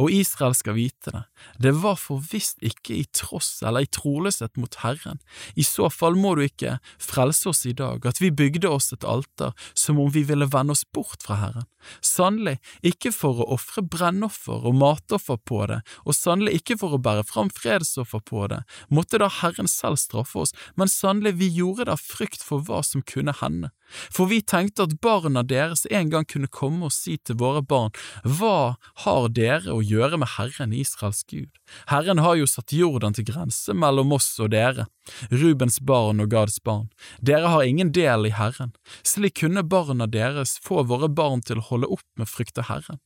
Og 0.02 0.11
Israel 0.14 0.56
skal 0.57 0.77
vite 0.77 1.11
det, 1.11 1.23
det 1.61 1.73
var 1.84 1.97
for 1.99 2.23
visst 2.31 2.61
ikke 2.65 2.95
i 2.97 3.06
tross 3.15 3.60
eller 3.65 3.85
i 3.85 3.91
troløshet 3.91 4.56
mot 4.60 4.80
Herren, 4.81 5.22
i 5.56 5.65
så 5.65 5.89
fall 5.93 6.18
må 6.19 6.35
du 6.35 6.45
ikke 6.45 6.77
frelse 7.02 7.49
oss 7.52 7.65
i 7.69 7.76
dag, 7.76 8.06
at 8.06 8.22
vi 8.23 8.31
bygde 8.31 8.72
oss 8.72 8.91
et 8.95 9.07
alter 9.07 9.53
som 9.73 9.99
om 10.02 10.11
vi 10.11 10.26
ville 10.27 10.49
vende 10.52 10.76
oss 10.76 10.85
bort 10.95 11.23
fra 11.26 11.39
Herren. 11.41 11.69
Sannelig 12.02 12.57
ikke 12.85 13.11
for 13.14 13.41
å 13.41 13.49
ofre 13.56 13.84
brennoffer 13.85 14.65
og 14.65 14.77
matoffer 14.80 15.38
på 15.38 15.61
det, 15.69 15.81
og 16.06 16.18
sannelig 16.18 16.61
ikke 16.61 16.80
for 16.81 16.95
å 16.95 17.02
bære 17.02 17.26
fram 17.27 17.52
fredsoffer 17.53 18.23
på 18.26 18.47
det, 18.52 18.64
måtte 18.89 19.22
da 19.22 19.30
Herren 19.41 19.69
selv 19.69 20.02
straffe 20.02 20.45
oss, 20.45 20.56
men 20.80 20.91
sannelig 20.91 21.35
vi 21.41 21.52
gjorde 21.60 21.91
av 21.93 22.02
frykt 22.02 22.43
for 22.45 22.65
hva 22.65 22.81
som 22.85 23.06
kunne 23.06 23.35
hende. 23.41 23.72
For 23.88 24.30
vi 24.32 24.41
tenkte 24.41 24.86
at 24.88 24.98
barna 25.02 25.44
deres 25.45 25.86
en 25.91 26.10
gang 26.10 26.26
kunne 26.30 26.49
komme 26.52 26.90
og 26.90 26.94
si 26.95 27.18
til 27.18 27.38
våre 27.41 27.62
barn, 27.62 27.94
Hva 28.24 28.76
har 29.06 29.30
dere 29.30 29.74
å 29.74 29.84
gjøre 29.84 30.20
med 30.22 30.36
Herren 30.38 30.74
Israels 30.74 31.24
Gud? 31.30 31.49
Herren 31.91 32.22
har 32.26 32.36
jo 32.40 32.49
satt 32.49 32.74
Jordan 32.74 33.14
til 33.14 33.28
grense 33.30 33.74
mellom 33.74 34.14
oss 34.16 34.30
og 34.40 34.52
dere, 34.56 34.88
Rubens 35.32 35.80
barn 35.80 36.22
og 36.24 36.32
Gads 36.34 36.62
barn. 36.64 36.90
Dere 37.22 37.52
har 37.53 37.64
ingen 37.64 37.91
del 37.91 38.30
i 38.30 38.36
Herren. 38.36 38.74
Slik 39.06 39.40
kunne 39.41 39.64
barna 39.64 40.07
deres 40.07 40.57
få 40.64 40.84
våre 40.84 41.10
barn 41.10 41.44
til 41.45 41.62
å 41.62 41.68
holde 41.70 41.91
opp 41.98 42.07
med 42.20 42.30
frykte 42.30 42.66
Herren. 42.70 43.02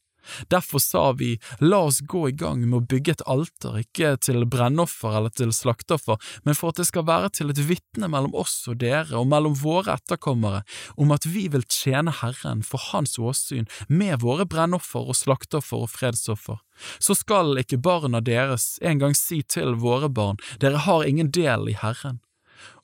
Derfor 0.51 0.81
sa 0.83 1.03
vi, 1.17 1.37
la 1.59 1.81
oss 1.87 2.01
gå 2.01 2.27
i 2.29 2.35
gang 2.35 2.61
med 2.65 2.77
å 2.77 2.85
bygge 2.91 3.17
et 3.17 3.25
alter, 3.29 3.79
ikke 3.83 4.15
til 4.25 4.45
brennoffer 4.49 5.17
eller 5.19 5.33
til 5.33 5.53
slakteoffer, 5.55 6.19
men 6.45 6.57
for 6.57 6.73
at 6.73 6.81
det 6.81 6.87
skal 6.89 7.07
være 7.07 7.31
til 7.39 7.53
et 7.53 7.61
vitne 7.69 8.09
mellom 8.11 8.35
oss 8.37 8.61
og 8.69 8.79
dere 8.83 9.17
og 9.19 9.29
mellom 9.31 9.57
våre 9.59 9.97
etterkommere 9.97 10.63
om 10.99 11.13
at 11.15 11.27
vi 11.29 11.47
vil 11.51 11.65
tjene 11.69 12.13
Herren 12.21 12.63
for 12.65 12.81
Hans 12.91 13.17
åsyn 13.19 13.69
med 13.87 14.21
våre 14.23 14.47
brennoffer 14.49 15.09
og 15.09 15.17
slakteoffer 15.17 15.85
og 15.85 15.93
fredsoffer. 15.93 16.59
Så 16.99 17.15
skal 17.17 17.59
ikke 17.59 17.81
barna 17.83 18.21
deres 18.23 18.77
en 18.85 19.01
gang 19.01 19.15
si 19.17 19.41
til 19.43 19.75
våre 19.79 20.09
barn, 20.09 20.39
dere 20.63 20.85
har 20.85 21.07
ingen 21.07 21.31
del 21.35 21.71
i 21.71 21.77
Herren. 21.79 22.21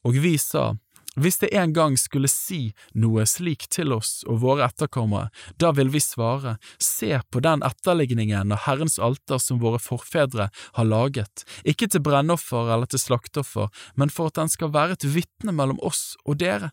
Og 0.06 0.20
vi 0.22 0.36
sa, 0.38 0.76
hvis 1.20 1.40
det 1.42 1.52
en 1.56 1.74
gang 1.76 1.98
skulle 2.00 2.30
si 2.32 2.74
noe 2.94 3.26
slik 3.30 3.68
til 3.74 3.94
oss 3.96 4.24
og 4.28 4.42
våre 4.44 4.68
etterkommere, 4.68 5.32
da 5.62 5.72
vil 5.76 5.92
vi 5.94 6.04
svare, 6.04 6.58
se 6.82 7.14
på 7.32 7.42
den 7.44 7.64
etterligningen 7.66 8.54
av 8.56 8.66
Herrens 8.68 9.00
alter 9.00 9.40
som 9.42 9.62
våre 9.64 9.80
forfedre 9.82 10.50
har 10.78 10.90
laget, 10.90 11.46
ikke 11.64 11.90
til 11.92 12.04
brennoffer 12.06 12.72
eller 12.76 12.90
til 12.92 13.02
slakteoffer, 13.02 13.72
men 13.96 14.12
for 14.14 14.32
at 14.32 14.42
den 14.42 14.52
skal 14.52 14.74
være 14.76 15.00
et 15.00 15.08
vitne 15.16 15.56
mellom 15.56 15.80
oss 15.84 16.14
og 16.26 16.42
dere. 16.44 16.72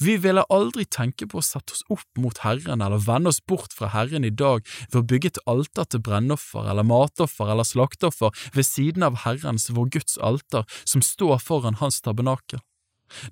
Vi 0.00 0.18
ville 0.20 0.44
aldri 0.52 0.84
tenke 0.84 1.26
på 1.28 1.40
å 1.40 1.44
sette 1.44 1.72
oss 1.74 1.84
opp 1.92 2.20
mot 2.20 2.42
Herren 2.44 2.84
eller 2.84 3.00
vende 3.00 3.32
oss 3.32 3.40
bort 3.40 3.72
fra 3.76 3.88
Herren 3.94 4.26
i 4.28 4.32
dag 4.32 4.66
ved 4.92 4.98
å 5.00 5.06
bygge 5.08 5.32
et 5.32 5.40
alter 5.48 5.88
til 5.88 6.02
brennoffer 6.04 6.68
eller 6.68 6.86
matoffer 6.86 7.52
eller 7.52 7.66
slakteoffer 7.66 8.36
ved 8.52 8.68
siden 8.68 9.06
av 9.06 9.22
Herrens, 9.24 9.70
vår 9.72 9.88
Guds 9.96 10.18
alter, 10.20 10.68
som 10.84 11.04
står 11.04 11.40
foran 11.40 11.80
Hans 11.80 12.02
tabernakel 12.04 12.60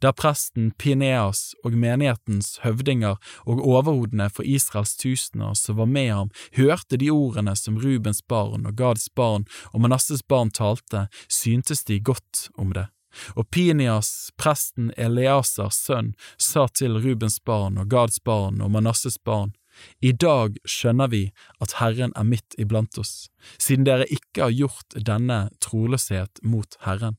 der 0.03 0.15
presten 0.17 0.71
Pineas 0.79 1.55
og 1.65 1.77
menighetens 1.79 2.59
høvdinger 2.65 3.19
og 3.47 3.63
overhodene 3.65 4.31
for 4.31 4.47
Israels 4.47 4.97
tusener 5.01 5.55
som 5.59 5.81
var 5.81 5.91
med 5.91 6.11
ham, 6.13 6.33
hørte 6.57 7.01
de 7.01 7.11
ordene 7.11 7.57
som 7.57 7.79
Rubens 7.81 8.23
barn 8.23 8.67
og 8.67 8.77
Gads 8.79 9.09
barn 9.15 9.47
og 9.73 9.85
Manasses 9.85 10.23
barn 10.23 10.51
talte, 10.51 11.09
syntes 11.29 11.85
de 11.85 12.01
godt 12.01 12.49
om 12.59 12.75
det. 12.77 12.89
Og 13.35 13.49
Pinias, 13.51 14.31
presten 14.39 14.93
Eliasers 14.97 15.81
sønn, 15.87 16.13
sa 16.39 16.69
til 16.69 17.01
Rubens 17.03 17.41
barn 17.43 17.81
og 17.81 17.91
Gads 17.91 18.21
barn 18.23 18.61
og 18.63 18.71
Manasses 18.71 19.19
barn, 19.19 19.57
i 20.05 20.13
dag 20.13 20.59
skjønner 20.69 21.11
vi 21.13 21.23
at 21.65 21.79
Herren 21.81 22.13
er 22.19 22.27
midt 22.29 22.57
iblant 22.61 22.99
oss, 23.01 23.31
siden 23.57 23.87
dere 23.89 24.09
ikke 24.13 24.47
har 24.47 24.55
gjort 24.57 24.99
denne 25.09 25.47
troløshet 25.65 26.43
mot 26.45 26.77
Herren. 26.85 27.17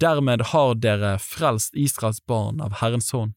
Dermed 0.00 0.42
har 0.52 0.74
dere 0.74 1.18
frelst 1.22 1.74
Israels 1.74 2.20
barn 2.26 2.60
av 2.60 2.80
Herrens 2.80 3.12
hånd. 3.12 3.36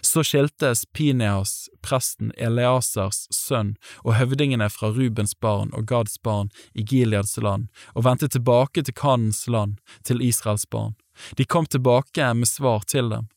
Så 0.00 0.22
skiltes 0.24 0.84
Pineas, 0.92 1.68
presten 1.82 2.32
Eliasers 2.36 3.26
sønn, 3.34 3.74
og 4.04 4.16
høvdingene 4.18 4.70
fra 4.72 4.88
Rubens 4.94 5.34
barn 5.36 5.72
og 5.76 5.86
Gads 5.90 6.16
barn 6.22 6.50
i 6.72 6.84
Gileads 6.88 7.36
land, 7.36 7.68
og 7.92 8.06
vendte 8.06 8.30
tilbake 8.32 8.84
til 8.84 8.96
Kanens 8.96 9.44
land, 9.48 9.76
til 10.04 10.24
Israels 10.24 10.66
barn. 10.70 10.94
De 11.36 11.44
kom 11.44 11.66
tilbake 11.66 12.32
med 12.34 12.48
svar 12.48 12.86
til 12.88 13.12
dem. 13.12 13.28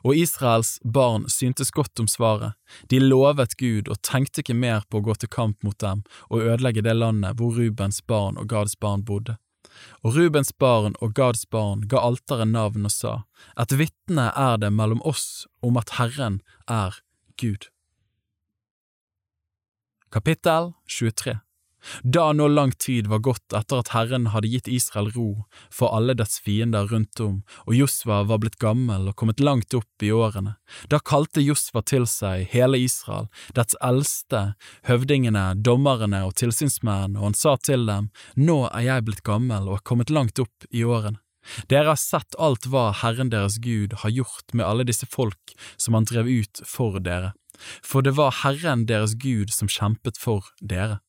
Og 0.00 0.16
Israels 0.16 0.78
barn 0.84 1.26
syntes 1.28 1.70
godt 1.70 2.00
om 2.00 2.08
svaret, 2.08 2.54
de 2.88 3.00
lovet 3.00 3.56
Gud 3.60 3.90
og 3.92 4.00
tenkte 4.00 4.40
ikke 4.40 4.56
mer 4.56 4.86
på 4.88 5.00
å 5.00 5.04
gå 5.04 5.16
til 5.20 5.28
kamp 5.28 5.60
mot 5.66 5.76
dem 5.80 6.04
og 6.30 6.40
ødelegge 6.40 6.84
det 6.84 6.96
landet 6.96 7.36
hvor 7.36 7.52
Rubens 7.58 8.00
barn 8.00 8.40
og 8.40 8.48
Gads 8.48 8.78
barn 8.80 9.04
bodde. 9.04 9.36
Og 10.02 10.16
Rubens 10.16 10.52
barn 10.52 10.96
og 11.00 11.14
Gads 11.14 11.46
barn 11.46 11.86
ga 11.88 12.02
alteret 12.02 12.50
navn 12.50 12.88
og 12.88 12.94
sa, 12.94 13.14
Et 13.60 13.78
vitne 13.78 14.30
er 14.32 14.58
det 14.58 14.72
mellom 14.72 15.02
oss 15.04 15.46
om 15.62 15.76
at 15.76 15.96
Herren 15.98 16.40
er 16.68 17.00
Gud. 17.40 17.70
Kapittel 20.12 20.72
23 20.88 21.43
da 22.02 22.32
nå 22.32 22.48
lang 22.48 22.72
tid 22.72 23.08
var 23.10 23.22
gått 23.24 23.56
etter 23.56 23.82
at 23.82 23.92
Herren 23.94 24.30
hadde 24.32 24.50
gitt 24.52 24.68
Israel 24.68 25.10
ro 25.14 25.28
for 25.72 25.94
alle 25.96 26.16
dets 26.18 26.38
fiender 26.44 26.88
rundt 26.90 27.20
om, 27.20 27.42
og 27.66 27.76
Josva 27.76 28.22
var 28.28 28.40
blitt 28.42 28.60
gammel 28.62 29.08
og 29.10 29.16
kommet 29.20 29.42
langt 29.44 29.74
opp 29.76 30.04
i 30.04 30.12
årene, 30.14 30.56
da 30.88 31.00
kalte 31.00 31.44
Josva 31.44 31.84
til 31.86 32.08
seg 32.10 32.48
hele 32.54 32.80
Israel, 32.80 33.28
dets 33.56 33.76
eldste, 33.84 34.54
høvdingene, 34.88 35.52
dommerne 35.56 36.24
og 36.28 36.36
tilsynsmenn, 36.40 37.18
og 37.18 37.30
han 37.30 37.38
sa 37.38 37.56
til 37.60 37.86
dem, 37.88 38.10
Nå 38.36 38.64
er 38.70 38.88
jeg 38.88 39.06
blitt 39.06 39.26
gammel 39.26 39.68
og 39.68 39.78
er 39.78 39.86
kommet 39.86 40.12
langt 40.12 40.40
opp 40.42 40.68
i 40.70 40.84
årene. 40.84 41.20
Dere 41.68 41.92
har 41.92 42.00
sett 42.00 42.36
alt 42.40 42.66
hva 42.70 42.88
Herren 43.02 43.30
deres 43.32 43.58
Gud 43.60 43.98
har 44.00 44.12
gjort 44.12 44.54
med 44.56 44.64
alle 44.66 44.86
disse 44.88 45.06
folk 45.10 45.54
som 45.76 45.96
han 45.96 46.08
drev 46.08 46.30
ut 46.30 46.62
for 46.64 46.96
dere, 47.04 47.34
for 47.84 48.04
det 48.04 48.16
var 48.18 48.34
Herren 48.42 48.86
deres 48.88 49.16
Gud 49.20 49.52
som 49.52 49.68
kjempet 49.70 50.18
for 50.20 50.48
dere. 50.60 51.03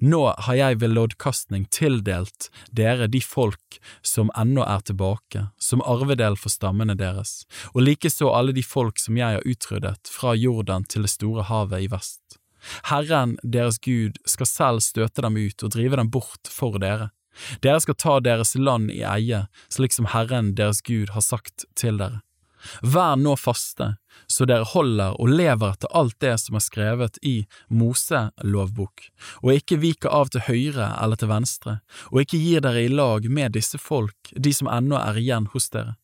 Nå 0.00 0.22
har 0.46 0.58
jeg 0.58 0.80
ved 0.80 0.94
loddkastning 0.94 1.66
tildelt 1.74 2.48
dere 2.74 3.08
de 3.10 3.20
folk 3.24 3.78
som 4.02 4.32
ennå 4.38 4.64
er 4.66 4.82
tilbake, 4.86 5.46
som 5.58 5.84
arvedel 5.86 6.38
for 6.38 6.52
stammene 6.52 6.96
deres, 6.98 7.44
og 7.74 7.84
likeså 7.86 8.32
alle 8.34 8.54
de 8.56 8.64
folk 8.66 8.98
som 8.98 9.18
jeg 9.20 9.38
har 9.38 9.46
utryddet 9.46 10.10
fra 10.12 10.34
Jordan 10.34 10.86
til 10.88 11.06
det 11.06 11.14
store 11.14 11.46
havet 11.48 11.86
i 11.86 11.90
vest. 11.92 12.38
Herren 12.90 13.36
deres 13.42 13.78
Gud 13.78 14.18
skal 14.26 14.50
selv 14.50 14.82
støte 14.84 15.22
dem 15.22 15.38
ut 15.38 15.62
og 15.62 15.72
drive 15.74 15.98
dem 16.00 16.10
bort 16.10 16.50
for 16.50 16.78
dere. 16.82 17.12
Dere 17.62 17.80
skal 17.80 17.94
ta 17.98 18.18
deres 18.22 18.56
land 18.58 18.90
i 18.90 19.04
eie, 19.06 19.44
slik 19.70 19.94
som 19.94 20.10
Herren 20.10 20.56
deres 20.58 20.82
Gud 20.82 21.14
har 21.14 21.22
sagt 21.22 21.68
til 21.78 22.00
dere. 22.00 22.22
Vær 22.82 23.16
nå 23.20 23.34
faste, 23.38 23.94
så 24.26 24.46
dere 24.48 24.66
holder 24.72 25.16
og 25.20 25.30
lever 25.30 25.74
etter 25.74 25.92
alt 25.96 26.16
det 26.24 26.34
som 26.42 26.58
er 26.58 26.64
skrevet 26.64 27.20
i 27.22 27.36
Mose-lovbok, 27.68 29.06
og 29.44 29.54
ikke 29.54 29.80
viker 29.84 30.12
av 30.14 30.32
til 30.34 30.46
høyre 30.48 30.90
eller 30.96 31.20
til 31.20 31.32
venstre, 31.32 31.78
og 32.12 32.24
ikke 32.24 32.42
gir 32.42 32.64
dere 32.64 32.84
i 32.84 32.92
lag 32.92 33.28
med 33.30 33.56
disse 33.56 33.80
folk, 33.80 34.34
de 34.34 34.52
som 34.54 34.70
ennå 34.72 34.98
er 35.00 35.20
igjen 35.20 35.48
hos 35.54 35.70
dere. 35.74 35.96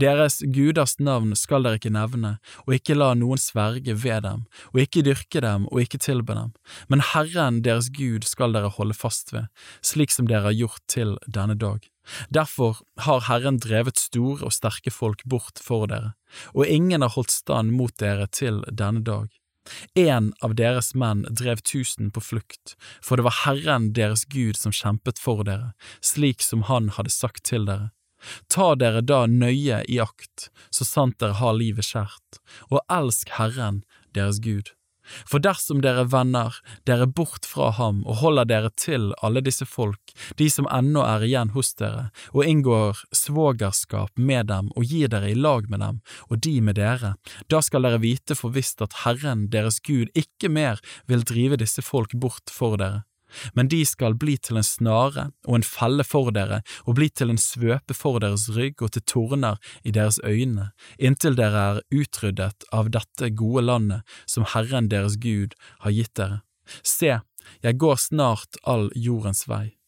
Deres 0.00 0.40
guders 0.54 0.96
navn 0.98 1.34
skal 1.36 1.66
dere 1.66 1.78
ikke 1.78 1.92
nevne, 1.94 2.36
og 2.66 2.74
ikke 2.78 2.96
la 2.96 3.12
noen 3.18 3.40
sverge 3.40 3.94
ved 4.02 4.24
dem, 4.26 4.46
og 4.72 4.82
ikke 4.82 5.04
dyrke 5.06 5.42
dem 5.44 5.68
og 5.70 5.84
ikke 5.84 6.00
tilbe 6.02 6.34
dem, 6.34 6.54
men 6.88 7.04
Herren 7.12 7.62
deres 7.66 7.90
Gud 7.94 8.26
skal 8.28 8.56
dere 8.56 8.72
holde 8.74 8.96
fast 8.96 9.32
ved, 9.34 9.48
slik 9.84 10.14
som 10.14 10.28
dere 10.30 10.48
har 10.50 10.56
gjort 10.56 10.82
til 10.90 11.16
denne 11.26 11.58
dag. 11.58 11.84
Derfor 12.34 12.78
har 13.04 13.26
Herren 13.28 13.58
drevet 13.62 13.98
store 14.00 14.46
og 14.48 14.54
sterke 14.54 14.92
folk 14.94 15.24
bort 15.24 15.60
for 15.62 15.88
dere, 15.90 16.14
og 16.54 16.66
ingen 16.66 17.04
har 17.04 17.14
holdt 17.16 17.34
stand 17.34 17.74
mot 17.76 17.94
dere 18.00 18.28
til 18.32 18.62
denne 18.68 19.04
dag. 19.04 19.28
En 19.94 20.32
av 20.40 20.54
deres 20.56 20.94
menn 20.96 21.26
drev 21.28 21.60
tusen 21.60 22.10
på 22.14 22.22
flukt, 22.24 22.74
for 23.04 23.20
det 23.20 23.26
var 23.26 23.36
Herren 23.44 23.92
deres 23.92 24.24
Gud 24.24 24.56
som 24.56 24.72
kjempet 24.72 25.20
for 25.20 25.44
dere, 25.44 25.74
slik 26.00 26.44
som 26.44 26.64
han 26.70 26.88
hadde 26.96 27.12
sagt 27.12 27.44
til 27.50 27.68
dere. 27.68 27.90
Ta 28.50 28.72
dere 28.74 29.02
da 29.04 29.26
nøye 29.30 29.82
i 29.86 30.00
akt, 30.02 30.48
så 30.74 30.86
sant 30.88 31.18
dere 31.20 31.38
har 31.38 31.54
livet 31.54 31.86
skjært, 31.86 32.40
og 32.72 32.82
elsk 32.90 33.36
Herren 33.36 33.84
deres 34.16 34.40
Gud. 34.42 34.72
For 35.28 35.42
dersom 35.42 35.82
dere 35.84 36.06
vender 36.10 36.56
dere 36.88 37.06
bort 37.06 37.46
fra 37.48 37.70
ham 37.78 38.02
og 38.06 38.20
holder 38.22 38.48
dere 38.48 38.70
til 38.76 39.10
alle 39.24 39.42
disse 39.44 39.66
folk, 39.68 40.14
de 40.40 40.48
som 40.52 40.68
ennå 40.72 41.04
er 41.06 41.26
igjen 41.26 41.52
hos 41.56 41.72
dere, 41.78 42.08
og 42.34 42.44
inngår 42.44 43.04
svogerskap 43.14 44.12
med 44.18 44.48
dem 44.52 44.72
og 44.76 44.88
gir 44.88 45.10
dere 45.12 45.32
i 45.32 45.38
lag 45.38 45.68
med 45.70 45.82
dem, 45.84 46.00
og 46.28 46.42
de 46.44 46.54
med 46.64 46.78
dere, 46.80 47.14
da 47.48 47.62
skal 47.64 47.86
dere 47.86 48.02
vite 48.02 48.36
for 48.38 48.54
visst 48.54 48.82
at 48.84 49.02
Herren 49.04 49.48
deres 49.52 49.80
Gud 49.84 50.08
ikke 50.18 50.50
mer 50.52 50.82
vil 51.10 51.26
drive 51.26 51.60
disse 51.60 51.84
folk 51.84 52.14
bort 52.18 52.52
for 52.52 52.78
dere, 52.80 53.04
men 53.54 53.68
de 53.68 53.80
skal 53.86 54.16
bli 54.18 54.36
til 54.40 54.60
en 54.60 54.66
snare 54.66 55.28
og 55.46 55.58
en 55.58 55.66
felle 55.66 56.04
for 56.06 56.32
dere, 56.34 56.62
og 56.86 56.98
bli 56.98 57.08
til 57.10 57.32
en 57.32 57.40
svøpe 57.40 57.96
for 57.96 58.20
deres 58.24 58.48
rygg 58.56 58.82
og 58.84 58.92
til 58.94 59.04
torner 59.08 59.58
i 59.84 59.94
deres 59.94 60.20
øyne, 60.24 60.70
inntil 60.98 61.38
dere 61.38 61.64
er 61.72 61.80
utryddet 61.94 62.68
av 62.72 62.92
dette 62.94 63.32
gode 63.36 63.66
landet 63.68 64.20
som 64.26 64.46
Herren 64.54 64.90
deres 64.92 65.18
Gud 65.20 65.56
har 65.84 65.94
gitt 65.94 66.14
dere. 66.18 66.42
Se, 66.82 67.18
jeg 67.64 67.80
går 67.80 67.98
snart 68.00 68.60
all 68.68 68.88
jordens 68.94 69.46
vei. 69.48 69.78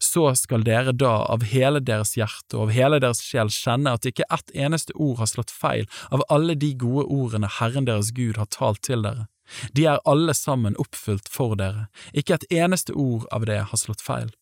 Så 0.00 0.30
skal 0.40 0.64
dere 0.64 0.94
da 0.96 1.18
av 1.28 1.44
hele 1.50 1.82
deres 1.84 2.14
hjerte 2.16 2.56
og 2.56 2.68
av 2.68 2.70
hele 2.72 3.00
deres 3.02 3.20
sjel 3.20 3.52
kjenne 3.52 3.92
at 3.92 4.08
ikke 4.08 4.24
ett 4.32 4.52
eneste 4.56 4.96
ord 4.96 5.20
har 5.20 5.28
slått 5.28 5.52
feil 5.52 5.84
av 6.08 6.24
alle 6.32 6.56
de 6.56 6.72
gode 6.80 7.04
ordene 7.12 7.50
Herren 7.58 7.88
deres 7.88 8.14
Gud 8.16 8.40
har 8.40 8.48
talt 8.48 8.80
til 8.88 9.04
dere 9.04 9.28
de 9.72 9.86
er 9.86 10.02
alle 10.04 10.34
sammen 10.34 10.76
oppfylt 10.82 11.30
for 11.32 11.56
dere, 11.60 11.88
ikke 12.12 12.40
et 12.40 12.50
eneste 12.64 12.94
ord 12.94 13.28
av 13.32 13.46
det 13.48 13.62
har 13.70 13.80
slått 13.80 14.04
feil. 14.04 14.32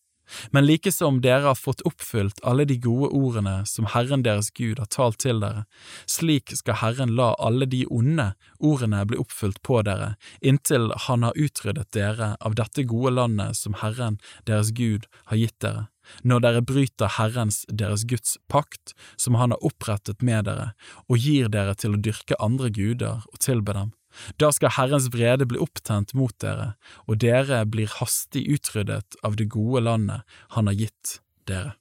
Men 0.51 0.67
like 0.67 0.93
som 0.93 1.21
dere 1.21 1.43
har 1.43 1.55
fått 1.55 1.81
oppfylt 1.81 2.41
alle 2.43 2.65
de 2.65 2.77
gode 2.81 3.11
ordene 3.13 3.55
som 3.69 3.87
Herren 3.93 4.23
deres 4.25 4.51
Gud 4.51 4.79
har 4.81 4.89
talt 4.89 5.21
til 5.25 5.41
dere, 5.43 5.65
slik 6.09 6.55
skal 6.57 6.81
Herren 6.81 7.15
la 7.19 7.35
alle 7.39 7.69
de 7.69 7.85
onde 7.91 8.31
ordene 8.59 9.05
bli 9.09 9.21
oppfylt 9.21 9.61
på 9.63 9.83
dere, 9.87 10.15
inntil 10.41 10.93
Han 11.09 11.27
har 11.29 11.37
utryddet 11.37 11.93
dere 11.93 12.35
av 12.41 12.57
dette 12.57 12.87
gode 12.89 13.15
landet 13.19 13.57
som 13.61 13.77
Herren 13.83 14.19
deres 14.49 14.73
Gud 14.73 15.09
har 15.31 15.41
gitt 15.41 15.59
dere, 15.61 15.89
når 16.23 16.41
dere 16.47 16.65
bryter 16.65 17.13
Herrens 17.19 17.65
deres 17.69 18.05
Guds 18.09 18.39
pakt, 18.49 18.95
som 19.17 19.35
Han 19.35 19.53
har 19.53 19.65
opprettet 19.65 20.23
med 20.23 20.49
dere, 20.49 20.73
og 21.09 21.19
gir 21.19 21.53
dere 21.53 21.75
til 21.75 21.97
å 21.97 22.01
dyrke 22.01 22.41
andre 22.41 22.71
guder 22.71 23.25
og 23.29 23.39
tilbe 23.41 23.77
dem. 23.77 23.93
Da 24.41 24.51
skal 24.55 24.75
Herrens 24.77 25.09
vrede 25.13 25.47
bli 25.49 25.61
opptent 25.63 26.15
mot 26.15 26.35
dere, 26.43 26.75
og 27.09 27.21
dere 27.25 27.65
blir 27.67 27.91
hastig 28.01 28.47
utryddet 28.51 29.19
av 29.23 29.39
det 29.41 29.49
gode 29.53 29.85
landet 29.87 30.37
han 30.57 30.71
har 30.71 30.79
gitt 30.79 31.19
dere. 31.49 31.75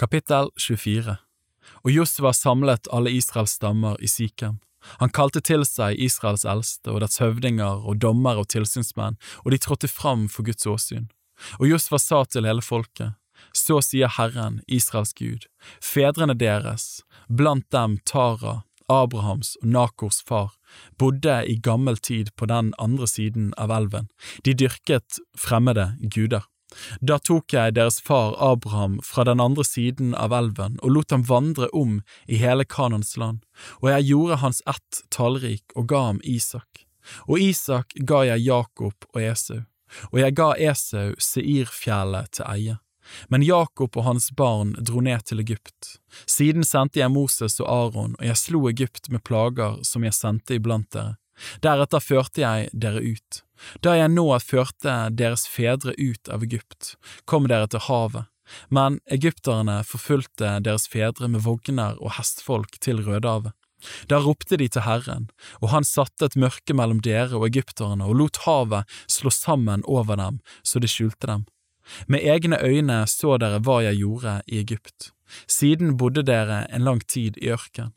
Kapittel 0.00 0.48
24 0.56 1.18
Og 1.84 1.90
Josva 1.92 2.32
samlet 2.32 2.88
alle 2.90 3.12
Israels 3.12 3.58
stammer 3.58 4.00
i 4.00 4.08
Sikhem. 4.08 4.58
Han 5.00 5.12
kalte 5.12 5.42
til 5.44 5.64
seg 5.68 5.98
Israels 6.00 6.46
eldste 6.48 6.94
og 6.94 7.02
dets 7.04 7.20
høvdinger 7.20 7.84
og 7.84 8.00
dommere 8.00 8.44
og 8.44 8.48
tilsynsmenn, 8.52 9.18
og 9.44 9.52
de 9.52 9.58
trådte 9.60 9.90
fram 9.92 10.26
for 10.32 10.46
Guds 10.48 10.66
åsyn. 10.66 11.10
Og 11.60 11.68
Josva 11.68 12.00
sa 12.00 12.22
til 12.24 12.48
hele 12.48 12.64
folket, 12.64 13.16
så 13.56 13.80
sier 13.84 14.10
Herren, 14.16 14.60
Israels 14.68 15.12
Gud, 15.16 15.46
fedrene 15.84 16.36
deres, 16.36 17.02
blant 17.28 17.68
dem 17.72 17.98
Tara, 18.08 18.62
Abrahams 18.90 19.54
og 19.62 19.70
Nakors 19.74 20.20
far, 20.26 20.54
bodde 20.98 21.40
i 21.46 21.56
gammel 21.62 21.96
tid 21.96 22.32
på 22.36 22.48
den 22.50 22.72
andre 22.78 23.06
siden 23.08 23.52
av 23.56 23.70
elven. 23.74 24.10
De 24.44 24.54
dyrket 24.54 25.20
fremmede 25.38 25.92
guder. 26.02 26.46
Da 27.02 27.18
tok 27.18 27.52
jeg 27.54 27.74
deres 27.74 27.98
far 28.04 28.36
Abraham 28.42 28.98
fra 29.04 29.24
den 29.26 29.40
andre 29.42 29.64
siden 29.66 30.12
av 30.14 30.34
elven 30.36 30.76
og 30.84 30.94
lot 30.94 31.14
ham 31.14 31.24
vandre 31.26 31.70
om 31.76 31.98
i 32.30 32.38
hele 32.42 32.64
Kanans 32.64 33.16
land, 33.18 33.42
og 33.82 33.90
jeg 33.90 34.10
gjorde 34.12 34.40
hans 34.44 34.62
ett 34.70 35.02
tallrik 35.10 35.74
og 35.74 35.88
ga 35.90 36.04
ham 36.10 36.20
Isak. 36.22 36.86
Og 37.26 37.42
Isak 37.42 37.96
ga 38.06 38.22
jeg 38.28 38.46
Jakob 38.46 39.08
og 39.14 39.22
Esau, 39.22 39.64
og 40.12 40.22
jeg 40.22 40.36
ga 40.38 40.52
Esau 40.70 41.16
Seirfjellet 41.18 42.36
til 42.38 42.46
eie. 42.46 42.78
Men 43.28 43.44
Jakob 43.46 43.96
og 43.96 44.06
hans 44.06 44.30
barn 44.36 44.74
dro 44.78 45.02
ned 45.04 45.24
til 45.28 45.42
Egypt. 45.42 45.96
Siden 46.26 46.66
sendte 46.66 47.00
jeg 47.02 47.12
Moses 47.12 47.60
og 47.60 47.70
Aron, 47.70 48.16
og 48.18 48.26
jeg 48.26 48.40
slo 48.40 48.66
Egypt 48.70 49.10
med 49.10 49.24
plager 49.26 49.80
som 49.86 50.06
jeg 50.06 50.16
sendte 50.16 50.58
iblant 50.58 50.90
dere. 50.94 51.16
Deretter 51.64 52.02
førte 52.04 52.42
jeg 52.42 52.68
dere 52.72 53.00
ut. 53.00 53.42
Da 53.84 53.94
jeg 53.96 54.12
nå 54.12 54.26
førte 54.44 54.96
deres 55.16 55.46
fedre 55.48 55.94
ut 55.96 56.28
av 56.32 56.44
Egypt, 56.44 56.94
kom 57.24 57.48
dere 57.48 57.68
til 57.70 57.84
havet, 57.88 58.28
men 58.68 58.98
egypterne 59.12 59.80
forfulgte 59.86 60.58
deres 60.64 60.88
fedre 60.90 61.28
med 61.28 61.44
vogner 61.46 61.98
og 62.00 62.16
hestfolk 62.18 62.80
til 62.80 63.02
Rødehavet. 63.06 63.54
Da 64.12 64.18
ropte 64.20 64.58
de 64.60 64.66
til 64.68 64.84
Herren, 64.84 65.30
og 65.64 65.70
han 65.72 65.86
satte 65.88 66.28
et 66.28 66.36
mørke 66.36 66.76
mellom 66.76 67.00
dere 67.04 67.38
og 67.38 67.46
egypterne 67.48 68.04
og 68.04 68.18
lot 68.18 68.42
havet 68.44 68.98
slå 69.08 69.32
sammen 69.32 69.84
over 69.88 70.20
dem 70.20 70.40
så 70.62 70.82
det 70.82 70.92
skjulte 70.92 71.30
dem. 71.30 71.46
Med 72.06 72.24
egne 72.24 72.58
øyne 72.62 73.02
så 73.10 73.36
dere 73.40 73.60
hva 73.64 73.80
jeg 73.84 74.00
gjorde 74.02 74.40
i 74.46 74.60
Egypt. 74.62 75.10
Siden 75.46 75.96
bodde 75.96 76.24
dere 76.26 76.64
en 76.70 76.84
lang 76.84 77.02
tid 77.06 77.38
i 77.38 77.50
ørken. 77.54 77.92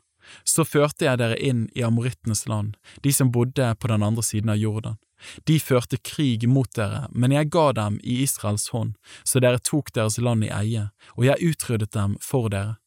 Så 0.48 0.64
førte 0.66 1.06
jeg 1.06 1.20
dere 1.20 1.38
inn 1.38 1.66
i 1.76 1.84
amorittenes 1.84 2.46
land, 2.48 2.78
de 3.04 3.12
som 3.14 3.32
bodde 3.32 3.74
på 3.76 3.90
den 3.92 4.04
andre 4.04 4.24
siden 4.24 4.54
av 4.54 4.62
Jordan. 4.62 5.00
De 5.48 5.60
førte 5.60 5.98
krig 5.98 6.48
mot 6.50 6.70
dere, 6.76 7.08
men 7.12 7.32
jeg 7.32 7.52
ga 7.52 7.72
dem 7.76 8.00
i 8.04 8.22
Israels 8.24 8.70
hånd, 8.76 8.96
så 9.24 9.40
dere 9.44 9.60
tok 9.60 9.92
deres 9.96 10.18
land 10.20 10.48
i 10.48 10.52
eie, 10.52 10.90
og 11.16 11.28
jeg 11.28 11.54
utryddet 11.54 11.94
dem 11.96 12.18
for 12.22 12.50
dere. 12.52 12.78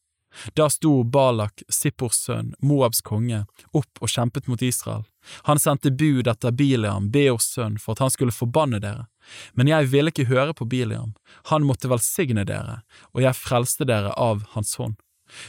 Da 0.53 0.67
sto 0.69 1.03
Balak, 1.03 1.63
Sippors 1.69 2.19
sønn, 2.27 2.51
Moabs 2.61 3.01
konge, 3.01 3.45
opp 3.73 4.01
og 4.01 4.11
kjempet 4.11 4.47
mot 4.47 4.61
Israel. 4.61 5.05
Han 5.49 5.59
sendte 5.59 5.91
bud 5.91 6.29
etter 6.29 6.53
Bileam, 6.53 7.09
Beors 7.11 7.47
sønn, 7.55 7.79
for 7.81 7.95
at 7.95 8.03
han 8.05 8.13
skulle 8.13 8.35
forbanne 8.35 8.79
dere. 8.83 9.07
Men 9.53 9.71
jeg 9.71 9.89
ville 9.91 10.13
ikke 10.13 10.29
høre 10.29 10.53
på 10.57 10.67
Biliam, 10.69 11.13
han 11.51 11.65
måtte 11.67 11.91
velsigne 11.91 12.45
dere, 12.47 12.81
og 13.13 13.23
jeg 13.25 13.39
frelste 13.39 13.87
dere 13.87 14.13
av 14.13 14.43
hans 14.55 14.75
hånd. 14.79 14.97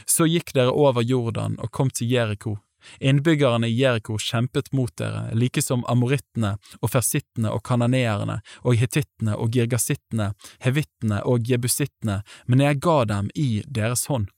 Så 0.05 0.27
gikk 0.27 0.53
dere 0.55 0.75
over 0.75 1.05
Jordan 1.05 1.55
og 1.59 1.71
kom 1.71 1.91
til 1.93 2.11
Jeriko. 2.11 2.57
Innbyggerne 2.99 3.67
i 3.67 3.75
Jeriko 3.75 4.17
kjempet 4.19 4.71
mot 4.75 4.91
dere, 4.97 5.27
like 5.35 5.61
som 5.61 5.83
amorittene 5.91 6.55
og 6.79 6.91
fersittene 6.93 7.51
og 7.51 7.63
kananeerne 7.67 8.39
og 8.63 8.79
hetittene 8.79 9.35
og 9.35 9.51
girgasittene, 9.55 10.31
hevittene 10.63 11.21
og 11.27 11.47
jebusittene, 11.47 12.21
men 12.47 12.63
jeg 12.63 12.79
ga 12.83 13.03
dem 13.09 13.31
i 13.35 13.63
deres 13.67 14.07
hånd. 14.11 14.29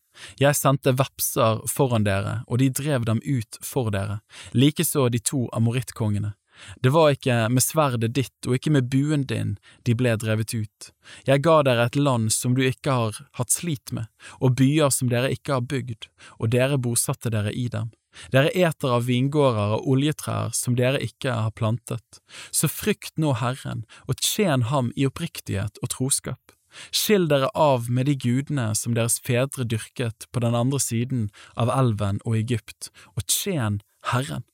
Jeg 0.42 0.58
sendte 0.58 0.92
vepser 0.98 1.62
foran 1.72 2.04
dere, 2.04 2.42
og 2.48 2.60
de 2.60 2.68
drev 2.70 3.06
dem 3.08 3.22
ut 3.24 3.62
for 3.64 3.94
dere, 3.94 4.20
likeså 4.52 5.08
de 5.10 5.22
to 5.24 5.46
amorittkongene. 5.56 6.34
Det 6.84 6.92
var 6.94 7.14
ikke 7.16 7.38
med 7.54 7.64
sverdet 7.64 8.14
ditt 8.18 8.48
og 8.48 8.58
ikke 8.58 8.74
med 8.76 8.90
buen 8.92 9.26
din 9.30 9.56
de 9.88 9.96
ble 9.98 10.16
drevet 10.20 10.54
ut. 10.54 10.92
Jeg 11.28 11.44
ga 11.46 11.62
dere 11.68 11.88
et 11.90 11.98
land 12.00 12.32
som 12.36 12.56
du 12.58 12.64
ikke 12.66 12.98
har 12.98 13.24
hatt 13.40 13.54
slit 13.54 13.94
med, 13.96 14.08
og 14.40 14.58
byer 14.60 14.94
som 14.94 15.10
dere 15.12 15.32
ikke 15.34 15.58
har 15.58 15.66
bygd, 15.66 16.08
og 16.40 16.54
dere 16.54 16.80
bosatte 16.82 17.34
dere 17.34 17.54
i 17.54 17.68
dem. 17.72 17.92
Dere 18.32 18.52
eter 18.52 18.92
av 18.98 19.06
vingårder 19.08 19.78
og 19.78 19.86
oljetrær 19.94 20.52
som 20.56 20.76
dere 20.76 21.00
ikke 21.04 21.32
har 21.46 21.54
plantet. 21.56 22.20
Så 22.52 22.68
frykt 22.68 23.16
nå 23.16 23.34
Herren, 23.40 23.86
og 24.08 24.20
tjen 24.20 24.68
ham 24.72 24.92
i 25.00 25.08
oppriktighet 25.08 25.80
og 25.82 25.94
troskap. 25.96 26.58
Skill 26.92 27.28
dere 27.28 27.50
av 27.56 27.90
med 27.92 28.08
de 28.08 28.16
gudene 28.16 28.72
som 28.80 28.96
deres 28.96 29.20
fedre 29.24 29.66
dyrket 29.68 30.28
på 30.32 30.44
den 30.44 30.56
andre 30.56 30.80
siden 30.80 31.28
av 31.60 31.72
elven 31.74 32.22
og 32.24 32.38
Egypt, 32.40 32.92
og 33.16 33.28
tjen 33.28 33.82
Herren. 34.12 34.46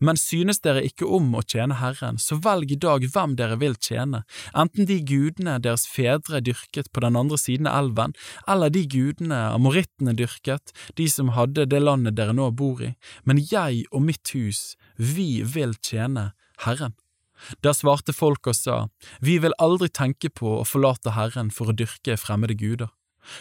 Men 0.00 0.18
synes 0.20 0.60
dere 0.64 0.82
ikke 0.86 1.08
om 1.08 1.32
å 1.36 1.44
tjene 1.44 1.78
Herren, 1.80 2.18
så 2.20 2.38
velg 2.42 2.72
i 2.74 2.78
dag 2.80 3.04
hvem 3.14 3.36
dere 3.38 3.58
vil 3.60 3.76
tjene, 3.80 4.22
enten 4.54 4.88
de 4.88 5.00
gudene 5.06 5.58
deres 5.62 5.86
fedre 5.90 6.42
dyrket 6.44 6.90
på 6.92 7.04
den 7.04 7.18
andre 7.20 7.38
siden 7.40 7.68
av 7.70 7.84
elven, 7.84 8.16
eller 8.50 8.72
de 8.72 8.84
gudene 8.90 9.40
amorittene 9.54 10.14
dyrket, 10.16 10.74
de 10.96 11.08
som 11.10 11.34
hadde 11.36 11.68
det 11.70 11.82
landet 11.82 12.18
dere 12.18 12.36
nå 12.36 12.50
bor 12.56 12.82
i, 12.84 12.94
men 13.24 13.40
jeg 13.40 13.84
og 13.90 14.04
mitt 14.08 14.34
hus, 14.36 14.74
vi 14.96 15.42
vil 15.42 15.76
tjene 15.80 16.32
Herren. 16.66 16.96
Da 17.64 17.72
svarte 17.72 18.12
folk 18.12 18.50
og 18.50 18.56
sa, 18.56 18.88
Vi 19.20 19.38
vil 19.40 19.56
aldri 19.58 19.88
tenke 19.88 20.28
på 20.28 20.58
å 20.60 20.66
forlate 20.68 21.16
Herren 21.16 21.50
for 21.50 21.70
å 21.70 21.76
dyrke 21.76 22.18
fremmede 22.20 22.54
guder. 22.54 22.90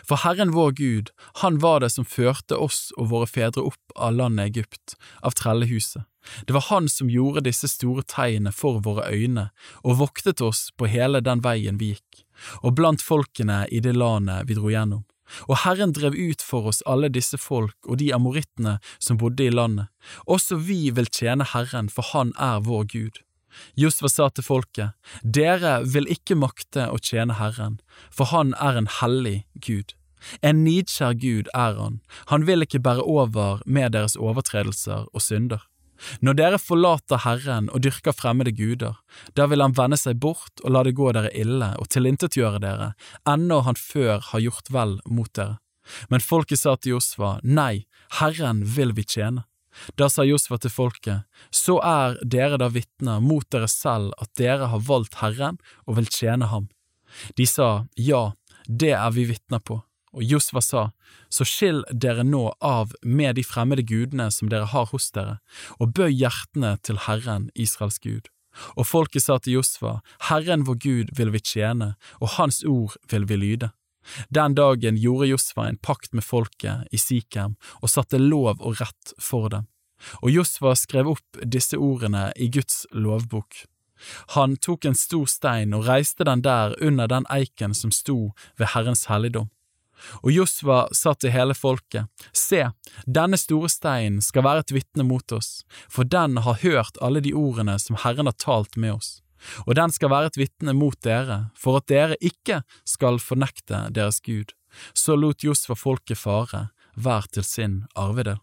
For 0.04 0.22
Herren 0.24 0.52
vår 0.54 0.72
Gud, 0.76 1.12
han 1.42 1.60
var 1.64 1.80
det 1.80 1.92
som 1.94 2.06
førte 2.06 2.58
oss 2.60 2.90
og 2.98 3.10
våre 3.14 3.28
fedre 3.30 3.64
opp 3.72 3.96
av 3.96 4.18
landet 4.18 4.52
Egypt, 4.52 4.96
av 5.24 5.36
trellehuset. 5.40 6.04
Det 6.48 6.54
var 6.54 6.68
han 6.70 6.90
som 6.90 7.10
gjorde 7.10 7.46
disse 7.48 7.70
store 7.72 8.04
tegnene 8.04 8.52
for 8.56 8.82
våre 8.84 9.08
øyne, 9.12 9.50
og 9.84 10.00
voktet 10.02 10.42
oss 10.42 10.70
på 10.78 10.90
hele 10.92 11.22
den 11.26 11.44
veien 11.46 11.80
vi 11.80 11.94
gikk, 11.94 12.26
og 12.64 12.76
blant 12.80 13.04
folkene 13.04 13.66
i 13.72 13.82
det 13.84 13.96
landet 13.98 14.50
vi 14.50 14.58
dro 14.60 14.72
gjennom. 14.72 15.06
Og 15.46 15.60
Herren 15.64 15.94
drev 15.94 16.16
ut 16.18 16.42
for 16.42 16.70
oss 16.72 16.82
alle 16.90 17.10
disse 17.14 17.38
folk 17.38 17.78
og 17.86 18.00
de 18.02 18.10
amorittene 18.16 18.80
som 18.98 19.20
bodde 19.22 19.46
i 19.46 19.54
landet. 19.54 19.90
Også 20.26 20.58
vi 20.58 20.90
vil 20.90 21.06
tjene 21.06 21.46
Herren, 21.46 21.90
for 21.90 22.08
han 22.14 22.34
er 22.40 22.64
vår 22.66 22.88
Gud. 22.90 23.22
Josva 23.78 24.10
sa 24.10 24.30
til 24.30 24.46
folket, 24.46 24.98
Dere 25.24 25.80
vil 25.86 26.10
ikke 26.10 26.38
makte 26.38 26.88
å 26.90 27.00
tjene 27.02 27.38
Herren, 27.40 27.80
for 28.14 28.30
han 28.34 28.54
er 28.62 28.78
en 28.78 28.90
hellig 29.00 29.44
Gud. 29.54 29.96
En 30.44 30.64
nidkjær 30.66 31.16
Gud 31.16 31.50
er 31.56 31.78
han, 31.80 32.00
han 32.28 32.46
vil 32.48 32.66
ikke 32.66 32.82
bære 32.84 33.06
over 33.08 33.64
med 33.66 33.96
deres 33.96 34.18
overtredelser 34.20 35.08
og 35.14 35.24
synder. 35.24 35.64
Når 36.26 36.38
dere 36.40 36.60
forlater 36.62 37.24
Herren 37.26 37.70
og 37.74 37.84
dyrker 37.84 38.16
fremmede 38.16 38.54
guder, 38.56 39.00
da 39.36 39.48
vil 39.52 39.64
han 39.64 39.76
vende 39.78 40.00
seg 40.00 40.20
bort 40.24 40.64
og 40.64 40.74
la 40.74 40.84
det 40.88 40.96
gå 40.98 41.12
dere 41.16 41.32
ille 41.36 41.74
og 41.80 41.90
tilintetgjøre 41.94 42.62
dere, 42.64 42.94
ennå 43.28 43.62
han 43.68 43.80
før 43.80 44.24
har 44.32 44.46
gjort 44.46 44.72
vel 44.74 44.98
mot 45.10 45.32
dere. 45.36 45.60
Men 46.10 46.22
folket 46.22 46.62
sa 46.62 46.76
til 46.78 46.98
Josva, 46.98 47.40
Nei, 47.44 47.86
Herren 48.20 48.62
vil 48.64 48.94
vi 48.98 49.06
tjene. 49.08 49.46
Da 49.98 50.10
sa 50.10 50.26
Josfa 50.26 50.58
til 50.58 50.74
folket, 50.74 51.26
Så 51.52 51.80
er 51.86 52.18
dere 52.26 52.58
da 52.58 52.70
vitner 52.70 53.22
mot 53.22 53.46
dere 53.52 53.68
selv 53.68 54.14
at 54.22 54.30
dere 54.38 54.70
har 54.72 54.80
valgt 54.86 55.20
Herren 55.22 55.60
og 55.86 55.98
vil 55.98 56.10
tjene 56.10 56.50
ham. 56.50 56.70
De 57.38 57.46
sa, 57.46 57.86
Ja, 57.96 58.34
det 58.68 58.94
er 58.94 59.12
vi 59.12 59.26
vitner 59.26 59.60
på. 59.60 59.82
Og 60.14 60.24
Josva 60.24 60.62
sa, 60.62 60.84
Så 61.30 61.46
skill 61.46 61.84
dere 61.92 62.24
nå 62.24 62.54
av 62.62 62.94
med 63.04 63.36
de 63.36 63.44
fremmede 63.44 63.84
gudene 63.84 64.30
som 64.32 64.50
dere 64.50 64.66
har 64.66 64.90
hos 64.92 65.12
dere, 65.12 65.40
og 65.80 65.94
bøy 65.94 66.10
hjertene 66.10 66.78
til 66.84 66.98
Herren, 67.06 67.50
Israels 67.56 68.00
Gud. 68.00 68.30
Og 68.76 68.88
folket 68.88 69.24
sa 69.24 69.38
til 69.38 69.60
Josva, 69.60 70.00
Herren 70.30 70.66
vår 70.66 70.80
Gud 70.82 71.12
vil 71.18 71.32
vi 71.32 71.40
tjene, 71.40 71.94
og 72.20 72.36
Hans 72.40 72.64
ord 72.66 72.98
vil 73.12 73.28
vi 73.30 73.38
lyde. 73.38 73.72
Den 74.34 74.56
dagen 74.56 74.98
gjorde 74.98 75.30
Josva 75.30 75.68
en 75.70 75.78
pakt 75.78 76.14
med 76.14 76.26
folket 76.26 76.88
i 76.92 76.98
Sikhem 76.98 77.58
og 77.82 77.92
satte 77.92 78.18
lov 78.18 78.58
og 78.58 78.80
rett 78.82 79.14
for 79.22 79.50
dem. 79.54 79.68
Og 80.24 80.32
Josva 80.32 80.74
skrev 80.80 81.12
opp 81.12 81.42
disse 81.44 81.78
ordene 81.78 82.30
i 82.40 82.48
Guds 82.50 82.86
lovbok. 82.92 83.66
Han 84.36 84.56
tok 84.64 84.88
en 84.88 84.96
stor 84.96 85.28
stein 85.28 85.76
og 85.76 85.86
reiste 85.90 86.24
den 86.24 86.42
der 86.42 86.76
under 86.82 87.10
den 87.12 87.28
eiken 87.30 87.76
som 87.76 87.92
sto 87.92 88.32
ved 88.58 88.72
Herrens 88.74 89.10
helligdom. 89.12 89.50
Og 90.24 90.32
Josva 90.34 90.86
sa 90.96 91.14
til 91.16 91.34
hele 91.34 91.56
folket, 91.58 92.08
Se, 92.34 92.66
denne 93.06 93.38
store 93.38 93.70
steinen 93.70 94.22
skal 94.24 94.46
være 94.46 94.66
et 94.66 94.76
vitne 94.76 95.06
mot 95.08 95.36
oss, 95.36 95.64
for 95.90 96.08
den 96.08 96.38
har 96.46 96.62
hørt 96.64 97.00
alle 97.02 97.24
de 97.24 97.34
ordene 97.34 97.78
som 97.80 98.00
Herren 98.04 98.30
har 98.30 98.38
talt 98.40 98.78
med 98.78 98.98
oss 98.98 99.18
og 99.66 99.76
den 99.78 99.94
skal 99.94 100.12
være 100.12 100.32
et 100.32 100.40
vitne 100.40 100.76
mot 100.76 100.98
dere, 101.06 101.50
for 101.58 101.80
at 101.80 101.88
dere 101.92 102.18
ikke 102.22 102.62
skal 102.88 103.20
fornekte 103.24 103.88
deres 103.96 104.20
Gud. 104.26 104.54
Så 104.94 105.18
lot 105.18 105.44
Josva 105.44 105.78
folket 105.80 106.20
fare, 106.20 106.70
hver 106.96 107.28
til 107.34 107.46
sin 107.48 107.82
arvedel. 107.96 108.40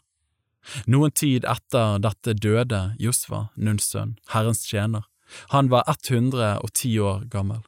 Noen 0.90 1.12
tid 1.14 1.46
etter 1.46 2.00
dette 2.02 2.34
døde 2.34 2.80
Josva, 2.98 3.46
Nuns 3.54 3.86
sønn, 3.92 4.16
Herrens 4.32 4.64
tjener. 4.66 5.06
Han 5.54 5.70
var 5.70 5.86
110 5.86 6.98
år 7.02 7.26
gammel. 7.30 7.62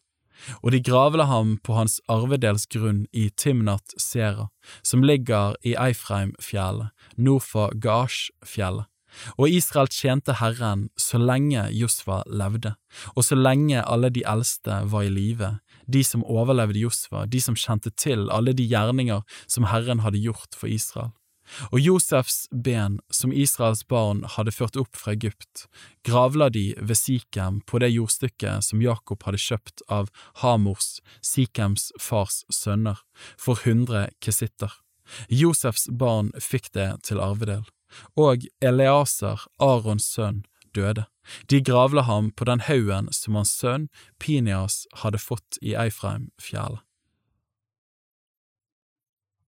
Og 0.62 0.72
de 0.74 0.82
gravla 0.84 1.28
ham 1.28 1.56
på 1.64 1.76
hans 1.78 1.98
arvedels 2.08 2.66
grunn 2.70 3.06
i 3.12 3.28
Timnat 3.30 3.96
Sera, 4.00 4.48
som 4.82 5.02
ligger 5.02 5.56
i 5.66 5.74
Eifreimfjellet, 5.78 6.94
nord 7.16 7.44
for 7.46 7.74
Gash-fjellet. 7.74 8.88
Og 9.40 9.50
Israel 9.50 9.88
tjente 9.90 10.36
Herren 10.38 10.88
så 11.00 11.18
lenge 11.18 11.64
Josva 11.74 12.20
levde, 12.28 12.74
og 13.16 13.24
så 13.24 13.38
lenge 13.38 13.82
alle 13.82 14.10
de 14.14 14.22
eldste 14.28 14.82
var 14.92 15.06
i 15.06 15.12
live, 15.12 15.54
de 15.88 16.02
som 16.04 16.24
overlevde 16.24 16.82
Josva, 16.82 17.24
de 17.26 17.40
som 17.40 17.56
kjente 17.56 17.90
til 17.96 18.28
alle 18.34 18.52
de 18.52 18.66
gjerninger 18.68 19.24
som 19.48 19.68
Herren 19.72 20.04
hadde 20.04 20.20
gjort 20.22 20.54
for 20.54 20.68
Israel. 20.68 21.14
Og 21.70 21.80
Josefs 21.80 22.46
ben, 22.52 22.98
som 23.10 23.32
Israels 23.32 23.84
barn 23.88 24.24
hadde 24.36 24.54
ført 24.54 24.76
opp 24.80 24.96
fra 24.96 25.14
Egypt, 25.16 25.66
gravla 26.04 26.50
de 26.52 26.74
ved 26.78 26.98
Sikhem 26.98 27.62
på 27.68 27.80
det 27.82 27.92
jordstykket 27.94 28.68
som 28.68 28.82
Jakob 28.84 29.24
hadde 29.26 29.40
kjøpt 29.42 29.84
av 29.88 30.12
Hamors, 30.42 30.98
Sikhems 31.20 31.90
fars 32.00 32.44
sønner, 32.52 33.00
for 33.38 33.60
hundre 33.64 34.08
kesitter. 34.24 34.72
Josefs 35.32 35.88
barn 35.88 36.30
fikk 36.36 36.72
det 36.76 36.92
til 37.08 37.20
arvedel 37.24 37.64
og 38.16 38.44
Eleaser, 38.60 39.46
Arons 39.58 40.08
sønn, 40.12 40.44
døde. 40.76 41.06
De 41.50 41.60
gravla 41.64 42.04
ham 42.08 42.30
på 42.32 42.46
den 42.48 42.62
haugen 42.64 43.10
som 43.12 43.36
hans 43.36 43.52
sønn 43.56 43.88
Pinias 44.20 44.86
hadde 45.02 45.20
fått 45.20 45.60
i 45.60 45.74
Eifreimfjellet. 45.76 46.84